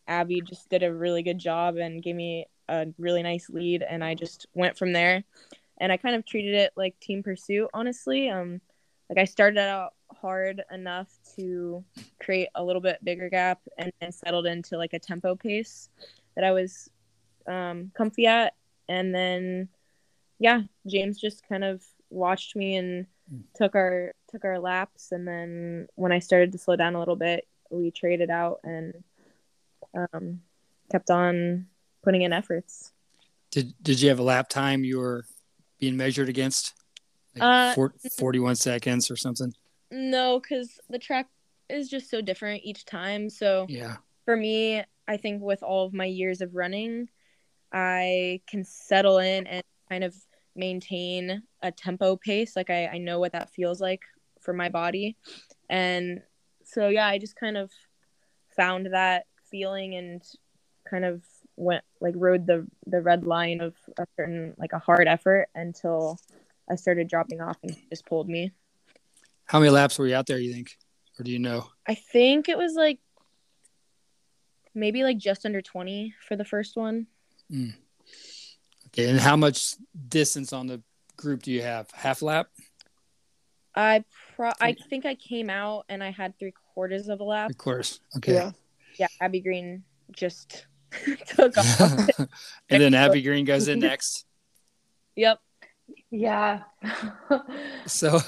Abby 0.08 0.42
just 0.42 0.70
did 0.70 0.84
a 0.84 0.94
really 0.94 1.24
good 1.24 1.40
job 1.40 1.78
and 1.78 2.04
gave 2.04 2.16
me 2.16 2.46
a 2.68 2.88
really 2.98 3.24
nice 3.24 3.50
lead, 3.50 3.82
and 3.82 4.04
I 4.04 4.14
just 4.16 4.48
went 4.54 4.78
from 4.78 4.92
there. 4.92 5.24
and 5.78 5.92
I 5.92 5.98
kind 5.98 6.16
of 6.16 6.26
treated 6.26 6.56
it 6.56 6.72
like 6.76 7.00
team 7.00 7.24
pursuit. 7.24 7.70
Honestly, 7.74 8.30
um, 8.30 8.62
like 9.10 9.20
I 9.20 9.26
started 9.26 9.60
out 9.60 9.94
hard 10.12 10.64
enough 10.72 11.10
to 11.36 11.84
create 12.20 12.50
a 12.56 12.64
little 12.64 12.82
bit 12.82 13.04
bigger 13.04 13.30
gap 13.30 13.60
and 13.78 13.92
then 14.00 14.12
settled 14.12 14.46
into 14.46 14.78
like 14.78 14.94
a 14.94 15.00
tempo 15.00 15.36
pace 15.36 15.90
that 16.36 16.44
I 16.44 16.52
was 16.52 16.90
um, 17.48 17.92
comfy 17.96 18.26
at. 18.28 18.54
And 18.88 19.14
then, 19.14 19.70
yeah, 20.40 20.62
James 20.88 21.20
just 21.20 21.48
kind 21.48 21.64
of 21.64 21.84
watched 22.10 22.56
me 22.56 22.76
and 22.76 23.08
took 23.56 23.76
our 23.76 24.14
took 24.32 24.46
our 24.46 24.60
laps. 24.60 25.12
And 25.12 25.28
then 25.28 25.88
when 25.96 26.12
I 26.12 26.20
started 26.20 26.52
to 26.52 26.58
slow 26.58 26.76
down 26.76 26.96
a 26.96 27.00
little 27.00 27.16
bit, 27.16 27.48
we 27.70 27.92
traded 27.92 28.30
out 28.30 28.60
and 28.64 29.04
um, 29.96 30.42
kept 30.92 31.10
on 31.10 31.68
putting 32.04 32.22
in 32.22 32.34
efforts. 32.34 32.92
Did 33.52 33.74
Did 33.82 34.02
you 34.02 34.10
have 34.10 34.20
a 34.20 34.24
lap 34.24 34.50
time 34.50 34.84
you 34.84 35.00
were 35.00 35.26
being 35.80 35.98
measured 35.98 36.30
against? 36.30 36.74
Like 37.36 37.44
Uh, 37.44 37.74
four- 37.76 37.94
41 38.18 38.56
seconds 38.56 39.10
or 39.12 39.16
something? 39.16 39.54
No, 39.92 40.40
because 40.40 40.80
the 40.90 41.00
track 41.00 41.28
is 41.70 41.90
just 41.90 42.10
so 42.10 42.22
different 42.22 42.64
each 42.64 42.86
time. 42.86 43.30
So 43.30 43.66
Yeah. 43.70 43.98
for 44.26 44.36
me, 44.38 44.84
I 45.08 45.18
think 45.18 45.42
with 45.42 45.64
all 45.64 45.86
of 45.86 45.94
my 45.94 46.06
years 46.06 46.42
of 46.42 46.56
running, 46.56 47.10
I 47.72 48.42
can 48.48 48.64
settle 48.64 49.18
in 49.20 49.48
and 49.48 49.64
kind 49.90 50.04
of 50.04 50.16
maintain 50.56 51.44
a 51.62 51.72
tempo 51.72 52.16
pace. 52.16 52.56
Like 52.56 52.70
I, 52.70 52.88
I 52.88 52.98
know 52.98 53.20
what 53.20 53.34
that 53.34 53.50
feels 53.50 53.82
like 53.82 54.02
for 54.40 54.54
my 54.54 54.70
body. 54.70 55.18
And 55.70 56.22
so, 56.64 56.90
yeah, 56.90 57.08
I 57.08 57.18
just 57.18 57.36
kind 57.36 57.58
of 57.58 57.72
found 58.56 58.88
that 58.94 59.26
feeling 59.50 59.96
and 59.96 60.22
kind 60.90 61.06
of 61.06 61.24
went 61.58 61.84
like 62.02 62.14
rode 62.18 62.46
the 62.46 62.68
the 62.86 63.02
red 63.02 63.26
line 63.26 63.62
of 63.62 63.74
a 63.98 64.06
certain 64.18 64.54
like 64.58 64.74
a 64.74 64.80
hard 64.80 65.08
effort 65.08 65.48
until 65.56 66.20
I 66.70 66.76
started 66.76 67.08
dropping 67.08 67.42
off 67.42 67.58
and 67.64 67.76
just 67.90 68.06
pulled 68.06 68.28
me. 68.28 68.52
How 69.46 69.60
many 69.60 69.72
laps 69.72 69.98
were 69.98 70.08
you 70.08 70.16
out 70.16 70.26
there, 70.26 70.40
you 70.40 70.54
think? 70.54 70.78
Or 71.20 71.24
do 71.24 71.32
you 71.32 71.40
know? 71.40 71.70
I 71.88 71.96
think 71.96 72.50
it 72.50 72.58
was 72.58 72.74
like 72.74 73.00
maybe 74.74 75.04
like 75.04 75.18
just 75.18 75.46
under 75.46 75.62
20 75.62 76.14
for 76.28 76.36
the 76.36 76.46
first 76.46 76.76
one. 76.76 77.08
Okay. 77.52 79.10
And 79.10 79.20
how 79.20 79.36
much 79.36 79.76
distance 80.08 80.54
on 80.54 80.68
the 80.68 80.82
group 81.18 81.44
do 81.44 81.52
you 81.52 81.62
have? 81.62 81.90
Half 81.92 82.22
lap? 82.22 82.48
I 83.76 84.06
pro 84.36 84.52
I 84.62 84.74
think 84.90 85.06
I 85.06 85.16
came 85.16 85.50
out 85.50 85.86
and 85.90 86.04
I 86.04 86.12
had 86.12 86.38
three 86.40 86.54
quarters 86.74 87.10
of 87.10 87.20
a 87.20 87.24
lap. 87.24 87.50
Of 87.50 87.58
course. 87.58 88.00
Okay. 88.18 88.34
Yeah. 88.34 88.52
Yeah, 88.98 89.08
Abby 89.20 89.42
Green 89.42 89.84
just 90.14 90.66
took 91.28 91.58
off. 91.58 91.80
and 92.70 92.82
then 92.82 92.94
Abby 92.94 93.22
Green 93.22 93.44
goes 93.44 93.68
in 93.68 93.80
next. 93.82 94.26
yep. 95.16 95.40
Yeah. 96.10 96.62
So, 97.86 98.20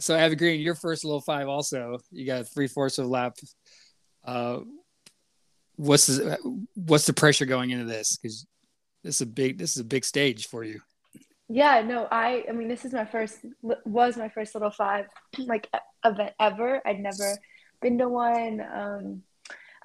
so 0.00 0.16
Abby 0.16 0.36
Green, 0.36 0.60
your 0.60 0.74
first 0.74 1.04
little 1.04 1.20
five 1.20 1.48
also. 1.48 1.98
You 2.10 2.26
got 2.26 2.48
three 2.48 2.66
fourths 2.66 2.98
of 2.98 3.04
a 3.04 3.08
lap. 3.08 3.36
Uh, 4.24 4.60
what's 5.82 6.06
the 6.06 6.66
what's 6.74 7.06
the 7.06 7.12
pressure 7.12 7.44
going 7.44 7.70
into 7.70 7.84
this? 7.84 8.16
Because 8.16 8.46
this 9.02 9.16
is 9.16 9.20
a 9.22 9.26
big 9.26 9.58
this 9.58 9.72
is 9.72 9.78
a 9.78 9.84
big 9.84 10.04
stage 10.04 10.46
for 10.46 10.62
you. 10.62 10.80
Yeah, 11.48 11.82
no, 11.82 12.06
I 12.10 12.44
I 12.48 12.52
mean 12.52 12.68
this 12.68 12.84
is 12.84 12.92
my 12.92 13.04
first 13.04 13.44
was 13.62 14.16
my 14.16 14.28
first 14.28 14.54
little 14.54 14.70
five 14.70 15.06
like 15.38 15.68
event 16.04 16.32
ever. 16.40 16.80
I'd 16.86 17.00
never 17.00 17.36
been 17.80 17.98
to 17.98 18.08
one. 18.08 18.60
Um 18.60 19.22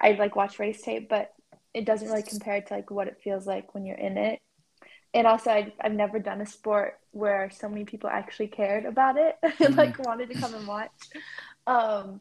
I'd 0.00 0.18
like 0.18 0.36
watch 0.36 0.58
race 0.58 0.80
tape, 0.82 1.08
but 1.08 1.32
it 1.74 1.84
doesn't 1.84 2.08
really 2.08 2.22
compare 2.22 2.60
to 2.60 2.74
like 2.74 2.90
what 2.90 3.08
it 3.08 3.20
feels 3.22 3.46
like 3.46 3.74
when 3.74 3.84
you're 3.84 3.96
in 3.96 4.16
it. 4.16 4.38
And 5.12 5.26
also 5.26 5.50
I 5.50 5.72
I've 5.80 5.92
never 5.92 6.20
done 6.20 6.40
a 6.40 6.46
sport 6.46 6.94
where 7.10 7.50
so 7.50 7.68
many 7.68 7.84
people 7.84 8.08
actually 8.08 8.48
cared 8.48 8.84
about 8.84 9.16
it 9.16 9.36
and 9.60 9.76
like 9.82 9.98
wanted 9.98 10.30
to 10.30 10.38
come 10.38 10.54
and 10.54 10.66
watch. 10.66 10.92
Um 11.66 12.20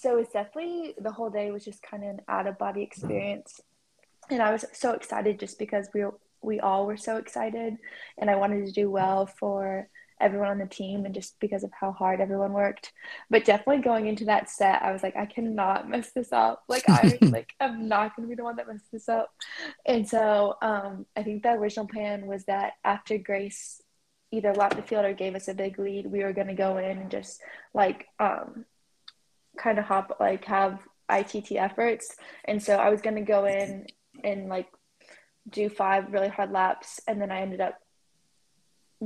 so 0.00 0.18
it's 0.18 0.32
definitely 0.32 0.94
the 0.98 1.10
whole 1.10 1.30
day 1.30 1.50
was 1.50 1.64
just 1.64 1.82
kind 1.82 2.04
of 2.04 2.10
an 2.10 2.20
out 2.28 2.46
of 2.46 2.58
body 2.58 2.82
experience. 2.82 3.60
And 4.30 4.42
I 4.42 4.52
was 4.52 4.64
so 4.72 4.92
excited 4.92 5.40
just 5.40 5.58
because 5.58 5.88
we 5.94 6.04
we 6.40 6.60
all 6.60 6.86
were 6.86 6.96
so 6.96 7.16
excited 7.16 7.76
and 8.16 8.30
I 8.30 8.36
wanted 8.36 8.64
to 8.66 8.72
do 8.72 8.88
well 8.90 9.26
for 9.26 9.88
everyone 10.20 10.48
on 10.48 10.58
the 10.58 10.66
team 10.66 11.04
and 11.04 11.14
just 11.14 11.38
because 11.40 11.64
of 11.64 11.70
how 11.78 11.92
hard 11.92 12.20
everyone 12.20 12.52
worked. 12.52 12.92
But 13.30 13.44
definitely 13.44 13.82
going 13.82 14.06
into 14.06 14.24
that 14.26 14.48
set, 14.50 14.82
I 14.82 14.92
was 14.92 15.02
like, 15.02 15.16
I 15.16 15.26
cannot 15.26 15.88
mess 15.88 16.12
this 16.12 16.32
up. 16.32 16.62
Like 16.68 16.84
I 16.88 17.18
like 17.22 17.52
I'm 17.60 17.88
not 17.88 18.14
gonna 18.14 18.28
be 18.28 18.34
the 18.34 18.44
one 18.44 18.56
that 18.56 18.68
messes 18.68 18.88
this 18.92 19.08
up. 19.08 19.30
And 19.84 20.08
so 20.08 20.56
um 20.62 21.06
I 21.16 21.22
think 21.22 21.42
the 21.42 21.52
original 21.52 21.88
plan 21.88 22.26
was 22.26 22.44
that 22.44 22.74
after 22.84 23.18
Grace 23.18 23.80
either 24.30 24.54
lapped 24.54 24.76
the 24.76 24.82
field 24.82 25.06
or 25.06 25.14
gave 25.14 25.34
us 25.34 25.48
a 25.48 25.54
big 25.54 25.78
lead, 25.78 26.06
we 26.06 26.22
were 26.22 26.32
gonna 26.32 26.54
go 26.54 26.76
in 26.76 26.98
and 26.98 27.10
just 27.10 27.40
like 27.74 28.06
um 28.20 28.64
kind 29.58 29.78
of 29.78 29.84
hop 29.84 30.16
like 30.20 30.44
have 30.46 30.80
ITT 31.10 31.52
efforts. 31.52 32.14
And 32.44 32.62
so 32.62 32.76
I 32.76 32.90
was 32.90 33.00
gonna 33.00 33.22
go 33.22 33.44
in 33.44 33.86
and 34.24 34.48
like 34.48 34.68
do 35.48 35.68
five 35.68 36.12
really 36.12 36.28
hard 36.28 36.50
laps 36.50 37.00
and 37.06 37.20
then 37.20 37.30
I 37.30 37.40
ended 37.40 37.60
up 37.60 37.78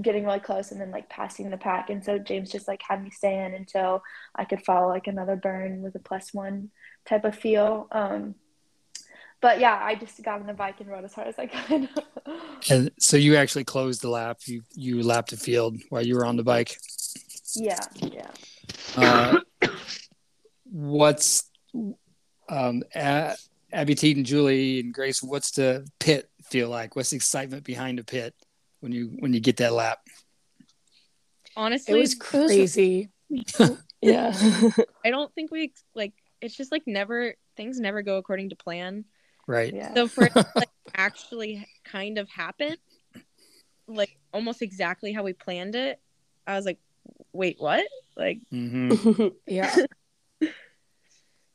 getting 0.00 0.24
really 0.24 0.40
close 0.40 0.72
and 0.72 0.80
then 0.80 0.90
like 0.90 1.09
passing 1.11 1.50
the 1.50 1.57
pack 1.59 1.90
and 1.90 2.03
so 2.03 2.18
James 2.18 2.50
just 2.50 2.66
like 2.66 2.80
had 2.88 3.03
me 3.05 3.11
stay 3.11 3.44
in 3.44 3.53
until 3.55 4.03
I 4.34 4.44
could 4.46 4.64
follow 4.64 4.88
like 4.88 5.07
another 5.07 5.36
burn 5.36 5.82
with 5.82 5.94
a 5.94 5.98
plus 5.98 6.32
one 6.32 6.70
type 7.07 7.24
of 7.24 7.36
feel 7.36 7.88
um 7.92 8.34
but 9.42 9.61
yeah 9.61 9.78
I 9.80 9.94
just 9.94 10.22
got 10.22 10.40
on 10.40 10.46
the 10.46 10.55
bike 10.55 10.80
and 10.80 10.88
rode 10.88 11.05
as 11.05 11.12
hard 11.12 11.28
as 11.28 11.38
I 11.38 11.46
could 11.46 11.88
And 12.70 12.90
so 12.98 13.16
you 13.16 13.36
actually 13.36 13.64
closed 13.64 14.03
the 14.03 14.09
lap. 14.09 14.38
You 14.46 14.62
you 14.74 15.03
lapped 15.03 15.30
the 15.30 15.36
field 15.36 15.76
while 15.90 16.05
you 16.05 16.14
were 16.14 16.24
on 16.24 16.36
the 16.36 16.44
bike. 16.44 16.78
yeah 17.55 17.78
yeah 18.00 18.30
Uh, 18.96 19.40
what's 20.73 21.51
um, 22.49 22.83
A- 22.95 23.37
Abby 23.73 23.95
Teet 23.95 24.16
and 24.16 24.27
Julie 24.27 24.81
and 24.81 24.93
Grace? 24.93 25.23
What's 25.23 25.53
the 25.53 25.87
pit 26.01 26.29
feel 26.45 26.68
like? 26.68 26.97
What's 26.97 27.11
the 27.11 27.16
excitement 27.16 27.64
behind 27.64 27.99
the 27.99 28.05
pit 28.05 28.35
when 28.81 28.93
you 28.93 29.12
when 29.18 29.33
you 29.33 29.41
get 29.41 29.59
that 29.59 29.73
lap? 29.73 30.01
Honestly, 31.57 31.95
It 31.95 31.99
was 31.99 32.14
crazy. 32.14 33.11
Yeah. 34.03 34.37
I 35.05 35.11
don't 35.11 35.33
think 35.33 35.53
we 35.53 35.73
like 35.95 36.12
it's 36.41 36.57
just 36.57 36.73
like 36.73 36.83
never 36.87 37.35
things 37.57 37.79
never 37.79 38.03
go 38.03 38.16
according 38.16 38.49
to 38.51 38.57
plan. 38.57 39.05
Right. 39.47 39.73
yeah 39.73 39.95
So 39.95 40.09
for 40.09 40.25
it 40.25 40.35
to, 40.35 40.45
like 40.57 40.70
actually 40.95 41.66
kind 41.85 42.18
of 42.18 42.29
happen, 42.29 42.77
like 43.87 44.11
almost 44.33 44.61
exactly 44.61 45.12
how 45.12 45.23
we 45.23 45.35
planned 45.35 45.77
it, 45.77 46.01
I 46.47 46.57
was 46.57 46.66
like, 46.66 46.81
wait, 47.33 47.57
what? 47.61 47.87
Like 48.17 48.41
hmm 48.51 48.92
Yeah. 49.46 49.75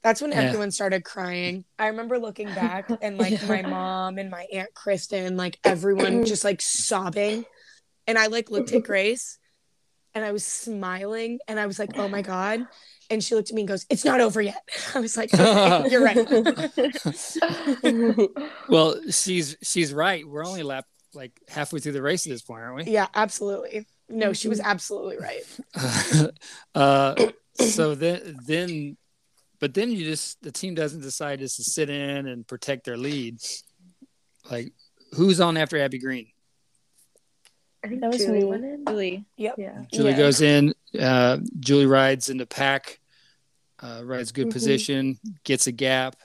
That's 0.07 0.21
when 0.21 0.31
Yeah. 0.31 0.43
everyone 0.43 0.71
started 0.71 1.03
crying. 1.03 1.65
I 1.77 1.87
remember 1.87 2.17
looking 2.17 2.47
back 2.53 2.89
and 3.01 3.17
like 3.17 3.45
my 3.45 3.61
mom 3.61 4.17
and 4.17 4.29
my 4.29 4.45
aunt 4.53 4.73
Kristen, 4.73 5.35
like 5.35 5.59
everyone 5.65 6.23
just 6.25 6.45
like 6.45 6.61
sobbing. 6.61 7.43
And 8.07 8.17
I 8.17 8.27
like 8.27 8.49
looked 8.49 8.71
at 8.71 8.83
Grace 8.83 9.37
and 10.13 10.23
I 10.23 10.31
was 10.31 10.45
smiling 10.45 11.39
and 11.49 11.59
I 11.59 11.65
was 11.65 11.77
like, 11.77 11.99
oh 11.99 12.07
my 12.07 12.21
God. 12.21 12.61
And 13.09 13.21
she 13.21 13.35
looked 13.35 13.49
at 13.49 13.55
me 13.55 13.63
and 13.63 13.67
goes, 13.67 13.85
It's 13.89 14.05
not 14.05 14.21
over 14.21 14.41
yet. 14.41 14.63
I 14.95 15.01
was 15.01 15.17
like, 15.17 15.33
okay, 15.33 15.89
You're 15.91 16.03
right. 16.05 16.25
Well, 18.69 18.95
she's 19.11 19.57
she's 19.61 19.93
right. 19.93 20.25
We're 20.25 20.45
only 20.45 20.63
lap 20.63 20.85
like 21.13 21.33
halfway 21.49 21.81
through 21.81 21.91
the 21.93 22.01
race 22.01 22.25
at 22.25 22.29
this 22.29 22.43
point, 22.43 22.63
aren't 22.63 22.85
we? 22.85 22.91
yeah, 22.93 23.07
absolutely. 23.13 23.87
No, 24.07 24.31
she 24.31 24.47
was 24.47 24.61
absolutely 24.61 25.17
right. 25.17 26.31
uh, 26.75 27.15
so 27.55 27.93
then 27.95 28.37
then, 28.45 28.97
but 29.59 29.73
then 29.73 29.91
you 29.91 30.05
just 30.05 30.41
the 30.41 30.51
team 30.51 30.75
doesn't 30.75 31.01
decide 31.01 31.39
just 31.39 31.55
to 31.57 31.63
sit 31.63 31.89
in 31.89 32.27
and 32.27 32.47
protect 32.47 32.85
their 32.85 32.97
lead. 32.97 33.37
Like, 34.49 34.73
who's 35.13 35.39
on 35.41 35.57
after 35.57 35.77
Abby 35.79 35.99
Green? 35.99 36.27
I 37.83 37.89
think 37.89 38.01
That 38.01 38.09
was 38.11 38.17
Julie 38.25 38.39
me. 38.39 38.45
went 38.45 38.63
in 38.65 38.83
really 38.85 39.25
Yep. 39.37 39.55
yeah 39.57 39.83
Julie 39.93 40.11
Yeah. 40.11 40.17
goes 40.17 40.41
in. 40.41 40.73
Uh, 40.99 41.37
Julie 41.59 41.85
rides 41.85 42.29
in 42.29 42.37
the 42.37 42.45
pack, 42.47 42.99
uh, 43.79 44.01
rides 44.03 44.31
good 44.31 44.47
Mhm. 44.47 44.51
position, 44.53 45.19
gets 45.43 45.67
a 45.67 45.71
gap, 45.71 46.15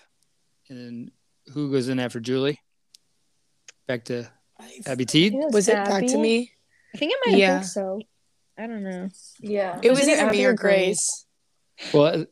and 0.69 0.79
then 0.79 1.11
who 1.53 1.71
goes 1.71 1.89
in 1.89 1.99
after 1.99 2.21
Julie? 2.21 2.61
Back 3.87 4.05
to 4.07 4.31
Abby 4.87 5.05
Teed. 5.05 5.35
Was 5.35 5.69
it 5.69 5.75
back 5.75 6.07
to 6.07 6.17
me? 6.19 6.53
I 6.95 6.99
think 6.99 7.13
it 7.13 7.19
might 7.27 7.39
Yeah. 7.39 7.57
I 7.57 7.59
think 7.61 7.71
so. 7.73 8.01
I 8.57 8.67
don't 8.67 8.83
know. 8.85 9.09
yeah 9.41 9.79
It 9.83 9.91
was 9.91 10.01
Was 10.01 10.09
it 10.09 10.13
either 10.13 10.23
me 10.25 10.29
Abby 10.29 10.47
or 10.47 10.51
or 10.51 10.55
Grace. 10.55 11.27
Well, 11.93 12.27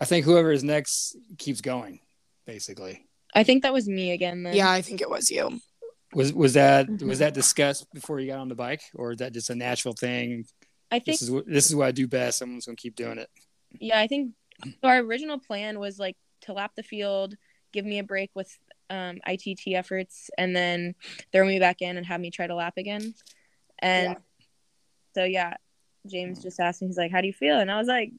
I 0.00 0.04
think 0.04 0.24
whoever 0.24 0.52
is 0.52 0.62
next 0.64 1.16
keeps 1.38 1.60
going. 1.60 2.00
Basically, 2.46 3.06
I 3.34 3.42
think 3.44 3.62
that 3.62 3.72
was 3.72 3.88
me 3.88 4.12
again 4.12 4.42
then. 4.42 4.54
Yeah, 4.54 4.70
I 4.70 4.80
think 4.80 5.00
it 5.00 5.10
was 5.10 5.30
you. 5.30 5.60
was 6.14 6.32
was 6.32 6.54
that 6.54 6.86
Mm-hmm. 6.86 7.08
was 7.08 7.18
that 7.18 7.34
discussed 7.34 7.86
before 7.92 8.20
you 8.20 8.26
got 8.28 8.38
on 8.38 8.48
the 8.48 8.54
bike, 8.54 8.82
or 8.94 9.12
is 9.12 9.18
that 9.18 9.32
just 9.32 9.50
a 9.50 9.54
natural 9.54 9.92
thing? 9.94 10.46
I 10.90 10.96
think 11.00 11.04
This 11.06 11.22
is 11.22 11.30
what 11.30 11.46
this 11.46 11.66
is 11.66 11.74
what 11.76 11.88
I 11.88 11.92
do 11.92 12.06
best. 12.08 12.38
Someone's 12.38 12.64
gonna 12.66 12.76
keep 12.76 12.96
doing 12.96 13.18
it. 13.18 13.28
yeah, 13.78 14.00
I 14.00 14.06
think 14.06 14.32
so 14.64 14.88
our 14.88 14.98
original 14.98 15.38
plan 15.38 15.78
was 15.78 15.98
like 15.98 16.16
to 16.42 16.52
lap 16.54 16.72
the 16.76 16.82
field, 16.82 17.34
give 17.72 17.84
me 17.84 17.98
a 17.98 18.04
break 18.04 18.30
with 18.34 18.56
um, 18.90 19.18
ITT 19.26 19.74
efforts, 19.74 20.30
and 20.38 20.56
then 20.56 20.94
throw 21.32 21.44
me 21.44 21.58
back 21.58 21.82
in 21.82 21.96
and 21.98 22.06
have 22.06 22.20
me 22.20 22.30
try 22.30 22.46
to 22.46 22.54
lap 22.54 22.74
again. 22.78 23.12
And 23.80 24.16
so 25.14 25.24
yeah, 25.24 25.54
James 26.06 26.42
just 26.42 26.58
asked 26.60 26.80
me, 26.80 26.88
he's 26.88 26.96
like, 26.96 27.10
"How 27.12 27.20
do 27.20 27.26
you 27.26 27.32
feel?" 27.34 27.58
And 27.60 27.70
I 27.70 27.76
was 27.78 27.88
like, 27.88 28.10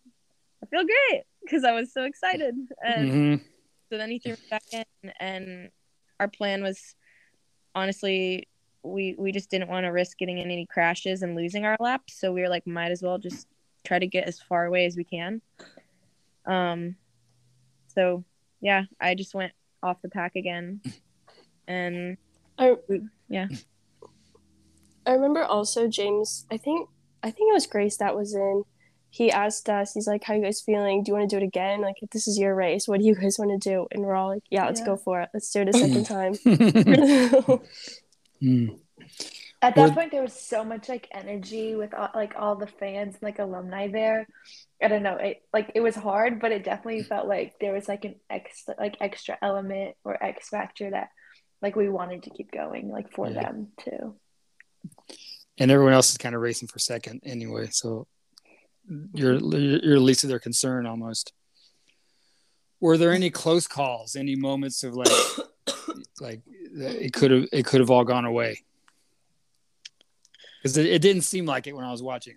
"I 0.62 0.66
feel 0.68 0.84
great," 0.86 1.24
because 1.42 1.64
I 1.64 1.72
was 1.72 1.92
so 1.94 2.04
excited. 2.04 2.56
And 2.86 3.10
Mhm. 3.12 3.42
so 3.90 3.98
then 3.98 4.10
he 4.12 4.20
threw 4.20 4.34
me 4.34 4.38
back 4.50 4.64
in, 4.72 5.12
and 5.20 5.72
our 6.20 6.28
plan 6.28 6.62
was 6.62 6.96
honestly 7.76 8.48
we 8.82 9.14
we 9.18 9.32
just 9.32 9.50
didn't 9.50 9.70
want 9.70 9.86
to 9.86 9.90
risk 9.90 10.18
getting 10.18 10.38
in 10.38 10.50
any 10.50 10.66
crashes 10.66 11.22
and 11.22 11.36
losing 11.36 11.66
our 11.66 11.76
laps, 11.80 12.14
so 12.20 12.32
we 12.32 12.42
were 12.42 12.50
like, 12.50 12.66
might 12.66 12.92
as 12.92 13.02
well 13.02 13.18
just 13.18 13.48
try 13.84 14.00
to 14.00 14.08
get 14.08 14.28
as 14.28 14.40
far 14.40 14.66
away 14.66 14.86
as 14.86 14.96
we 14.96 15.04
can. 15.04 15.42
Um, 16.46 16.96
so 17.88 18.24
yeah, 18.62 18.86
I 19.00 19.16
just 19.16 19.36
went 19.36 19.54
off 19.84 20.02
the 20.02 20.10
pack 20.10 20.36
again, 20.36 20.82
and 21.68 22.18
I, 22.58 22.76
yeah. 23.28 23.48
I 25.06 25.12
remember 25.14 25.44
also 25.44 25.88
James. 25.88 26.46
I 26.52 26.58
think 26.58 26.90
I 27.24 27.32
think 27.32 27.50
it 27.50 27.54
was 27.54 27.68
Grace 27.68 27.98
that 27.98 28.16
was 28.16 28.34
in. 28.34 28.64
He 29.12 29.32
asked 29.32 29.70
us. 29.70 29.94
He's 29.94 30.08
like, 30.08 30.24
"How 30.24 30.36
you 30.36 30.44
guys 30.44 30.62
feeling? 30.62 31.04
Do 31.04 31.12
you 31.12 31.18
want 31.18 31.30
to 31.30 31.36
do 31.36 31.44
it 31.44 31.46
again? 31.48 31.82
Like, 31.82 31.96
if 32.02 32.10
this 32.12 32.28
is 32.28 32.38
your 32.38 32.54
race, 32.56 32.88
what 32.88 33.00
do 33.00 33.06
you 33.06 33.16
guys 33.16 33.38
want 33.40 33.60
to 33.60 33.70
do?" 33.70 33.88
And 33.92 34.04
we're 34.04 34.16
all 34.16 34.28
like, 34.30 34.44
"Yeah, 34.50 34.66
let's 34.68 34.80
Yeah. 34.82 34.86
go 34.86 34.98
for 34.98 35.22
it. 35.22 35.30
Let's 35.34 35.50
do 35.52 35.62
it 35.62 35.70
a 35.70 35.74
second 35.74 36.04
time." 36.16 36.34
Mm. 38.42 38.80
At 39.62 39.76
that 39.76 39.90
Were- 39.90 39.96
point, 39.96 40.12
there 40.12 40.22
was 40.22 40.34
so 40.34 40.64
much 40.64 40.88
like 40.88 41.08
energy 41.12 41.76
with 41.76 41.94
all, 41.94 42.10
like 42.16 42.34
all 42.38 42.56
the 42.56 42.68
fans 42.68 43.16
and 43.16 43.24
like 43.24 43.40
alumni 43.40 43.88
there. 43.90 44.26
I 44.82 44.88
don't 44.88 45.04
know, 45.04 45.16
it 45.18 45.42
like 45.52 45.72
it 45.76 45.82
was 45.82 45.96
hard, 45.96 46.40
but 46.40 46.54
it 46.54 46.64
definitely 46.64 47.04
felt 47.04 47.28
like 47.28 47.56
there 47.60 47.74
was 47.74 47.88
like 47.90 48.06
an 48.06 48.16
extra 48.30 48.76
like 48.80 48.96
extra 49.02 49.38
element 49.42 49.96
or 50.06 50.22
X 50.24 50.48
factor 50.50 50.90
that 50.92 51.10
like 51.62 51.76
we 51.76 51.90
wanted 51.90 52.24
to 52.24 52.30
keep 52.30 52.52
going 52.52 52.88
like 52.90 53.12
for 53.12 53.28
Yeah. 53.28 53.42
them 53.44 53.68
too. 53.84 54.16
and 55.58 55.70
everyone 55.72 55.92
else 55.92 56.10
is 56.12 56.18
kind 56.18 56.34
of 56.36 56.40
racing 56.42 56.70
for 56.70 56.80
second 56.80 57.20
anyway. 57.26 57.68
So 57.72 58.08
you're 59.14 59.36
you're 59.36 59.96
at 59.96 60.02
least 60.02 60.28
their 60.28 60.40
concern 60.40 60.86
almost. 60.86 61.34
Were 62.80 62.98
there 62.98 63.12
any 63.12 63.30
close 63.30 63.68
calls? 63.68 64.16
Any 64.16 64.36
moments 64.36 64.84
of 64.84 64.96
like 64.96 65.10
like 66.20 66.42
it 66.48 67.14
could 67.14 67.32
have 67.32 67.46
it 67.52 67.66
could 67.66 67.80
have 67.82 67.90
all 67.92 68.04
gone 68.04 68.26
away? 68.26 68.64
Because 70.62 70.78
it, 70.78 70.86
it 70.88 71.02
didn't 71.02 71.22
seem 71.24 71.46
like 71.46 71.68
it 71.68 71.76
when 71.76 71.86
I 71.86 71.92
was 71.92 72.04
watching. 72.04 72.36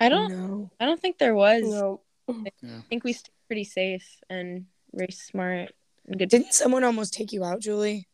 I 0.00 0.08
don't 0.08 0.30
No. 0.30 0.70
I 0.80 0.86
don't 0.86 1.00
think 1.00 1.18
there 1.18 1.34
was. 1.34 1.62
no. 1.64 2.00
I 2.28 2.50
think 2.90 3.04
we 3.04 3.12
stayed 3.14 3.32
pretty 3.46 3.64
safe 3.64 4.06
and 4.28 4.66
raced 4.92 5.26
smart 5.28 5.70
and 6.06 6.18
good. 6.18 6.28
Didn't 6.28 6.52
someone 6.52 6.84
almost 6.84 7.14
take 7.14 7.32
you 7.32 7.44
out, 7.44 7.60
Julie? 7.60 8.06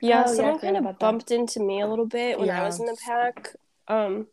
Yeah, 0.00 0.24
Oh, 0.26 0.34
someone 0.34 0.54
forgot 0.56 0.60
kind 0.62 0.76
of 0.76 0.82
about 0.82 0.94
that. 0.94 1.00
bumped 1.00 1.30
into 1.30 1.60
me 1.60 1.80
a 1.80 1.86
little 1.86 2.06
bit 2.06 2.38
when 2.38 2.50
I 2.50 2.62
was 2.62 2.78
in 2.80 2.86
the 2.86 2.96
pack. 3.04 3.54
Um, 3.88 4.26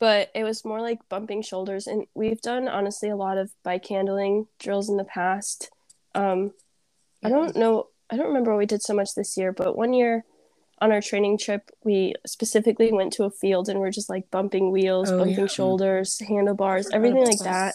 but 0.00 0.30
it 0.34 0.42
was 0.42 0.64
more 0.64 0.80
like 0.80 0.98
bumping 1.08 1.42
shoulders, 1.42 1.86
and 1.86 2.06
we've 2.14 2.40
done 2.40 2.66
honestly 2.66 3.10
a 3.10 3.16
lot 3.16 3.38
of 3.38 3.52
bike 3.62 3.86
handling 3.86 4.46
drills 4.58 4.88
in 4.88 4.96
the 4.96 5.04
past. 5.04 5.70
Um, 6.14 6.52
I 7.22 7.28
don't 7.28 7.54
know, 7.54 7.86
I 8.10 8.16
don't 8.16 8.26
remember 8.28 8.50
what 8.50 8.58
we 8.58 8.66
did 8.66 8.82
so 8.82 8.94
much 8.94 9.14
this 9.14 9.36
year, 9.36 9.52
but 9.52 9.76
one 9.76 9.92
year 9.92 10.24
on 10.80 10.90
our 10.90 11.02
training 11.02 11.36
trip, 11.38 11.70
we 11.84 12.14
specifically 12.26 12.90
went 12.90 13.12
to 13.12 13.24
a 13.24 13.30
field 13.30 13.68
and 13.68 13.78
we're 13.78 13.90
just 13.90 14.08
like 14.08 14.30
bumping 14.30 14.72
wheels, 14.72 15.10
Oh, 15.10 15.18
bumping 15.18 15.40
yeah. 15.40 15.46
shoulders, 15.46 16.18
handlebars, 16.26 16.88
everything 16.90 17.22
like 17.26 17.38
that. 17.40 17.74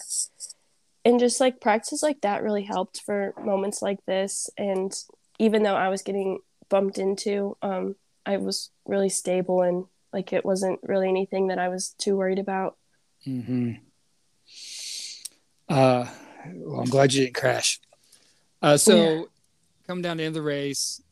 and 1.04 1.20
just 1.20 1.40
like 1.40 1.60
practice 1.60 2.02
like 2.02 2.20
that 2.22 2.42
really 2.42 2.64
helped 2.64 3.00
for 3.06 3.32
moments 3.40 3.80
like 3.80 4.04
this 4.06 4.50
and 4.58 4.92
even 5.38 5.62
though 5.62 5.76
i 5.76 5.88
was 5.88 6.02
getting 6.02 6.40
bumped 6.68 6.98
into 6.98 7.56
um 7.62 7.94
i 8.26 8.36
was 8.36 8.70
really 8.86 9.08
stable 9.08 9.62
and 9.62 9.84
like 10.16 10.32
it 10.32 10.44
wasn't 10.46 10.80
really 10.82 11.08
anything 11.08 11.48
that 11.48 11.58
i 11.58 11.68
was 11.68 11.94
too 11.98 12.16
worried 12.16 12.38
about 12.38 12.76
hmm 13.24 13.72
Uh, 15.68 16.06
well, 16.54 16.80
I'm 16.80 16.88
glad 16.88 17.12
you 17.12 17.24
didn't 17.24 17.34
crash. 17.34 17.80
Uh, 18.62 18.76
so, 18.76 18.94
Yeah. 18.96 19.24
come 19.88 20.00
down 20.00 20.16
to 20.16 20.20
the 20.22 20.26
end 20.26 20.36
of 20.36 20.42
the 20.42 20.48
race. 20.48 21.02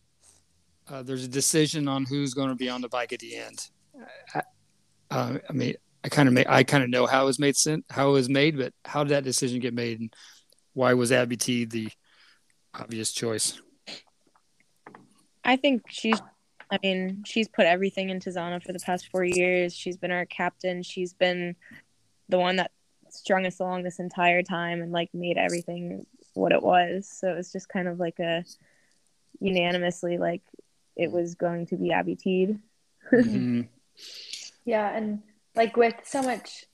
Uh, 0.89 1.02
there's 1.02 1.24
a 1.24 1.28
decision 1.28 1.89
on 1.89 2.05
who's 2.05 2.35
going 2.35 2.51
to 2.51 2.55
be 2.55 2.68
on 2.68 2.81
the 2.81 2.89
bike 2.89 3.12
at 3.12 3.18
the 3.18 3.35
end. 3.36 3.59
I, 4.32 4.43
uh, 5.10 5.39
I 5.51 5.52
mean, 5.52 5.74
I 6.05 6.09
kind 6.09 6.28
of 6.28 6.47
I 6.48 6.62
kind 6.62 6.85
of 6.85 6.90
know 6.90 7.05
how 7.06 7.24
it 7.24 7.26
was 7.26 7.40
made, 7.40 7.56
sen- 7.56 7.85
how 7.90 8.10
it 8.10 8.12
was 8.12 8.28
made, 8.28 8.56
but 8.56 8.72
how 8.85 9.02
did 9.02 9.10
that 9.10 9.24
decision 9.24 9.59
get 9.59 9.74
made, 9.74 9.98
and 10.01 10.14
why 10.72 10.94
was 10.94 11.10
Abby 11.10 11.36
T 11.36 11.64
the 11.64 11.89
obvious 12.78 13.12
choice? 13.12 13.60
I 15.43 15.56
think 15.56 15.82
she's. 15.90 16.20
I 16.70 16.78
mean, 16.82 17.23
she's 17.27 17.49
put 17.49 17.66
everything 17.66 18.11
into 18.11 18.31
Zana 18.31 18.62
for 18.62 18.73
the 18.73 18.78
past 18.78 19.09
four 19.11 19.24
years. 19.24 19.74
She's 19.74 19.97
been 19.97 20.11
our 20.11 20.27
captain. 20.27 20.82
She's 20.82 21.12
been 21.12 21.57
the 22.28 22.39
one 22.39 22.57
that 22.57 22.70
strung 23.11 23.47
us 23.47 23.61
along 23.61 23.82
this 23.85 24.01
entire 24.01 24.43
time 24.43 24.82
and 24.82 24.91
like 24.93 25.12
made 25.15 25.39
everything 25.39 26.07
what 26.35 26.53
it 26.53 26.62
was. 26.62 27.09
So 27.09 27.31
it 27.31 27.36
was 27.36 27.53
just 27.53 27.69
kind 27.69 27.86
of 27.86 28.01
like 28.01 28.19
a 28.19 28.45
unanimously 29.41 30.19
like 30.19 30.43
it 30.97 31.11
was 31.11 31.35
going 31.35 31.66
to 31.66 31.77
be 31.77 31.93
Abby 31.93 32.16
Teed. 32.16 32.59
Mhm. 33.12 33.69
Yeah, 34.65 34.91
and 34.97 35.23
like 35.55 35.77
with 35.77 35.95
so 36.05 36.23
much, 36.23 36.65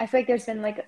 I 0.00 0.06
feel 0.06 0.20
like 0.20 0.26
there's 0.26 0.46
been 0.46 0.62
like, 0.62 0.84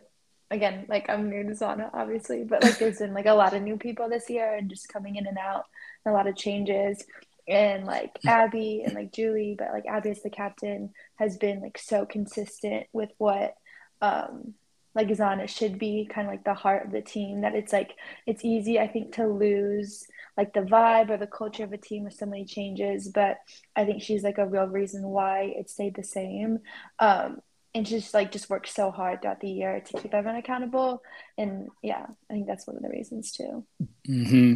again, 0.50 0.86
like 0.88 1.08
I'm 1.08 1.30
new 1.30 1.44
to 1.44 1.50
Zana, 1.50 1.88
obviously, 1.94 2.42
but 2.42 2.64
like 2.64 2.78
there's 2.78 2.98
been 2.98 3.14
like 3.14 3.26
a 3.26 3.32
lot 3.32 3.54
of 3.54 3.62
new 3.62 3.76
people 3.76 4.08
this 4.08 4.28
year 4.28 4.54
and 4.54 4.68
just 4.68 4.88
coming 4.88 5.16
in 5.16 5.26
and 5.26 5.38
out, 5.38 5.66
and 6.04 6.12
a 6.12 6.16
lot 6.16 6.26
of 6.26 6.36
changes. 6.36 7.04
And 7.48 7.84
like 7.86 8.18
Abby 8.26 8.82
and 8.84 8.94
like 8.94 9.12
Julie, 9.12 9.56
but 9.58 9.72
like 9.72 9.86
Abby 9.86 10.10
as 10.10 10.22
the 10.22 10.30
captain 10.30 10.90
has 11.16 11.36
been 11.36 11.60
like 11.60 11.78
so 11.78 12.06
consistent 12.06 12.86
with 12.92 13.10
what 13.18 13.54
um 14.00 14.54
like 14.94 15.08
Zana 15.08 15.48
should 15.48 15.78
be, 15.78 16.08
kind 16.12 16.26
of 16.26 16.32
like 16.32 16.44
the 16.44 16.54
heart 16.54 16.86
of 16.86 16.92
the 16.92 17.00
team. 17.00 17.42
That 17.42 17.54
it's 17.54 17.72
like 17.72 17.92
it's 18.26 18.44
easy, 18.44 18.78
I 18.78 18.88
think, 18.88 19.14
to 19.14 19.26
lose 19.26 20.04
like 20.36 20.52
the 20.52 20.60
vibe 20.60 21.10
or 21.10 21.16
the 21.16 21.26
culture 21.26 21.64
of 21.64 21.72
a 21.72 21.78
team 21.78 22.04
with 22.04 22.14
so 22.14 22.26
many 22.26 22.44
changes, 22.44 23.08
but 23.08 23.38
I 23.76 23.84
think 23.84 24.02
she's 24.02 24.22
like 24.22 24.38
a 24.38 24.46
real 24.46 24.66
reason 24.66 25.02
why 25.02 25.52
it 25.56 25.68
stayed 25.70 25.94
the 25.94 26.02
same. 26.02 26.60
Um, 26.98 27.40
and 27.74 27.86
she's 27.86 28.12
like 28.14 28.32
just 28.32 28.50
worked 28.50 28.68
so 28.68 28.90
hard 28.90 29.22
throughout 29.22 29.40
the 29.40 29.50
year 29.50 29.80
to 29.80 30.00
keep 30.00 30.14
everyone 30.14 30.38
accountable. 30.38 31.02
And 31.38 31.68
yeah, 31.82 32.06
I 32.28 32.32
think 32.32 32.46
that's 32.46 32.66
one 32.66 32.76
of 32.76 32.82
the 32.82 32.88
reasons 32.88 33.32
too. 33.32 33.64
hmm 34.06 34.54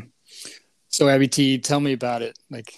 So 0.95 1.09
Abby 1.09 1.27
T, 1.27 1.59
tell 1.59 1.81
me 1.81 1.93
about 1.93 2.23
it. 2.23 2.39
Like 2.51 2.73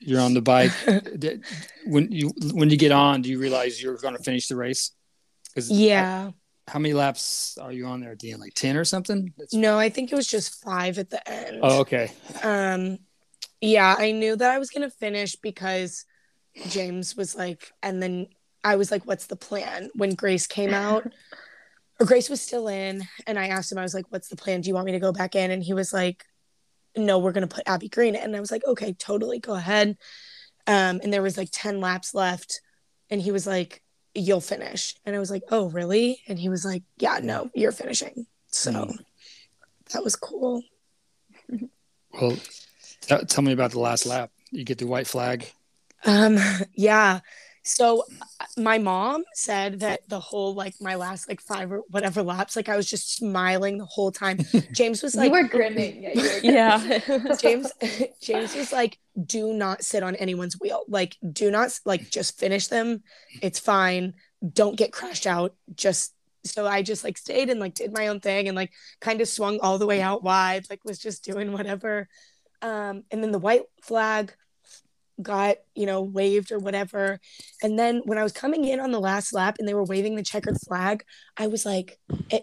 you're 0.00 0.20
on 0.20 0.34
the 0.34 0.42
bike. 0.42 0.72
When 1.86 2.10
you 2.10 2.32
when 2.52 2.70
you 2.70 2.76
get 2.76 2.90
on, 2.90 3.22
do 3.22 3.28
you 3.30 3.38
realize 3.38 3.80
you're 3.80 3.96
going 3.98 4.16
to 4.16 4.22
finish 4.22 4.48
the 4.48 4.56
race? 4.56 4.90
Yeah. 5.54 6.32
how 6.66 6.80
many 6.80 6.92
laps 6.92 7.56
are 7.62 7.70
you 7.70 7.86
on 7.86 8.00
there 8.00 8.10
at 8.10 8.18
the 8.18 8.32
end? 8.32 8.40
Like 8.40 8.54
ten 8.54 8.76
or 8.76 8.84
something? 8.84 9.32
That's- 9.38 9.54
No, 9.54 9.78
I 9.78 9.88
think 9.90 10.10
it 10.10 10.16
was 10.16 10.26
just 10.26 10.60
five 10.64 10.98
at 10.98 11.10
the 11.10 11.22
end. 11.30 11.60
Oh, 11.62 11.78
okay. 11.82 12.10
Um, 12.42 12.98
yeah, 13.60 13.94
I 13.96 14.10
knew 14.10 14.34
that 14.34 14.50
I 14.50 14.58
was 14.58 14.70
gonna 14.70 14.90
finish 14.90 15.36
because 15.36 16.04
James 16.68 17.16
was 17.16 17.36
like, 17.36 17.70
and 17.80 18.02
then 18.02 18.26
I 18.64 18.74
was 18.74 18.90
like, 18.90 19.06
"What's 19.06 19.26
the 19.28 19.36
plan?" 19.36 19.90
When 19.94 20.14
Grace 20.16 20.48
came 20.48 20.74
out, 20.74 21.04
or 22.00 22.06
Grace 22.10 22.28
was 22.28 22.40
still 22.40 22.66
in, 22.66 23.04
and 23.28 23.38
I 23.38 23.46
asked 23.48 23.70
him, 23.70 23.78
I 23.78 23.82
was 23.82 23.94
like, 23.94 24.06
"What's 24.10 24.28
the 24.30 24.36
plan? 24.36 24.62
Do 24.62 24.68
you 24.68 24.74
want 24.74 24.86
me 24.86 24.92
to 24.98 24.98
go 25.06 25.12
back 25.12 25.36
in?" 25.36 25.52
And 25.52 25.62
he 25.62 25.72
was 25.74 25.92
like, 25.92 26.24
"No, 26.96 27.18
we're 27.18 27.32
gonna 27.32 27.46
put 27.46 27.66
Abby 27.66 27.88
Green." 27.88 28.14
in." 28.14 28.22
And 28.22 28.36
I 28.36 28.40
was 28.40 28.50
like, 28.50 28.64
"Okay, 28.66 28.92
totally, 28.94 29.38
go 29.38 29.54
ahead." 29.54 29.96
Um, 30.66 31.00
and 31.02 31.12
there 31.12 31.22
was 31.22 31.36
like 31.36 31.50
ten 31.52 31.80
laps 31.80 32.14
left, 32.14 32.60
and 33.10 33.20
he 33.20 33.30
was 33.30 33.46
like, 33.46 33.82
"You'll 34.14 34.40
finish," 34.40 34.94
and 35.04 35.14
I 35.14 35.18
was 35.18 35.30
like, 35.30 35.42
"Oh, 35.50 35.68
really?" 35.68 36.20
And 36.26 36.38
he 36.38 36.48
was 36.48 36.64
like, 36.64 36.82
"Yeah, 36.98 37.20
no, 37.22 37.50
you're 37.54 37.72
finishing." 37.72 38.26
So 38.48 38.72
Mm. 38.72 38.98
that 39.92 40.02
was 40.02 40.16
cool. 40.16 40.62
Well, 42.12 42.36
tell 43.28 43.44
me 43.44 43.52
about 43.52 43.72
the 43.72 43.80
last 43.80 44.06
lap. 44.06 44.30
You 44.50 44.64
get 44.64 44.78
the 44.78 44.86
white 44.86 45.06
flag. 45.06 45.46
Um, 46.04 46.38
yeah. 46.74 47.20
So 47.66 48.04
uh, 48.40 48.44
my 48.56 48.78
mom 48.78 49.24
said 49.34 49.80
that 49.80 50.08
the 50.08 50.20
whole 50.20 50.54
like 50.54 50.74
my 50.80 50.94
last 50.94 51.28
like 51.28 51.40
five 51.40 51.72
or 51.72 51.82
whatever 51.90 52.22
laps, 52.22 52.54
like 52.54 52.68
I 52.68 52.76
was 52.76 52.88
just 52.88 53.16
smiling 53.16 53.78
the 53.78 53.84
whole 53.84 54.12
time. 54.12 54.38
James 54.72 55.02
was 55.02 55.16
like, 55.16 55.26
you 55.26 55.32
were 55.32 55.48
grinning. 55.48 56.00
Yeah, 56.00 56.12
you 56.14 56.22
were 56.22 56.38
yeah 56.42 57.34
James, 57.40 57.72
James 58.22 58.54
was 58.54 58.72
like, 58.72 58.98
do 59.20 59.52
not 59.52 59.82
sit 59.82 60.04
on 60.04 60.14
anyone's 60.14 60.54
wheel. 60.60 60.84
Like, 60.86 61.16
do 61.32 61.50
not 61.50 61.78
like 61.84 62.08
just 62.08 62.38
finish 62.38 62.68
them. 62.68 63.02
It's 63.42 63.58
fine. 63.58 64.14
Don't 64.52 64.76
get 64.76 64.92
crashed 64.92 65.26
out. 65.26 65.56
Just 65.74 66.14
so 66.44 66.68
I 66.68 66.82
just 66.82 67.02
like 67.02 67.18
stayed 67.18 67.50
and 67.50 67.58
like 67.58 67.74
did 67.74 67.92
my 67.92 68.06
own 68.06 68.20
thing 68.20 68.46
and 68.46 68.54
like 68.54 68.70
kind 69.00 69.20
of 69.20 69.26
swung 69.26 69.58
all 69.60 69.78
the 69.78 69.86
way 69.86 70.00
out 70.00 70.22
wide, 70.22 70.66
like 70.70 70.84
was 70.84 71.00
just 71.00 71.24
doing 71.24 71.52
whatever. 71.52 72.08
Um, 72.62 73.02
and 73.10 73.24
then 73.24 73.32
the 73.32 73.40
white 73.40 73.64
flag 73.82 74.32
got 75.20 75.56
you 75.76 75.86
know, 75.86 76.02
waved 76.02 76.50
or 76.52 76.58
whatever. 76.58 77.20
And 77.62 77.78
then 77.78 78.02
when 78.04 78.18
I 78.18 78.22
was 78.22 78.32
coming 78.32 78.64
in 78.64 78.80
on 78.80 78.90
the 78.90 79.00
last 79.00 79.32
lap 79.32 79.56
and 79.58 79.68
they 79.68 79.74
were 79.74 79.84
waving 79.84 80.16
the 80.16 80.22
checkered 80.22 80.56
flag, 80.66 81.04
I 81.36 81.46
was 81.46 81.66
like, 81.66 81.98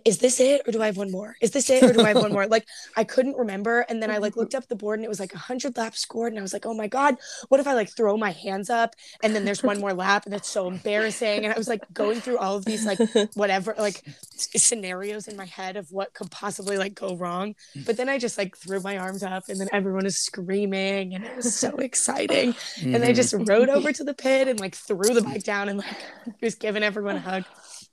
is 0.06 0.20
this 0.20 0.40
it 0.40 0.62
or 0.68 0.72
do 0.72 0.82
I 0.82 0.86
have 0.88 0.98
one 0.98 1.12
more? 1.12 1.36
Is 1.42 1.52
this 1.52 1.70
it 1.70 1.84
or 1.84 1.94
do 1.94 2.02
I 2.02 2.10
have 2.10 2.18
one 2.18 2.32
more? 2.32 2.48
Like 2.54 2.68
I 2.96 3.04
couldn't 3.04 3.38
remember. 3.38 3.80
And 3.90 4.04
then 4.04 4.12
I 4.12 4.18
like 4.18 4.36
looked 4.36 4.54
up 4.54 4.68
the 4.68 4.76
board 4.76 5.00
and 5.00 5.06
it 5.06 5.10
was 5.10 5.20
like 5.20 5.34
100 5.34 5.76
laps 5.76 6.02
scored. 6.02 6.34
And 6.34 6.40
I 6.40 6.44
was 6.44 6.54
like, 6.54 6.68
oh 6.68 6.74
my 6.76 6.86
God, 6.88 7.16
what 7.50 7.60
if 7.60 7.66
I 7.66 7.74
like 7.74 7.90
throw 7.90 8.16
my 8.16 8.30
hands 8.30 8.70
up 8.70 8.94
and 9.24 9.36
then 9.36 9.44
there's 9.44 9.64
one 9.64 9.80
more 9.80 9.94
lap 9.94 10.26
and 10.26 10.36
it's 10.36 10.50
so 10.50 10.68
embarrassing. 10.68 11.46
And 11.46 11.54
I 11.54 11.58
was 11.58 11.68
like 11.68 11.82
going 11.94 12.22
through 12.22 12.38
all 12.38 12.56
of 12.56 12.66
these 12.66 12.86
like 12.86 13.00
whatever, 13.34 13.74
like 13.80 14.04
scenarios 14.36 15.28
in 15.28 15.36
my 15.36 15.46
head 15.46 15.78
of 15.78 15.92
what 15.92 16.14
could 16.14 16.30
possibly 16.30 16.78
like 16.78 16.94
go 16.94 17.16
wrong. 17.16 17.56
But 17.86 17.98
then 17.98 18.10
I 18.10 18.20
just 18.20 18.38
like 18.38 18.56
threw 18.56 18.82
my 18.82 18.98
arms 18.98 19.24
up 19.24 19.46
and 19.50 19.60
then 19.60 19.70
everyone 19.72 20.06
is 20.06 20.18
screaming 20.18 21.16
and 21.16 21.24
it 21.24 21.36
was 21.36 21.56
so 21.56 21.70
exciting. 21.78 22.54
Mm-hmm. 22.54 22.96
And 22.96 23.04
I 23.04 23.14
just 23.14 23.23
rode 23.48 23.70
over 23.70 23.92
to 23.92 24.04
the 24.04 24.14
pit 24.14 24.48
and 24.48 24.60
like 24.60 24.76
threw 24.76 25.14
the 25.14 25.22
bike 25.22 25.44
down 25.44 25.70
and 25.70 25.80
like 25.80 25.96
was 26.42 26.56
giving 26.56 26.84
everyone 26.84 27.16
a 27.16 27.20
hug. 27.20 27.46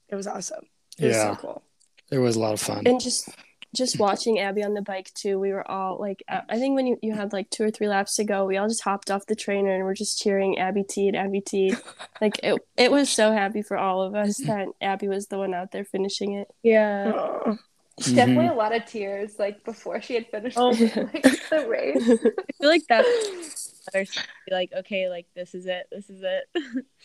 It 0.09 0.15
was 0.15 0.27
awesome. 0.27 0.65
It 0.98 1.11
yeah. 1.11 1.31
was 1.31 1.39
so 1.39 1.43
cool. 1.43 1.62
It 2.11 2.19
was 2.19 2.36
a 2.36 2.40
lot 2.40 2.52
of 2.52 2.61
fun. 2.61 2.86
And 2.86 3.01
just 3.01 3.28
just 3.74 4.01
watching 4.01 4.40
Abby 4.40 4.65
on 4.65 4.74
the 4.74 4.82
bike 4.82 5.12
too, 5.15 5.39
we 5.39 5.52
were 5.52 5.69
all 5.70 5.98
like, 6.01 6.24
uh, 6.28 6.40
I 6.48 6.59
think 6.59 6.74
when 6.74 6.86
you, 6.89 6.98
you 7.02 7.15
had 7.15 7.32
like 7.32 7.51
two 7.51 7.62
or 7.62 7.70
three 7.70 7.86
laps 7.86 8.16
to 8.16 8.24
go, 8.24 8.44
we 8.44 8.57
all 8.57 8.66
just 8.66 8.82
hopped 8.82 9.11
off 9.11 9.27
the 9.27 9.36
trainer 9.36 9.73
and 9.73 9.85
we're 9.85 9.94
just 9.94 10.20
cheering 10.20 10.59
Abby 10.59 10.82
T 10.82 11.07
and 11.07 11.16
Abby 11.16 11.40
T. 11.40 11.74
like 12.20 12.40
it, 12.43 12.61
it 12.77 12.90
was 12.90 13.09
so 13.09 13.32
happy 13.32 13.62
for 13.62 13.77
all 13.77 14.02
of 14.02 14.15
us 14.15 14.39
that 14.39 14.69
Abby 14.81 15.07
was 15.07 15.28
the 15.28 15.39
one 15.39 15.55
out 15.55 15.70
there 15.70 15.85
finishing 15.85 16.32
it. 16.32 16.48
Yeah. 16.62 17.55
Mm-hmm. 18.01 18.16
Definitely 18.16 18.47
a 18.47 18.55
lot 18.55 18.74
of 18.74 18.86
tears, 18.86 19.39
like 19.39 19.62
before 19.64 20.01
she 20.01 20.14
had 20.14 20.27
finished 20.28 20.56
oh. 20.59 20.70
like, 20.70 21.22
the 21.51 21.66
race. 21.68 22.09
I 22.10 22.52
feel 22.59 22.68
like 22.68 22.82
that's 22.89 23.82
like, 24.51 24.72
okay, 24.72 25.09
like 25.09 25.27
this 25.35 25.55
is 25.55 25.66
it, 25.66 25.86
this 25.90 26.09
is 26.10 26.22
it. 26.22 26.44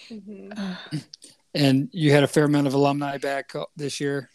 Mm-hmm. 0.09 0.97
And 1.55 1.87
you 1.93 2.11
had 2.11 2.23
a 2.23 2.27
fair 2.27 2.43
amount 2.43 2.67
of 2.67 2.73
alumni 2.73 3.17
back 3.17 3.55
uh, 3.55 3.63
this 3.77 4.01
year 4.01 4.29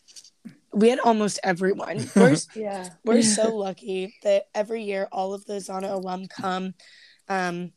we 0.72 0.88
had 0.88 1.00
almost 1.00 1.38
everyone. 1.42 2.08
We're, 2.14 2.36
yeah, 2.54 2.88
we're 3.04 3.22
so 3.22 3.56
lucky 3.56 4.14
that 4.22 4.44
every 4.54 4.84
year 4.84 5.08
all 5.10 5.34
of 5.34 5.44
the 5.44 5.54
Zana 5.54 5.92
alum 5.92 6.26
come. 6.28 6.74
Um, 7.28 7.72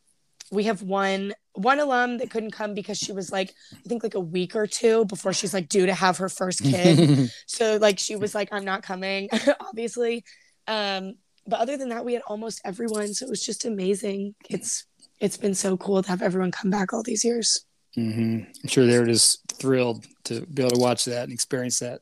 we 0.52 0.66
have 0.66 0.82
one 0.82 1.34
one 1.54 1.80
alum 1.80 2.18
that 2.18 2.30
couldn't 2.30 2.52
come 2.52 2.74
because 2.74 2.98
she 2.98 3.12
was 3.12 3.32
like 3.32 3.54
I 3.74 3.88
think 3.88 4.04
like 4.04 4.16
a 4.16 4.20
week 4.20 4.56
or 4.56 4.68
two 4.68 5.06
before 5.06 5.34
she's 5.34 5.54
like 5.54 5.70
due 5.70 5.86
to 5.86 5.94
have 5.94 6.18
her 6.18 6.30
first 6.30 6.64
kid. 6.64 7.32
so 7.46 7.78
like 7.78 8.00
she 8.00 8.16
was 8.16 8.34
like 8.34 8.50
I'm 8.52 8.66
not 8.66 8.84
coming, 8.84 9.30
obviously. 9.60 10.24
Um, 10.68 11.16
but 11.46 11.60
other 11.60 11.78
than 11.78 11.90
that, 11.90 12.06
we 12.06 12.14
had 12.14 12.22
almost 12.28 12.62
everyone. 12.64 13.14
So 13.14 13.26
it 13.26 13.30
was 13.30 13.46
just 13.46 13.66
amazing. 13.66 14.36
It's 14.50 14.86
it's 15.20 15.38
been 15.38 15.54
so 15.54 15.78
cool 15.78 16.02
to 16.02 16.10
have 16.10 16.22
everyone 16.22 16.52
come 16.52 16.70
back 16.70 16.94
all 16.94 17.04
these 17.04 17.24
years. 17.24 17.66
Mm-hmm. 17.98 18.40
I'm 18.64 18.70
sure 18.70 18.86
they 18.86 18.98
were 18.98 19.06
just 19.06 19.42
thrilled 19.54 20.06
to 20.26 20.46
be 20.48 20.64
able 20.64 20.76
to 20.76 20.82
watch 20.82 21.06
that 21.06 21.24
and 21.24 21.32
experience 21.32 21.80
that. 21.80 22.02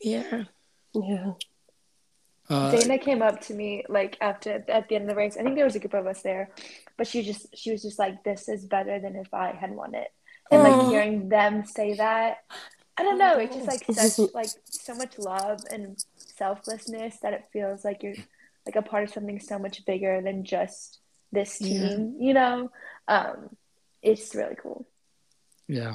Yeah. 0.00 0.44
Yeah. 0.94 1.32
Uh, 2.50 2.70
Dana 2.72 2.98
came 2.98 3.22
up 3.22 3.40
to 3.42 3.54
me 3.54 3.84
like 3.88 4.18
after 4.20 4.64
at 4.68 4.88
the 4.88 4.96
end 4.96 5.04
of 5.04 5.10
the 5.10 5.14
race. 5.14 5.36
I 5.38 5.42
think 5.42 5.54
there 5.54 5.64
was 5.64 5.76
a 5.76 5.78
group 5.78 5.94
of 5.94 6.06
us 6.06 6.22
there, 6.22 6.50
but 6.96 7.06
she 7.06 7.22
just 7.22 7.56
she 7.56 7.70
was 7.70 7.82
just 7.82 7.98
like, 7.98 8.24
"This 8.24 8.48
is 8.48 8.64
better 8.64 8.98
than 8.98 9.14
if 9.14 9.32
I 9.32 9.52
had 9.52 9.70
won 9.70 9.94
it." 9.94 10.08
And 10.50 10.64
like 10.64 10.88
hearing 10.88 11.28
them 11.28 11.64
say 11.64 11.94
that, 11.94 12.38
I 12.96 13.04
don't 13.04 13.18
know. 13.18 13.38
It's 13.38 13.54
just 13.54 13.68
like 13.68 13.84
such 13.96 14.34
like 14.34 14.50
so 14.64 14.94
much 14.94 15.16
love 15.18 15.60
and 15.72 15.96
selflessness 16.16 17.18
that 17.22 17.32
it 17.32 17.44
feels 17.52 17.84
like 17.84 18.02
you're 18.02 18.16
like 18.66 18.76
a 18.76 18.82
part 18.82 19.04
of 19.04 19.10
something 19.10 19.38
so 19.40 19.58
much 19.58 19.86
bigger 19.86 20.20
than 20.20 20.44
just 20.44 20.98
this 21.30 21.56
team. 21.58 22.16
Yeah. 22.18 22.26
You 22.26 22.34
know, 22.34 22.70
um, 23.06 23.56
it's 24.02 24.34
really 24.34 24.56
cool. 24.60 24.86
Yeah. 25.68 25.94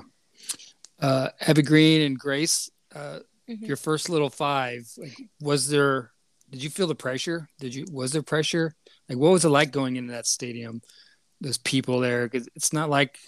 Uh, 0.99 1.29
Abby 1.41 1.63
Green 1.63 2.01
and 2.01 2.17
Grace. 2.17 2.71
Uh, 2.93 3.19
mm-hmm. 3.49 3.65
your 3.65 3.75
first 3.75 4.09
little 4.09 4.29
five 4.29 4.89
like 4.97 5.17
was 5.41 5.67
there 5.67 6.11
did 6.55 6.63
you 6.63 6.69
feel 6.69 6.87
the 6.87 6.95
pressure? 6.95 7.49
Did 7.59 7.75
you 7.75 7.85
was 7.91 8.13
there 8.13 8.23
pressure? 8.23 8.73
Like 9.09 9.17
what 9.17 9.33
was 9.33 9.43
it 9.43 9.49
like 9.49 9.71
going 9.71 9.97
into 9.97 10.13
that 10.13 10.25
stadium 10.25 10.81
those 11.41 11.57
people 11.57 11.99
there? 11.99 12.29
Because 12.29 12.47
it's 12.55 12.71
not 12.71 12.89
like 12.89 13.19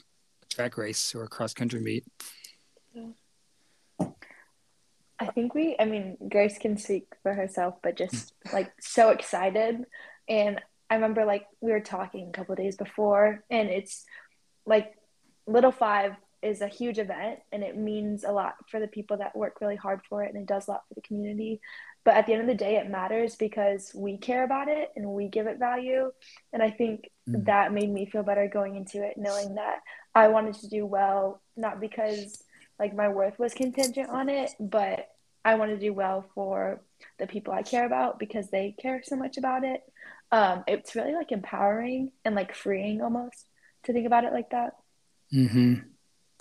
a 0.43 0.45
track 0.45 0.77
race 0.77 1.13
or 1.13 1.23
a 1.23 1.27
cross 1.27 1.53
country 1.53 1.81
meet. 1.81 2.05
I 5.19 5.25
think 5.33 5.53
we 5.53 5.75
i 5.77 5.83
mean 5.83 6.15
grace 6.29 6.57
can 6.57 6.77
speak 6.77 7.07
for 7.21 7.33
herself 7.33 7.75
but 7.83 7.97
just 7.97 8.33
like 8.53 8.71
so 8.79 9.09
excited. 9.09 9.83
And 10.29 10.61
i 10.89 10.95
remember 10.95 11.25
like 11.25 11.47
we 11.59 11.71
were 11.71 11.81
talking 11.81 12.29
a 12.29 12.31
couple 12.31 12.55
days 12.55 12.77
before 12.77 13.43
and 13.49 13.67
it's 13.67 14.05
like 14.65 14.93
little 15.45 15.73
five 15.73 16.13
is 16.47 16.61
a 16.61 16.67
huge 16.67 16.97
event 16.97 17.39
and 17.51 17.63
it 17.63 17.77
means 17.77 18.23
a 18.23 18.31
lot 18.31 18.55
for 18.69 18.79
the 18.79 18.87
people 18.87 19.17
that 19.17 19.35
work 19.35 19.61
really 19.61 19.75
hard 19.75 20.01
for 20.09 20.23
it 20.23 20.33
and 20.33 20.41
it 20.41 20.47
does 20.47 20.67
a 20.67 20.71
lot 20.71 20.83
for 20.87 20.93
the 20.93 21.01
community. 21.01 21.59
But 22.03 22.15
at 22.15 22.25
the 22.25 22.33
end 22.33 22.41
of 22.41 22.47
the 22.47 22.55
day 22.55 22.77
it 22.77 22.89
matters 22.89 23.35
because 23.35 23.91
we 23.93 24.17
care 24.17 24.43
about 24.43 24.69
it 24.69 24.91
and 24.95 25.05
we 25.07 25.27
give 25.27 25.47
it 25.47 25.59
value. 25.59 26.11
And 26.53 26.63
i 26.63 26.69
think 26.69 27.09
mm. 27.29 27.45
that 27.45 27.73
made 27.73 27.89
me 27.89 28.05
feel 28.05 28.23
better 28.23 28.47
going 28.47 28.75
into 28.75 29.03
it 29.03 29.17
knowing 29.17 29.55
that 29.55 29.79
i 30.15 30.27
wanted 30.27 30.55
to 30.55 30.69
do 30.69 30.85
well 30.85 31.41
not 31.55 31.79
because 31.79 32.43
like 32.79 32.95
my 32.95 33.09
worth 33.09 33.37
was 33.37 33.53
contingent 33.53 34.09
on 34.09 34.29
it 34.29 34.51
but 34.59 35.09
i 35.43 35.55
want 35.55 35.71
to 35.71 35.77
do 35.77 35.93
well 35.93 36.25
for 36.33 36.81
the 37.19 37.27
people 37.27 37.53
i 37.53 37.61
care 37.61 37.85
about 37.85 38.19
because 38.19 38.49
they 38.49 38.75
care 38.81 39.01
so 39.03 39.15
much 39.15 39.37
about 39.37 39.63
it. 39.63 39.81
Um, 40.29 40.65
it's 40.67 40.95
really 40.95 41.13
like 41.13 41.31
empowering 41.31 42.11
and 42.25 42.35
like 42.35 42.53
freeing 42.53 43.01
almost 43.01 43.45
to 43.83 43.93
think 43.93 44.05
about 44.05 44.25
it 44.25 44.33
like 44.33 44.49
that. 44.49 44.73
Mm-hmm 45.33 45.75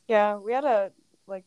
yeah, 0.09 0.37
we 0.37 0.53
had 0.53 0.65
a 0.65 0.93
like 1.27 1.45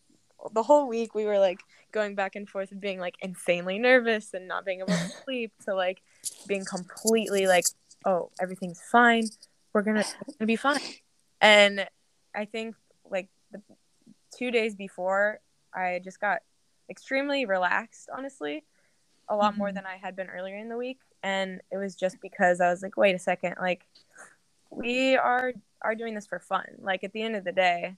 the 0.54 0.64
whole 0.64 0.88
week 0.88 1.14
we 1.16 1.26
were 1.26 1.40
like 1.40 1.60
going 1.92 2.16
back 2.16 2.36
and 2.36 2.48
forth 2.48 2.72
and 2.72 2.80
being 2.82 3.00
like 3.00 3.16
insanely 3.22 3.80
nervous 3.80 4.34
and 4.34 4.48
not 4.48 4.66
being 4.66 4.80
able 4.80 4.94
to 4.94 5.10
sleep 5.24 5.52
to 5.66 5.74
like 5.74 6.02
being 6.48 6.66
completely 6.66 7.48
like, 7.48 7.66
oh, 8.06 8.32
everything's 8.42 8.82
fine. 8.92 9.26
We're 9.74 9.82
gonna, 9.82 10.06
gonna 10.40 10.48
be 10.48 10.56
fine. 10.56 10.80
And 11.42 11.88
I 12.36 12.46
think 12.46 12.76
like 13.10 13.30
the 13.52 13.62
two 14.38 14.52
days 14.52 14.76
before, 14.76 15.40
I 15.74 16.02
just 16.04 16.20
got 16.20 16.40
extremely 16.90 17.46
relaxed, 17.46 18.10
honestly, 18.16 18.64
a 19.28 19.36
lot 19.36 19.52
mm-hmm. 19.52 19.60
more 19.60 19.72
than 19.72 19.86
I 19.86 19.98
had 19.98 20.16
been 20.16 20.28
earlier 20.28 20.58
in 20.58 20.70
the 20.70 20.78
week. 20.78 21.00
And 21.22 21.62
it 21.72 21.78
was 21.78 21.96
just 21.96 22.18
because 22.22 22.62
I 22.62 22.70
was 22.70 22.82
like, 22.82 22.98
wait 22.98 23.16
a 23.16 23.20
second, 23.20 23.56
like 23.60 23.86
we 24.70 25.18
are 25.18 25.54
are 25.82 25.96
doing 25.96 26.14
this 26.14 26.28
for 26.28 26.40
fun. 26.40 26.66
Like 26.80 27.04
at 27.04 27.14
the 27.14 27.22
end 27.22 27.36
of 27.36 27.44
the 27.44 27.52
day, 27.52 27.96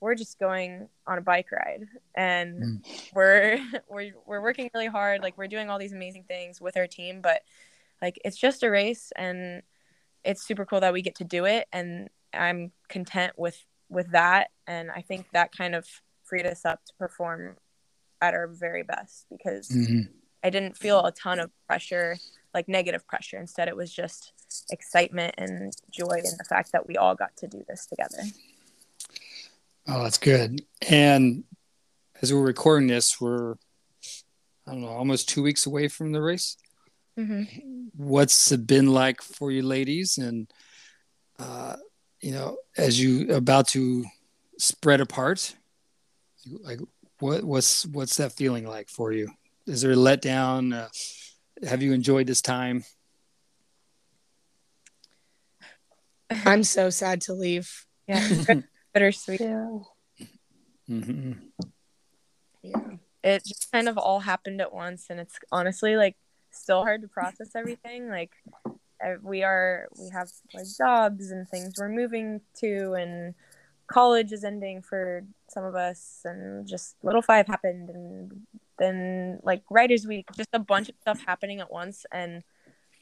we're 0.00 0.14
just 0.14 0.38
going 0.38 0.88
on 1.06 1.18
a 1.18 1.22
bike 1.22 1.50
ride 1.52 1.86
and 2.14 2.62
mm. 2.62 3.10
we're 3.14 3.58
we're 3.88 4.12
we're 4.26 4.42
working 4.42 4.70
really 4.74 4.86
hard 4.86 5.22
like 5.22 5.36
we're 5.38 5.46
doing 5.46 5.70
all 5.70 5.78
these 5.78 5.92
amazing 5.92 6.24
things 6.24 6.60
with 6.60 6.76
our 6.76 6.86
team 6.86 7.20
but 7.20 7.42
like 8.02 8.18
it's 8.24 8.36
just 8.36 8.62
a 8.62 8.70
race 8.70 9.12
and 9.16 9.62
it's 10.24 10.42
super 10.42 10.64
cool 10.64 10.80
that 10.80 10.92
we 10.92 11.02
get 11.02 11.16
to 11.16 11.24
do 11.24 11.44
it 11.44 11.66
and 11.72 12.08
I'm 12.32 12.72
content 12.88 13.32
with 13.36 13.62
with 13.88 14.10
that 14.12 14.50
and 14.66 14.90
I 14.90 15.00
think 15.02 15.26
that 15.32 15.56
kind 15.56 15.74
of 15.74 15.86
freed 16.24 16.46
us 16.46 16.64
up 16.64 16.84
to 16.86 16.92
perform 16.98 17.56
at 18.20 18.34
our 18.34 18.48
very 18.48 18.82
best 18.82 19.26
because 19.30 19.68
mm-hmm. 19.68 20.12
I 20.42 20.50
didn't 20.50 20.76
feel 20.76 21.04
a 21.04 21.12
ton 21.12 21.38
of 21.38 21.50
pressure 21.66 22.16
like 22.52 22.68
negative 22.68 23.06
pressure 23.06 23.38
instead 23.38 23.68
it 23.68 23.76
was 23.76 23.92
just 23.92 24.32
excitement 24.70 25.34
and 25.38 25.72
joy 25.90 26.16
in 26.16 26.36
the 26.38 26.44
fact 26.48 26.72
that 26.72 26.86
we 26.86 26.96
all 26.96 27.14
got 27.14 27.36
to 27.36 27.46
do 27.46 27.62
this 27.68 27.86
together. 27.86 28.18
Oh, 29.88 30.02
that's 30.02 30.18
good. 30.18 30.62
And 30.88 31.44
as 32.20 32.32
we're 32.32 32.42
recording 32.42 32.88
this, 32.88 33.20
we're 33.20 33.54
I 34.66 34.72
don't 34.72 34.80
know, 34.80 34.88
almost 34.88 35.28
two 35.28 35.42
weeks 35.42 35.66
away 35.66 35.86
from 35.86 36.10
the 36.10 36.20
race. 36.20 36.56
Mm-hmm. 37.18 37.86
What's 37.96 38.50
it 38.50 38.66
been 38.66 38.88
like 38.88 39.22
for 39.22 39.52
you, 39.52 39.62
ladies? 39.62 40.18
And 40.18 40.50
uh, 41.38 41.76
you 42.20 42.32
know, 42.32 42.56
as 42.76 43.00
you 43.00 43.32
about 43.32 43.68
to 43.68 44.04
spread 44.58 45.00
apart, 45.00 45.54
like 46.62 46.80
what 47.20 47.44
what's 47.44 47.86
what's 47.86 48.16
that 48.16 48.32
feeling 48.32 48.66
like 48.66 48.88
for 48.88 49.12
you? 49.12 49.30
Is 49.66 49.82
there 49.82 49.92
a 49.92 49.96
letdown? 49.96 50.74
Uh, 50.74 50.88
have 51.66 51.82
you 51.82 51.92
enjoyed 51.92 52.26
this 52.26 52.42
time? 52.42 52.84
I'm 56.44 56.64
so 56.64 56.90
sad 56.90 57.20
to 57.22 57.34
leave. 57.34 57.86
Yeah. 58.08 58.42
bittersweet. 58.96 59.40
Yeah. 59.40 59.78
Mm-hmm. 60.88 61.32
Yeah. 62.62 62.80
It 63.22 63.44
just 63.44 63.70
kind 63.70 63.88
of 63.88 63.98
all 63.98 64.20
happened 64.20 64.62
at 64.62 64.72
once, 64.72 65.06
and 65.10 65.20
it's 65.20 65.38
honestly 65.52 65.96
like 65.96 66.16
still 66.50 66.82
hard 66.82 67.02
to 67.02 67.08
process 67.08 67.50
everything. 67.54 68.08
Like 68.08 68.32
we 69.22 69.42
are, 69.42 69.88
we 70.00 70.08
have 70.10 70.30
like 70.54 70.64
jobs 70.78 71.30
and 71.30 71.46
things 71.46 71.74
we're 71.78 71.90
moving 71.90 72.40
to, 72.60 72.94
and 72.94 73.34
college 73.86 74.32
is 74.32 74.44
ending 74.44 74.80
for 74.80 75.24
some 75.48 75.64
of 75.64 75.74
us, 75.74 76.22
and 76.24 76.66
just 76.66 76.96
little 77.02 77.22
five 77.22 77.46
happened, 77.46 77.90
and 77.90 78.46
then 78.78 79.40
like 79.42 79.62
writers 79.70 80.06
week, 80.06 80.26
just 80.36 80.48
a 80.54 80.58
bunch 80.58 80.88
of 80.88 80.94
stuff 81.02 81.20
happening 81.26 81.60
at 81.60 81.70
once, 81.70 82.06
and 82.12 82.42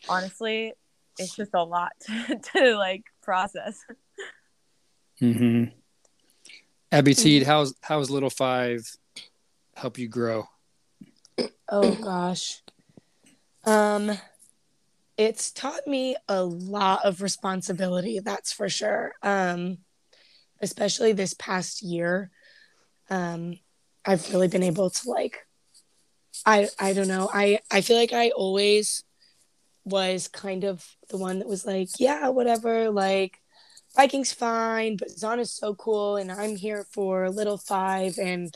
honestly, 0.09 0.73
it's 1.19 1.37
just 1.37 1.55
a 1.55 1.63
lot 1.63 1.93
to, 2.01 2.41
to 2.55 2.77
like 2.77 3.05
process. 3.23 3.85
Mm-hmm. 5.21 5.65
Abby 6.95 7.13
Teed, 7.13 7.43
how's 7.43 7.75
how's 7.81 8.09
Little 8.09 8.31
Five 8.31 8.89
help 9.75 9.99
you 9.99 10.07
grow? 10.07 10.47
Oh 11.69 11.93
gosh. 11.97 12.63
Um 13.65 14.17
it's 15.19 15.51
taught 15.51 15.89
me 15.89 16.15
a 16.29 16.45
lot 16.45 17.05
of 17.05 17.21
responsibility, 17.21 18.21
that's 18.21 18.53
for 18.53 18.69
sure. 18.69 19.15
Um 19.25 19.79
especially 20.63 21.13
this 21.13 21.35
past 21.35 21.83
year. 21.83 22.31
Um 23.11 23.59
I've 24.05 24.33
really 24.33 24.47
been 24.47 24.63
able 24.63 24.91
to 24.91 25.11
like 25.11 25.49
I 26.47 26.69
I 26.79 26.93
don't 26.93 27.09
know. 27.09 27.29
I 27.35 27.59
I 27.73 27.81
feel 27.81 27.97
like 27.97 28.13
I 28.13 28.31
always 28.31 29.03
was 29.85 30.29
kind 30.29 30.63
of 30.63 30.87
the 31.09 31.17
one 31.17 31.41
that 31.41 31.49
was 31.49 31.67
like, 31.67 31.89
yeah, 31.99 32.29
whatever, 32.29 32.89
like 32.91 33.41
Vikings 33.97 34.33
fine, 34.33 34.97
but 34.97 35.09
Zana's 35.09 35.53
so 35.53 35.75
cool 35.75 36.17
and 36.17 36.33
I'm 36.33 36.57
here 36.57 36.85
for 36.91 37.31
little 37.31 37.59
5 37.59 38.19
and 38.19 38.55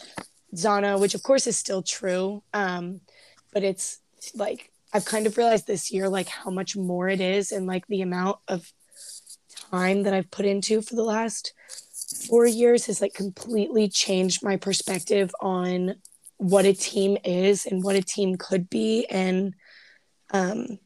Zana, 0.55 1.01
which 1.01 1.15
of 1.15 1.23
course 1.23 1.47
is 1.47 1.57
still 1.57 1.83
true. 1.83 2.43
Um 2.53 3.01
but 3.53 3.63
it's 3.63 4.01
like 4.35 4.71
I've 4.93 5.05
kind 5.05 5.27
of 5.27 5.37
realized 5.37 5.67
this 5.67 5.93
year 5.93 6.09
like 6.09 6.29
how 6.29 6.51
much 6.51 6.77
more 6.77 7.09
it 7.09 7.21
is 7.21 7.53
and 7.53 7.67
like 7.67 7.87
the 7.87 8.03
amount 8.03 8.39
of 8.49 8.73
time 9.71 10.03
that 10.05 10.15
I've 10.15 10.31
put 10.31 10.47
into 10.47 10.83
for 10.83 10.97
the 10.97 11.05
last 11.05 11.53
4 12.29 12.47
years 12.47 12.87
has 12.87 13.01
like 13.01 13.15
completely 13.15 13.89
changed 13.89 14.43
my 14.43 14.57
perspective 14.57 15.31
on 15.41 15.97
what 16.39 16.65
a 16.65 16.73
team 16.73 17.17
is 17.25 17.67
and 17.67 17.85
what 17.85 17.97
a 17.97 18.03
team 18.03 18.37
could 18.37 18.71
be 18.71 19.07
and 19.07 19.55
um 20.31 20.79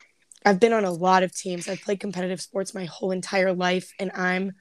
I've 0.44 0.60
been 0.60 0.72
on 0.72 0.84
a 0.84 0.90
lot 0.90 1.22
of 1.22 1.34
teams. 1.34 1.68
I've 1.68 1.82
played 1.82 2.00
competitive 2.00 2.40
sports 2.40 2.74
my 2.74 2.84
whole 2.84 3.10
entire 3.10 3.52
life 3.52 3.92
and 3.98 4.10
I'm 4.12 4.52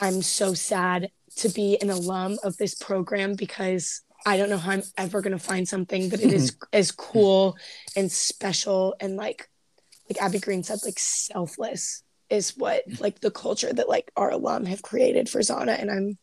I'm 0.00 0.22
so 0.22 0.52
sad 0.52 1.10
to 1.36 1.48
be 1.48 1.78
an 1.80 1.90
alum 1.90 2.38
of 2.42 2.56
this 2.56 2.74
program 2.74 3.34
because 3.34 4.02
I 4.26 4.36
don't 4.36 4.50
know 4.50 4.58
how 4.58 4.72
I'm 4.72 4.82
ever 4.96 5.22
going 5.22 5.36
to 5.36 5.42
find 5.42 5.68
something 5.68 6.10
that 6.10 6.20
it 6.20 6.32
is 6.32 6.56
as 6.72 6.92
cool 6.92 7.56
and 7.94 8.10
special 8.10 8.94
and 9.00 9.16
like 9.16 9.48
like 10.08 10.20
Abby 10.22 10.38
Green 10.38 10.62
said 10.62 10.80
like 10.84 10.98
selfless 10.98 12.02
is 12.28 12.56
what 12.56 12.82
like 13.00 13.20
the 13.20 13.30
culture 13.30 13.72
that 13.72 13.88
like 13.88 14.10
our 14.16 14.30
alum 14.30 14.66
have 14.66 14.82
created 14.82 15.28
for 15.28 15.40
Zana 15.40 15.80
and 15.80 15.90
I'm 15.90 16.18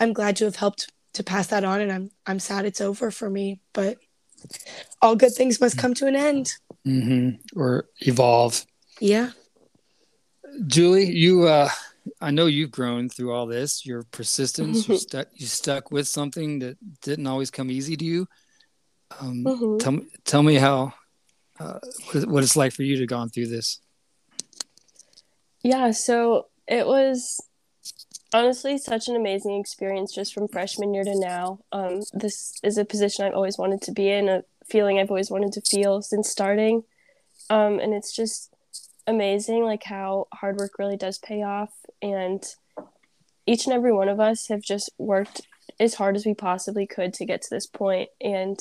I'm 0.00 0.12
glad 0.12 0.36
to 0.36 0.44
have 0.44 0.56
helped 0.56 0.92
to 1.14 1.24
pass 1.24 1.48
that 1.48 1.64
on 1.64 1.80
and 1.80 1.92
I'm 1.92 2.10
I'm 2.26 2.40
sad 2.40 2.64
it's 2.64 2.80
over 2.80 3.10
for 3.10 3.28
me 3.28 3.60
but 3.72 3.98
all 5.02 5.16
good 5.16 5.34
things 5.34 5.60
must 5.60 5.78
come 5.78 5.94
to 5.94 6.06
an 6.06 6.16
end. 6.16 6.52
Mm-hmm. 6.86 7.58
Or 7.58 7.86
evolve. 8.00 8.64
Yeah. 9.00 9.30
Julie, 10.66 11.10
you 11.10 11.46
uh 11.46 11.68
I 12.20 12.30
know 12.30 12.46
you've 12.46 12.70
grown 12.70 13.08
through 13.08 13.32
all 13.32 13.46
this. 13.46 13.84
Your 13.84 14.02
persistence, 14.04 14.88
you 14.88 14.96
stuck 14.96 15.28
you 15.34 15.46
stuck 15.46 15.90
with 15.90 16.08
something 16.08 16.60
that 16.60 16.78
didn't 17.02 17.26
always 17.26 17.50
come 17.50 17.70
easy 17.70 17.96
to 17.96 18.04
you. 18.04 18.28
Um, 19.20 19.44
Mhm. 19.44 19.78
Tell 19.78 19.92
me, 19.92 20.06
tell 20.24 20.42
me 20.42 20.54
how 20.56 20.94
uh, 21.60 21.78
what 22.12 22.28
what 22.28 22.42
it's 22.42 22.56
like 22.56 22.72
for 22.72 22.82
you 22.82 22.96
to 22.98 23.06
gone 23.06 23.28
through 23.28 23.48
this. 23.48 23.80
Yeah, 25.62 25.90
so 25.90 26.46
it 26.66 26.86
was 26.86 27.40
honestly 28.32 28.78
such 28.78 29.08
an 29.08 29.16
amazing 29.16 29.58
experience 29.58 30.14
just 30.14 30.34
from 30.34 30.48
freshman 30.48 30.94
year 30.94 31.04
to 31.04 31.18
now. 31.18 31.60
Um, 31.72 32.02
this 32.12 32.58
is 32.62 32.78
a 32.78 32.84
position 32.84 33.24
I've 33.24 33.34
always 33.34 33.58
wanted 33.58 33.82
to 33.82 33.92
be 33.92 34.10
in, 34.10 34.28
a 34.28 34.44
feeling 34.66 34.98
I've 34.98 35.10
always 35.10 35.30
wanted 35.30 35.52
to 35.52 35.60
feel 35.60 36.02
since 36.02 36.28
starting. 36.28 36.84
Um, 37.50 37.78
and 37.80 37.94
it's 37.94 38.14
just 38.14 38.52
amazing, 39.06 39.64
like 39.64 39.84
how 39.84 40.28
hard 40.32 40.56
work 40.56 40.78
really 40.78 40.96
does 40.96 41.18
pay 41.18 41.42
off. 41.42 41.72
And 42.02 42.44
each 43.46 43.64
and 43.64 43.74
every 43.74 43.92
one 43.92 44.08
of 44.08 44.20
us 44.20 44.48
have 44.48 44.60
just 44.60 44.90
worked 44.98 45.40
as 45.80 45.94
hard 45.94 46.16
as 46.16 46.26
we 46.26 46.34
possibly 46.34 46.86
could 46.86 47.14
to 47.14 47.24
get 47.24 47.42
to 47.42 47.50
this 47.50 47.66
point. 47.66 48.10
And 48.20 48.58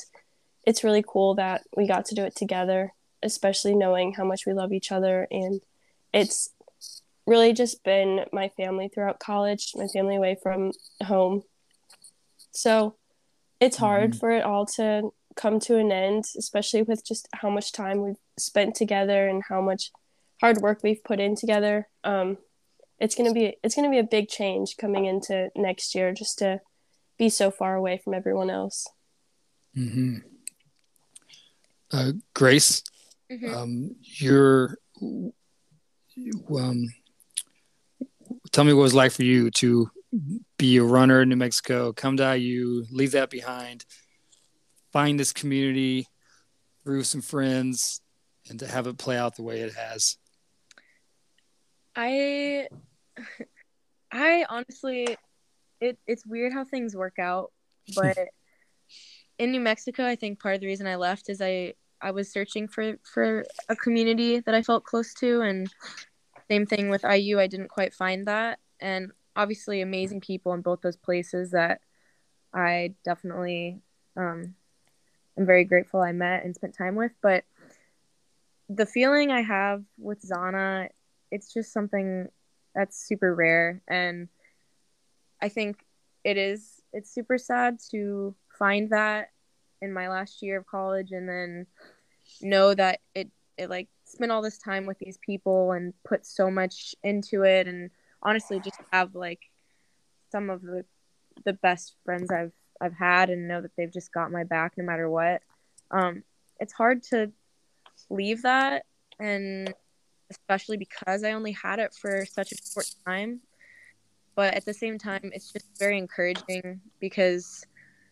it's 0.66 0.84
really 0.84 1.04
cool 1.06 1.36
that 1.36 1.64
we 1.76 1.88
got 1.88 2.06
to 2.06 2.16
do 2.16 2.24
it 2.24 2.36
together, 2.36 2.94
especially 3.22 3.76
knowing 3.76 4.14
how 4.14 4.24
much 4.24 4.46
we 4.46 4.54
love 4.54 4.72
each 4.72 4.92
other. 4.92 5.28
And 5.30 5.62
it's 6.14 6.50
really 7.28 7.54
just 7.54 7.84
been 7.84 8.22
my 8.32 8.50
family 8.58 8.88
throughout 8.88 9.20
college, 9.20 9.74
my 9.76 9.88
family 9.88 10.16
away 10.16 10.38
from 10.42 10.72
home. 11.04 11.44
So 12.52 12.96
it's 13.60 13.78
hard 13.78 14.16
for 14.16 14.32
it 14.32 14.44
all 14.44 14.66
to 14.78 15.10
come 15.36 15.60
to 15.60 15.78
an 15.78 15.92
end, 15.92 16.26
especially 16.38 16.82
with 16.82 17.06
just 17.06 17.28
how 17.34 17.50
much 17.50 17.72
time 17.72 18.02
we've 18.02 18.16
spent 18.40 18.74
together 18.76 19.28
and 19.28 19.44
how 19.50 19.62
much 19.62 19.92
hard 20.42 20.58
work 20.58 20.80
we've 20.84 21.04
put 21.04 21.20
in 21.20 21.36
together. 21.36 21.88
Um, 22.04 22.38
it's 23.00 23.14
gonna 23.14 23.34
be 23.34 23.58
it's 23.62 23.76
gonna 23.76 23.92
be 23.92 24.00
a 24.00 24.04
big 24.04 24.30
change 24.30 24.78
coming 24.78 25.06
into 25.06 25.50
next 25.56 25.94
year 25.94 26.14
just 26.14 26.40
to 26.40 26.62
be 27.20 27.30
so 27.30 27.52
far 27.52 27.76
away 27.76 28.00
from 28.04 28.14
everyone 28.14 28.50
else. 28.50 28.88
Mm-hmm. 29.76 30.18
Uh, 31.92 32.12
Grace, 32.34 32.84
Mhm. 33.32 33.54
um, 33.54 33.96
you're 34.02 34.78
um, 35.00 36.88
tell 38.52 38.64
me 38.64 38.74
what 38.74 38.82
it 38.82 38.84
was 38.84 38.94
like 38.94 39.12
for 39.12 39.24
you 39.24 39.52
to 39.52 39.90
be 40.58 40.78
a 40.78 40.84
runner 40.84 41.22
in 41.22 41.30
New 41.30 41.36
Mexico, 41.36 41.94
come 41.94 42.18
to 42.18 42.38
IU, 42.38 42.86
leave 42.92 43.12
that 43.12 43.30
behind, 43.30 43.86
find 44.92 45.20
this 45.20 45.34
community 45.34 46.08
through 46.84 47.04
some 47.04 47.22
friends, 47.22 48.02
and 48.50 48.60
to 48.60 48.68
have 48.68 48.88
it 48.88 48.98
play 48.98 49.18
out 49.18 49.36
the 49.36 49.44
way 49.44 49.62
it 49.62 49.74
has. 49.74 50.18
I 51.96 52.68
I 54.12 54.46
honestly 54.50 55.18
it 55.82 55.98
it's 56.08 56.26
weird 56.26 56.54
how 56.54 56.64
things 56.64 56.96
work 56.96 57.20
out, 57.20 57.52
but 57.96 58.18
in 59.38 59.52
New 59.52 59.60
Mexico, 59.60 60.06
I 60.06 60.16
think 60.16 60.40
part 60.40 60.56
of 60.56 60.62
the 60.62 60.68
reason 60.68 60.88
I 60.88 60.96
left 60.96 61.30
is 61.30 61.42
I 61.42 61.74
I 62.02 62.12
was 62.12 62.32
searching 62.32 62.68
for 62.68 62.96
for 63.04 63.44
a 63.70 63.76
community 63.76 64.40
that 64.40 64.56
I 64.56 64.62
felt 64.62 64.84
close 64.84 65.14
to 65.16 65.42
and 65.42 65.70
same 66.50 66.66
thing 66.66 66.90
with 66.90 67.04
IU, 67.04 67.40
I 67.40 67.48
didn't 67.48 67.70
quite 67.70 67.94
find 67.94 68.26
that. 68.28 68.60
And 68.80 69.12
obviously 69.36 69.82
amazing 69.82 70.22
people 70.22 70.54
in 70.54 70.62
both 70.62 70.82
those 70.82 70.98
places 70.98 71.52
that 71.52 71.82
I 72.54 72.96
definitely 73.04 73.82
um 74.16 74.56
am 75.38 75.46
very 75.46 75.64
grateful 75.64 76.02
I 76.02 76.12
met 76.12 76.44
and 76.44 76.56
spent 76.56 76.76
time 76.76 76.96
with, 76.96 77.12
but 77.22 77.44
the 78.70 78.86
feeling 78.86 79.32
I 79.32 79.42
have 79.42 79.84
with 79.98 80.22
Zana 80.22 80.90
it's 81.30 81.54
just 81.54 81.74
something 81.74 82.28
that's 82.74 83.06
super 83.08 83.36
rare. 83.36 83.82
And 83.88 84.30
i 85.42 85.50
think 85.50 85.86
it 86.24 86.38
is 86.38 86.82
it's 86.94 87.14
super 87.14 87.38
sad 87.38 87.78
to 87.92 88.36
find 88.58 88.90
that 88.90 89.30
in 89.82 89.94
my 89.94 90.10
last 90.10 90.42
year 90.42 90.58
of 90.58 90.66
college 90.66 91.12
and 91.12 91.30
then 91.30 91.68
know 92.42 92.74
that 92.74 93.00
it 93.14 93.30
it 93.58 93.70
like 93.70 93.88
spent 94.08 94.32
all 94.32 94.42
this 94.42 94.58
time 94.58 94.86
with 94.86 94.98
these 95.00 95.18
people 95.18 95.72
and 95.72 95.94
put 96.04 96.26
so 96.26 96.50
much 96.50 96.96
into 97.04 97.44
it 97.44 97.68
and 97.68 97.90
honestly 98.24 98.60
just 98.60 98.80
have 98.92 99.16
like 99.16 99.42
some 100.32 100.50
of 100.50 100.62
the 100.62 100.84
the 101.46 101.54
best 101.54 101.96
friends 102.04 102.32
i've 102.32 102.54
i've 102.82 102.94
had 102.94 103.30
and 103.30 103.48
know 103.48 103.62
that 103.62 103.72
they've 103.78 103.94
just 103.94 104.12
got 104.12 104.32
my 104.32 104.44
back 104.44 104.74
no 104.78 104.84
matter 104.84 105.10
what 105.10 105.42
um 105.92 106.24
it's 106.60 106.74
hard 106.74 107.04
to 107.04 107.32
leave 108.10 108.42
that 108.42 108.86
and 109.20 109.74
especially 110.30 110.78
because 110.78 111.24
I 111.24 111.32
only 111.32 111.52
had 111.52 111.80
it 111.80 111.94
for 111.94 112.26
such 112.26 112.52
a 112.52 112.56
short 112.74 112.90
time. 113.06 113.42
But 114.36 114.54
at 114.54 114.66
the 114.66 114.74
same 114.74 114.98
time, 114.98 115.32
it's 115.34 115.52
just 115.52 115.66
very 115.80 115.98
encouraging 115.98 116.82
because 117.00 117.66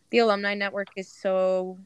the 0.10 0.20
alumni 0.20 0.56
network 0.56 0.88
is 0.96 1.12
so 1.12 1.78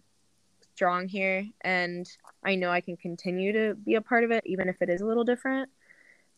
strong 0.80 1.10
here, 1.10 1.45
and 1.60 2.10
I 2.41 2.56
know 2.56 2.69
I 2.72 2.80
can 2.80 2.95
continue 2.95 3.51
to 3.51 3.76
be 3.76 3.95
a 3.95 4.01
part 4.01 4.23
of 4.23 4.31
it, 4.31 4.43
even 4.45 4.69
if 4.69 4.81
it 4.81 4.88
is 4.89 5.01
a 5.01 5.06
little 5.06 5.26
different. 5.26 5.69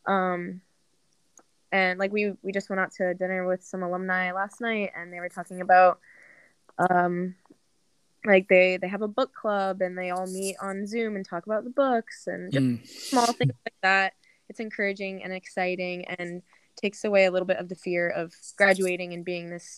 Um, 0.07 0.61
and 1.71 1.99
like 1.99 2.11
we 2.11 2.33
we 2.41 2.51
just 2.51 2.67
went 2.67 2.79
out 2.79 2.91
to 2.93 3.13
dinner 3.13 3.45
with 3.47 3.63
some 3.63 3.83
alumni 3.83 4.31
last 4.31 4.59
night, 4.59 4.93
and 4.97 5.13
they 5.13 5.19
were 5.19 5.29
talking 5.29 5.61
about 5.61 5.99
um 6.89 7.35
like 8.25 8.47
they 8.47 8.77
they 8.77 8.87
have 8.87 9.03
a 9.03 9.07
book 9.07 9.31
club 9.31 9.81
and 9.81 9.95
they 9.95 10.09
all 10.09 10.25
meet 10.25 10.55
on 10.59 10.87
zoom 10.87 11.15
and 11.15 11.23
talk 11.23 11.45
about 11.45 11.63
the 11.63 11.69
books 11.69 12.25
and 12.25 12.51
just 12.51 12.65
Mm. 12.65 12.87
small 12.87 13.33
things 13.33 13.53
like 13.65 13.75
that 13.83 14.13
it's 14.49 14.59
encouraging 14.59 15.23
and 15.23 15.33
exciting 15.33 16.05
and 16.05 16.41
takes 16.75 17.03
away 17.03 17.25
a 17.25 17.31
little 17.31 17.45
bit 17.45 17.57
of 17.57 17.69
the 17.69 17.75
fear 17.75 18.09
of 18.09 18.33
graduating 18.57 19.13
and 19.13 19.23
being 19.23 19.49
this 19.51 19.77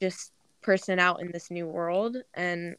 just 0.00 0.32
person 0.62 0.98
out 0.98 1.20
in 1.20 1.30
this 1.32 1.50
new 1.50 1.66
world 1.66 2.16
and 2.34 2.76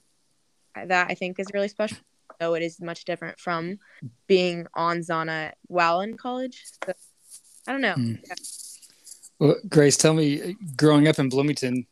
that 0.85 1.07
i 1.09 1.13
think 1.13 1.39
is 1.39 1.47
really 1.53 1.67
special 1.67 1.97
though 2.39 2.53
it 2.53 2.61
is 2.61 2.79
much 2.81 3.05
different 3.05 3.39
from 3.39 3.79
being 4.27 4.67
on 4.75 4.99
zana 4.99 5.51
while 5.67 6.01
in 6.01 6.15
college 6.15 6.63
so 6.85 6.93
i 7.67 7.71
don't 7.71 7.81
know 7.81 7.95
Mm. 7.95 8.19
Yeah. 8.27 8.35
Well, 9.39 9.55
Grace, 9.69 9.97
tell 9.97 10.13
me, 10.13 10.55
growing 10.75 11.07
up 11.07 11.19
in 11.19 11.29
Bloomington, 11.29 11.85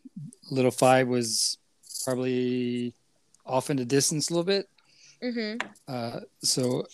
Little 0.50 0.72
Five 0.72 1.08
was 1.08 1.58
probably 2.04 2.94
off 3.46 3.70
in 3.70 3.78
the 3.78 3.86
distance 3.86 4.30
a 4.30 4.34
little 4.34 4.46
bit. 4.46 4.68
Mm-hmm. 5.24 5.68
Uh, 5.88 6.22
so, 6.42 6.86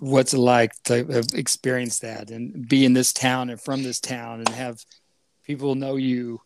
what's 0.00 0.34
it 0.34 0.38
like 0.38 0.72
to 0.84 1.04
have 1.06 1.26
experienced 1.34 2.02
that 2.02 2.30
and 2.30 2.68
be 2.68 2.84
in 2.84 2.92
this 2.92 3.12
town 3.12 3.50
and 3.50 3.60
from 3.60 3.82
this 3.82 4.00
town 4.00 4.38
and 4.38 4.48
have 4.48 4.84
people 5.44 5.74
know 5.74 5.96
you 5.96 6.40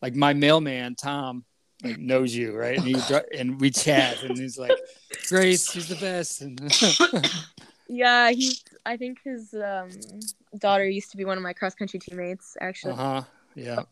like 0.00 0.14
my 0.14 0.32
mailman 0.32 0.94
tom 0.94 1.44
like 1.82 1.98
knows 1.98 2.34
you 2.34 2.56
right? 2.56 2.78
And 2.78 2.86
he 2.86 2.96
and 3.36 3.60
we 3.60 3.70
chat 3.70 4.22
and 4.22 4.36
he's 4.36 4.58
like 4.58 4.76
grace 5.28 5.70
she's 5.70 5.88
the 5.88 5.96
best. 5.96 6.40
And 6.40 6.60
yeah 7.88 8.30
he's 8.30 8.62
i 8.86 8.96
think 8.96 9.18
his 9.22 9.52
um, 9.54 9.90
daughter 10.58 10.88
used 10.88 11.10
to 11.10 11.16
be 11.16 11.24
one 11.24 11.36
of 11.36 11.42
my 11.42 11.52
cross 11.52 11.74
country 11.74 11.98
teammates 11.98 12.56
actually. 12.60 12.92
Uh-huh. 12.94 13.22
Yeah. 13.54 13.82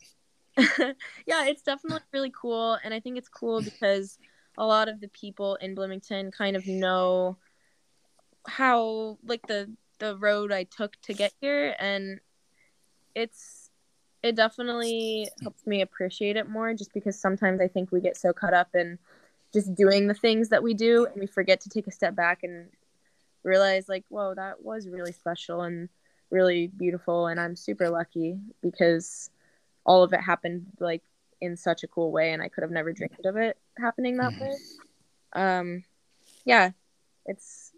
Yeah 1.27 1.47
it's 1.47 1.63
definitely 1.63 2.01
really 2.13 2.33
cool 2.39 2.79
and 2.85 2.93
i 2.93 3.01
think 3.01 3.17
it's 3.17 3.29
cool 3.29 3.63
because 3.63 4.19
a 4.59 4.67
lot 4.67 4.89
of 4.89 5.01
the 5.01 5.09
people 5.09 5.57
in 5.57 5.75
bloomington 5.75 6.31
kind 6.31 6.57
of 6.57 6.67
know 6.67 7.37
how 8.47 9.19
like 9.25 9.47
the 9.47 9.71
the 10.01 10.17
road 10.17 10.51
I 10.51 10.65
took 10.65 11.01
to 11.03 11.15
get 11.15 11.33
here 11.41 11.77
and 11.79 12.21
it's 13.15 13.60
it 14.23 14.37
definitely 14.37 15.29
helps 15.43 15.67
me 15.67 15.81
appreciate 15.81 16.37
it 16.37 16.49
more 16.49 16.75
just 16.75 16.93
because 16.93 17.19
sometimes 17.19 17.61
I 17.61 17.69
think 17.69 17.91
we 17.91 18.01
get 18.01 18.17
so 18.17 18.33
caught 18.33 18.55
up 18.55 18.75
in 18.75 18.99
just 19.53 19.75
doing 19.75 20.07
the 20.07 20.15
things 20.15 20.51
that 20.51 20.63
we 20.63 20.75
do 20.75 21.07
and 21.07 21.21
we 21.21 21.27
forget 21.27 21.61
to 21.63 21.69
take 21.71 21.87
a 21.87 21.93
step 21.93 22.15
back 22.15 22.43
and 22.43 22.69
realize 23.43 23.89
like 23.89 24.05
whoa 24.09 24.35
that 24.35 24.63
was 24.63 24.89
really 24.89 25.13
special 25.13 25.63
and 25.63 25.89
really 26.31 26.69
beautiful 26.69 27.27
and 27.27 27.41
I'm 27.41 27.57
super 27.57 27.89
lucky 27.89 28.39
because 28.63 29.31
all 29.85 30.03
of 30.03 30.13
it 30.13 30.21
happened 30.21 30.67
like 30.79 31.03
in 31.41 31.57
such 31.57 31.83
a 31.83 31.89
cool 31.89 32.13
way 32.13 32.33
and 32.33 32.43
I 32.43 32.49
could 32.49 32.63
have 32.63 32.71
never 32.71 32.93
dreamed 32.93 33.25
of 33.25 33.37
it 33.37 33.57
happening 33.79 34.19
that 34.19 34.33
way. 34.39 34.55
Um 35.33 35.85
yeah, 36.45 36.71
it's 37.27 37.73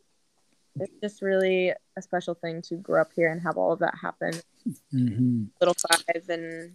it's 0.81 0.93
just 1.01 1.23
really 1.23 1.73
a 1.97 2.03
special 2.03 2.35
thing 2.35 2.63
to 2.63 2.77
grow 2.77 3.01
up 3.01 3.13
here 3.15 3.31
and 3.31 3.41
have 3.43 3.57
all 3.57 3.73
of 3.73 3.79
that 3.81 3.95
happen. 4.01 4.33
Mm-hmm. 4.93 5.45
Little 5.61 5.75
five 5.75 6.29
and 6.29 6.75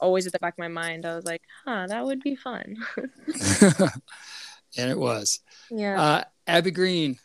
always 0.00 0.26
at 0.26 0.32
the 0.32 0.38
back 0.38 0.54
of 0.54 0.58
my 0.58 0.68
mind, 0.68 1.06
I 1.06 1.14
was 1.14 1.24
like, 1.24 1.42
huh, 1.64 1.86
that 1.86 2.04
would 2.04 2.20
be 2.20 2.36
fun. 2.36 2.76
and 4.76 4.90
it 4.90 4.98
was. 4.98 5.40
Yeah. 5.70 6.00
Uh, 6.00 6.24
Abby 6.46 6.72
Green, 6.72 7.18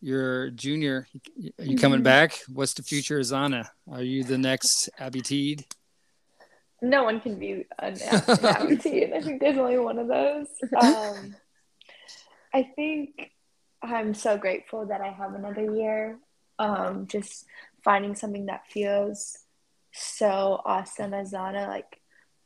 you're 0.00 0.50
junior. 0.50 1.08
Are 1.58 1.64
you 1.64 1.76
coming 1.76 1.98
mm-hmm. 1.98 2.04
back? 2.04 2.38
What's 2.52 2.74
the 2.74 2.82
future 2.82 3.18
of 3.18 3.24
Zana? 3.24 3.68
Are 3.90 4.02
you 4.02 4.24
the 4.24 4.38
next 4.38 4.90
Abby 4.98 5.22
Teed? 5.22 5.64
No 6.80 7.04
one 7.04 7.20
can 7.20 7.38
be 7.38 7.66
an 7.78 7.98
Abby 8.02 8.76
Teed. 8.82 9.12
I 9.12 9.20
think 9.20 9.40
there's 9.40 9.58
only 9.58 9.78
one 9.78 9.98
of 9.98 10.06
those. 10.06 10.46
Um, 10.80 11.34
I 12.54 12.62
think 12.76 13.32
I'm 13.82 14.14
so 14.14 14.36
grateful 14.36 14.86
that 14.86 15.00
I 15.00 15.08
have 15.08 15.34
another 15.34 15.74
year. 15.74 16.18
Um, 16.58 17.06
just 17.06 17.46
finding 17.82 18.14
something 18.14 18.46
that 18.46 18.66
feels 18.70 19.38
so 20.00 20.60
awesome 20.64 21.14
as 21.14 21.32
Zana. 21.32 21.68
Like, 21.68 22.00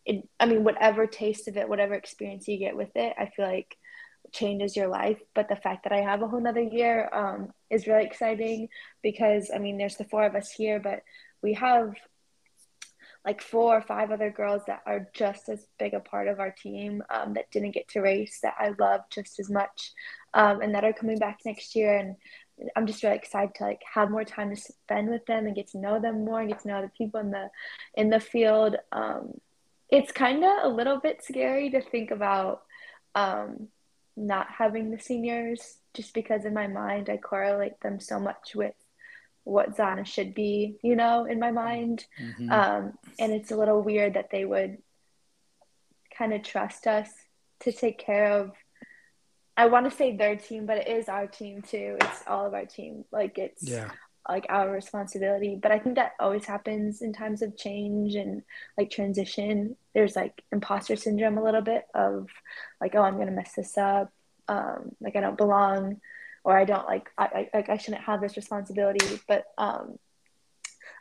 it, 0.04 0.28
I 0.40 0.46
mean, 0.46 0.64
whatever 0.64 1.06
taste 1.06 1.48
of 1.48 1.56
it, 1.56 1.68
whatever 1.68 1.94
experience 1.94 2.48
you 2.48 2.58
get 2.58 2.76
with 2.76 2.90
it, 2.94 3.14
I 3.18 3.26
feel 3.26 3.46
like 3.46 3.76
changes 4.32 4.76
your 4.76 4.88
life. 4.88 5.18
But 5.34 5.48
the 5.48 5.56
fact 5.56 5.84
that 5.84 5.92
I 5.92 6.00
have 6.00 6.22
a 6.22 6.28
whole 6.28 6.40
nother 6.40 6.62
year 6.62 7.08
um, 7.12 7.52
is 7.70 7.86
really 7.86 8.04
exciting 8.04 8.68
because, 9.02 9.50
I 9.54 9.58
mean, 9.58 9.78
there's 9.78 9.96
the 9.96 10.04
four 10.04 10.24
of 10.24 10.34
us 10.34 10.50
here, 10.50 10.80
but 10.80 11.00
we 11.42 11.54
have 11.54 11.94
like 13.24 13.40
four 13.40 13.76
or 13.76 13.82
five 13.82 14.10
other 14.10 14.30
girls 14.30 14.62
that 14.66 14.80
are 14.84 15.08
just 15.14 15.48
as 15.48 15.66
big 15.78 15.94
a 15.94 16.00
part 16.00 16.26
of 16.26 16.40
our 16.40 16.50
team 16.50 17.02
um, 17.08 17.34
that 17.34 17.50
didn't 17.52 17.70
get 17.70 17.86
to 17.88 18.00
race 18.00 18.40
that 18.42 18.54
I 18.58 18.72
love 18.80 19.02
just 19.10 19.38
as 19.38 19.48
much 19.48 19.92
um, 20.34 20.60
and 20.60 20.74
that 20.74 20.84
are 20.84 20.92
coming 20.92 21.18
back 21.18 21.38
next 21.44 21.76
year. 21.76 21.96
And 21.96 22.16
I'm 22.76 22.86
just 22.86 23.02
really 23.02 23.16
excited 23.16 23.54
to 23.56 23.64
like 23.64 23.80
have 23.94 24.10
more 24.10 24.24
time 24.24 24.54
to 24.54 24.60
spend 24.60 25.08
with 25.08 25.24
them 25.26 25.46
and 25.46 25.56
get 25.56 25.68
to 25.68 25.78
know 25.78 26.00
them 26.00 26.24
more 26.24 26.40
and 26.40 26.48
get 26.48 26.60
to 26.60 26.68
know 26.68 26.82
the 26.82 26.90
people 26.96 27.20
in 27.20 27.30
the 27.30 27.50
in 27.94 28.10
the 28.10 28.20
field. 28.20 28.76
Um, 28.92 29.40
it's 29.90 30.12
kind 30.12 30.44
of 30.44 30.50
a 30.62 30.68
little 30.68 31.00
bit 31.00 31.22
scary 31.22 31.70
to 31.70 31.80
think 31.80 32.10
about 32.10 32.62
um, 33.14 33.68
not 34.16 34.48
having 34.50 34.90
the 34.90 34.98
seniors 34.98 35.76
just 35.94 36.14
because 36.14 36.44
in 36.44 36.54
my 36.54 36.66
mind 36.66 37.10
I 37.10 37.16
correlate 37.16 37.80
them 37.80 38.00
so 38.00 38.18
much 38.18 38.54
with 38.54 38.74
what 39.44 39.76
Zana 39.76 40.06
should 40.06 40.34
be, 40.34 40.78
you 40.82 40.96
know, 40.96 41.24
in 41.24 41.38
my 41.40 41.50
mind. 41.50 42.04
Mm-hmm. 42.20 42.50
Um, 42.50 42.92
and 43.18 43.32
it's 43.32 43.50
a 43.50 43.56
little 43.56 43.82
weird 43.82 44.14
that 44.14 44.30
they 44.30 44.44
would 44.44 44.78
kind 46.16 46.32
of 46.32 46.42
trust 46.42 46.86
us 46.86 47.08
to 47.60 47.72
take 47.72 47.98
care 47.98 48.32
of. 48.32 48.52
I 49.56 49.66
want 49.66 49.90
to 49.90 49.96
say 49.96 50.16
their 50.16 50.36
team, 50.36 50.66
but 50.66 50.78
it 50.78 50.88
is 50.88 51.08
our 51.08 51.26
team 51.26 51.62
too. 51.62 51.96
It's 52.00 52.24
all 52.26 52.46
of 52.46 52.54
our 52.54 52.64
team. 52.64 53.04
Like 53.12 53.38
it's 53.38 53.62
yeah. 53.62 53.90
like 54.28 54.46
our 54.48 54.70
responsibility. 54.70 55.58
But 55.60 55.72
I 55.72 55.78
think 55.78 55.96
that 55.96 56.12
always 56.18 56.46
happens 56.46 57.02
in 57.02 57.12
times 57.12 57.42
of 57.42 57.56
change 57.56 58.14
and 58.14 58.42
like 58.78 58.90
transition. 58.90 59.76
There's 59.94 60.16
like 60.16 60.42
imposter 60.52 60.96
syndrome 60.96 61.36
a 61.36 61.44
little 61.44 61.60
bit 61.60 61.84
of 61.94 62.28
like, 62.80 62.94
oh, 62.94 63.02
I'm 63.02 63.18
gonna 63.18 63.30
mess 63.30 63.54
this 63.54 63.76
up. 63.76 64.10
Um, 64.48 64.96
like 65.00 65.16
I 65.16 65.20
don't 65.20 65.36
belong 65.36 66.00
or 66.44 66.56
I 66.56 66.64
don't 66.64 66.86
like 66.86 67.08
I, 67.16 67.48
I 67.54 67.64
I 67.68 67.76
shouldn't 67.76 68.04
have 68.04 68.20
this 68.20 68.36
responsibility. 68.36 69.20
But 69.28 69.44
um, 69.58 69.98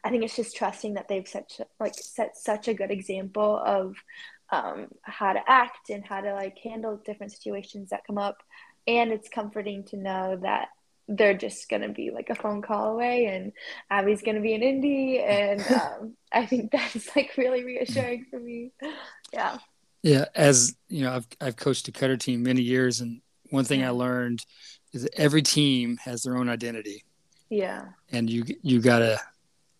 I 0.03 0.10
think 0.10 0.23
it's 0.23 0.36
just 0.36 0.56
trusting 0.56 0.95
that 0.95 1.07
they've 1.07 1.28
such 1.28 1.61
like 1.80 1.95
set 1.95 2.36
such 2.38 2.68
a 2.68 2.73
good 2.73 2.91
example 2.91 3.61
of 3.64 3.95
um, 4.52 4.88
how 5.02 5.34
to 5.34 5.41
act 5.48 5.90
and 5.90 6.06
how 6.06 6.22
to 6.22 6.34
like 6.34 6.57
handle 6.60 7.02
different 7.06 7.32
situations 7.32 7.90
that 7.90 8.06
come 8.06 8.18
up, 8.18 8.38
and 8.88 9.11
it's 9.11 9.30
comforting 9.30 9.84
to 9.86 9.98
know 9.98 10.38
that 10.41 10.69
they're 11.07 11.38
just 11.38 11.69
gonna 11.69 11.90
be 11.90 12.11
like 12.11 12.30
a 12.30 12.36
phone 12.36 12.61
call 12.61 12.94
away, 12.94 13.26
and 13.26 13.52
Abby's 13.90 14.22
gonna 14.22 14.41
be 14.41 14.53
in 14.53 14.64
Indy, 14.64 15.19
and 15.19 15.61
um, 15.72 16.18
I 16.32 16.45
think 16.45 16.72
that's 16.72 17.15
like 17.15 17.32
really 17.38 17.64
reassuring 17.64 18.26
for 18.30 18.40
me. 18.40 18.72
Yeah. 19.34 19.57
Yeah, 20.03 20.26
as 20.34 20.76
you 20.90 21.03
know, 21.03 21.14
I've 21.14 21.28
I've 21.40 21.56
coached 21.56 21.88
a 21.88 21.91
cutter 21.91 22.18
team 22.18 22.44
many 22.44 22.61
years, 22.61 23.02
and 23.02 23.22
one 23.52 23.65
thing 23.65 23.84
I 23.84 23.90
learned 23.90 24.44
is 24.94 25.03
that 25.03 25.14
every 25.15 25.41
team 25.41 25.98
has 25.98 26.23
their 26.23 26.38
own 26.38 26.49
identity. 26.49 27.03
Yeah. 27.49 27.90
And 28.11 28.30
you 28.30 28.44
you 28.64 28.82
gotta 28.82 29.19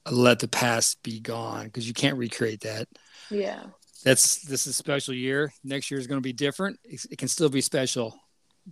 let 0.10 0.40
the 0.40 0.48
past 0.48 1.02
be 1.04 1.20
gone 1.20 1.66
because 1.66 1.88
you 1.88 1.94
can't 1.94 2.18
recreate 2.18 2.62
that. 2.62 2.88
Yeah. 3.30 3.64
That's 4.04 4.42
this 4.42 4.66
is 4.66 4.68
a 4.68 4.74
special 4.74 5.14
year. 5.14 5.54
Next 5.64 5.92
year 5.92 6.00
is 6.00 6.08
going 6.08 6.18
to 6.18 6.24
be 6.24 6.34
different. 6.34 6.80
It 6.84 7.18
can 7.18 7.28
still 7.28 7.50
be 7.50 7.62
special, 7.62 8.18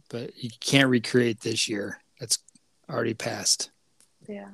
but 0.10 0.36
you 0.38 0.50
can't 0.60 0.90
recreate 0.90 1.42
this 1.42 1.68
year. 1.68 2.02
That's 2.20 2.40
already 2.90 3.14
passed. 3.14 3.70
Yeah. 4.28 4.50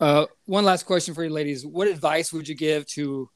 Uh, 0.00 0.26
one 0.46 0.64
last 0.64 0.84
question 0.84 1.14
for 1.14 1.22
you, 1.24 1.30
ladies. 1.30 1.66
What 1.66 1.88
advice 1.88 2.32
would 2.32 2.48
you 2.48 2.54
give 2.54 2.86
to 2.88 3.28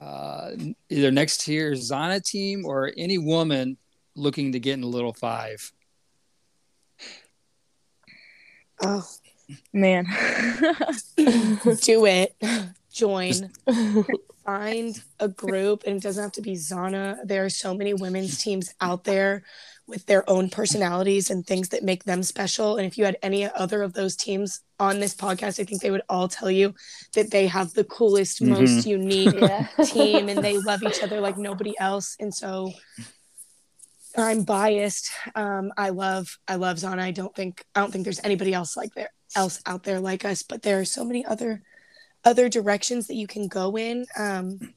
uh, 0.00 0.50
either 0.90 1.10
next 1.10 1.46
year's 1.48 1.90
Zana 1.90 2.22
team 2.22 2.66
or 2.66 2.92
any 2.96 3.18
woman 3.18 3.78
looking 4.14 4.52
to 4.52 4.60
get 4.60 4.74
in 4.74 4.82
the 4.82 4.86
little 4.86 5.12
five? 5.12 5.72
Oh 8.82 9.06
man. 9.72 10.04
Do 11.16 12.06
it. 12.06 12.34
Join. 12.92 13.32
Find 14.46 15.02
a 15.18 15.28
group 15.28 15.82
and 15.86 15.96
it 15.96 16.02
doesn't 16.02 16.22
have 16.22 16.32
to 16.32 16.40
be 16.40 16.52
Zana. 16.52 17.18
There 17.24 17.44
are 17.44 17.50
so 17.50 17.74
many 17.74 17.94
women's 17.94 18.40
teams 18.40 18.72
out 18.80 19.02
there 19.02 19.42
with 19.88 20.06
their 20.06 20.28
own 20.30 20.50
personalities 20.50 21.30
and 21.30 21.44
things 21.44 21.68
that 21.70 21.82
make 21.82 22.04
them 22.04 22.22
special. 22.22 22.76
And 22.76 22.86
if 22.86 22.96
you 22.96 23.04
had 23.04 23.16
any 23.22 23.50
other 23.50 23.82
of 23.82 23.92
those 23.92 24.14
teams 24.14 24.60
on 24.78 25.00
this 25.00 25.14
podcast, 25.14 25.60
I 25.60 25.64
think 25.64 25.82
they 25.82 25.90
would 25.90 26.02
all 26.08 26.28
tell 26.28 26.50
you 26.50 26.74
that 27.14 27.30
they 27.30 27.48
have 27.48 27.72
the 27.72 27.84
coolest, 27.84 28.40
mm-hmm. 28.40 28.52
most 28.52 28.86
unique 28.86 29.36
team 29.84 30.28
and 30.28 30.42
they 30.42 30.58
love 30.58 30.82
each 30.84 31.02
other 31.02 31.20
like 31.20 31.38
nobody 31.38 31.74
else. 31.78 32.16
And 32.20 32.32
so 32.32 32.72
I'm 34.16 34.44
biased. 34.44 35.10
Um, 35.34 35.72
I 35.76 35.90
love 35.90 36.38
I 36.48 36.54
love 36.54 36.78
Zana. 36.78 37.00
I 37.00 37.10
don't 37.10 37.34
think 37.34 37.64
I 37.74 37.80
don't 37.80 37.92
think 37.92 38.04
there's 38.04 38.24
anybody 38.24 38.54
else 38.54 38.76
like 38.76 38.94
there 38.94 39.10
else 39.34 39.60
out 39.66 39.82
there 39.82 40.00
like 40.00 40.24
us. 40.24 40.42
But 40.42 40.62
there 40.62 40.80
are 40.80 40.84
so 40.84 41.04
many 41.04 41.24
other 41.24 41.62
other 42.26 42.48
directions 42.48 43.06
that 43.06 43.14
you 43.14 43.26
can 43.26 43.46
go 43.46 43.78
in. 43.78 44.04
Um, 44.18 44.74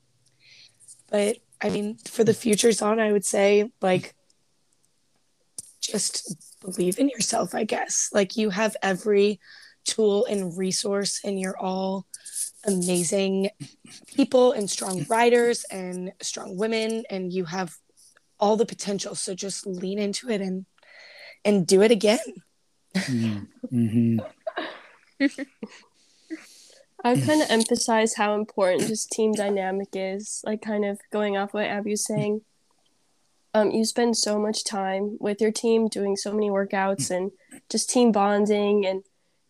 but 1.11 1.37
I 1.61 1.69
mean, 1.69 1.97
for 2.07 2.23
the 2.23 2.33
future 2.33 2.69
Zana, 2.69 3.01
I 3.01 3.11
would 3.11 3.25
say 3.25 3.71
like 3.81 4.13
just 5.81 6.35
believe 6.61 6.99
in 6.99 7.09
yourself. 7.09 7.55
I 7.55 7.63
guess 7.63 8.09
like 8.13 8.37
you 8.37 8.51
have 8.51 8.77
every 8.81 9.39
tool 9.83 10.25
and 10.25 10.55
resource, 10.57 11.19
and 11.23 11.39
you're 11.39 11.57
all 11.57 12.05
amazing 12.65 13.49
people 14.05 14.51
and 14.51 14.69
strong 14.69 15.05
riders 15.09 15.65
and 15.71 16.13
strong 16.21 16.55
women, 16.55 17.03
and 17.09 17.33
you 17.33 17.45
have 17.45 17.73
all 18.39 18.55
the 18.55 18.65
potential. 18.65 19.15
So 19.15 19.33
just 19.33 19.65
lean 19.65 19.97
into 19.97 20.29
it 20.29 20.39
and 20.39 20.65
and 21.43 21.65
do 21.65 21.81
it 21.81 21.91
again. 21.91 22.19
Mm-hmm. 22.95 24.19
I 27.03 27.19
kind 27.19 27.41
of 27.41 27.49
emphasize 27.49 28.15
how 28.15 28.35
important 28.35 28.87
just 28.87 29.11
team 29.11 29.31
dynamic 29.31 29.89
is. 29.93 30.41
Like 30.45 30.61
kind 30.61 30.85
of 30.85 30.99
going 31.11 31.37
off 31.37 31.53
what 31.53 31.65
Abby 31.65 31.91
was 31.91 32.05
saying. 32.05 32.41
Um, 33.53 33.71
you 33.71 33.85
spend 33.85 34.15
so 34.17 34.39
much 34.39 34.63
time 34.63 35.17
with 35.19 35.41
your 35.41 35.51
team 35.51 35.87
doing 35.87 36.15
so 36.15 36.31
many 36.31 36.49
workouts 36.49 37.09
and 37.09 37.31
just 37.69 37.89
team 37.89 38.11
bonding 38.11 38.85
and 38.85 39.03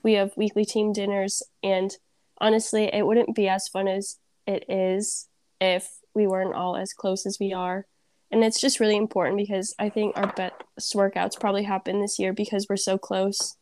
we 0.03 0.13
have 0.13 0.38
weekly 0.38 0.65
team 0.65 0.93
dinners, 0.93 1.43
and 1.63 1.95
honestly, 2.39 2.85
it 2.93 3.05
wouldn't 3.05 3.35
be 3.35 3.49
as 3.49 3.67
fun 3.67 3.88
as 3.88 4.17
it 4.47 4.65
is 4.69 5.27
if 5.59 5.99
we 6.13 6.26
weren't 6.26 6.55
all 6.55 6.77
as 6.77 6.93
close 6.93 7.26
as 7.26 7.38
we 7.39 7.53
are. 7.53 7.85
And 8.31 8.43
it's 8.43 8.61
just 8.61 8.80
really 8.80 8.95
important 8.95 9.38
because 9.38 9.73
I 9.80 9.89
think 9.89 10.15
our 10.15 10.31
best 10.34 10.93
workouts 10.93 11.39
probably 11.39 11.63
happened 11.63 12.01
this 12.01 12.19
year 12.19 12.31
because 12.31 12.67
we're 12.69 12.77
so 12.77 12.97
close. 12.97 13.57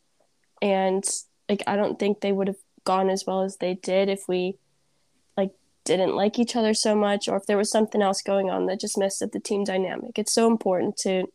And 0.61 1.03
like 1.49 1.63
I 1.65 1.75
don't 1.75 1.97
think 1.97 2.19
they 2.19 2.31
would 2.31 2.47
have 2.47 2.57
gone 2.87 3.09
as 3.09 3.25
well 3.27 3.43
as 3.43 3.57
they 3.57 3.73
did 3.73 4.07
if 4.07 4.23
we 4.29 4.57
like 5.35 5.51
didn't 5.83 6.15
like 6.15 6.39
each 6.39 6.55
other 6.55 6.73
so 6.73 6.95
much 6.95 7.27
or 7.27 7.35
if 7.35 7.45
there 7.45 7.57
was 7.57 7.69
something 7.69 8.01
else 8.01 8.21
going 8.21 8.49
on 8.49 8.65
that 8.65 8.79
just 8.79 8.97
messed 8.97 9.21
up 9.21 9.31
the 9.31 9.41
team 9.41 9.65
dynamic. 9.65 10.17
It's 10.17 10.33
so 10.33 10.47
important 10.47 10.95
to 10.99 11.25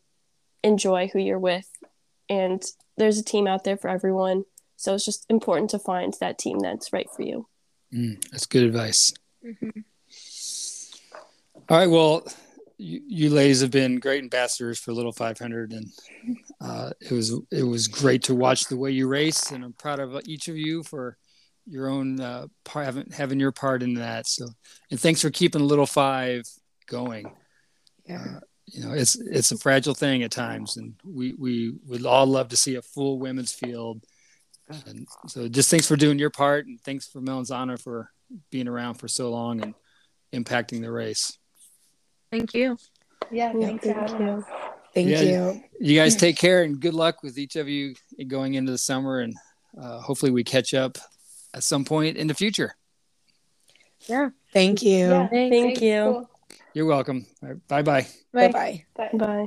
enjoy 0.64 1.10
who 1.12 1.18
you're 1.18 1.38
with 1.38 1.68
and 2.30 2.64
there's 2.96 3.18
a 3.18 3.24
team 3.24 3.46
out 3.46 3.64
there 3.64 3.76
for 3.76 3.88
everyone. 3.88 4.44
So 4.76 4.94
it's 4.94 5.04
just 5.04 5.26
important 5.28 5.68
to 5.70 5.78
find 5.78 6.14
that 6.20 6.38
team 6.38 6.58
that's 6.58 6.90
right 6.90 7.08
for 7.14 7.22
you. 7.22 7.46
Mm, 7.92 8.26
that's 8.30 8.46
good 8.46 8.64
advice. 8.64 9.12
Mm-hmm. 9.44 9.80
All 11.68 11.78
right. 11.78 11.90
Well, 11.90 12.26
you, 12.78 13.02
you, 13.06 13.30
ladies 13.30 13.60
have 13.60 13.70
been 13.70 13.98
great 13.98 14.22
ambassadors 14.22 14.78
for 14.78 14.92
Little 14.92 15.12
500, 15.12 15.72
and 15.72 15.86
uh, 16.60 16.90
it 17.00 17.12
was 17.12 17.38
it 17.52 17.62
was 17.62 17.86
great 17.86 18.24
to 18.24 18.34
watch 18.34 18.64
the 18.64 18.76
way 18.76 18.90
you 18.90 19.06
race, 19.06 19.52
and 19.52 19.62
I'm 19.62 19.74
proud 19.74 20.00
of 20.00 20.20
each 20.26 20.48
of 20.48 20.56
you 20.56 20.82
for 20.82 21.16
your 21.66 21.89
own 21.89 22.20
uh, 22.20 22.47
part, 22.64 22.86
having 22.86 23.10
having 23.10 23.40
your 23.40 23.52
part 23.52 23.82
in 23.82 23.94
that. 23.94 24.26
So, 24.26 24.47
and 24.90 25.01
thanks 25.01 25.22
for 25.22 25.30
keeping 25.30 25.62
Little 25.62 25.86
Five 25.86 26.44
going. 26.86 27.30
Yeah. 28.06 28.22
Uh, 28.36 28.40
you 28.66 28.84
know, 28.84 28.93
it's 28.93 29.16
it's 29.16 29.52
a 29.52 29.59
fragile 29.59 29.94
thing 29.94 30.22
at 30.22 30.30
times, 30.30 30.76
and 30.76 30.94
we 31.05 31.34
we 31.34 31.74
would 31.86 32.06
all 32.06 32.26
love 32.26 32.48
to 32.48 32.56
see 32.56 32.76
a 32.76 32.82
full 32.82 33.18
women's 33.18 33.52
field. 33.52 34.02
And 34.86 35.06
so, 35.26 35.48
just 35.48 35.70
thanks 35.70 35.86
for 35.86 35.97
doing 35.97 36.18
your 36.18 36.30
part, 36.30 36.66
and 36.66 36.80
thanks 36.80 37.06
for 37.06 37.20
Melanzana 37.20 37.80
for 37.80 38.10
being 38.51 38.68
around 38.68 38.94
for 38.94 39.09
so 39.09 39.30
long 39.30 39.60
and 39.60 39.74
impacting 40.32 40.80
the 40.80 40.90
race. 40.90 41.36
Thank 42.30 42.55
you. 42.55 42.78
Yeah, 43.30 43.52
thanks 43.52 43.84
thank 43.84 44.10
for 44.10 44.22
you. 44.22 44.44
Thank 44.94 45.09
yeah, 45.09 45.20
you. 45.20 45.62
You 45.80 45.98
guys 45.98 46.16
take 46.16 46.36
care 46.36 46.62
and 46.62 46.80
good 46.80 46.94
luck 46.94 47.22
with 47.22 47.39
each 47.39 47.56
of 47.56 47.68
you 47.68 47.94
going 48.26 48.55
into 48.55 48.72
the 48.72 48.78
summer, 48.78 49.20
and 49.20 49.34
uh, 49.78 50.01
hopefully 50.01 50.32
we 50.32 50.44
catch 50.44 50.72
up 50.72 50.97
at 51.54 51.62
some 51.62 51.84
point 51.84 52.16
in 52.16 52.26
the 52.26 52.34
future. 52.34 52.76
Yeah. 54.08 54.30
Thank 54.52 54.82
you. 54.82 55.08
Yeah, 55.08 55.28
thank, 55.28 55.52
thank 55.52 55.80
you. 55.80 56.02
Cool. 56.02 56.30
You're 56.74 56.86
welcome. 56.86 57.26
Right, 57.40 57.68
bye 57.68 57.82
bye. 57.82 58.06
Bye 58.32 58.48
bye. 58.48 58.84
Bye. 58.94 59.10
Bye. 59.14 59.46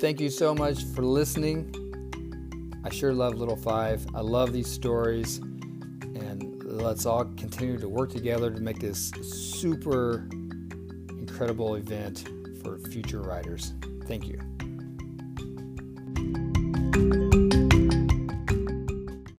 Thank 0.00 0.20
you 0.20 0.30
so 0.30 0.52
much 0.52 0.82
for 0.96 1.02
listening. 1.02 1.78
I 2.84 2.90
sure 2.90 3.12
love 3.12 3.34
Little 3.34 3.56
Five. 3.56 4.04
I 4.14 4.20
love 4.20 4.52
these 4.52 4.68
stories. 4.68 5.38
And 5.38 6.64
let's 6.64 7.06
all 7.06 7.24
continue 7.36 7.78
to 7.78 7.88
work 7.88 8.10
together 8.10 8.50
to 8.50 8.60
make 8.60 8.80
this 8.80 9.12
super 9.22 10.28
incredible 11.10 11.76
event 11.76 12.28
for 12.64 12.78
future 12.78 13.20
riders. 13.20 13.74
Thank 14.06 14.28
you. 14.28 14.38